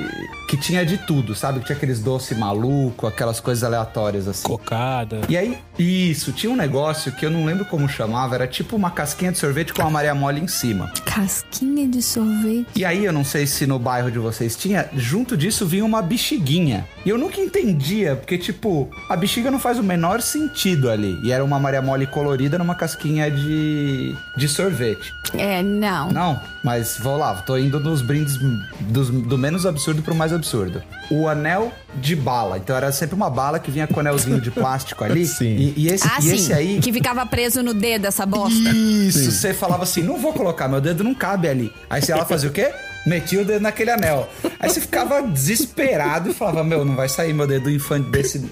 que 0.48 0.56
tinha 0.56 0.86
de 0.86 1.00
tudo, 1.00 1.34
sabe? 1.34 1.60
Que 1.60 1.66
tinha 1.66 1.76
aqueles 1.76 2.00
doces 2.00 2.38
maluco, 2.38 3.08
aquelas 3.08 3.40
coisas 3.40 3.64
aleatórias 3.64 4.28
assim. 4.28 4.44
Cocada. 4.44 5.22
E 5.28 5.36
aí, 5.36 5.58
isso, 5.78 6.32
tinha 6.32 6.52
um 6.52 6.56
negócio 6.56 7.12
que 7.12 7.26
eu 7.26 7.32
não 7.32 7.44
lembro 7.44 7.66
como 7.66 7.90
chamava, 7.90 8.36
era 8.36 8.48
tipo 8.48 8.76
uma 8.76 8.92
casquinha 8.92 9.32
de 9.32 9.40
sorvete 9.40 9.74
com 9.74 9.82
a 9.82 9.90
Maria 9.90 10.14
Mole 10.14 10.40
em 10.40 10.48
cima. 10.48 10.92
Casquinha 11.04 11.88
de 11.88 12.02
sorvete. 12.02 12.68
E 12.76 12.86
aí, 12.86 13.04
eu 13.04 13.12
não 13.12 13.26
sei 13.26 13.48
se 13.48 13.66
no 13.66 13.80
bairro 13.80 14.12
de 14.12 14.20
vocês 14.20 14.56
tinha, 14.56 14.88
junto 14.96 15.36
disso 15.36 15.66
vinha 15.66 15.84
uma 15.84 16.02
bexiguinha. 16.02 16.88
E 17.04 17.10
eu 17.10 17.18
nunca 17.18 17.42
entendia, 17.42 18.16
porque, 18.16 18.38
tipo, 18.38 18.90
a 19.10 19.16
bexiga 19.16 19.50
não 19.50 19.60
faz 19.60 19.80
o 19.80 19.84
menor 19.84 20.22
sentido 20.22 20.90
ali. 20.90 21.20
E 21.24 21.32
era 21.32 21.44
uma 21.44 21.60
Maria 21.60 21.82
Mole 21.88 22.06
colorida 22.06 22.58
numa 22.58 22.76
casquinha 22.76 23.32
de, 23.32 24.14
de 24.36 24.48
sorvete. 24.50 25.14
É, 25.38 25.64
não. 25.64 26.12
Não, 26.12 26.42
mas 26.62 26.98
vou 27.00 27.16
lá, 27.16 27.34
tô 27.36 27.58
indo 27.58 27.80
nos 27.80 28.02
brindes 28.02 28.38
dos- 28.82 29.10
do 29.10 29.38
menos 29.38 29.66
absurdo 29.66 30.02
pro 30.02 30.14
mais 30.14 30.34
absurdo. 30.34 30.84
O 31.10 31.30
anel 31.30 31.72
de 31.96 32.14
bala. 32.14 32.58
Então 32.58 32.76
era 32.76 32.92
sempre 32.92 33.16
uma 33.16 33.30
bala 33.30 33.58
que 33.58 33.72
vinha 33.72 33.88
com 33.88 34.02
anelzinho 34.02 34.42
de 34.42 34.52
plástico 34.52 35.02
ali. 35.06 35.26
Sim. 35.28 35.46
E, 35.56 35.74
e 35.78 35.88
esse, 35.88 36.06
Ah, 36.06 36.18
e 36.20 36.24
sim. 36.24 36.36
esse 36.36 36.52
aí. 36.54 36.80
Que 36.82 36.92
ficava 36.92 37.26
preso 37.26 37.64
no 37.64 37.74
dedo 37.74 38.06
essa 38.06 38.26
bosta. 38.26 38.70
Isso, 38.70 39.32
você 39.32 39.54
falava 39.54 39.84
assim, 39.84 40.04
não 40.04 40.18
vou 40.20 40.34
colocar, 40.34 40.68
meu 40.68 40.82
dedo 40.82 41.06
não 41.06 41.16
cabe 41.16 41.48
ali. 41.48 41.74
Aí 41.90 42.02
você 42.02 42.12
ela 42.12 42.26
fazia 42.26 42.50
o 42.50 42.52
quê? 42.52 42.70
Metia 43.06 43.42
o 43.42 43.46
dedo 43.46 43.62
naquele 43.62 43.92
anel. 43.92 44.28
Aí 44.60 44.70
você 44.70 44.82
ficava 44.82 45.22
desesperado 45.22 46.30
e 46.30 46.34
falava, 46.34 46.62
meu, 46.66 46.84
não 46.84 46.94
vai 46.98 47.08
sair 47.08 47.34
meu 47.34 47.48
dedo 47.48 47.70
infante 47.72 48.10
desse, 48.10 48.46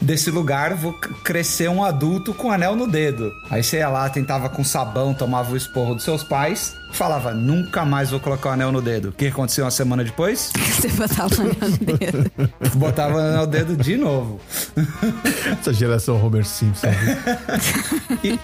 desse 0.00 0.30
lugar, 0.30 0.74
vou 0.74 0.92
crescer 0.92 1.68
um 1.68 1.84
adulto 1.84 2.34
com 2.34 2.50
anel 2.50 2.76
no 2.76 2.86
dedo. 2.86 3.32
Aí 3.50 3.62
você 3.62 3.78
ia 3.78 3.88
lá, 3.88 4.08
tentava 4.08 4.48
com 4.48 4.64
sabão, 4.64 5.14
tomava 5.14 5.52
o 5.52 5.56
esporro 5.56 5.94
dos 5.94 6.04
seus 6.04 6.22
pais, 6.22 6.74
falava, 6.92 7.32
nunca 7.32 7.84
mais 7.84 8.10
vou 8.10 8.20
colocar 8.20 8.50
o 8.50 8.52
anel 8.52 8.72
no 8.72 8.82
dedo. 8.82 9.08
O 9.08 9.12
que 9.12 9.26
aconteceu 9.26 9.64
uma 9.64 9.70
semana 9.70 10.04
depois? 10.04 10.52
Você 10.56 10.88
botava 10.88 11.34
o 11.34 11.40
anel 11.40 11.70
no 11.70 11.96
dedo. 11.96 12.30
Botava 12.76 13.14
o 13.14 13.18
anel 13.18 13.40
no 13.40 13.46
dedo 13.46 13.76
de 13.76 13.96
novo. 13.96 14.40
Essa 15.60 15.72
geração 15.72 16.24
Homer 16.24 16.44
Simpson. 16.44 16.88
viu? 18.22 18.38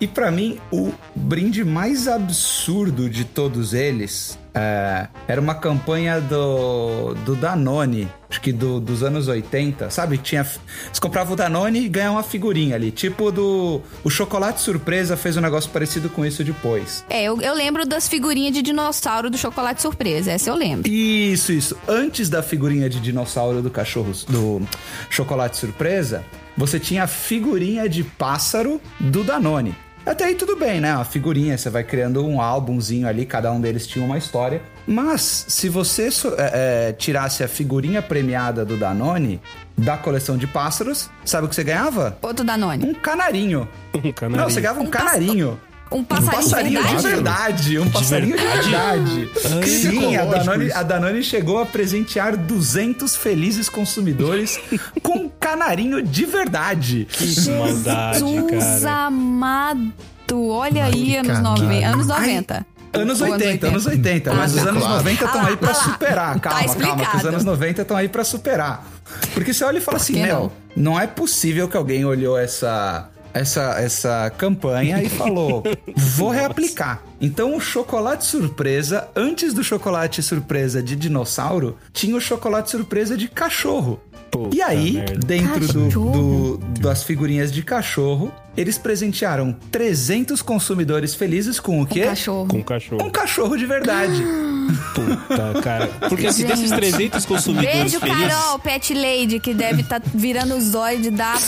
E 0.00 0.06
pra 0.06 0.30
mim, 0.30 0.58
o 0.70 0.92
brinde 1.14 1.64
mais 1.64 2.08
absurdo 2.08 3.08
de 3.08 3.24
todos 3.24 3.72
eles 3.72 4.38
é, 4.54 5.08
era 5.26 5.40
uma 5.40 5.54
campanha 5.54 6.20
do, 6.20 7.14
do 7.24 7.34
Danone, 7.34 8.08
acho 8.28 8.40
que 8.40 8.52
do- 8.52 8.80
dos 8.80 9.02
anos 9.02 9.28
80, 9.28 9.88
sabe? 9.90 10.18
Tinha, 10.18 10.44
você 10.44 11.00
comprava 11.00 11.32
o 11.32 11.36
Danone 11.36 11.80
e 11.84 11.88
ganhava 11.88 12.16
uma 12.16 12.22
figurinha 12.22 12.74
ali, 12.76 12.90
tipo 12.90 13.30
do. 13.32 13.80
O 14.04 14.10
Chocolate 14.10 14.60
Surpresa 14.60 15.16
fez 15.16 15.36
um 15.36 15.40
negócio 15.40 15.70
parecido 15.70 16.08
com 16.10 16.24
isso 16.24 16.44
depois. 16.44 17.04
É, 17.08 17.22
eu, 17.24 17.40
eu 17.40 17.54
lembro 17.54 17.86
das 17.86 18.08
figurinhas 18.08 18.52
de 18.54 18.62
dinossauro 18.62 19.30
do 19.30 19.38
chocolate 19.38 19.80
surpresa. 19.80 20.32
Essa 20.32 20.50
eu 20.50 20.54
lembro. 20.54 20.90
Isso, 20.90 21.52
isso. 21.52 21.76
Antes 21.88 22.28
da 22.28 22.42
figurinha 22.42 22.88
de 22.90 23.00
dinossauro 23.00 23.62
do 23.62 23.70
cachorro, 23.70 24.12
do 24.28 24.60
chocolate 25.08 25.56
surpresa, 25.56 26.24
você 26.56 26.78
tinha 26.78 27.04
a 27.04 27.06
figurinha 27.06 27.88
de 27.88 28.04
pássaro 28.04 28.80
do 29.00 29.24
Danone. 29.24 29.74
Até 30.04 30.24
aí 30.24 30.34
tudo 30.34 30.56
bem, 30.56 30.80
né? 30.80 30.90
A 30.92 31.04
figurinha, 31.04 31.56
você 31.56 31.70
vai 31.70 31.84
criando 31.84 32.26
um 32.26 32.40
álbumzinho 32.40 33.06
ali, 33.06 33.24
cada 33.24 33.52
um 33.52 33.60
deles 33.60 33.86
tinha 33.86 34.04
uma 34.04 34.18
história. 34.18 34.60
Mas, 34.86 35.46
se 35.48 35.68
você 35.68 36.08
é, 36.08 36.88
é, 36.88 36.92
tirasse 36.92 37.44
a 37.44 37.48
figurinha 37.48 38.02
premiada 38.02 38.64
do 38.64 38.76
Danone, 38.76 39.40
da 39.78 39.96
coleção 39.96 40.36
de 40.36 40.46
pássaros, 40.46 41.08
sabe 41.24 41.46
o 41.46 41.48
que 41.48 41.54
você 41.54 41.62
ganhava? 41.62 42.18
Outro 42.20 42.44
Danone. 42.44 42.84
Um 42.84 42.92
canarinho. 42.92 43.68
Um 43.94 44.12
canarinho. 44.12 44.42
Não, 44.42 44.50
você 44.50 44.60
ganhava 44.60 44.80
um, 44.80 44.84
Um 44.84 44.90
canarinho. 44.90 45.60
Um 45.94 46.04
passarinho, 46.04 46.30
um 46.32 46.42
passarinho 46.42 46.82
de 46.84 46.96
de 46.96 47.02
verdade? 47.02 47.78
Um 47.78 47.90
passarinho 47.90 48.36
de 48.36 48.42
verdade. 48.44 49.30
Que 49.62 49.68
Sim, 49.68 50.16
a 50.16 50.24
Danone, 50.24 50.72
a 50.72 50.82
Danone 50.82 51.22
chegou 51.22 51.58
a 51.60 51.66
presentear 51.66 52.36
200 52.36 53.14
felizes 53.16 53.68
consumidores 53.68 54.58
com 55.02 55.18
um 55.18 55.28
canarinho 55.28 56.02
de 56.02 56.24
verdade. 56.24 57.06
Que 57.10 57.50
maldade, 57.50 58.18
Jesus 58.18 58.82
cara. 58.82 59.06
amado. 59.06 59.92
Olha 60.34 60.84
aí, 60.86 61.16
anos. 61.16 61.38
90. 61.40 61.86
Anos 61.88 62.06
90. 62.06 62.66
Anos 62.94 63.20
Ou 63.22 63.30
80, 63.30 63.66
anos 63.68 63.86
80, 63.86 64.34
mas 64.34 64.52
Ah, 64.52 64.56
os 64.58 64.62
tá. 64.64 64.68
anos 64.68 64.82
Claro. 64.82 64.96
90 64.98 65.24
estão 65.24 65.40
Ah 65.40 65.46
aí 65.46 65.56
pra 65.56 65.68
ah 65.70 65.72
lá. 65.72 65.82
superar. 65.84 66.34
Tá 66.34 66.40
Calma, 66.40 66.74
calma, 66.74 67.06
que 67.06 67.16
os 67.16 67.24
anos 67.24 67.44
90 67.44 67.82
estão 67.82 67.96
aí 67.96 68.08
pra 68.08 68.22
superar. 68.24 68.86
Porque 69.32 69.54
você 69.54 69.64
olha 69.64 69.78
e 69.78 69.80
fala 69.80 69.96
assim, 69.96 70.20
meu, 70.22 70.52
não 70.76 71.00
é 71.00 71.06
possível 71.06 71.68
que 71.68 71.76
alguém 71.76 72.04
olhou 72.04 72.38
essa 72.38 73.08
essa 73.34 73.80
essa 73.80 74.30
campanha 74.36 75.02
e 75.02 75.08
falou, 75.08 75.62
vou 75.96 76.30
reaplicar. 76.30 77.02
Então 77.22 77.56
o 77.56 77.60
chocolate 77.60 78.24
surpresa, 78.24 79.08
antes 79.14 79.54
do 79.54 79.62
chocolate 79.62 80.20
surpresa 80.22 80.82
de 80.82 80.96
dinossauro, 80.96 81.78
tinha 81.92 82.16
o 82.16 82.20
chocolate 82.20 82.70
surpresa 82.70 83.16
de 83.16 83.28
cachorro. 83.28 84.00
Puta 84.30 84.56
e 84.56 84.62
aí, 84.62 84.92
merda. 84.94 85.14
dentro 85.26 85.66
do, 85.68 85.88
do- 85.88 86.58
das 86.80 87.02
figurinhas 87.04 87.52
de 87.52 87.62
cachorro, 87.62 88.32
eles 88.56 88.78
presentearam 88.78 89.52
300 89.70 90.40
consumidores 90.40 91.14
felizes 91.14 91.60
com 91.60 91.82
o 91.82 91.86
quê? 91.86 92.02
Um 92.04 92.06
cachorro. 92.08 92.46
Com 92.48 92.62
cachorro. 92.64 93.04
Um 93.06 93.10
cachorro 93.10 93.56
de 93.58 93.66
verdade. 93.66 94.22
Puta, 94.94 95.60
cara. 95.62 95.86
Porque 96.08 96.26
assim, 96.28 96.44
desses 96.46 96.70
Gente. 96.70 96.76
300 96.78 97.26
consumidores 97.26 97.74
Beijo, 97.92 98.00
felizes... 98.00 98.28
Carol, 98.28 98.58
Pet 98.58 98.94
Lady, 98.94 99.38
que 99.38 99.52
deve 99.52 99.82
estar 99.82 100.00
virando 100.14 100.54
o 100.56 100.60
zóio 100.60 101.00
de 101.00 101.10
dar 101.10 101.38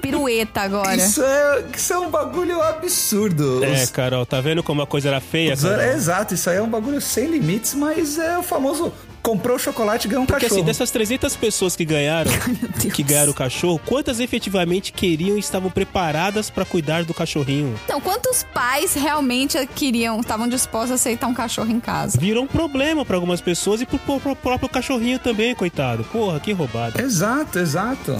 pirueta 0.00 0.62
agora. 0.62 0.96
Isso 0.96 1.22
é, 1.22 1.64
isso 1.74 1.92
é 1.92 1.98
um 1.98 2.10
bagulho 2.10 2.62
absurdo. 2.62 3.62
É, 3.64 3.82
Os- 3.82 3.90
Carol, 3.90 4.24
tá 4.24 4.40
vendo 4.40 4.62
como 4.62 4.80
a 4.82 4.86
coisa 4.96 5.08
era 5.08 5.20
feia, 5.20 5.54
Carol? 5.56 5.80
exato, 5.94 6.34
isso 6.34 6.48
aí 6.48 6.56
é 6.56 6.62
um 6.62 6.68
bagulho 6.68 7.00
sem 7.00 7.26
limites, 7.26 7.74
mas 7.74 8.18
é 8.18 8.38
o 8.38 8.42
famoso 8.42 8.92
comprou 9.26 9.56
o 9.56 9.58
chocolate 9.58 10.06
e 10.06 10.10
ganhou 10.10 10.22
um 10.22 10.26
Porque 10.26 10.42
cachorro. 10.42 10.60
assim, 10.60 10.64
dessas 10.66 10.88
300 10.92 11.34
pessoas 11.34 11.74
que 11.74 11.84
ganharam, 11.84 12.30
que 12.94 13.02
ganharam 13.02 13.32
o 13.32 13.34
cachorro, 13.34 13.80
quantas 13.84 14.20
efetivamente 14.20 14.92
queriam 14.92 15.36
e 15.36 15.40
estavam 15.40 15.68
preparadas 15.68 16.48
pra 16.48 16.64
cuidar 16.64 17.02
do 17.04 17.12
cachorrinho? 17.12 17.74
Então, 17.84 18.00
quantos 18.00 18.44
pais 18.54 18.94
realmente 18.94 19.58
queriam, 19.74 20.20
estavam 20.20 20.46
dispostos 20.48 20.92
a 20.92 20.94
aceitar 20.94 21.26
um 21.26 21.34
cachorro 21.34 21.72
em 21.72 21.80
casa? 21.80 22.16
Virou 22.20 22.44
um 22.44 22.46
problema 22.46 23.04
pra 23.04 23.16
algumas 23.16 23.40
pessoas 23.40 23.80
e 23.80 23.86
pro, 23.86 23.98
pro- 23.98 24.20
pro 24.20 24.36
próprio 24.36 24.68
cachorrinho 24.68 25.18
também, 25.18 25.56
coitado. 25.56 26.04
Porra, 26.04 26.38
que 26.38 26.52
roubada. 26.52 27.02
Exato, 27.02 27.58
exato. 27.58 28.16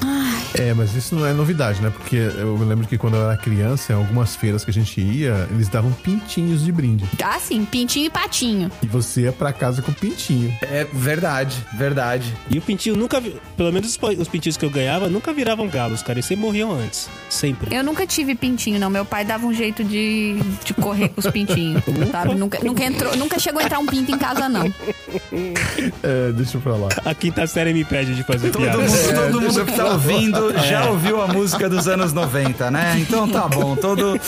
É, 0.55 0.75
mas 0.75 0.93
isso 0.97 1.15
não 1.15 1.25
é 1.25 1.33
novidade, 1.33 1.81
né? 1.81 1.91
Porque 1.91 2.17
eu 2.17 2.57
lembro 2.57 2.85
que 2.89 2.99
quando 2.99 3.15
eu 3.17 3.23
era 3.31 3.37
criança, 3.37 3.93
em 3.93 3.97
algumas 3.97 4.35
feiras 4.35 4.65
que 4.65 4.71
a 4.71 4.75
gente 4.75 5.01
ia, 5.01 5.47
eles 5.53 5.69
davam 5.69 5.93
pintinhos 5.93 6.65
de 6.65 6.73
brinde. 6.73 7.05
Ah, 7.23 7.39
sim, 7.39 7.65
pintinho 7.65 8.07
e 8.07 8.11
patinho. 8.11 8.73
E 8.83 8.87
você 8.87 9.23
ia 9.23 9.33
pra 9.33 9.53
casa 9.53 9.83
com 9.83 9.93
pintinho. 9.93 10.53
É 10.63 10.85
verdade, 10.97 11.57
verdade. 11.75 12.33
E 12.51 12.59
o 12.59 12.63
pintinho 12.63 12.97
nunca, 12.97 13.21
vi- 13.21 13.37
pelo 13.57 13.73
menos 13.73 13.91
os, 13.97 14.19
os 14.19 14.29
pintinhos 14.29 14.57
que 14.57 14.65
eu 14.65 14.71
ganhava, 14.71 15.09
nunca 15.09 15.33
viravam 15.33 15.69
galos, 15.69 16.03
cara. 16.03 16.15
Eles 16.15 16.27
sempre 16.27 16.45
morriam 16.45 16.73
antes. 16.73 17.09
Sempre. 17.29 17.75
Eu 17.75 17.83
nunca 17.85 18.07
tive 18.07 18.35
pintinho, 18.35 18.79
não. 18.81 18.89
Meu 18.91 19.05
pai 19.05 19.25
dava 19.25 19.47
um 19.47 19.53
jeito 19.55 19.83
de, 19.85 20.37
de 20.65 20.75
correr 20.75 21.09
com 21.11 21.21
os 21.21 21.27
pintinhos, 21.29 21.83
sabe? 22.11 22.35
Nunca, 22.35 22.59
nunca, 22.63 22.85
entrou, 22.85 23.17
nunca 23.17 23.39
chegou 23.39 23.61
a 23.61 23.65
entrar 23.65 23.79
um 23.79 23.87
pinto 23.87 24.13
em 24.13 24.19
casa, 24.19 24.49
não. 24.49 24.65
É, 26.03 26.33
deixa 26.33 26.59
pra 26.59 26.73
lá. 26.77 26.89
A 27.05 27.15
quinta 27.15 27.47
série 27.47 27.73
me 27.73 27.85
pede 27.85 28.15
de 28.15 28.23
fazer 28.23 28.51
Todo 28.51 28.63
piada. 28.63 28.79
mundo, 28.79 28.91
todo 28.91 29.41
deixa 29.41 29.59
mundo 29.61 29.65
que 29.71 29.77
tá 29.77 29.93
ouvindo 29.93 30.59
já 30.67 30.91
ouviu 30.91 31.21
a 31.23 31.29
música 31.29 31.69
dos 31.69 31.87
anos 31.89 32.13
90, 32.13 32.71
né? 32.71 32.97
Então 32.99 33.29
tá 33.29 33.47
bom. 33.49 33.77
Todo. 33.77 34.19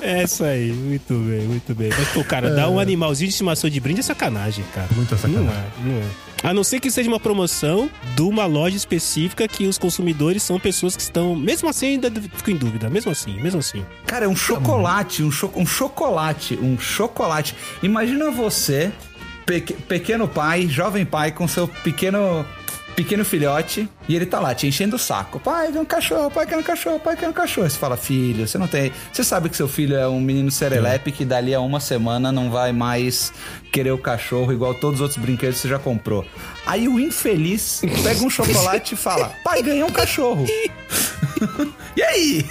É 0.00 0.22
isso 0.22 0.42
aí, 0.44 0.72
muito 0.72 1.12
bem, 1.14 1.40
muito 1.46 1.74
bem. 1.74 1.90
Mas, 1.96 2.08
pô, 2.08 2.24
cara, 2.24 2.50
dar 2.54 2.68
um 2.70 2.78
animalzinho 2.78 3.28
de 3.28 3.32
estimação 3.34 3.68
de 3.68 3.78
brinde 3.80 4.00
é 4.00 4.02
sacanagem, 4.02 4.64
cara. 4.74 4.87
Muita 4.94 5.16
sacanagem. 5.16 5.46
Não 5.46 5.52
é, 5.52 5.64
não 5.84 5.94
é. 6.02 6.10
A 6.42 6.54
não 6.54 6.62
ser 6.62 6.78
que 6.78 6.88
seja 6.90 7.08
uma 7.08 7.18
promoção 7.18 7.90
de 8.14 8.22
uma 8.22 8.46
loja 8.46 8.76
específica 8.76 9.48
que 9.48 9.66
os 9.66 9.76
consumidores 9.76 10.42
são 10.42 10.58
pessoas 10.60 10.94
que 10.96 11.02
estão. 11.02 11.34
Mesmo 11.34 11.68
assim, 11.68 11.86
ainda 11.88 12.10
fico 12.10 12.50
em 12.50 12.56
dúvida. 12.56 12.88
Mesmo 12.88 13.10
assim, 13.10 13.40
mesmo 13.40 13.58
assim. 13.58 13.84
Cara, 14.06 14.24
é 14.26 14.28
um 14.28 14.36
chocolate, 14.36 15.22
um, 15.22 15.32
cho 15.32 15.50
um 15.56 15.66
chocolate, 15.66 16.56
um 16.56 16.78
chocolate. 16.78 17.56
Imagina 17.82 18.30
você, 18.30 18.92
peque- 19.44 19.74
pequeno 19.74 20.28
pai, 20.28 20.68
jovem 20.68 21.04
pai, 21.04 21.32
com 21.32 21.48
seu 21.48 21.66
pequeno 21.66 22.46
pequeno 22.98 23.24
filhote, 23.24 23.88
e 24.08 24.16
ele 24.16 24.26
tá 24.26 24.40
lá 24.40 24.52
te 24.52 24.66
enchendo 24.66 24.96
o 24.96 24.98
saco. 24.98 25.38
Pai, 25.38 25.70
quer 25.70 25.78
um 25.78 25.84
cachorro, 25.84 26.28
pai, 26.32 26.44
quer 26.44 26.58
um 26.58 26.62
cachorro, 26.64 26.98
pai, 26.98 27.16
quer 27.16 27.28
um 27.28 27.32
cachorro. 27.32 27.70
Você 27.70 27.78
fala, 27.78 27.96
filho, 27.96 28.44
você 28.44 28.58
não 28.58 28.66
tem. 28.66 28.90
Você 29.12 29.22
sabe 29.22 29.48
que 29.48 29.56
seu 29.56 29.68
filho 29.68 29.94
é 29.94 30.08
um 30.08 30.20
menino 30.20 30.50
serelepe 30.50 31.12
que 31.12 31.24
dali 31.24 31.54
a 31.54 31.60
uma 31.60 31.78
semana 31.78 32.32
não 32.32 32.50
vai 32.50 32.72
mais 32.72 33.32
querer 33.70 33.92
o 33.92 33.98
cachorro 33.98 34.52
igual 34.52 34.74
todos 34.74 34.96
os 34.96 35.02
outros 35.02 35.22
brinquedos 35.22 35.56
que 35.56 35.62
você 35.62 35.68
já 35.68 35.78
comprou. 35.78 36.26
Aí 36.66 36.88
o 36.88 36.98
infeliz 36.98 37.82
pega 38.02 38.20
um 38.24 38.28
chocolate 38.28 38.94
e 38.94 38.96
fala: 38.96 39.32
pai, 39.44 39.62
ganhei 39.62 39.84
um 39.84 39.92
cachorro. 39.92 40.44
e 41.98 42.02
aí? 42.02 42.46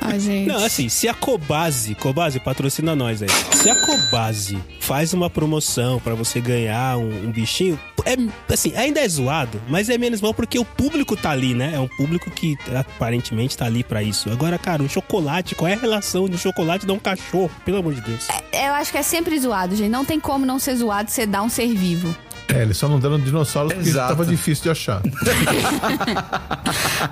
Ai, 0.00 0.18
gente. 0.18 0.48
Não, 0.48 0.64
assim, 0.64 0.88
se 0.88 1.06
a 1.06 1.14
Cobase, 1.14 1.94
Cobase 1.94 2.40
patrocina 2.40 2.96
nós 2.96 3.22
aí. 3.22 3.28
Se 3.52 3.70
a 3.70 3.86
Cobase 3.86 4.58
faz 4.80 5.14
uma 5.14 5.30
promoção 5.30 6.00
pra 6.00 6.16
você 6.16 6.40
ganhar 6.40 6.98
um, 6.98 7.28
um 7.28 7.30
bichinho, 7.30 7.78
é 8.04 8.16
assim, 8.52 8.74
ainda 8.74 8.98
é 8.98 9.08
zoado, 9.08 9.62
mas 9.68 9.88
é 9.88 9.96
menos 9.96 10.20
mal 10.20 10.34
porque 10.34 10.58
o 10.58 10.64
público 10.64 11.16
tá 11.16 11.30
ali, 11.30 11.54
né? 11.54 11.74
É 11.74 11.78
um 11.78 11.86
público 11.86 12.28
que 12.28 12.58
aparentemente 12.74 13.56
tá 13.56 13.66
ali 13.66 13.84
pra 13.84 14.02
isso. 14.02 14.30
Agora, 14.30 14.58
cara, 14.58 14.82
um 14.82 14.88
chocolate, 14.88 15.54
qual 15.54 15.68
é 15.68 15.74
a 15.74 15.78
relação 15.78 16.28
do 16.28 16.36
chocolate 16.36 16.84
dar 16.84 16.94
um 16.94 16.98
cachorro? 16.98 17.50
Pelo 17.64 17.78
amor 17.78 17.94
de 17.94 18.00
Deus. 18.00 18.26
Eu 18.52 18.72
acho 18.72 18.90
que 18.90 18.98
é 18.98 19.02
sempre 19.02 19.38
zoado, 19.38 19.76
gente. 19.76 19.90
Não 19.90 20.04
tem 20.04 20.18
como 20.18 20.44
não 20.44 20.58
ser 20.58 20.74
zoado 20.74 21.08
você 21.08 21.24
dar 21.24 21.44
um 21.44 21.48
ser 21.48 21.72
vivo. 21.72 22.16
É, 22.48 22.62
eles 22.62 22.78
só 22.78 22.88
não 22.88 22.98
deram 22.98 23.20
dinossauros 23.20 23.74
porque 23.74 23.90
Exato. 23.90 24.08
tava 24.08 24.24
difícil 24.24 24.64
de 24.64 24.70
achar. 24.70 25.02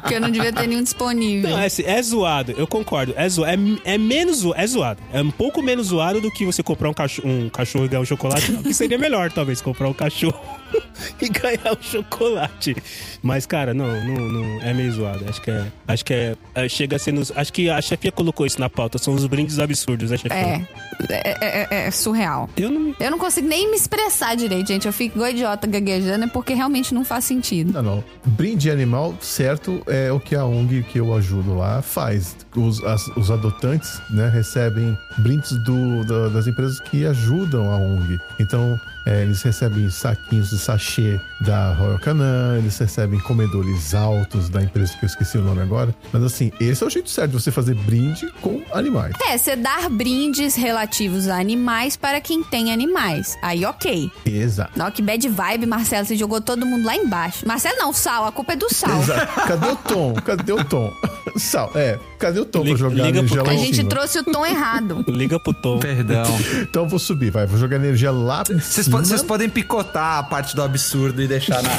Porque 0.00 0.14
eu 0.14 0.20
não 0.20 0.30
devia 0.30 0.52
ter 0.52 0.66
nenhum 0.66 0.82
disponível. 0.82 1.50
Não, 1.50 1.58
é, 1.58 1.66
assim, 1.66 1.82
é 1.84 2.02
zoado, 2.02 2.52
eu 2.56 2.66
concordo. 2.66 3.12
É, 3.16 3.28
zo 3.28 3.44
é, 3.44 3.56
é 3.84 3.98
menos 3.98 4.44
é 4.54 4.66
zoado. 4.66 5.00
É 5.12 5.20
um 5.20 5.30
pouco 5.30 5.62
menos 5.62 5.88
zoado 5.88 6.20
do 6.20 6.30
que 6.30 6.44
você 6.44 6.62
comprar 6.62 6.88
um, 6.88 6.94
cacho 6.94 7.20
um 7.24 7.48
cachorro 7.50 7.84
e 7.84 7.88
ganhar 7.88 8.00
um 8.00 8.06
chocolate. 8.06 8.50
Não, 8.50 8.62
que 8.62 8.72
seria 8.72 8.98
melhor, 8.98 9.30
talvez, 9.30 9.60
comprar 9.60 9.88
um 9.88 9.92
cachorro 9.92 10.38
e 11.20 11.28
ganhar 11.28 11.72
um 11.72 11.82
chocolate. 11.82 12.76
Mas, 13.22 13.46
cara, 13.46 13.72
não, 13.74 13.86
não, 14.04 14.14
não 14.20 14.62
é 14.62 14.72
meio 14.72 14.92
zoado. 14.92 15.24
Acho 15.28 15.40
que 15.42 15.50
é. 15.50 15.66
Acho 15.88 16.04
que 16.04 16.12
é. 16.12 16.36
é, 16.54 16.68
chega 16.68 16.96
a 16.96 16.98
ser 16.98 17.12
nos. 17.12 17.32
Acho 17.36 17.52
que 17.52 17.68
a 17.70 17.80
chefia 17.80 18.12
colocou 18.12 18.46
isso 18.46 18.60
na 18.60 18.68
pauta. 18.68 18.98
São 18.98 19.14
os 19.14 19.26
brindes 19.26 19.58
absurdos, 19.58 20.10
né, 20.10 20.16
chefia? 20.16 20.36
É, 20.38 20.66
é, 21.10 21.66
é- 21.70 21.86
é 21.86 21.90
surreal. 21.90 22.48
Eu 22.56 22.70
não. 22.70 22.94
Eu 22.98 23.10
não 23.10 23.18
consigo 23.18 23.46
nem 23.46 23.70
me 23.70 23.76
expressar 23.76 24.36
direito, 24.36 24.68
gente. 24.68 24.86
Eu 24.86 24.92
fico 24.92 25.16
igual 25.16 25.30
idiota 25.30 25.66
gaguejando, 25.66 26.24
é 26.24 26.28
porque 26.28 26.54
realmente 26.54 26.94
não 26.94 27.04
faz 27.04 27.24
sentido. 27.24 27.72
Não, 27.72 27.82
não. 27.82 28.04
Brinde 28.24 28.70
animal, 28.70 29.14
certo, 29.20 29.82
é 29.86 30.10
o 30.12 30.20
que 30.20 30.34
a 30.34 30.44
ONG 30.44 30.82
que 30.84 30.98
eu 30.98 31.14
ajudo 31.14 31.56
lá 31.56 31.82
faz. 31.82 32.36
Os, 32.56 32.82
as- 32.82 33.08
os 33.16 33.30
adotantes, 33.30 34.00
né, 34.08 34.28
recebem 34.28 34.96
brindes 35.18 35.52
do, 35.58 36.02
da- 36.04 36.28
das 36.28 36.46
empresas 36.46 36.80
que 36.80 37.04
ajudam 37.06 37.70
a 37.70 37.76
ONG. 37.76 38.18
Então, 38.38 38.80
é, 39.04 39.22
eles 39.22 39.42
recebem 39.42 39.88
saquinhos 39.90 40.50
de 40.50 40.58
sachê 40.58 41.20
da 41.40 41.74
Royal 41.74 41.98
Canin, 41.98 42.58
eles 42.58 42.76
recebem 42.78 43.18
comedores 43.20 43.94
altos 43.94 44.48
da 44.48 44.62
empresa 44.62 44.92
que 44.98 45.04
eu 45.04 45.06
esqueci 45.08 45.36
o 45.38 45.42
nome 45.42 45.60
agora. 45.62 45.94
Mas 46.12 46.22
assim, 46.22 46.50
esse 46.60 46.82
é 46.82 46.86
o 46.86 46.90
jeito 46.90 47.10
certo 47.10 47.32
de 47.32 47.40
você 47.42 47.50
fazer 47.50 47.74
brinde 47.74 48.26
com 48.40 48.62
animais. 48.72 49.14
É, 49.28 49.36
você 49.36 49.54
dar 49.54 49.88
brindes 49.90 50.54
relativos 50.54 51.28
a 51.28 51.38
animais 51.38 51.96
para 51.96 52.20
quem 52.20 52.42
tem 52.42 52.72
animais. 52.72 53.36
Aí, 53.42 53.64
ok. 53.64 54.10
Exato. 54.24 54.72
Não, 54.78 54.90
que 54.90 55.02
bad 55.02 55.28
vibe, 55.28 55.66
Marcelo. 55.66 56.06
Você 56.06 56.16
jogou 56.16 56.40
todo 56.40 56.64
mundo 56.64 56.84
lá 56.86 56.96
embaixo. 56.96 57.46
Marcelo 57.46 57.76
não, 57.78 57.92
Sal. 57.92 58.26
A 58.26 58.32
culpa 58.32 58.54
é 58.54 58.56
do 58.56 58.72
Sal. 58.72 59.00
Exato. 59.02 59.40
Cadê 59.46 59.66
o 59.68 59.76
Tom? 59.76 60.14
Cadê 60.14 60.52
o 60.52 60.64
Tom? 60.64 60.92
Sal, 61.36 61.70
é. 61.74 61.98
Cadê 62.18 62.40
o 62.40 62.44
Tom 62.46 62.60
pra 62.60 62.68
Liga- 62.70 62.78
jogar 62.78 62.94
liga 62.94 63.06
pro 63.06 63.18
energia 63.18 63.42
lá 63.42 63.50
A 63.50 63.56
gente 63.56 63.76
cima? 63.76 63.88
trouxe 63.90 64.18
o 64.18 64.24
tom 64.24 64.46
errado. 64.46 65.04
Liga 65.08 65.38
pro 65.38 65.52
Tom. 65.52 65.78
Perdão. 65.78 66.24
Então 66.68 66.84
eu 66.84 66.88
vou 66.88 66.98
subir, 66.98 67.30
vai. 67.30 67.46
Vou 67.46 67.58
jogar 67.58 67.76
energia 67.76 68.10
lá 68.10 68.42
vocês 68.44 69.22
podem 69.22 69.48
picotar 69.48 70.18
a 70.18 70.22
parte 70.22 70.54
do 70.56 70.62
absurdo 70.62 71.22
e 71.26 71.28
deixar 71.28 71.62
na. 71.62 71.70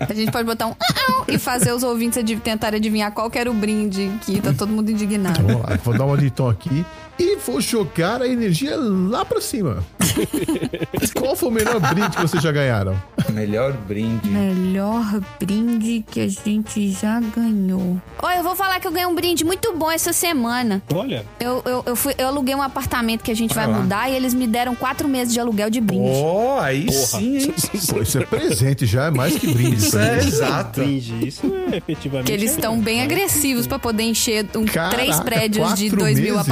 A 0.00 0.14
gente 0.14 0.30
pode 0.32 0.44
botar 0.44 0.66
um 0.66 0.70
"au" 0.70 1.24
e 1.28 1.38
fazer 1.38 1.72
os 1.72 1.82
ouvintes 1.82 2.18
adiv- 2.18 2.40
tentarem 2.40 2.78
adivinhar 2.78 3.12
qual 3.12 3.30
que 3.30 3.38
era 3.38 3.50
o 3.50 3.54
brinde 3.54 4.10
que 4.24 4.40
tá 4.40 4.52
todo 4.52 4.70
mundo 4.72 4.90
indignado. 4.90 5.42
Vamos 5.42 5.62
lá, 5.62 5.78
vou 5.82 5.96
dar 5.96 6.04
uma 6.04 6.16
de 6.16 6.30
tom 6.30 6.48
aqui 6.48 6.84
e 7.22 7.36
vou 7.36 7.60
jogar 7.60 8.22
a 8.22 8.26
energia 8.28 8.74
lá 8.78 9.24
pra 9.24 9.40
cima. 9.40 9.84
Qual 11.14 11.36
foi 11.36 11.48
o 11.48 11.52
melhor 11.52 11.78
brinde 11.80 12.10
que 12.16 12.22
vocês 12.22 12.42
já 12.42 12.50
ganharam? 12.50 13.00
Melhor 13.30 13.72
brinde. 13.72 14.28
Melhor 14.28 15.20
brinde 15.38 16.04
que 16.10 16.20
a 16.20 16.28
gente 16.28 16.90
já 16.92 17.20
ganhou. 17.20 18.00
Olha, 18.22 18.38
eu 18.38 18.42
vou 18.42 18.56
falar 18.56 18.80
que 18.80 18.86
eu 18.86 18.90
ganhei 18.92 19.06
um 19.06 19.14
brinde 19.14 19.44
muito 19.44 19.72
bom 19.76 19.90
essa 19.90 20.12
semana. 20.12 20.82
Olha, 20.94 21.24
Eu, 21.38 21.62
eu, 21.66 21.82
eu, 21.86 21.96
fui, 21.96 22.14
eu 22.16 22.26
aluguei 22.28 22.54
um 22.54 22.62
apartamento 22.62 23.22
que 23.22 23.30
a 23.30 23.36
gente 23.36 23.52
Olha 23.56 23.66
vai 23.66 23.74
lá. 23.76 23.82
mudar 23.82 24.10
e 24.10 24.14
eles 24.16 24.32
me 24.34 24.46
deram 24.46 24.74
quatro 24.74 25.06
meses 25.08 25.32
de 25.32 25.40
aluguel 25.40 25.68
de 25.70 25.80
brinde. 25.80 26.08
Oh, 26.08 26.58
aí 26.60 26.86
porra. 26.86 26.98
sim, 26.98 27.36
hein? 27.38 27.54
Pô, 27.90 28.02
isso 28.02 28.18
é 28.18 28.24
presente 28.24 28.86
já, 28.86 29.06
é 29.06 29.10
mais 29.10 29.36
que 29.38 29.46
brinde. 29.52 29.76
Isso 29.76 29.98
é 29.98 30.18
exato. 30.18 30.80
brinde. 30.80 31.26
Isso 31.28 31.42
é 31.72 31.76
efetivamente. 31.76 32.26
Que 32.26 32.32
eles 32.32 32.50
é- 32.52 32.54
estão 32.54 32.78
bem 32.80 33.02
agressivos 33.02 33.66
pra 33.66 33.78
poder 33.78 34.04
encher 34.04 34.46
um, 34.56 34.64
Caraca, 34.64 34.96
três 34.96 35.20
prédios 35.20 35.74
de 35.74 35.90
dois 35.90 36.18
mil 36.18 36.34
meses? 36.34 36.46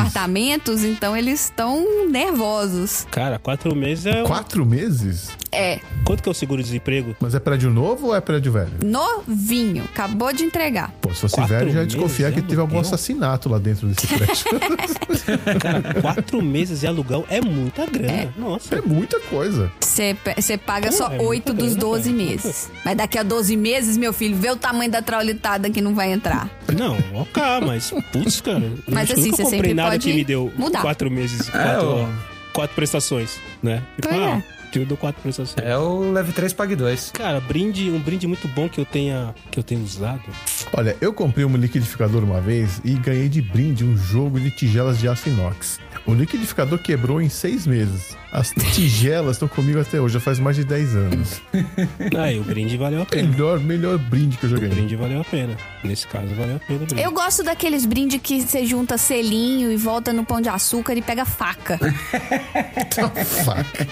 Apartamentos, 0.58 0.84
então 0.84 1.16
eles 1.16 1.44
estão 1.44 2.08
nervosos. 2.08 3.06
Cara, 3.10 3.38
quatro 3.38 3.74
meses 3.74 4.06
é. 4.06 4.22
Quatro 4.22 4.66
meses? 4.66 5.30
É, 5.50 5.80
Quanto 6.04 6.22
que 6.22 6.28
é 6.28 6.32
o 6.32 6.34
seguro-desemprego? 6.34 7.16
Mas 7.20 7.34
é 7.34 7.40
prédio 7.40 7.70
novo 7.70 8.08
ou 8.08 8.16
é 8.16 8.20
prédio 8.20 8.52
velho? 8.52 8.70
novinho, 8.84 9.84
acabou 9.84 10.32
de 10.32 10.42
entregar. 10.44 10.92
Pô, 11.00 11.12
se 11.14 11.20
fosse 11.22 11.36
Quatro 11.36 11.54
velho, 11.56 11.72
já 11.72 11.80
ia 11.80 11.86
desconfiar 11.86 12.32
que 12.32 12.40
de 12.42 12.48
teve 12.48 12.60
algum 12.60 12.78
assassinato 12.78 13.48
lá 13.48 13.58
dentro 13.58 13.88
desse 13.88 14.06
prédio. 14.12 14.44
Cara, 15.60 16.00
quatro 16.00 16.42
meses 16.42 16.80
de 16.80 16.86
aluguel 16.86 17.24
é 17.30 17.40
muita 17.40 17.86
grana. 17.86 18.32
Nossa. 18.36 18.76
é 18.76 18.80
muita 18.80 19.18
coisa. 19.20 19.70
Você 19.80 20.56
paga 20.58 20.90
Pô, 20.90 20.96
só 20.96 21.10
é 21.12 21.18
oito 21.20 21.52
dos 21.52 21.74
grana, 21.74 21.80
12 21.80 22.02
cara. 22.04 22.16
meses. 22.16 22.70
Mas 22.84 22.96
daqui 22.96 23.18
a 23.18 23.22
12 23.22 23.56
meses, 23.56 23.96
meu 23.96 24.12
filho, 24.12 24.36
vê 24.36 24.50
o 24.50 24.56
tamanho 24.56 24.90
da 24.90 25.02
traulitada 25.02 25.70
que 25.70 25.80
não 25.80 25.94
vai 25.94 26.12
entrar. 26.12 26.48
Não, 26.76 26.96
ok, 27.14 27.42
mas 27.66 27.92
putz, 28.12 28.40
cara. 28.40 28.60
eu 28.64 28.78
Mas 28.86 29.10
assim, 29.10 29.30
você 29.30 29.42
comprei 29.42 29.58
sempre 29.60 29.74
nada 29.74 29.90
pode 29.92 30.08
que 30.08 30.14
me 30.14 30.24
deu 30.24 30.47
mudar. 30.56 30.80
quatro 30.82 31.10
meses, 31.10 31.48
É, 31.48 31.52
quatro, 31.52 32.08
quatro 32.52 32.76
prestações, 32.76 33.38
né? 33.62 33.82
Tipo, 33.96 34.08
Pois 34.08 34.20
ah, 34.22 34.42
é. 34.74 34.78
eu 34.78 34.86
dou 34.86 34.96
quatro 34.96 35.20
prestações. 35.22 35.66
É 35.66 35.76
o 35.78 36.12
Leve 36.12 36.32
3 36.32 36.52
Pague 36.52 36.76
2. 36.76 37.10
Cara, 37.12 37.40
brinde, 37.40 37.90
um 37.90 37.98
brinde 37.98 38.26
muito 38.26 38.46
bom 38.48 38.68
que 38.68 38.80
eu 38.80 38.84
tenha 38.84 39.34
que 39.50 39.58
eu 39.58 39.62
tenha 39.62 39.80
usado. 39.82 40.22
Olha, 40.72 40.96
eu 41.00 41.12
comprei 41.12 41.44
um 41.44 41.56
liquidificador 41.56 42.22
uma 42.22 42.40
vez 42.40 42.80
e 42.84 42.94
ganhei 42.94 43.28
de 43.28 43.40
brinde 43.42 43.84
um 43.84 43.96
jogo 43.96 44.38
de 44.38 44.50
tigelas 44.50 44.98
de 44.98 45.08
aço 45.08 45.28
inox. 45.28 45.78
O 46.06 46.14
liquidificador 46.14 46.78
quebrou 46.78 47.20
em 47.20 47.28
seis 47.28 47.66
meses. 47.66 48.16
As 48.30 48.50
tigelas 48.74 49.36
estão 49.36 49.48
comigo 49.48 49.80
até 49.80 50.00
hoje, 50.00 50.14
já 50.14 50.20
faz 50.20 50.38
mais 50.38 50.56
de 50.56 50.64
10 50.64 50.94
anos. 50.96 51.40
Aí, 52.18 52.38
o 52.38 52.42
brinde 52.44 52.76
valeu 52.76 53.02
a 53.02 53.06
pena. 53.06 53.28
Melhor, 53.28 53.58
melhor 53.60 53.96
brinde 53.98 54.36
que 54.36 54.44
eu 54.44 54.50
já 54.50 54.56
O 54.56 54.60
ganhei. 54.60 54.74
brinde 54.74 54.96
valeu 54.96 55.20
a 55.20 55.24
pena. 55.24 55.56
Nesse 55.82 56.06
caso, 56.06 56.26
valeu 56.34 56.56
a 56.56 56.58
pena 56.58 56.82
o 56.82 56.86
brinde. 56.86 57.02
Eu 57.02 57.10
gosto 57.12 57.42
daqueles 57.42 57.86
brindes 57.86 58.20
que 58.22 58.42
você 58.42 58.66
junta 58.66 58.98
selinho 58.98 59.72
e 59.72 59.76
volta 59.76 60.12
no 60.12 60.24
pão 60.26 60.40
de 60.40 60.48
açúcar 60.48 60.94
e 60.94 61.00
pega 61.02 61.24
faca. 61.24 61.78
Faca. 63.44 63.86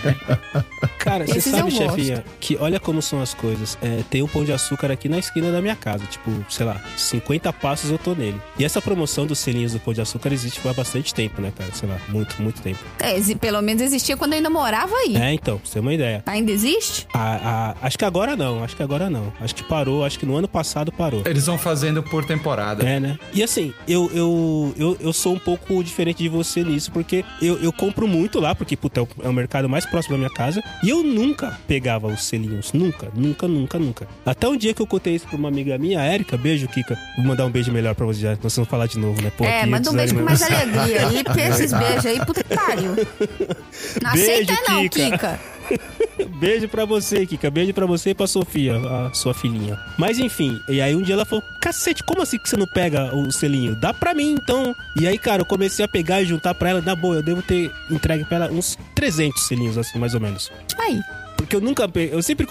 Cara, 0.98 1.24
você 1.26 1.38
Esses 1.38 1.52
sabe, 1.52 1.62
gosto. 1.70 1.76
chefinha, 1.78 2.24
que 2.40 2.56
olha 2.56 2.80
como 2.80 3.00
são 3.00 3.20
as 3.22 3.32
coisas. 3.32 3.78
É, 3.80 4.02
tem 4.10 4.22
um 4.22 4.28
pão 4.28 4.44
de 4.44 4.52
açúcar 4.52 4.90
aqui 4.90 5.08
na 5.08 5.18
esquina 5.18 5.50
da 5.52 5.62
minha 5.62 5.76
casa. 5.76 6.04
Tipo, 6.06 6.30
sei 6.50 6.66
lá, 6.66 6.80
50 6.96 7.52
passos 7.52 7.90
eu 7.90 7.98
tô 7.98 8.14
nele. 8.14 8.40
E 8.58 8.64
essa 8.64 8.82
promoção 8.82 9.26
dos 9.26 9.38
selinhos 9.38 9.72
do 9.72 9.80
pão 9.80 9.94
de 9.94 10.00
açúcar 10.00 10.32
existe 10.32 10.60
há 10.68 10.72
bastante 10.72 11.14
tempo, 11.14 11.40
né, 11.40 11.52
cara? 11.56 11.70
Sei 11.72 11.88
lá, 11.88 11.96
muito, 12.08 12.40
muito 12.42 12.60
tempo. 12.60 12.78
É, 12.98 13.16
exi- 13.16 13.36
pelo 13.36 13.60
menos 13.62 13.82
existia 13.82 14.16
quando 14.16 14.25
eu 14.32 14.36
ainda 14.38 14.50
morava 14.50 14.94
aí. 14.96 15.16
É, 15.16 15.32
então, 15.32 15.58
pra 15.58 15.66
você 15.66 15.74
ter 15.74 15.80
uma 15.80 15.94
ideia. 15.94 16.22
Ainda 16.26 16.50
existe? 16.52 17.06
A- 17.12 17.74
a- 17.80 17.86
acho 17.86 17.98
que 17.98 18.04
agora 18.04 18.36
não, 18.36 18.62
acho 18.64 18.76
que 18.76 18.82
agora 18.82 19.08
não. 19.10 19.32
Acho 19.40 19.54
que 19.54 19.62
parou, 19.64 20.04
acho 20.04 20.18
que 20.18 20.26
no 20.26 20.36
ano 20.36 20.48
passado 20.48 20.90
parou. 20.92 21.22
Eles 21.26 21.46
vão 21.46 21.58
fazendo 21.58 22.02
por 22.02 22.24
temporada. 22.24 22.86
É, 22.86 22.98
né? 23.00 23.18
E 23.32 23.42
assim, 23.42 23.72
eu, 23.86 24.10
eu, 24.14 24.74
eu, 24.78 24.96
eu 25.00 25.12
sou 25.12 25.34
um 25.34 25.38
pouco 25.38 25.82
diferente 25.82 26.18
de 26.22 26.28
você 26.28 26.62
nisso, 26.64 26.90
porque 26.92 27.24
eu, 27.40 27.58
eu 27.62 27.72
compro 27.72 28.06
muito 28.08 28.40
lá, 28.40 28.54
porque 28.54 28.76
puta, 28.76 29.00
é 29.00 29.02
o- 29.02 29.08
é 29.22 29.32
mercado 29.32 29.68
mais 29.68 29.84
próximo 29.86 30.14
da 30.14 30.18
minha 30.18 30.30
casa, 30.30 30.62
e 30.82 30.88
eu 30.90 31.02
nunca 31.02 31.58
pegava 31.68 32.06
os 32.06 32.24
selinhos. 32.24 32.72
Nunca, 32.72 33.08
nunca, 33.14 33.46
nunca, 33.46 33.78
nunca. 33.78 34.08
Até 34.24 34.48
um 34.48 34.56
dia 34.56 34.72
que 34.72 34.80
eu 34.82 34.86
contei 34.86 35.14
isso 35.14 35.26
pra 35.26 35.36
uma 35.36 35.48
amiga 35.48 35.76
minha, 35.78 36.00
a 36.00 36.04
Érica, 36.04 36.36
beijo, 36.36 36.66
Kika. 36.68 36.98
Vou 37.16 37.24
mandar 37.26 37.44
um 37.46 37.50
beijo 37.50 37.70
melhor 37.72 37.94
pra 37.94 38.06
você, 38.06 38.20
já, 38.20 38.38
nós 38.42 38.54
vamos 38.56 38.68
falar 38.70 38.86
de 38.86 38.98
novo, 38.98 39.20
né? 39.22 39.30
Pô, 39.36 39.44
é, 39.44 39.66
manda 39.66 39.90
um 39.90 39.94
beijo 39.94 40.14
com 40.14 40.22
mais 40.22 40.42
alegria 40.42 41.06
aí, 41.08 41.22
porque 41.24 41.40
esses 41.40 41.72
beijos 41.72 42.06
aí, 42.06 42.24
puta 42.24 42.42
que 42.42 42.54
pariu. 42.54 42.92
Não 44.16 44.26
Beijo, 44.26 44.52
aceita 44.52 44.72
não, 44.72 44.88
Kika. 44.88 45.10
Kika. 45.10 45.56
Beijo 46.38 46.68
pra 46.68 46.84
você, 46.84 47.26
Kika. 47.26 47.50
Beijo 47.50 47.74
pra 47.74 47.86
você 47.86 48.10
e 48.10 48.14
pra 48.14 48.26
Sofia, 48.26 48.76
a 48.76 49.12
sua 49.12 49.34
filhinha. 49.34 49.78
Mas 49.98 50.18
enfim, 50.18 50.60
e 50.68 50.80
aí 50.80 50.94
um 50.94 51.02
dia 51.02 51.14
ela 51.14 51.24
falou: 51.24 51.42
Cacete, 51.60 52.02
como 52.04 52.22
assim 52.22 52.38
que 52.38 52.48
você 52.48 52.56
não 52.56 52.66
pega 52.66 53.14
o 53.14 53.30
selinho? 53.32 53.74
Dá 53.74 53.92
pra 53.92 54.14
mim 54.14 54.32
então. 54.32 54.74
E 54.98 55.06
aí, 55.06 55.18
cara, 55.18 55.42
eu 55.42 55.46
comecei 55.46 55.84
a 55.84 55.88
pegar 55.88 56.22
e 56.22 56.26
juntar 56.26 56.54
pra 56.54 56.70
ela. 56.70 56.80
Na 56.80 56.94
boa, 56.94 57.16
eu 57.16 57.22
devo 57.22 57.42
ter 57.42 57.70
entregue 57.90 58.24
pra 58.24 58.36
ela 58.36 58.50
uns 58.50 58.78
300 58.94 59.46
selinhos, 59.46 59.78
assim, 59.78 59.98
mais 59.98 60.14
ou 60.14 60.20
menos. 60.20 60.50
Aí. 60.78 61.00
Porque 61.36 61.54
eu 61.56 61.60
nunca. 61.60 61.88
Eu 62.10 62.22
sempre. 62.22 62.46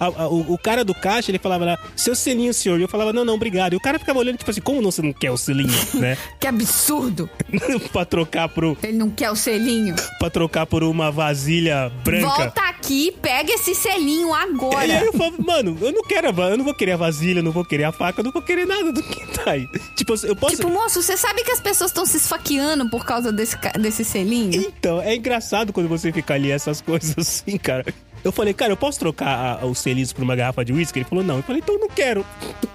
a- 0.00 0.06
a- 0.06 0.28
o, 0.28 0.54
o 0.54 0.58
cara 0.58 0.84
do 0.84 0.94
caixa, 0.94 1.30
ele 1.30 1.38
falava 1.38 1.64
lá, 1.64 1.78
seu 1.96 2.14
selinho, 2.14 2.52
senhor. 2.52 2.78
E 2.78 2.82
eu 2.82 2.88
falava, 2.88 3.12
não, 3.12 3.24
não, 3.24 3.34
obrigado. 3.34 3.74
E 3.74 3.76
o 3.76 3.80
cara 3.80 3.98
ficava 3.98 4.18
olhando, 4.18 4.36
tipo 4.38 4.50
assim, 4.50 4.60
como 4.60 4.80
não, 4.82 4.90
você 4.90 5.02
não 5.02 5.12
quer 5.12 5.30
o 5.30 5.36
selinho, 5.36 5.70
né? 5.94 6.16
Que 6.40 6.46
absurdo. 6.46 7.28
pra 7.92 8.04
trocar 8.04 8.48
pro. 8.48 8.76
Ele 8.82 8.96
não 8.98 9.10
quer 9.10 9.30
o 9.30 9.36
selinho. 9.36 9.94
Pra 10.18 10.30
trocar 10.30 10.66
por 10.66 10.84
uma 10.84 11.10
vasilha 11.10 11.90
branca. 12.04 12.26
Volta 12.28 12.60
aqui, 12.68 13.10
pega 13.20 13.52
esse 13.52 13.74
selinho 13.74 14.28
E 14.28 14.32
aí 14.32 14.42
agora. 14.42 15.04
eu 15.04 15.12
falo, 15.12 15.34
mano, 15.44 15.76
eu 15.80 15.90
não 15.92 16.02
quero 16.04 16.28
eu 16.28 16.56
não 16.56 16.64
vou 16.64 16.74
querer 16.74 16.92
a 16.92 16.96
vasilha, 16.96 17.42
não 17.42 17.50
vou 17.50 17.64
querer 17.64 17.84
a 17.84 17.92
faca, 17.92 18.20
eu 18.20 18.24
não 18.24 18.30
vou 18.30 18.40
querer 18.42 18.64
nada 18.66 18.92
do 18.92 19.02
que 19.02 19.26
tá 19.32 19.50
aí. 19.50 19.66
Tipo, 19.96 20.14
eu 20.24 20.36
posso. 20.36 20.56
Tipo, 20.56 20.70
moço, 20.70 21.02
você 21.02 21.16
sabe 21.16 21.42
que 21.42 21.50
as 21.50 21.60
pessoas 21.60 21.90
estão 21.90 22.06
se 22.06 22.16
esfaqueando 22.18 22.88
por 22.88 23.04
causa 23.04 23.32
desse, 23.32 23.56
desse 23.80 24.04
selinho? 24.04 24.54
Então, 24.62 25.00
é 25.02 25.16
engraçado 25.16 25.72
quando 25.72 25.88
você 25.88 26.12
fica 26.12 26.34
ali 26.34 26.50
essas 26.50 26.80
coisas 26.80 27.14
assim, 27.18 27.58
cara. 27.58 27.84
Eu 28.24 28.32
falei, 28.32 28.54
cara, 28.54 28.72
eu 28.72 28.76
posso 28.76 28.98
trocar 28.98 29.60
a- 29.62 29.66
os 29.66 29.78
selinhos 29.78 30.12
por 30.12 30.22
uma 30.22 30.36
garrafa 30.36 30.64
de 30.64 30.72
uísque? 30.72 30.98
Ele 30.98 31.04
falou, 31.06 31.24
não. 31.24 31.36
Eu 31.38 31.42
falei, 31.42 31.60
então 31.62 31.74
eu 31.74 31.80
não 31.80 31.88
quero. 31.88 32.24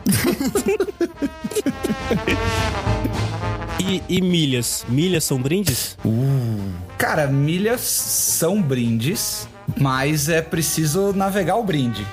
e, 3.80 4.02
e 4.10 4.22
milhas? 4.22 4.86
Milhas 4.90 5.24
são 5.24 5.40
brindes? 5.41 5.98
Cara, 6.98 7.28
milhas 7.28 7.82
são 7.82 8.61
brindes, 8.61 9.48
mas 9.80 10.30
é 10.30 10.41
preciso 10.41 11.14
navegar 11.14 11.56
o 11.57 11.64
brinde. 11.64 12.06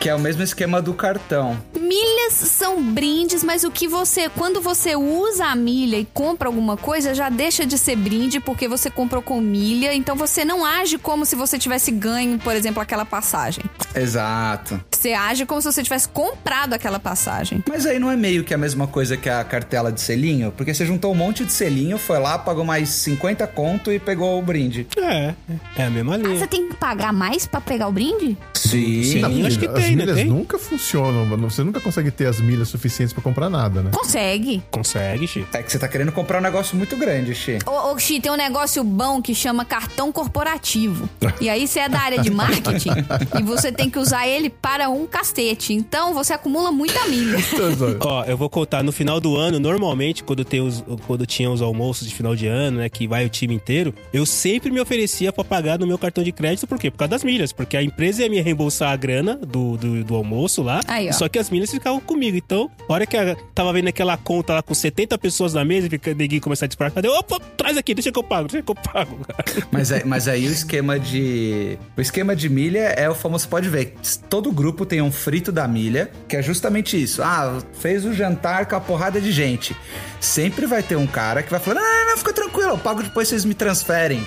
Que 0.00 0.08
é 0.08 0.14
o 0.14 0.18
mesmo 0.18 0.42
esquema 0.42 0.80
do 0.80 0.94
cartão. 0.94 1.58
Milhas 1.78 2.32
são 2.32 2.82
brindes, 2.82 3.44
mas 3.44 3.64
o 3.64 3.70
que 3.70 3.86
você. 3.86 4.30
Quando 4.30 4.58
você 4.62 4.96
usa 4.96 5.44
a 5.44 5.54
milha 5.54 5.98
e 5.98 6.06
compra 6.06 6.48
alguma 6.48 6.74
coisa, 6.74 7.14
já 7.14 7.28
deixa 7.28 7.66
de 7.66 7.76
ser 7.76 7.96
brinde 7.96 8.40
porque 8.40 8.66
você 8.66 8.88
comprou 8.88 9.20
com 9.20 9.38
milha. 9.42 9.92
Então 9.92 10.16
você 10.16 10.42
não 10.42 10.64
age 10.64 10.96
como 10.96 11.26
se 11.26 11.36
você 11.36 11.58
tivesse 11.58 11.90
ganho, 11.90 12.38
por 12.38 12.56
exemplo, 12.56 12.80
aquela 12.82 13.04
passagem. 13.04 13.62
Exato. 13.94 14.80
Você 14.90 15.12
age 15.12 15.44
como 15.44 15.60
se 15.60 15.70
você 15.70 15.82
tivesse 15.82 16.08
comprado 16.08 16.72
aquela 16.72 16.98
passagem. 16.98 17.62
Mas 17.68 17.84
aí 17.84 17.98
não 17.98 18.10
é 18.10 18.16
meio 18.16 18.42
que 18.42 18.54
a 18.54 18.58
mesma 18.58 18.86
coisa 18.86 19.18
que 19.18 19.28
a 19.28 19.44
cartela 19.44 19.92
de 19.92 20.00
selinho? 20.00 20.50
Porque 20.56 20.72
você 20.72 20.86
juntou 20.86 21.12
um 21.12 21.14
monte 21.16 21.44
de 21.44 21.52
selinho, 21.52 21.98
foi 21.98 22.18
lá, 22.18 22.38
pagou 22.38 22.64
mais 22.64 22.88
50 22.88 23.46
conto 23.48 23.92
e 23.92 23.98
pegou 23.98 24.38
o 24.38 24.42
brinde. 24.42 24.86
É, 24.96 25.34
é 25.76 25.84
a 25.84 25.90
mesma 25.90 26.14
Ah, 26.14 26.18
linha. 26.18 26.38
você 26.38 26.46
tem 26.46 26.68
que 26.68 26.76
pagar 26.76 27.12
mais 27.12 27.46
pra 27.46 27.60
pegar 27.60 27.86
o 27.88 27.92
brinde? 27.92 28.36
Sim. 28.54 29.02
Sim. 29.02 29.46
acho 29.46 29.58
que 29.58 29.66
as 29.66 29.89
tem, 29.96 30.06
milhas 30.06 30.16
Tem? 30.16 30.26
nunca 30.26 30.58
funcionam, 30.58 31.26
mano. 31.26 31.50
Você 31.50 31.62
nunca 31.62 31.80
consegue 31.80 32.10
ter 32.10 32.26
as 32.26 32.40
milhas 32.40 32.68
suficientes 32.68 33.12
pra 33.12 33.22
comprar 33.22 33.48
nada, 33.48 33.82
né? 33.82 33.90
Consegue. 33.92 34.62
Consegue, 34.70 35.26
Chi. 35.26 35.46
É 35.52 35.62
que 35.62 35.70
você 35.70 35.78
tá 35.78 35.88
querendo 35.88 36.12
comprar 36.12 36.38
um 36.38 36.42
negócio 36.42 36.76
muito 36.76 36.96
grande, 36.96 37.34
Xi. 37.34 37.58
Ô, 37.66 37.92
ô 37.92 37.98
Xi, 37.98 38.20
tem 38.20 38.30
um 38.30 38.36
negócio 38.36 38.82
bom 38.82 39.20
que 39.20 39.34
chama 39.34 39.64
cartão 39.64 40.12
corporativo. 40.12 41.08
E 41.40 41.48
aí 41.48 41.66
você 41.66 41.80
é 41.80 41.88
da 41.88 42.00
área 42.00 42.18
de 42.20 42.30
marketing 42.30 42.90
e 43.38 43.42
você 43.42 43.72
tem 43.72 43.90
que 43.90 43.98
usar 43.98 44.26
ele 44.26 44.50
para 44.50 44.88
um 44.88 45.06
cacete. 45.06 45.72
Então 45.72 46.14
você 46.14 46.32
acumula 46.32 46.72
muita 46.72 47.06
milha. 47.06 47.38
Ó, 48.00 48.24
eu 48.24 48.36
vou 48.36 48.48
contar, 48.48 48.82
no 48.82 48.92
final 48.92 49.20
do 49.20 49.36
ano, 49.36 49.58
normalmente, 49.58 50.22
quando, 50.22 50.44
tem 50.44 50.60
os, 50.60 50.84
quando 51.06 51.26
tinha 51.26 51.50
os 51.50 51.62
almoços 51.62 52.08
de 52.08 52.14
final 52.14 52.34
de 52.34 52.46
ano, 52.46 52.78
né, 52.78 52.88
que 52.88 53.06
vai 53.06 53.24
o 53.24 53.28
time 53.28 53.54
inteiro, 53.54 53.94
eu 54.12 54.24
sempre 54.24 54.70
me 54.70 54.80
oferecia 54.80 55.32
pra 55.32 55.44
pagar 55.44 55.78
no 55.78 55.86
meu 55.86 55.98
cartão 55.98 56.22
de 56.22 56.32
crédito, 56.32 56.66
por 56.66 56.78
quê? 56.78 56.90
Por 56.90 56.98
causa 56.98 57.10
das 57.10 57.24
milhas, 57.24 57.52
porque 57.52 57.76
a 57.76 57.82
empresa 57.82 58.22
ia 58.22 58.30
me 58.30 58.40
reembolsar 58.40 58.92
a 58.92 58.96
grana 58.96 59.36
do, 59.36 59.76
do, 59.80 60.04
do 60.04 60.14
almoço 60.14 60.62
lá, 60.62 60.80
Aí, 60.86 61.12
só 61.12 61.28
que 61.28 61.38
as 61.38 61.50
milhas 61.50 61.70
ficavam 61.70 62.00
comigo. 62.00 62.36
Então, 62.36 62.70
a 62.88 62.92
hora 62.92 63.06
que 63.06 63.16
eu 63.16 63.34
tava 63.54 63.72
vendo 63.72 63.88
aquela 63.88 64.16
conta 64.16 64.54
lá 64.54 64.62
com 64.62 64.74
70 64.74 65.16
pessoas 65.18 65.54
na 65.54 65.64
mesa 65.64 65.86
e 65.86 65.90
fica- 65.90 66.14
ninguém 66.14 66.38
começar 66.40 66.66
a 66.66 66.68
disparar, 66.68 66.92
cadê? 66.92 67.08
Opa, 67.08 67.40
traz 67.56 67.76
aqui, 67.76 67.94
deixa 67.94 68.12
que 68.12 68.18
eu 68.18 68.22
pago, 68.22 68.48
deixa 68.48 68.62
que 68.64 68.70
eu 68.70 68.74
pago. 68.74 69.18
Mas, 69.72 69.90
é- 69.90 70.02
mas 70.04 70.28
aí 70.28 70.46
o 70.46 70.50
esquema 70.52 70.98
de. 70.98 71.78
O 71.96 72.00
esquema 72.00 72.34
de 72.36 72.48
milha 72.48 72.80
é 72.96 73.08
o 73.08 73.14
famoso. 73.14 73.44
Você 73.44 73.48
pode 73.48 73.68
ver, 73.68 73.94
todo 74.28 74.50
grupo 74.52 74.84
tem 74.84 75.00
um 75.00 75.10
frito 75.12 75.50
da 75.52 75.66
milha, 75.66 76.10
que 76.28 76.36
é 76.36 76.42
justamente 76.42 77.00
isso. 77.00 77.22
Ah, 77.22 77.58
fez 77.78 78.04
o 78.04 78.12
jantar 78.12 78.66
com 78.66 78.76
a 78.76 78.80
porrada 78.80 79.20
de 79.20 79.30
gente. 79.32 79.74
Sempre 80.20 80.66
vai 80.66 80.82
ter 80.82 80.96
um 80.96 81.06
cara 81.06 81.42
que 81.42 81.50
vai 81.50 81.58
falar: 81.60 81.80
não, 81.80 81.82
não, 81.82 82.10
não, 82.10 82.16
fica 82.18 82.32
tranquilo, 82.32 82.70
eu 82.70 82.78
pago 82.78 83.02
depois 83.02 83.28
vocês 83.28 83.44
me 83.44 83.54
transferem. 83.54 84.26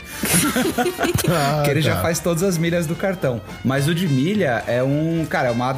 Ah, 1.30 1.62
que 1.66 1.70
ele 1.72 1.82
já 1.82 1.96
tá. 1.96 2.02
faz 2.02 2.20
todas 2.20 2.44
as 2.44 2.58
milhas 2.58 2.88
do 2.88 2.96
cartão. 2.96 3.42
Mas 3.64 3.88
o 3.88 3.94
de 3.94 4.08
milha 4.08 4.64
é 4.68 4.82
um. 4.84 5.26
Cara, 5.30 5.43
é 5.45 5.52
uma. 5.52 5.78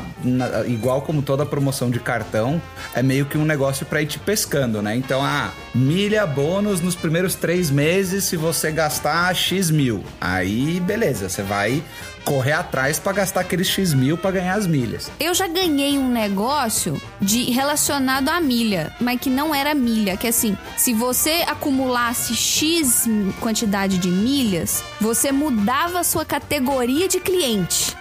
igual 0.67 1.01
como 1.01 1.21
toda 1.21 1.45
promoção 1.45 1.89
de 1.89 1.99
cartão, 1.99 2.61
é 2.93 3.01
meio 3.01 3.25
que 3.25 3.37
um 3.37 3.45
negócio 3.45 3.85
pra 3.85 4.01
ir 4.01 4.07
te 4.07 4.19
pescando, 4.19 4.81
né? 4.81 4.95
Então, 4.95 5.23
ah, 5.23 5.51
milha 5.73 6.25
bônus 6.25 6.81
nos 6.81 6.95
primeiros 6.95 7.35
três 7.35 7.69
meses 7.69 8.23
se 8.23 8.37
você 8.37 8.71
gastar 8.71 9.33
X 9.35 9.69
mil. 9.69 10.03
Aí, 10.19 10.79
beleza, 10.79 11.29
você 11.29 11.41
vai 11.41 11.83
correr 12.25 12.53
atrás 12.53 12.97
pra 12.97 13.13
gastar 13.13 13.41
aqueles 13.41 13.67
X 13.67 13.93
mil 13.93 14.17
pra 14.17 14.31
ganhar 14.31 14.55
as 14.55 14.65
milhas. 14.65 15.11
Eu 15.19 15.33
já 15.33 15.47
ganhei 15.47 15.97
um 15.97 16.09
negócio 16.09 16.99
de 17.21 17.51
relacionado 17.51 18.29
à 18.29 18.41
milha, 18.41 18.91
mas 18.99 19.19
que 19.21 19.29
não 19.29 19.53
era 19.53 19.75
milha, 19.75 20.17
que 20.17 20.27
assim, 20.27 20.57
se 20.75 20.93
você 20.93 21.43
acumulasse 21.47 22.35
X 22.35 23.07
quantidade 23.39 23.99
de 23.99 24.09
milhas, 24.09 24.83
você 24.99 25.31
mudava 25.31 25.99
a 25.99 26.03
sua 26.03 26.25
categoria 26.25 27.07
de 27.07 27.19
cliente. 27.19 27.95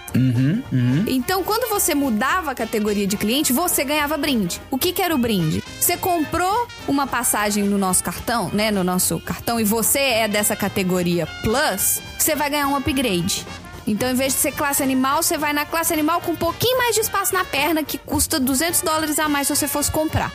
Então, 1.06 1.42
quando 1.42 1.68
você 1.68 1.94
mudava 1.94 2.52
a 2.52 2.54
categoria 2.54 3.06
de 3.06 3.16
cliente, 3.16 3.52
você 3.52 3.84
ganhava 3.84 4.16
brinde. 4.16 4.60
O 4.70 4.78
que, 4.78 4.92
que 4.92 5.02
era 5.02 5.14
o 5.14 5.18
brinde? 5.18 5.62
Você 5.80 5.96
comprou 5.96 6.68
uma 6.86 7.06
passagem 7.06 7.64
no 7.64 7.76
nosso 7.76 8.02
cartão, 8.02 8.50
né? 8.52 8.70
No 8.70 8.84
nosso 8.84 9.18
cartão, 9.20 9.58
e 9.58 9.64
você 9.64 9.98
é 9.98 10.28
dessa 10.28 10.54
categoria 10.54 11.26
Plus, 11.42 12.00
você 12.18 12.34
vai 12.34 12.50
ganhar 12.50 12.68
um 12.68 12.76
upgrade. 12.76 13.44
Então, 13.86 14.10
em 14.10 14.14
vez 14.14 14.32
de 14.34 14.40
ser 14.40 14.52
classe 14.52 14.82
animal, 14.82 15.22
você 15.22 15.36
vai 15.36 15.52
na 15.52 15.64
classe 15.66 15.92
animal 15.92 16.20
com 16.20 16.32
um 16.32 16.36
pouquinho 16.36 16.78
mais 16.78 16.94
de 16.94 17.02
espaço 17.02 17.34
na 17.34 17.44
perna, 17.44 17.82
que 17.82 17.98
custa 17.98 18.40
200 18.40 18.80
dólares 18.82 19.18
a 19.18 19.28
mais 19.28 19.46
se 19.46 19.54
você 19.54 19.68
fosse 19.68 19.90
comprar. 19.90 20.32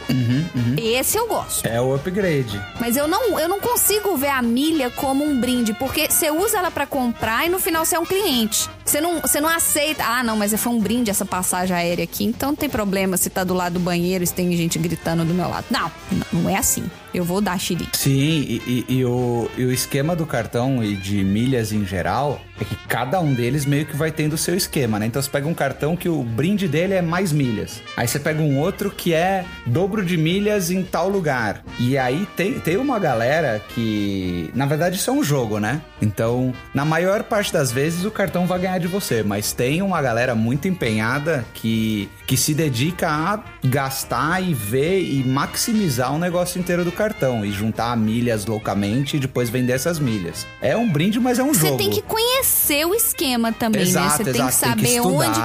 Esse 0.78 1.18
eu 1.18 1.28
gosto. 1.28 1.66
É 1.66 1.82
o 1.82 1.94
upgrade. 1.94 2.62
Mas 2.80 2.96
eu 2.96 3.08
não, 3.08 3.40
eu 3.40 3.48
não 3.48 3.60
consigo 3.60 4.16
ver 4.16 4.30
a 4.30 4.42
milha 4.42 4.90
como 4.90 5.24
um 5.24 5.40
brinde, 5.40 5.74
porque 5.74 6.10
você 6.10 6.30
usa 6.32 6.60
ela 6.60 6.72
pra 6.72 6.86
comprar 6.86 7.46
e 7.46 7.50
no 7.50 7.60
final 7.60 7.86
você 7.86 7.96
é 7.96 8.00
um 8.00 8.06
cliente. 8.06 8.70
Você 8.86 9.00
não, 9.00 9.20
você 9.20 9.40
não 9.40 9.50
aceita. 9.50 10.04
Ah, 10.04 10.24
não, 10.24 10.36
mas 10.36 10.54
foi 10.60 10.74
um 10.74 10.80
brinde 10.80 11.12
essa 11.12 11.26
passagem 11.26 11.76
aérea 11.76 12.04
aqui, 12.04 12.26
então 12.26 12.50
não 12.50 12.56
tem 12.56 12.70
problema 12.70 13.18
se 13.18 13.30
tá 13.30 13.44
do 13.44 13.54
lado 13.54 13.74
do 13.74 13.80
banheiro 13.80 14.24
e 14.24 14.28
se 14.28 14.34
tem 14.34 14.52
gente 14.56 14.80
gritando 14.80 15.24
do 15.24 15.34
meu 15.34 15.48
lado. 15.48 15.66
Não, 15.70 15.92
não 16.32 16.50
é 16.50 16.56
assim. 16.58 16.90
Eu 17.14 17.24
vou 17.24 17.42
dar 17.42 17.60
xerique. 17.60 17.98
Sim, 17.98 18.12
e, 18.48 18.86
e- 18.90 18.94
e 19.00 19.06
o, 19.06 19.50
e 19.58 19.66
o 19.66 19.72
esquema 19.72 20.16
do 20.16 20.26
cartão 20.26 20.84
e 20.84 20.96
de 20.96 21.24
milhas 21.24 21.72
em 21.72 21.86
geral 21.86 22.40
é 22.62 22.64
que 22.66 22.76
cada 22.88 23.20
um 23.20 23.34
deles 23.34 23.66
meio 23.66 23.86
que 23.86 23.96
vai 23.96 24.12
tendo 24.12 24.34
o 24.34 24.38
seu 24.38 24.56
esquema, 24.56 25.00
né? 25.00 25.06
Então 25.06 25.22
você 25.22 25.30
pega 25.30 25.48
um 25.48 25.54
cartão 25.54 25.96
que 25.96 26.10
o 26.10 26.22
brinde 26.24 26.68
dele 26.68 26.94
é 26.94 27.02
mais 27.02 27.32
milhas. 27.32 27.82
Aí 27.98 28.08
você 28.08 28.20
pega 28.20 28.42
um 28.42 28.60
outro 28.60 28.92
que 28.92 29.14
é 29.14 29.46
dobro 29.66 30.04
de 30.06 30.18
milhas 30.18 30.70
em 30.70 30.84
tal 30.84 31.10
lugar. 31.10 31.64
E 31.80 31.98
aí 31.98 32.28
tem, 32.36 32.60
tem 32.60 32.78
uma 32.78 33.00
galera 33.00 33.62
que. 33.70 34.52
Na 34.54 34.66
verdade, 34.66 34.98
isso 34.98 35.10
é 35.10 35.14
um 35.14 35.24
jogo, 35.24 35.60
né? 35.60 35.82
Então, 36.02 36.54
na 36.74 36.84
maior 36.86 37.24
parte 37.24 37.52
das 37.54 37.72
vezes, 37.72 38.06
o 38.06 38.12
cartão 38.12 38.46
vai 38.46 38.60
ganhar 38.60 38.78
de 38.80 38.88
você, 38.88 39.24
mas 39.24 39.52
tem 39.54 39.82
uma 39.82 40.02
galera 40.02 40.36
muito 40.36 40.68
empenhada 40.68 41.46
que, 41.54 42.10
que 42.30 42.38
se 42.38 42.54
dedica 42.54 43.10
a 43.10 43.40
gastar 43.68 44.40
e 44.44 44.54
ver 44.54 45.02
e 45.02 45.24
maximizar 45.24 46.14
o 46.14 46.20
negócio 46.20 46.60
inteiro 46.60 46.86
do 46.86 46.92
cartão 46.92 47.44
e 47.44 47.52
juntar 47.52 47.98
milhas 47.98 48.46
loucamente 48.46 49.18
e 49.18 49.20
depois 49.20 49.50
vender 49.50 49.74
essas 49.74 49.98
milhas. 49.98 50.46
É 50.62 50.78
um 50.78 50.88
brinde, 50.88 51.20
mas 51.20 51.40
é 51.40 51.44
um 51.44 51.52
Você 51.56 51.62
jogo. 51.70 51.78
tem 51.80 51.90
que 51.90 52.04
conhecer 52.04 52.86
o 52.86 52.94
esquema 52.94 53.52
também, 53.52 53.82
Exato, 53.82 54.06
né? 54.06 54.12
Você 54.18 54.24
tem 54.26 54.34
que 54.34 54.40
exato, 54.48 54.60
tem 54.76 54.76
que 54.76 54.88
saber 54.92 55.02
onde. 55.02 55.40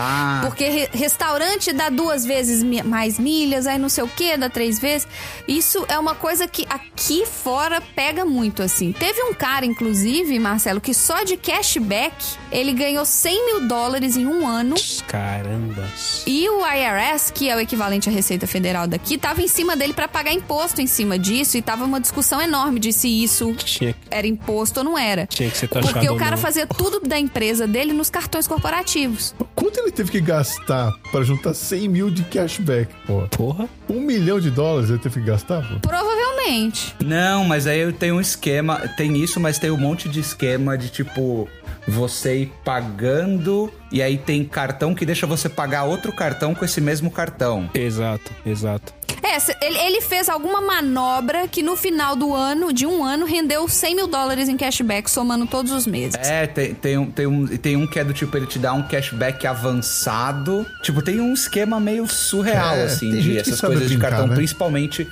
Porque 0.46 0.68
re- 0.68 0.88
restaurante 0.92 1.72
dá 1.72 1.88
duas 1.88 2.22
vezes 2.26 2.62
mi- 2.62 2.82
mais 2.82 3.18
milhas, 3.18 3.66
aí 3.66 3.78
não 3.78 3.88
sei 3.88 4.04
o 4.04 4.08
que, 4.08 4.36
dá 4.36 4.50
três 4.50 4.78
vezes. 4.78 5.08
Isso 5.48 5.86
é 5.88 5.98
uma 5.98 6.14
coisa 6.14 6.46
que 6.46 6.66
aqui 6.68 7.24
fora 7.24 7.80
pega 7.96 8.26
muito, 8.26 8.62
assim. 8.62 8.92
Teve 8.92 9.22
um 9.22 9.32
cara, 9.32 9.64
inclusive, 9.64 10.38
Marcelo, 10.38 10.82
que 10.82 10.92
só 10.92 11.24
de 11.24 11.38
cashback 11.38 12.14
ele 12.52 12.74
ganhou 12.74 13.06
100 13.06 13.46
mil 13.46 13.66
dólares 13.66 14.18
em 14.18 14.26
um 14.26 14.46
ano. 14.46 14.74
Caramba. 15.06 15.88
E 16.26 16.46
o 16.50 16.62
IRS, 16.76 17.32
que 17.32 17.48
é 17.48 17.56
o 17.56 17.60
equivalente 17.60 18.08
à 18.08 18.12
Receita 18.12 18.46
Federal 18.46 18.86
daqui, 18.86 19.16
tava 19.18 19.42
em 19.42 19.48
cima 19.48 19.76
dele 19.76 19.92
pra 19.92 20.08
pagar 20.08 20.32
imposto 20.32 20.80
em 20.80 20.86
cima 20.86 21.18
disso 21.18 21.56
e 21.56 21.62
tava 21.62 21.84
uma 21.84 22.00
discussão 22.00 22.40
enorme 22.40 22.80
de 22.80 22.92
se 22.92 23.08
isso 23.08 23.52
Tinha, 23.54 23.94
era 24.10 24.26
imposto 24.26 24.80
ou 24.80 24.84
não 24.84 24.98
era. 24.98 25.26
tinha 25.26 25.50
que 25.50 25.56
ser 25.56 25.68
taxado 25.68 25.92
Porque 25.92 26.08
o 26.10 26.16
cara 26.16 26.32
não. 26.32 26.38
fazia 26.38 26.66
tudo 26.66 27.00
da 27.06 27.18
empresa 27.18 27.66
dele 27.66 27.92
nos 27.92 28.10
cartões 28.10 28.46
corporativos. 28.46 29.34
Quanto 29.54 29.78
ele 29.78 29.90
teve 29.92 30.10
que 30.10 30.20
gastar 30.20 30.92
pra 31.10 31.22
juntar 31.22 31.54
100 31.54 31.88
mil 31.88 32.10
de 32.10 32.22
cashback, 32.24 32.92
pô? 33.06 33.22
Porra. 33.30 33.68
Um 33.88 34.00
milhão 34.00 34.40
de 34.40 34.50
dólares 34.50 34.90
ele 34.90 34.98
teve 34.98 35.20
que 35.20 35.26
gastar, 35.26 35.62
pô? 35.68 35.80
Provavelmente. 35.80 36.94
Não, 37.04 37.44
mas 37.44 37.66
aí 37.66 37.92
tem 37.92 38.12
um 38.12 38.20
esquema, 38.20 38.78
tem 38.96 39.16
isso, 39.22 39.38
mas 39.40 39.58
tem 39.58 39.70
um 39.70 39.76
monte 39.76 40.08
de 40.08 40.20
esquema 40.20 40.76
de 40.76 40.88
tipo 40.88 41.48
você 41.86 42.42
ir 42.42 42.52
pagando 42.64 43.72
e 43.92 44.02
aí 44.02 44.16
tem 44.18 44.44
cartão 44.44 44.94
que 44.94 45.06
deixa 45.06 45.26
você 45.26 45.48
pagar 45.48 45.84
outro 45.84 46.12
cartão 46.12 46.54
com 46.54 46.64
esse 46.64 46.80
mesmo 46.80 47.10
cartão. 47.10 47.70
Exato, 47.74 48.32
exato. 48.44 48.92
É, 49.24 49.86
ele, 49.86 50.02
fez 50.02 50.28
alguma 50.28 50.60
manobra 50.60 51.48
que 51.48 51.62
no 51.62 51.76
final 51.76 52.14
do 52.14 52.34
ano, 52.34 52.74
de 52.74 52.84
um 52.84 53.02
ano, 53.02 53.24
rendeu 53.24 53.66
100 53.66 53.96
mil 53.96 54.06
dólares 54.06 54.50
em 54.50 54.56
cashback, 54.56 55.10
somando 55.10 55.46
todos 55.46 55.72
os 55.72 55.86
meses. 55.86 56.14
É, 56.20 56.46
tem, 56.46 56.74
tem, 56.74 56.98
um, 56.98 57.10
tem, 57.10 57.26
um, 57.26 57.46
tem 57.46 57.76
um 57.76 57.86
que 57.86 57.98
é 57.98 58.04
do 58.04 58.12
tipo, 58.12 58.36
ele 58.36 58.46
te 58.46 58.58
dá 58.58 58.74
um 58.74 58.82
cashback 58.82 59.46
avançado. 59.46 60.66
Tipo, 60.82 61.00
tem 61.00 61.20
um 61.20 61.32
esquema 61.32 61.80
meio 61.80 62.06
surreal, 62.06 62.74
É, 62.74 62.82
assim, 62.82 63.18
de 63.18 63.38
essas 63.38 63.60
coisas 63.60 63.88
de 63.88 63.96
brincar, 63.96 64.10
cartão, 64.10 64.26
né? 64.26 64.34
principalmente, 64.34 65.08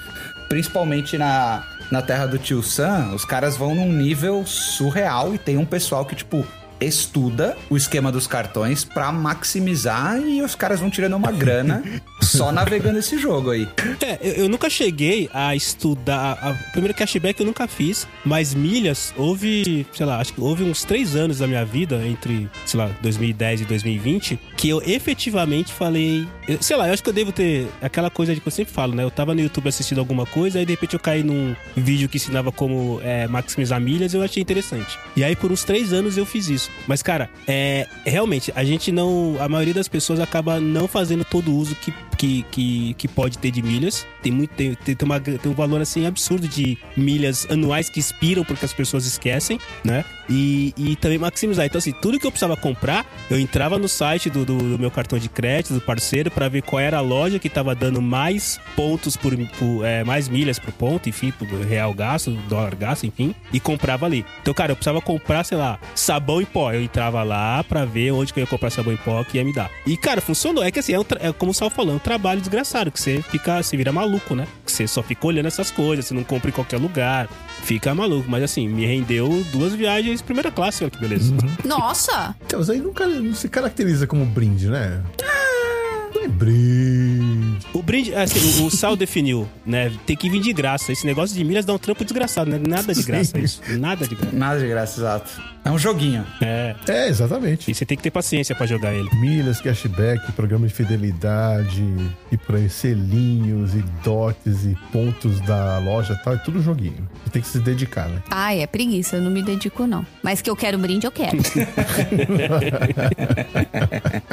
principalmente 0.46 1.16
na, 1.16 1.64
na 1.90 2.02
terra 2.02 2.26
do 2.26 2.36
tio 2.36 2.62
Sam, 2.62 3.12
os 3.14 3.24
caras 3.24 3.56
vão 3.56 3.74
num 3.74 3.90
nível 3.90 4.44
surreal 4.46 5.34
e 5.34 5.38
tem 5.38 5.56
um 5.56 5.64
pessoal 5.64 6.04
que, 6.04 6.14
tipo, 6.14 6.46
estuda 6.84 7.56
o 7.70 7.76
esquema 7.76 8.10
dos 8.12 8.26
cartões 8.26 8.84
pra 8.84 9.10
maximizar 9.12 10.18
e 10.20 10.42
os 10.42 10.54
caras 10.54 10.80
vão 10.80 10.90
tirando 10.90 11.14
uma 11.14 11.30
grana 11.32 11.82
só 12.22 12.50
navegando 12.52 12.98
esse 12.98 13.18
jogo 13.18 13.50
aí. 13.50 13.68
É, 14.00 14.18
eu, 14.22 14.32
eu 14.44 14.48
nunca 14.48 14.70
cheguei 14.70 15.28
a 15.32 15.54
estudar. 15.54 16.38
A, 16.40 16.54
primeiro 16.72 16.94
cashback 16.96 17.38
eu 17.40 17.46
nunca 17.46 17.66
fiz, 17.68 18.06
mas 18.24 18.54
milhas 18.54 19.12
houve, 19.16 19.86
sei 19.92 20.06
lá, 20.06 20.20
acho 20.20 20.32
que 20.32 20.40
houve 20.40 20.62
uns 20.64 20.84
três 20.84 21.14
anos 21.16 21.38
da 21.38 21.46
minha 21.46 21.64
vida, 21.64 22.02
entre, 22.06 22.48
sei 22.64 22.78
lá, 22.80 22.90
2010 23.02 23.62
e 23.62 23.64
2020, 23.64 24.38
que 24.56 24.68
eu 24.68 24.80
efetivamente 24.84 25.72
falei. 25.72 26.26
eu- 26.48 26.62
sei 26.62 26.76
lá, 26.76 26.86
eu 26.88 26.92
acho 26.94 27.02
que 27.02 27.08
eu 27.08 27.12
devo 27.12 27.32
ter 27.32 27.66
aquela 27.80 28.10
coisa 28.10 28.34
de 28.34 28.40
que 28.40 28.48
eu 28.48 28.52
sempre 28.52 28.72
falo, 28.72 28.94
né? 28.94 29.02
Eu 29.04 29.10
tava 29.10 29.34
no 29.34 29.40
YouTube 29.40 29.68
assistindo 29.68 29.98
alguma 29.98 30.24
coisa, 30.26 30.58
aí 30.58 30.64
de 30.66 30.72
repente 30.72 30.94
eu 30.94 31.00
caí 31.00 31.22
num 31.22 31.54
vídeo 31.76 32.08
que 32.08 32.16
ensinava 32.16 32.50
como 32.50 33.00
é, 33.04 33.26
maximizar 33.28 33.80
milhas, 33.80 34.14
eu 34.14 34.22
achei 34.22 34.42
interessante. 34.42 34.98
E 35.16 35.22
aí 35.24 35.36
por 35.36 35.52
uns 35.52 35.64
três 35.64 35.92
anos 35.92 36.16
eu 36.16 36.24
fiz 36.26 36.48
isso. 36.48 36.70
Mas, 36.86 37.02
cara, 37.02 37.30
é 37.46 37.86
realmente, 38.04 38.52
a 38.54 38.64
gente 38.64 38.90
não. 38.90 39.36
A 39.40 39.48
maioria 39.48 39.74
das 39.74 39.88
pessoas 39.88 40.20
acaba 40.20 40.60
não 40.60 40.88
fazendo 40.88 41.24
todo 41.24 41.50
o 41.50 41.56
uso 41.56 41.74
que, 41.76 41.92
que, 42.16 42.42
que, 42.50 42.94
que 42.94 43.08
pode 43.08 43.38
ter 43.38 43.50
de 43.50 43.62
milhas. 43.62 44.06
Tem 44.22 44.32
muito. 44.32 44.50
Tem, 44.54 44.74
tem, 44.74 44.96
uma, 45.02 45.20
tem 45.20 45.50
um 45.50 45.54
valor 45.54 45.80
assim 45.80 46.06
absurdo 46.06 46.46
de 46.48 46.78
milhas 46.96 47.46
anuais 47.50 47.88
que 47.88 48.00
expiram 48.00 48.44
porque 48.44 48.64
as 48.64 48.72
pessoas 48.72 49.06
esquecem, 49.06 49.58
né? 49.84 50.04
E, 50.28 50.72
e 50.76 50.96
também 50.96 51.18
maximizar. 51.18 51.66
Então, 51.66 51.78
assim, 51.78 51.92
tudo 51.92 52.18
que 52.18 52.26
eu 52.26 52.30
precisava 52.30 52.56
comprar, 52.56 53.04
eu 53.30 53.38
entrava 53.38 53.78
no 53.78 53.88
site 53.88 54.30
do, 54.30 54.44
do, 54.44 54.56
do 54.56 54.78
meu 54.78 54.90
cartão 54.90 55.18
de 55.18 55.28
crédito, 55.28 55.74
do 55.74 55.80
parceiro, 55.80 56.30
pra 56.30 56.48
ver 56.48 56.62
qual 56.62 56.80
era 56.80 56.98
a 56.98 57.00
loja 57.00 57.38
que 57.38 57.48
tava 57.48 57.74
dando 57.74 58.00
mais 58.00 58.60
pontos 58.76 59.16
por, 59.16 59.36
por 59.58 59.84
é, 59.84 60.04
mais 60.04 60.28
milhas 60.28 60.58
por 60.58 60.72
ponto, 60.72 61.08
enfim, 61.08 61.32
por 61.32 61.48
real 61.48 61.92
gasto, 61.92 62.30
dólar 62.48 62.74
gasto, 62.74 63.04
enfim, 63.04 63.34
e 63.52 63.60
comprava 63.60 64.06
ali. 64.06 64.24
Então, 64.40 64.54
cara, 64.54 64.72
eu 64.72 64.76
precisava 64.76 65.00
comprar, 65.00 65.44
sei 65.44 65.58
lá, 65.58 65.78
sabão 65.94 66.40
em 66.40 66.44
pó. 66.44 66.61
Eu 66.70 66.82
entrava 66.82 67.22
lá 67.22 67.64
pra 67.64 67.84
ver 67.84 68.12
onde 68.12 68.32
que 68.32 68.40
eu 68.40 68.42
ia 68.42 68.46
comprar 68.46 68.70
sabão 68.70 68.92
em 68.92 68.96
pó 68.96 69.22
que 69.24 69.38
ia 69.38 69.44
me 69.44 69.52
dar. 69.52 69.70
E, 69.86 69.96
cara, 69.96 70.20
funcionou. 70.20 70.62
É 70.62 70.70
que 70.70 70.78
assim, 70.78 70.92
é, 70.92 70.98
um 70.98 71.04
é 71.20 71.32
como 71.32 71.50
o 71.52 71.54
Sal 71.54 71.70
falou, 71.70 71.92
é 71.92 71.96
um 71.96 72.00
trabalho 72.00 72.40
desgraçado, 72.40 72.90
que 72.90 73.00
você 73.00 73.22
fica, 73.22 73.62
você 73.62 73.76
vira 73.76 73.92
maluco, 73.92 74.34
né? 74.34 74.46
Que 74.64 74.70
você 74.72 74.86
só 74.86 75.02
fica 75.02 75.26
olhando 75.26 75.46
essas 75.46 75.70
coisas, 75.70 76.06
você 76.06 76.14
não 76.14 76.24
compra 76.24 76.50
em 76.50 76.52
qualquer 76.52 76.78
lugar, 76.78 77.28
fica 77.62 77.94
maluco. 77.94 78.30
Mas 78.30 78.42
assim, 78.42 78.68
me 78.68 78.84
rendeu 78.86 79.44
duas 79.52 79.74
viagens 79.74 80.22
primeira 80.22 80.50
classe, 80.50 80.84
olha 80.84 80.90
que 80.90 80.98
beleza. 80.98 81.34
Nossa! 81.64 82.34
Então, 82.46 82.58
mas 82.58 82.70
aí 82.70 82.80
nunca 82.80 83.06
não 83.06 83.34
se 83.34 83.48
caracteriza 83.48 84.06
como 84.06 84.24
brinde, 84.24 84.68
né? 84.68 85.02
Não 85.20 85.81
é 86.24 86.28
brinde. 86.28 87.66
O 87.72 87.82
brinde, 87.82 88.14
assim, 88.14 88.62
o, 88.62 88.66
o 88.66 88.70
Sal 88.70 88.96
definiu, 88.96 89.48
né? 89.64 89.92
Tem 90.06 90.16
que 90.16 90.28
vir 90.28 90.40
de 90.40 90.52
graça. 90.52 90.92
Esse 90.92 91.06
negócio 91.06 91.36
de 91.36 91.44
milhas 91.44 91.64
dá 91.64 91.72
um 91.72 91.78
trampo 91.78 92.04
desgraçado, 92.04 92.50
né? 92.50 92.60
Nada 92.66 92.94
de 92.94 93.02
graça 93.02 93.36
Sim. 93.36 93.44
isso. 93.44 93.60
Nada 93.78 94.06
de 94.06 94.14
graça. 94.14 94.36
Nada 94.36 94.60
de 94.60 94.68
graça, 94.68 95.00
exato. 95.00 95.42
É 95.64 95.70
um 95.70 95.78
joguinho. 95.78 96.26
É. 96.40 96.74
É, 96.88 97.08
exatamente. 97.08 97.70
E 97.70 97.74
você 97.74 97.86
tem 97.86 97.96
que 97.96 98.02
ter 98.02 98.10
paciência 98.10 98.54
pra 98.54 98.66
jogar 98.66 98.92
ele. 98.92 99.08
Milhas, 99.20 99.60
cashback, 99.60 100.32
programa 100.32 100.66
de 100.66 100.74
fidelidade, 100.74 101.84
e 102.32 102.36
por 102.36 102.56
aí, 102.56 102.68
selinhos, 102.68 103.74
e 103.74 103.82
dotes, 104.02 104.64
e 104.64 104.76
pontos 104.90 105.40
da 105.42 105.78
loja 105.78 106.14
e 106.14 106.24
tal, 106.24 106.34
é 106.34 106.38
tudo 106.38 106.60
joguinho. 106.60 107.08
Você 107.24 107.30
tem 107.30 107.42
que 107.42 107.48
se 107.48 107.60
dedicar, 107.60 108.08
né? 108.08 108.22
Ai, 108.28 108.60
é 108.60 108.66
preguiça, 108.66 109.16
eu 109.16 109.22
não 109.22 109.30
me 109.30 109.42
dedico, 109.42 109.86
não. 109.86 110.04
Mas 110.22 110.42
que 110.42 110.50
eu 110.50 110.56
quero 110.56 110.76
brinde, 110.78 111.06
eu 111.06 111.12
quero. 111.12 111.38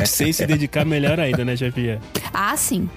Sem 0.05 0.33
se 0.33 0.47
dedicar, 0.47 0.83
melhor 0.83 1.19
ainda, 1.19 1.45
né, 1.45 1.55
Ah, 2.33 2.55
sim. 2.57 2.89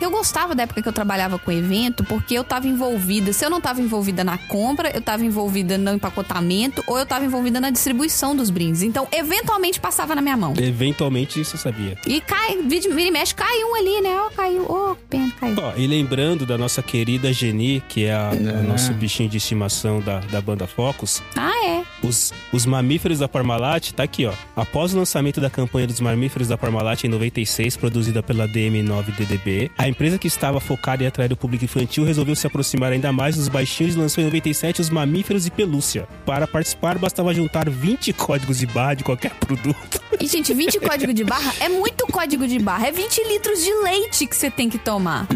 Eu 0.00 0.10
gostava 0.10 0.54
da 0.54 0.62
época 0.64 0.82
que 0.82 0.88
eu 0.88 0.92
trabalhava 0.92 1.38
com 1.38 1.50
evento, 1.52 2.04
porque 2.04 2.34
eu 2.34 2.44
tava 2.44 2.66
envolvida. 2.68 3.32
Se 3.32 3.44
eu 3.44 3.50
não 3.50 3.60
tava 3.60 3.80
envolvida 3.80 4.22
na 4.24 4.38
compra, 4.38 4.90
eu 4.94 5.00
tava 5.00 5.24
envolvida 5.24 5.76
no 5.78 5.92
empacotamento 5.92 6.82
ou 6.86 6.98
eu 6.98 7.06
tava 7.06 7.24
envolvida 7.24 7.60
na 7.60 7.70
distribuição 7.70 8.34
dos 8.36 8.50
brindes. 8.50 8.82
Então, 8.82 9.06
eventualmente 9.12 9.80
passava 9.80 10.14
na 10.14 10.22
minha 10.22 10.36
mão. 10.36 10.54
Eventualmente, 10.56 11.44
você 11.44 11.56
sabia. 11.56 11.96
E 12.06 12.20
cai, 12.20 12.58
vira 12.62 12.88
vira 12.94 13.08
e 13.08 13.10
mexe, 13.10 13.34
cai 13.34 13.64
um 13.64 13.74
ali, 13.74 14.00
né? 14.00 14.16
Ó, 14.20 14.30
caiu. 14.30 14.62
Ô, 14.70 14.94
que 14.94 15.02
pena, 15.10 15.32
caiu. 15.38 15.56
Ó, 15.58 15.72
e 15.76 15.86
lembrando 15.86 16.46
da 16.46 16.56
nossa 16.56 16.82
querida 16.82 17.32
Geni, 17.32 17.82
que 17.88 18.04
é 18.04 18.14
a, 18.14 18.30
É. 18.32 18.60
a 18.60 18.62
nosso 18.62 18.92
bichinho 18.94 19.28
de 19.28 19.36
estimação 19.38 20.00
da, 20.00 20.20
da 20.20 20.40
banda 20.40 20.66
Focus, 20.66 21.22
Ah, 21.36 21.52
é. 21.66 21.82
os, 22.06 22.32
os 22.52 22.64
mamíferos 22.66 23.18
da 23.18 23.28
Parmalat, 23.28 23.92
tá 23.92 24.02
aqui, 24.04 24.26
ó. 24.26 24.32
Após 24.56 24.94
o 24.94 24.98
lançamento 24.98 25.40
da 25.40 25.50
campanha 25.50 25.86
dos 25.86 26.00
mamíferos 26.00 26.48
da 26.48 26.56
Parmalat 26.58 27.04
em 27.04 27.08
96, 27.08 27.76
produzida 27.76 28.22
pela 28.22 28.46
DM9DDB, 28.48 29.67
a 29.76 29.88
empresa 29.88 30.18
que 30.18 30.26
estava 30.26 30.60
focada 30.60 31.02
em 31.02 31.06
atrair 31.06 31.32
o 31.32 31.36
público 31.36 31.64
infantil 31.64 32.04
resolveu 32.04 32.34
se 32.34 32.46
aproximar 32.46 32.92
ainda 32.92 33.12
mais 33.12 33.36
dos 33.36 33.48
baixinhos 33.48 33.94
e 33.94 33.98
lançou 33.98 34.22
em 34.22 34.26
97 34.26 34.80
os 34.80 34.90
mamíferos 34.90 35.46
e 35.46 35.50
pelúcia. 35.50 36.06
Para 36.24 36.46
participar, 36.46 36.98
bastava 36.98 37.32
juntar 37.34 37.68
20 37.68 38.12
códigos 38.12 38.58
de 38.58 38.66
barra 38.66 38.94
de 38.94 39.04
qualquer 39.04 39.32
produto. 39.34 40.00
E, 40.20 40.26
gente, 40.26 40.52
20 40.54 40.80
código 40.86 41.12
de 41.12 41.24
barra 41.24 41.52
é 41.60 41.68
muito 41.68 42.06
código 42.06 42.46
de 42.46 42.58
barra. 42.58 42.88
É 42.88 42.92
20 42.92 43.28
litros 43.28 43.62
de 43.62 43.72
leite 43.82 44.26
que 44.26 44.36
você 44.36 44.50
tem 44.50 44.68
que 44.68 44.78
tomar. 44.78 45.26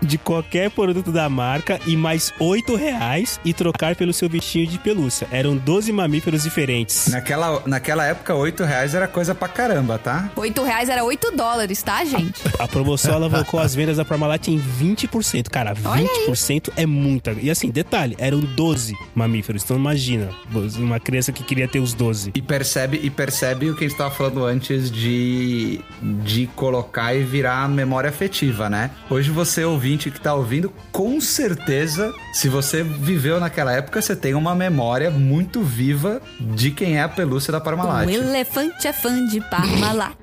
de 0.00 0.18
qualquer 0.18 0.70
produto 0.70 1.10
da 1.12 1.28
marca 1.28 1.78
e 1.86 1.96
mais 1.96 2.32
8 2.38 2.74
reais 2.76 3.40
e 3.44 3.52
trocar 3.52 3.96
pelo 3.96 4.12
seu 4.12 4.28
bichinho 4.28 4.66
de 4.66 4.78
pelúcia. 4.78 5.26
Eram 5.30 5.56
12 5.56 5.92
mamíferos 5.92 6.42
diferentes. 6.42 7.08
Naquela, 7.08 7.62
naquela 7.66 8.04
época, 8.04 8.34
8 8.34 8.64
reais 8.64 8.94
era 8.94 9.06
coisa 9.08 9.34
pra 9.34 9.48
caramba, 9.48 9.98
tá? 9.98 10.30
8 10.36 10.62
reais 10.62 10.88
era 10.88 11.04
8 11.04 11.32
dólares, 11.36 11.82
tá, 11.82 12.04
gente? 12.04 12.40
A 12.58 12.66
promoção 12.68 13.14
alavancou 13.52 13.60
as 13.60 13.74
vendas 13.74 13.96
da 13.98 14.04
Parmalat 14.04 14.48
em 14.48 14.58
20%. 14.58 15.48
Cara, 15.48 15.74
Olha 15.84 16.08
20% 16.28 16.72
é 16.76 16.86
muita. 16.86 17.32
E 17.32 17.50
assim, 17.50 17.70
detalhe, 17.70 18.16
eram 18.18 18.40
12 18.40 18.94
mamíferos. 19.14 19.62
Então 19.62 19.76
imagina, 19.76 20.30
uma 20.78 20.98
criança 20.98 21.32
que 21.32 21.42
queria 21.42 21.68
ter 21.68 21.80
os 21.80 21.92
12. 21.92 22.32
E 22.34 22.42
percebe, 22.42 23.00
e 23.02 23.10
percebe 23.10 23.70
o 23.70 23.76
que 23.76 23.84
a 23.84 23.88
gente 23.88 23.96
tava 23.96 24.10
falando 24.10 24.44
antes 24.44 24.90
de, 24.90 25.80
de 26.24 26.46
colocar 26.56 27.14
e 27.14 27.22
virar 27.22 27.68
memória 27.68 28.08
afetiva, 28.08 28.70
né? 28.70 28.90
Hoje 29.10 29.30
você, 29.30 29.64
ouvinte 29.64 30.10
que 30.10 30.20
tá 30.20 30.34
ouvindo, 30.34 30.72
com 30.90 31.20
certeza, 31.20 32.12
se 32.32 32.48
você 32.48 32.82
viveu 32.82 33.38
naquela 33.38 33.72
época, 33.72 34.00
você 34.00 34.16
tem 34.16 34.34
uma 34.34 34.54
memória 34.54 35.10
muito 35.10 35.62
viva 35.62 36.20
de 36.40 36.70
quem 36.70 36.96
é 36.96 37.02
a 37.02 37.08
pelúcia 37.08 37.52
da 37.52 37.60
Parmalat. 37.60 38.06
O 38.06 38.10
elefante 38.10 38.86
é 38.86 38.92
fã 38.92 39.26
de 39.26 39.40
Parmalat. 39.40 40.16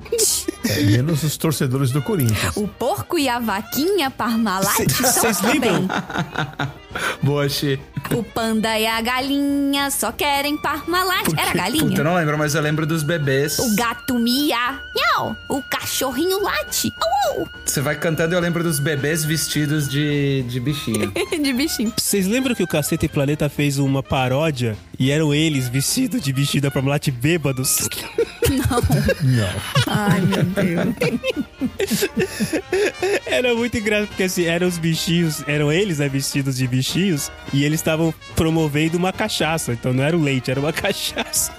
É, 0.67 0.81
menos 0.81 1.23
os 1.23 1.37
torcedores 1.37 1.91
do 1.91 2.01
Corinthians. 2.01 2.55
o 2.55 2.67
porco 2.67 3.08
e 3.17 3.27
a 3.27 3.39
vaquinha 3.39 4.11
Parmalat 4.11 4.87
Vocês 4.87 5.41
lembram? 5.41 5.87
Boa, 7.21 7.47
Xi. 7.47 7.79
O 8.11 8.23
panda 8.23 8.77
e 8.79 8.87
a 8.87 8.99
galinha 9.01 9.91
só 9.91 10.11
querem 10.11 10.57
Parmalat. 10.57 11.27
Era 11.37 11.51
a 11.51 11.53
galinha? 11.53 11.85
Puta, 11.85 12.01
eu 12.01 12.03
não 12.03 12.15
lembro, 12.15 12.37
mas 12.37 12.55
eu 12.55 12.61
lembro 12.61 12.85
dos 12.85 13.03
bebês. 13.03 13.59
O 13.59 13.75
gato 13.75 14.15
mia. 14.15 14.79
Miau. 14.95 15.35
O 15.49 15.61
cachorrinho 15.69 16.41
late. 16.41 16.91
Au, 16.99 17.41
au. 17.41 17.47
Você 17.65 17.81
vai 17.81 17.95
cantando 17.95 18.33
e 18.33 18.37
eu 18.37 18.41
lembro 18.41 18.63
dos 18.63 18.79
bebês 18.79 19.23
vestidos 19.23 19.87
de, 19.87 20.43
de 20.43 20.59
bichinho. 20.59 21.11
De 21.39 21.53
bichinho. 21.53 21.93
Vocês 21.95 22.27
lembram 22.27 22.53
que 22.53 22.63
o 22.63 22.67
Caceta 22.67 23.05
e 23.05 23.09
Planeta 23.09 23.47
fez 23.49 23.79
uma 23.79 24.03
paródia 24.03 24.75
e 24.97 25.11
eram 25.11 25.33
eles 25.33 25.69
vestidos 25.69 26.21
de 26.21 26.33
bicho 26.33 26.59
da 26.59 26.69
Parmalat 26.69 27.07
bêbados? 27.09 27.87
Não. 28.49 29.49
Ai, 29.87 30.21
meu 30.21 30.43
Deus. 30.43 30.95
Era 33.25 33.53
muito 33.53 33.77
engraçado, 33.77 34.07
porque 34.07 34.23
assim, 34.23 34.45
eram 34.45 34.67
os 34.67 34.77
bichinhos, 34.77 35.43
eram 35.47 35.71
eles, 35.71 35.99
né, 35.99 36.09
vestidos 36.09 36.57
de 36.57 36.67
bichinhos, 36.79 37.31
e 37.53 37.63
eles 37.63 37.79
estavam 37.79 38.13
promovendo 38.35 38.97
uma 38.97 39.11
cachaça. 39.11 39.73
Então 39.73 39.93
não 39.93 40.03
era 40.03 40.15
o 40.17 40.21
leite, 40.21 40.49
era 40.49 40.59
uma 40.59 40.71
cachaça. 40.73 41.53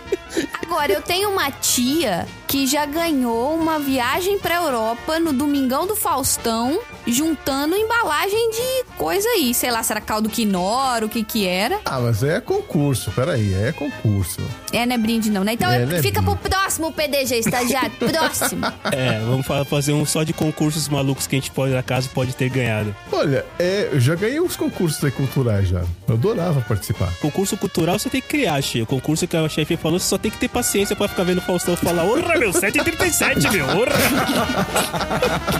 Agora, 0.62 0.93
eu 0.93 1.02
tenho 1.02 1.31
uma 1.31 1.51
tia 1.51 2.27
que 2.47 2.66
já 2.66 2.85
ganhou 2.85 3.55
uma 3.55 3.78
viagem 3.78 4.39
pra 4.39 4.57
Europa 4.57 5.19
no 5.20 5.32
Domingão 5.32 5.86
do 5.86 5.94
Faustão, 5.94 6.81
juntando 7.07 7.77
embalagem 7.77 8.51
de 8.51 8.85
coisa 8.97 9.28
aí. 9.31 9.55
Sei 9.55 9.70
lá, 9.70 9.82
será 9.82 10.01
caldo 10.01 10.28
quinora, 10.28 11.07
o 11.07 11.09
que 11.09 11.23
que 11.24 11.47
era. 11.47 11.81
Ah, 11.85 12.01
mas 12.01 12.23
é 12.23 12.40
concurso, 12.40 13.11
peraí, 13.12 13.55
é 13.55 13.73
concurso. 13.73 14.40
É, 14.73 14.85
não 14.85 14.94
é 14.94 14.98
brinde 14.98 15.31
não, 15.31 15.44
né? 15.44 15.52
Então 15.52 15.70
É, 15.70 15.82
é 15.82 16.02
fica 16.02 16.20
brinde. 16.20 16.39
pro 16.40 16.51
próximo 16.51 16.93
PDG, 16.93 17.39
estagiário. 17.39 17.90
próximo. 17.98 18.66
É, 18.93 19.20
vamos 19.20 19.47
fa- 19.47 19.65
fazer 19.65 19.93
um 19.93 20.05
só 20.05 20.23
de 20.24 20.32
concursos 20.32 20.89
malucos 20.89 21.27
que 21.27 21.36
a 21.36 21.39
gente 21.39 21.51
pode, 21.51 21.77
acaso, 21.77 22.09
pode 22.11 22.35
ter 22.35 22.48
ganhado. 22.48 22.94
Olha, 23.12 23.44
é, 23.59 23.89
eu 23.93 24.01
já 24.01 24.15
ganhei 24.15 24.40
uns 24.40 24.57
concursos 24.57 25.02
aí 25.05 25.11
culturais 25.11 25.69
já. 25.69 25.85
Eu 26.09 26.15
adorava 26.15 26.61
participar. 26.62 27.12
Concurso 27.20 27.57
cultural 27.57 27.98
você 27.98 28.09
tem 28.11 28.20
que 28.20 28.28
criar, 28.28 28.61
Che. 28.61 28.82
O 28.82 28.86
concurso 28.86 29.27
que 29.27 29.36
a 29.36 29.48
chefe 29.48 29.77
falou, 29.77 29.98
você 29.98 30.07
só 30.07 30.19
tem 30.21 30.31
que 30.31 30.39
ter 30.39 30.49
paciência 30.49 30.95
pra 30.95 31.09
ficar 31.09 31.25
vendo 31.25 31.39
o 31.39 31.43
Faustão 31.43 31.77
falar, 31.77 32.05
orra, 32.05 32.37
meu, 32.37 32.51
7h37, 32.51 33.51
meu, 33.53 33.67
orra. 33.67 33.91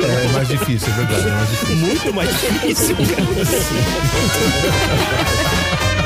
É 0.00 0.32
mais 0.32 0.48
difícil, 0.48 0.88
é 0.92 0.96
verdade, 0.96 1.28
é 1.28 1.30
mais 1.30 1.48
difícil. 1.50 1.76
Muito 1.76 2.14
mais 2.14 2.28
difícil, 2.30 2.96
cara. 2.96 3.22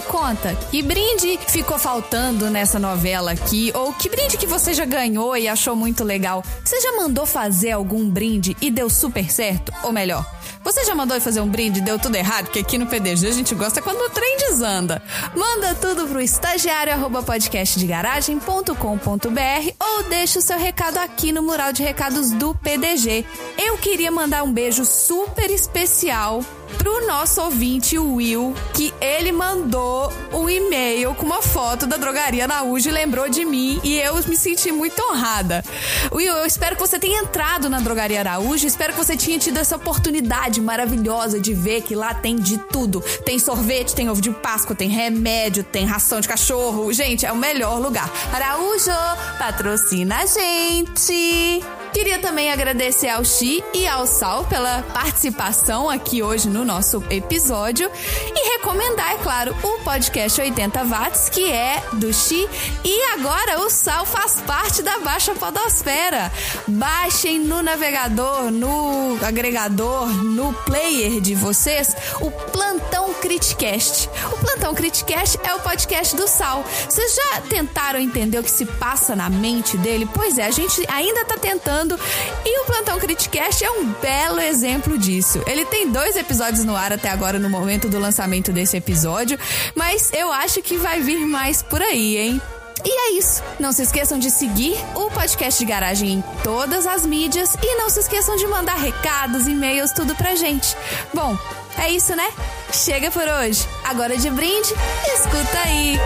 me 0.00 0.02
conta, 0.02 0.54
que 0.70 0.82
brinde 0.82 1.38
ficou 1.48 1.78
faltando 1.78 2.48
nessa 2.48 2.78
novela 2.78 3.32
aqui? 3.32 3.70
Ou 3.74 3.92
que 3.92 4.08
brinde 4.08 4.38
que 4.38 4.46
você 4.46 4.72
já 4.72 4.86
ganhou 4.86 5.36
e 5.36 5.46
achou 5.46 5.76
muito 5.76 6.04
legal? 6.04 6.42
Você 6.64 6.80
já 6.80 6.96
mandou 6.96 7.26
fazer 7.26 7.72
algum 7.72 8.08
brinde 8.08 8.56
e 8.62 8.70
deu 8.70 8.88
super 8.88 9.30
certo? 9.30 9.70
Ou 9.82 9.92
melhor, 9.92 10.24
você 10.64 10.84
já 10.84 10.94
mandou 10.94 11.20
fazer 11.20 11.40
um 11.40 11.48
brinde 11.48 11.80
e 11.80 11.82
deu 11.82 11.98
tudo 11.98 12.16
errado? 12.16 12.46
Porque 12.46 12.60
aqui 12.60 12.78
no 12.78 12.86
PDG 12.86 13.28
a 13.28 13.32
gente 13.32 13.54
gosta 13.54 13.82
quando 13.82 14.00
o 14.00 14.10
trem 14.10 14.38
desanda. 14.38 15.02
Manda 15.34 15.74
tudo 15.74 16.06
pro 16.06 16.20
estagiário 16.20 16.94
arroba 16.94 17.22
podcastdegaragem.com.br 17.22 19.72
ou 19.78 20.02
deixa 20.04 20.38
o 20.38 20.42
seu 20.42 20.58
recado 20.58 20.96
aqui 20.98 21.30
no 21.30 21.42
mural 21.42 21.72
de 21.72 21.82
recados 21.82 22.30
do 22.30 22.54
PDG. 22.54 23.26
Eu 23.58 23.76
queria 23.76 24.10
mandar 24.10 24.44
um 24.44 24.52
beijo 24.52 24.84
super 24.84 25.50
especial 25.50 26.42
pro 26.78 27.06
nosso 27.06 27.40
ouvinte, 27.42 27.98
Will, 27.98 28.54
que 28.74 28.92
ele 29.00 29.32
mandou 29.32 30.12
um 30.32 30.48
e-mail 30.48 31.14
com 31.14 31.26
uma 31.26 31.42
foto 31.42 31.86
da 31.86 31.96
drogaria 31.96 32.46
Naújo 32.46 32.88
e 32.88 32.92
lembrou 32.92 33.28
de 33.28 33.44
mim 33.44 33.80
e 33.82 33.98
eu 33.98 34.14
me 34.26 34.36
senti 34.36 34.70
muito 34.72 35.00
honrada. 35.02 35.64
Will, 36.12 36.36
eu 36.36 36.46
espero 36.46 36.76
que 36.76 36.80
você 36.80 36.98
tenha 36.98 37.20
entrado 37.20 37.68
na 37.68 37.80
drogaria 37.80 38.20
Araújo, 38.20 38.66
espero 38.66 38.92
que 38.92 38.98
você 38.98 39.16
tenha 39.16 39.38
tido 39.38 39.58
essa 39.58 39.76
oportunidade 39.76 40.60
maravilhosa 40.60 41.40
de 41.40 41.54
ver 41.54 41.82
que 41.82 41.94
lá 41.94 42.14
tem 42.14 42.36
de 42.36 42.58
tudo. 42.58 43.00
Tem 43.24 43.38
sorvete, 43.38 43.94
tem 43.94 44.08
ovo 44.08 44.20
de 44.20 44.30
Páscoa, 44.30 44.76
tem 44.76 44.88
remédio, 44.88 45.64
tem 45.64 45.84
ração 45.84 46.20
de 46.20 46.28
cachorro. 46.28 46.92
Gente, 46.92 47.26
é 47.26 47.32
o 47.32 47.36
melhor 47.36 47.80
lugar. 47.80 48.10
Araújo, 48.32 48.90
patrocina 49.38 50.20
a 50.20 50.26
gente! 50.26 51.79
Queria 52.00 52.18
também 52.18 52.50
agradecer 52.50 53.10
ao 53.10 53.22
Xi 53.22 53.62
e 53.74 53.86
ao 53.86 54.06
Sal 54.06 54.46
pela 54.46 54.80
participação 54.84 55.90
aqui 55.90 56.22
hoje 56.22 56.48
no 56.48 56.64
nosso 56.64 57.04
episódio 57.10 57.90
e 58.34 58.56
recomendar, 58.56 59.12
é 59.12 59.18
claro, 59.18 59.54
o 59.62 59.84
podcast 59.84 60.40
80 60.40 60.82
Watts, 60.84 61.28
que 61.28 61.44
é 61.52 61.82
do 61.92 62.10
Xi. 62.10 62.48
E 62.82 63.02
agora 63.12 63.60
o 63.60 63.68
Sal 63.68 64.06
faz 64.06 64.40
parte 64.40 64.82
da 64.82 64.98
Baixa 65.00 65.34
Podosfera. 65.34 66.32
Baixem 66.66 67.38
no 67.38 67.60
navegador, 67.62 68.50
no 68.50 69.18
agregador, 69.22 70.06
no 70.24 70.54
player 70.54 71.20
de 71.20 71.34
vocês 71.34 71.94
o 72.22 72.30
Plantão 72.30 73.12
Criticast. 73.20 74.08
O 74.32 74.38
Plantão 74.38 74.74
Criticast 74.74 75.38
é 75.44 75.54
o 75.54 75.60
podcast 75.60 76.16
do 76.16 76.26
Sal. 76.26 76.64
Vocês 76.88 77.14
já 77.14 77.42
tentaram 77.42 78.00
entender 78.00 78.38
o 78.38 78.42
que 78.42 78.50
se 78.50 78.64
passa 78.64 79.14
na 79.14 79.28
mente 79.28 79.76
dele? 79.76 80.08
Pois 80.14 80.38
é, 80.38 80.46
a 80.46 80.50
gente 80.50 80.82
ainda 80.88 81.26
tá 81.26 81.36
tentando 81.36 81.89
e 82.44 82.60
o 82.60 82.64
Plantão 82.64 82.98
Criticast 82.98 83.64
é 83.64 83.70
um 83.70 83.86
belo 84.00 84.40
exemplo 84.40 84.98
disso. 84.98 85.42
Ele 85.46 85.64
tem 85.64 85.90
dois 85.90 86.16
episódios 86.16 86.64
no 86.64 86.76
ar 86.76 86.92
até 86.92 87.08
agora, 87.08 87.38
no 87.38 87.48
momento 87.48 87.88
do 87.88 87.98
lançamento 87.98 88.52
desse 88.52 88.76
episódio, 88.76 89.38
mas 89.74 90.12
eu 90.12 90.32
acho 90.32 90.62
que 90.62 90.76
vai 90.76 91.00
vir 91.00 91.26
mais 91.26 91.62
por 91.62 91.80
aí, 91.82 92.16
hein? 92.16 92.42
E 92.84 92.90
é 92.90 93.18
isso. 93.18 93.42
Não 93.58 93.72
se 93.72 93.82
esqueçam 93.82 94.18
de 94.18 94.30
seguir 94.30 94.76
o 94.94 95.10
podcast 95.10 95.58
de 95.58 95.70
garagem 95.70 96.12
em 96.12 96.24
todas 96.42 96.86
as 96.86 97.04
mídias 97.04 97.54
e 97.62 97.76
não 97.76 97.90
se 97.90 98.00
esqueçam 98.00 98.36
de 98.36 98.46
mandar 98.46 98.76
recados, 98.76 99.46
e-mails, 99.46 99.92
tudo 99.92 100.14
pra 100.14 100.34
gente. 100.34 100.76
Bom, 101.12 101.36
é 101.78 101.90
isso, 101.90 102.14
né? 102.14 102.28
Chega 102.72 103.10
por 103.10 103.26
hoje. 103.26 103.66
Agora 103.84 104.16
de 104.16 104.30
brinde, 104.30 104.74
escuta 105.14 105.58
aí. 105.64 105.98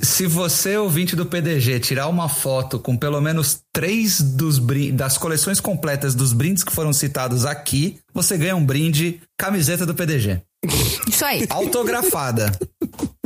Se 0.00 0.26
você, 0.26 0.76
ouvinte 0.76 1.16
do 1.16 1.26
PDG, 1.26 1.80
tirar 1.80 2.08
uma 2.08 2.28
foto 2.28 2.78
com 2.78 2.96
pelo 2.96 3.20
menos 3.20 3.60
três 3.72 4.20
dos 4.20 4.60
das 4.92 5.18
coleções 5.18 5.60
completas 5.60 6.14
dos 6.14 6.32
brindes 6.32 6.62
que 6.62 6.72
foram 6.72 6.92
citados 6.92 7.44
aqui, 7.44 7.98
você 8.12 8.36
ganha 8.36 8.56
um 8.56 8.64
brinde 8.64 9.20
camiseta 9.36 9.84
do 9.84 9.94
PDG. 9.94 10.42
Isso 11.08 11.24
aí. 11.24 11.46
Autografada. 11.50 12.52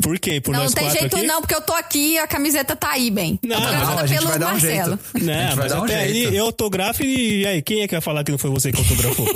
Por 0.02 0.18
quê? 0.18 0.40
Por 0.40 0.52
Não 0.52 0.62
nós 0.64 0.74
tem 0.74 0.84
quatro 0.84 1.00
jeito 1.00 1.16
aqui? 1.16 1.26
não, 1.26 1.40
porque 1.40 1.54
eu 1.54 1.60
tô 1.60 1.72
aqui 1.72 2.12
e 2.14 2.18
a 2.18 2.26
camiseta 2.26 2.74
tá 2.76 2.90
aí, 2.92 3.10
bem. 3.10 3.38
Não, 3.42 3.58
não, 3.60 3.98
a 3.98 4.06
gente 4.06 4.18
pelo 4.18 4.28
vai 4.30 4.38
dar 4.38 4.46
um 4.48 4.50
Marcelo. 4.52 4.98
jeito. 5.12 5.24
Não, 5.26 5.32
A 5.34 5.36
gente 5.46 5.54
vai 5.54 5.56
mas 5.56 5.72
dar 5.72 5.80
um 5.80 5.84
até 5.84 6.08
jeito. 6.08 6.28
aí 6.28 6.36
eu 6.36 6.44
autografo 6.46 7.02
e 7.04 7.46
aí, 7.46 7.62
quem 7.62 7.82
é 7.82 7.88
que 7.88 7.94
vai 7.94 8.00
falar 8.00 8.24
que 8.24 8.30
não 8.30 8.38
foi 8.38 8.50
você 8.50 8.72
que 8.72 8.78
autografou? 8.78 9.26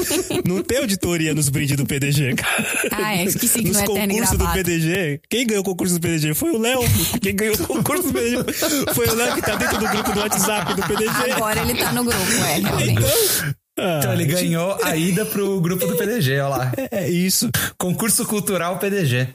não 0.44 0.62
tem 0.62 0.78
auditoria 0.78 1.34
nos 1.34 1.48
brindes 1.48 1.76
do 1.76 1.84
PDG, 1.86 2.34
cara. 2.34 2.66
Ah, 2.92 3.16
é, 3.16 3.24
esqueci 3.24 3.58
que 3.62 3.68
Nos 3.68 3.76
não 3.76 3.82
é 3.82 3.86
terno 3.86 4.08
concursos 4.14 4.38
do. 4.38 4.48
PDG. 4.52 5.20
Quem 5.28 5.46
ganhou 5.46 5.62
o 5.62 5.64
concurso 5.64 5.94
do 5.94 6.00
PDG 6.00 6.34
foi 6.34 6.50
o 6.52 6.58
Léo. 6.58 6.80
Quem 7.20 7.34
ganhou 7.36 7.54
o 7.54 7.66
concurso 7.66 8.02
do 8.04 8.12
PDG 8.12 8.36
foi 8.94 9.08
o 9.08 9.14
Léo 9.14 9.34
que 9.34 9.42
tá 9.42 9.54
dentro 9.56 9.78
do 9.78 9.88
grupo 9.88 10.12
do 10.12 10.20
WhatsApp 10.20 10.74
do 10.74 10.82
PDG. 10.82 11.32
Agora 11.36 11.60
ele 11.60 11.74
tá 11.74 11.92
no 11.92 12.04
grupo, 12.04 12.32
é, 12.46 12.58
realmente. 12.60 13.02
Ah, 13.78 13.98
Então 13.98 14.12
ele 14.12 14.24
ganhou 14.26 14.78
a 14.82 14.96
ida 14.96 15.24
pro 15.26 15.60
grupo 15.60 15.86
do 15.86 15.96
PDG, 15.96 16.38
olha 16.40 16.48
lá. 16.48 16.72
É 16.90 17.08
isso. 17.10 17.50
Concurso 17.76 18.24
Cultural 18.24 18.78
PDG. 18.78 19.28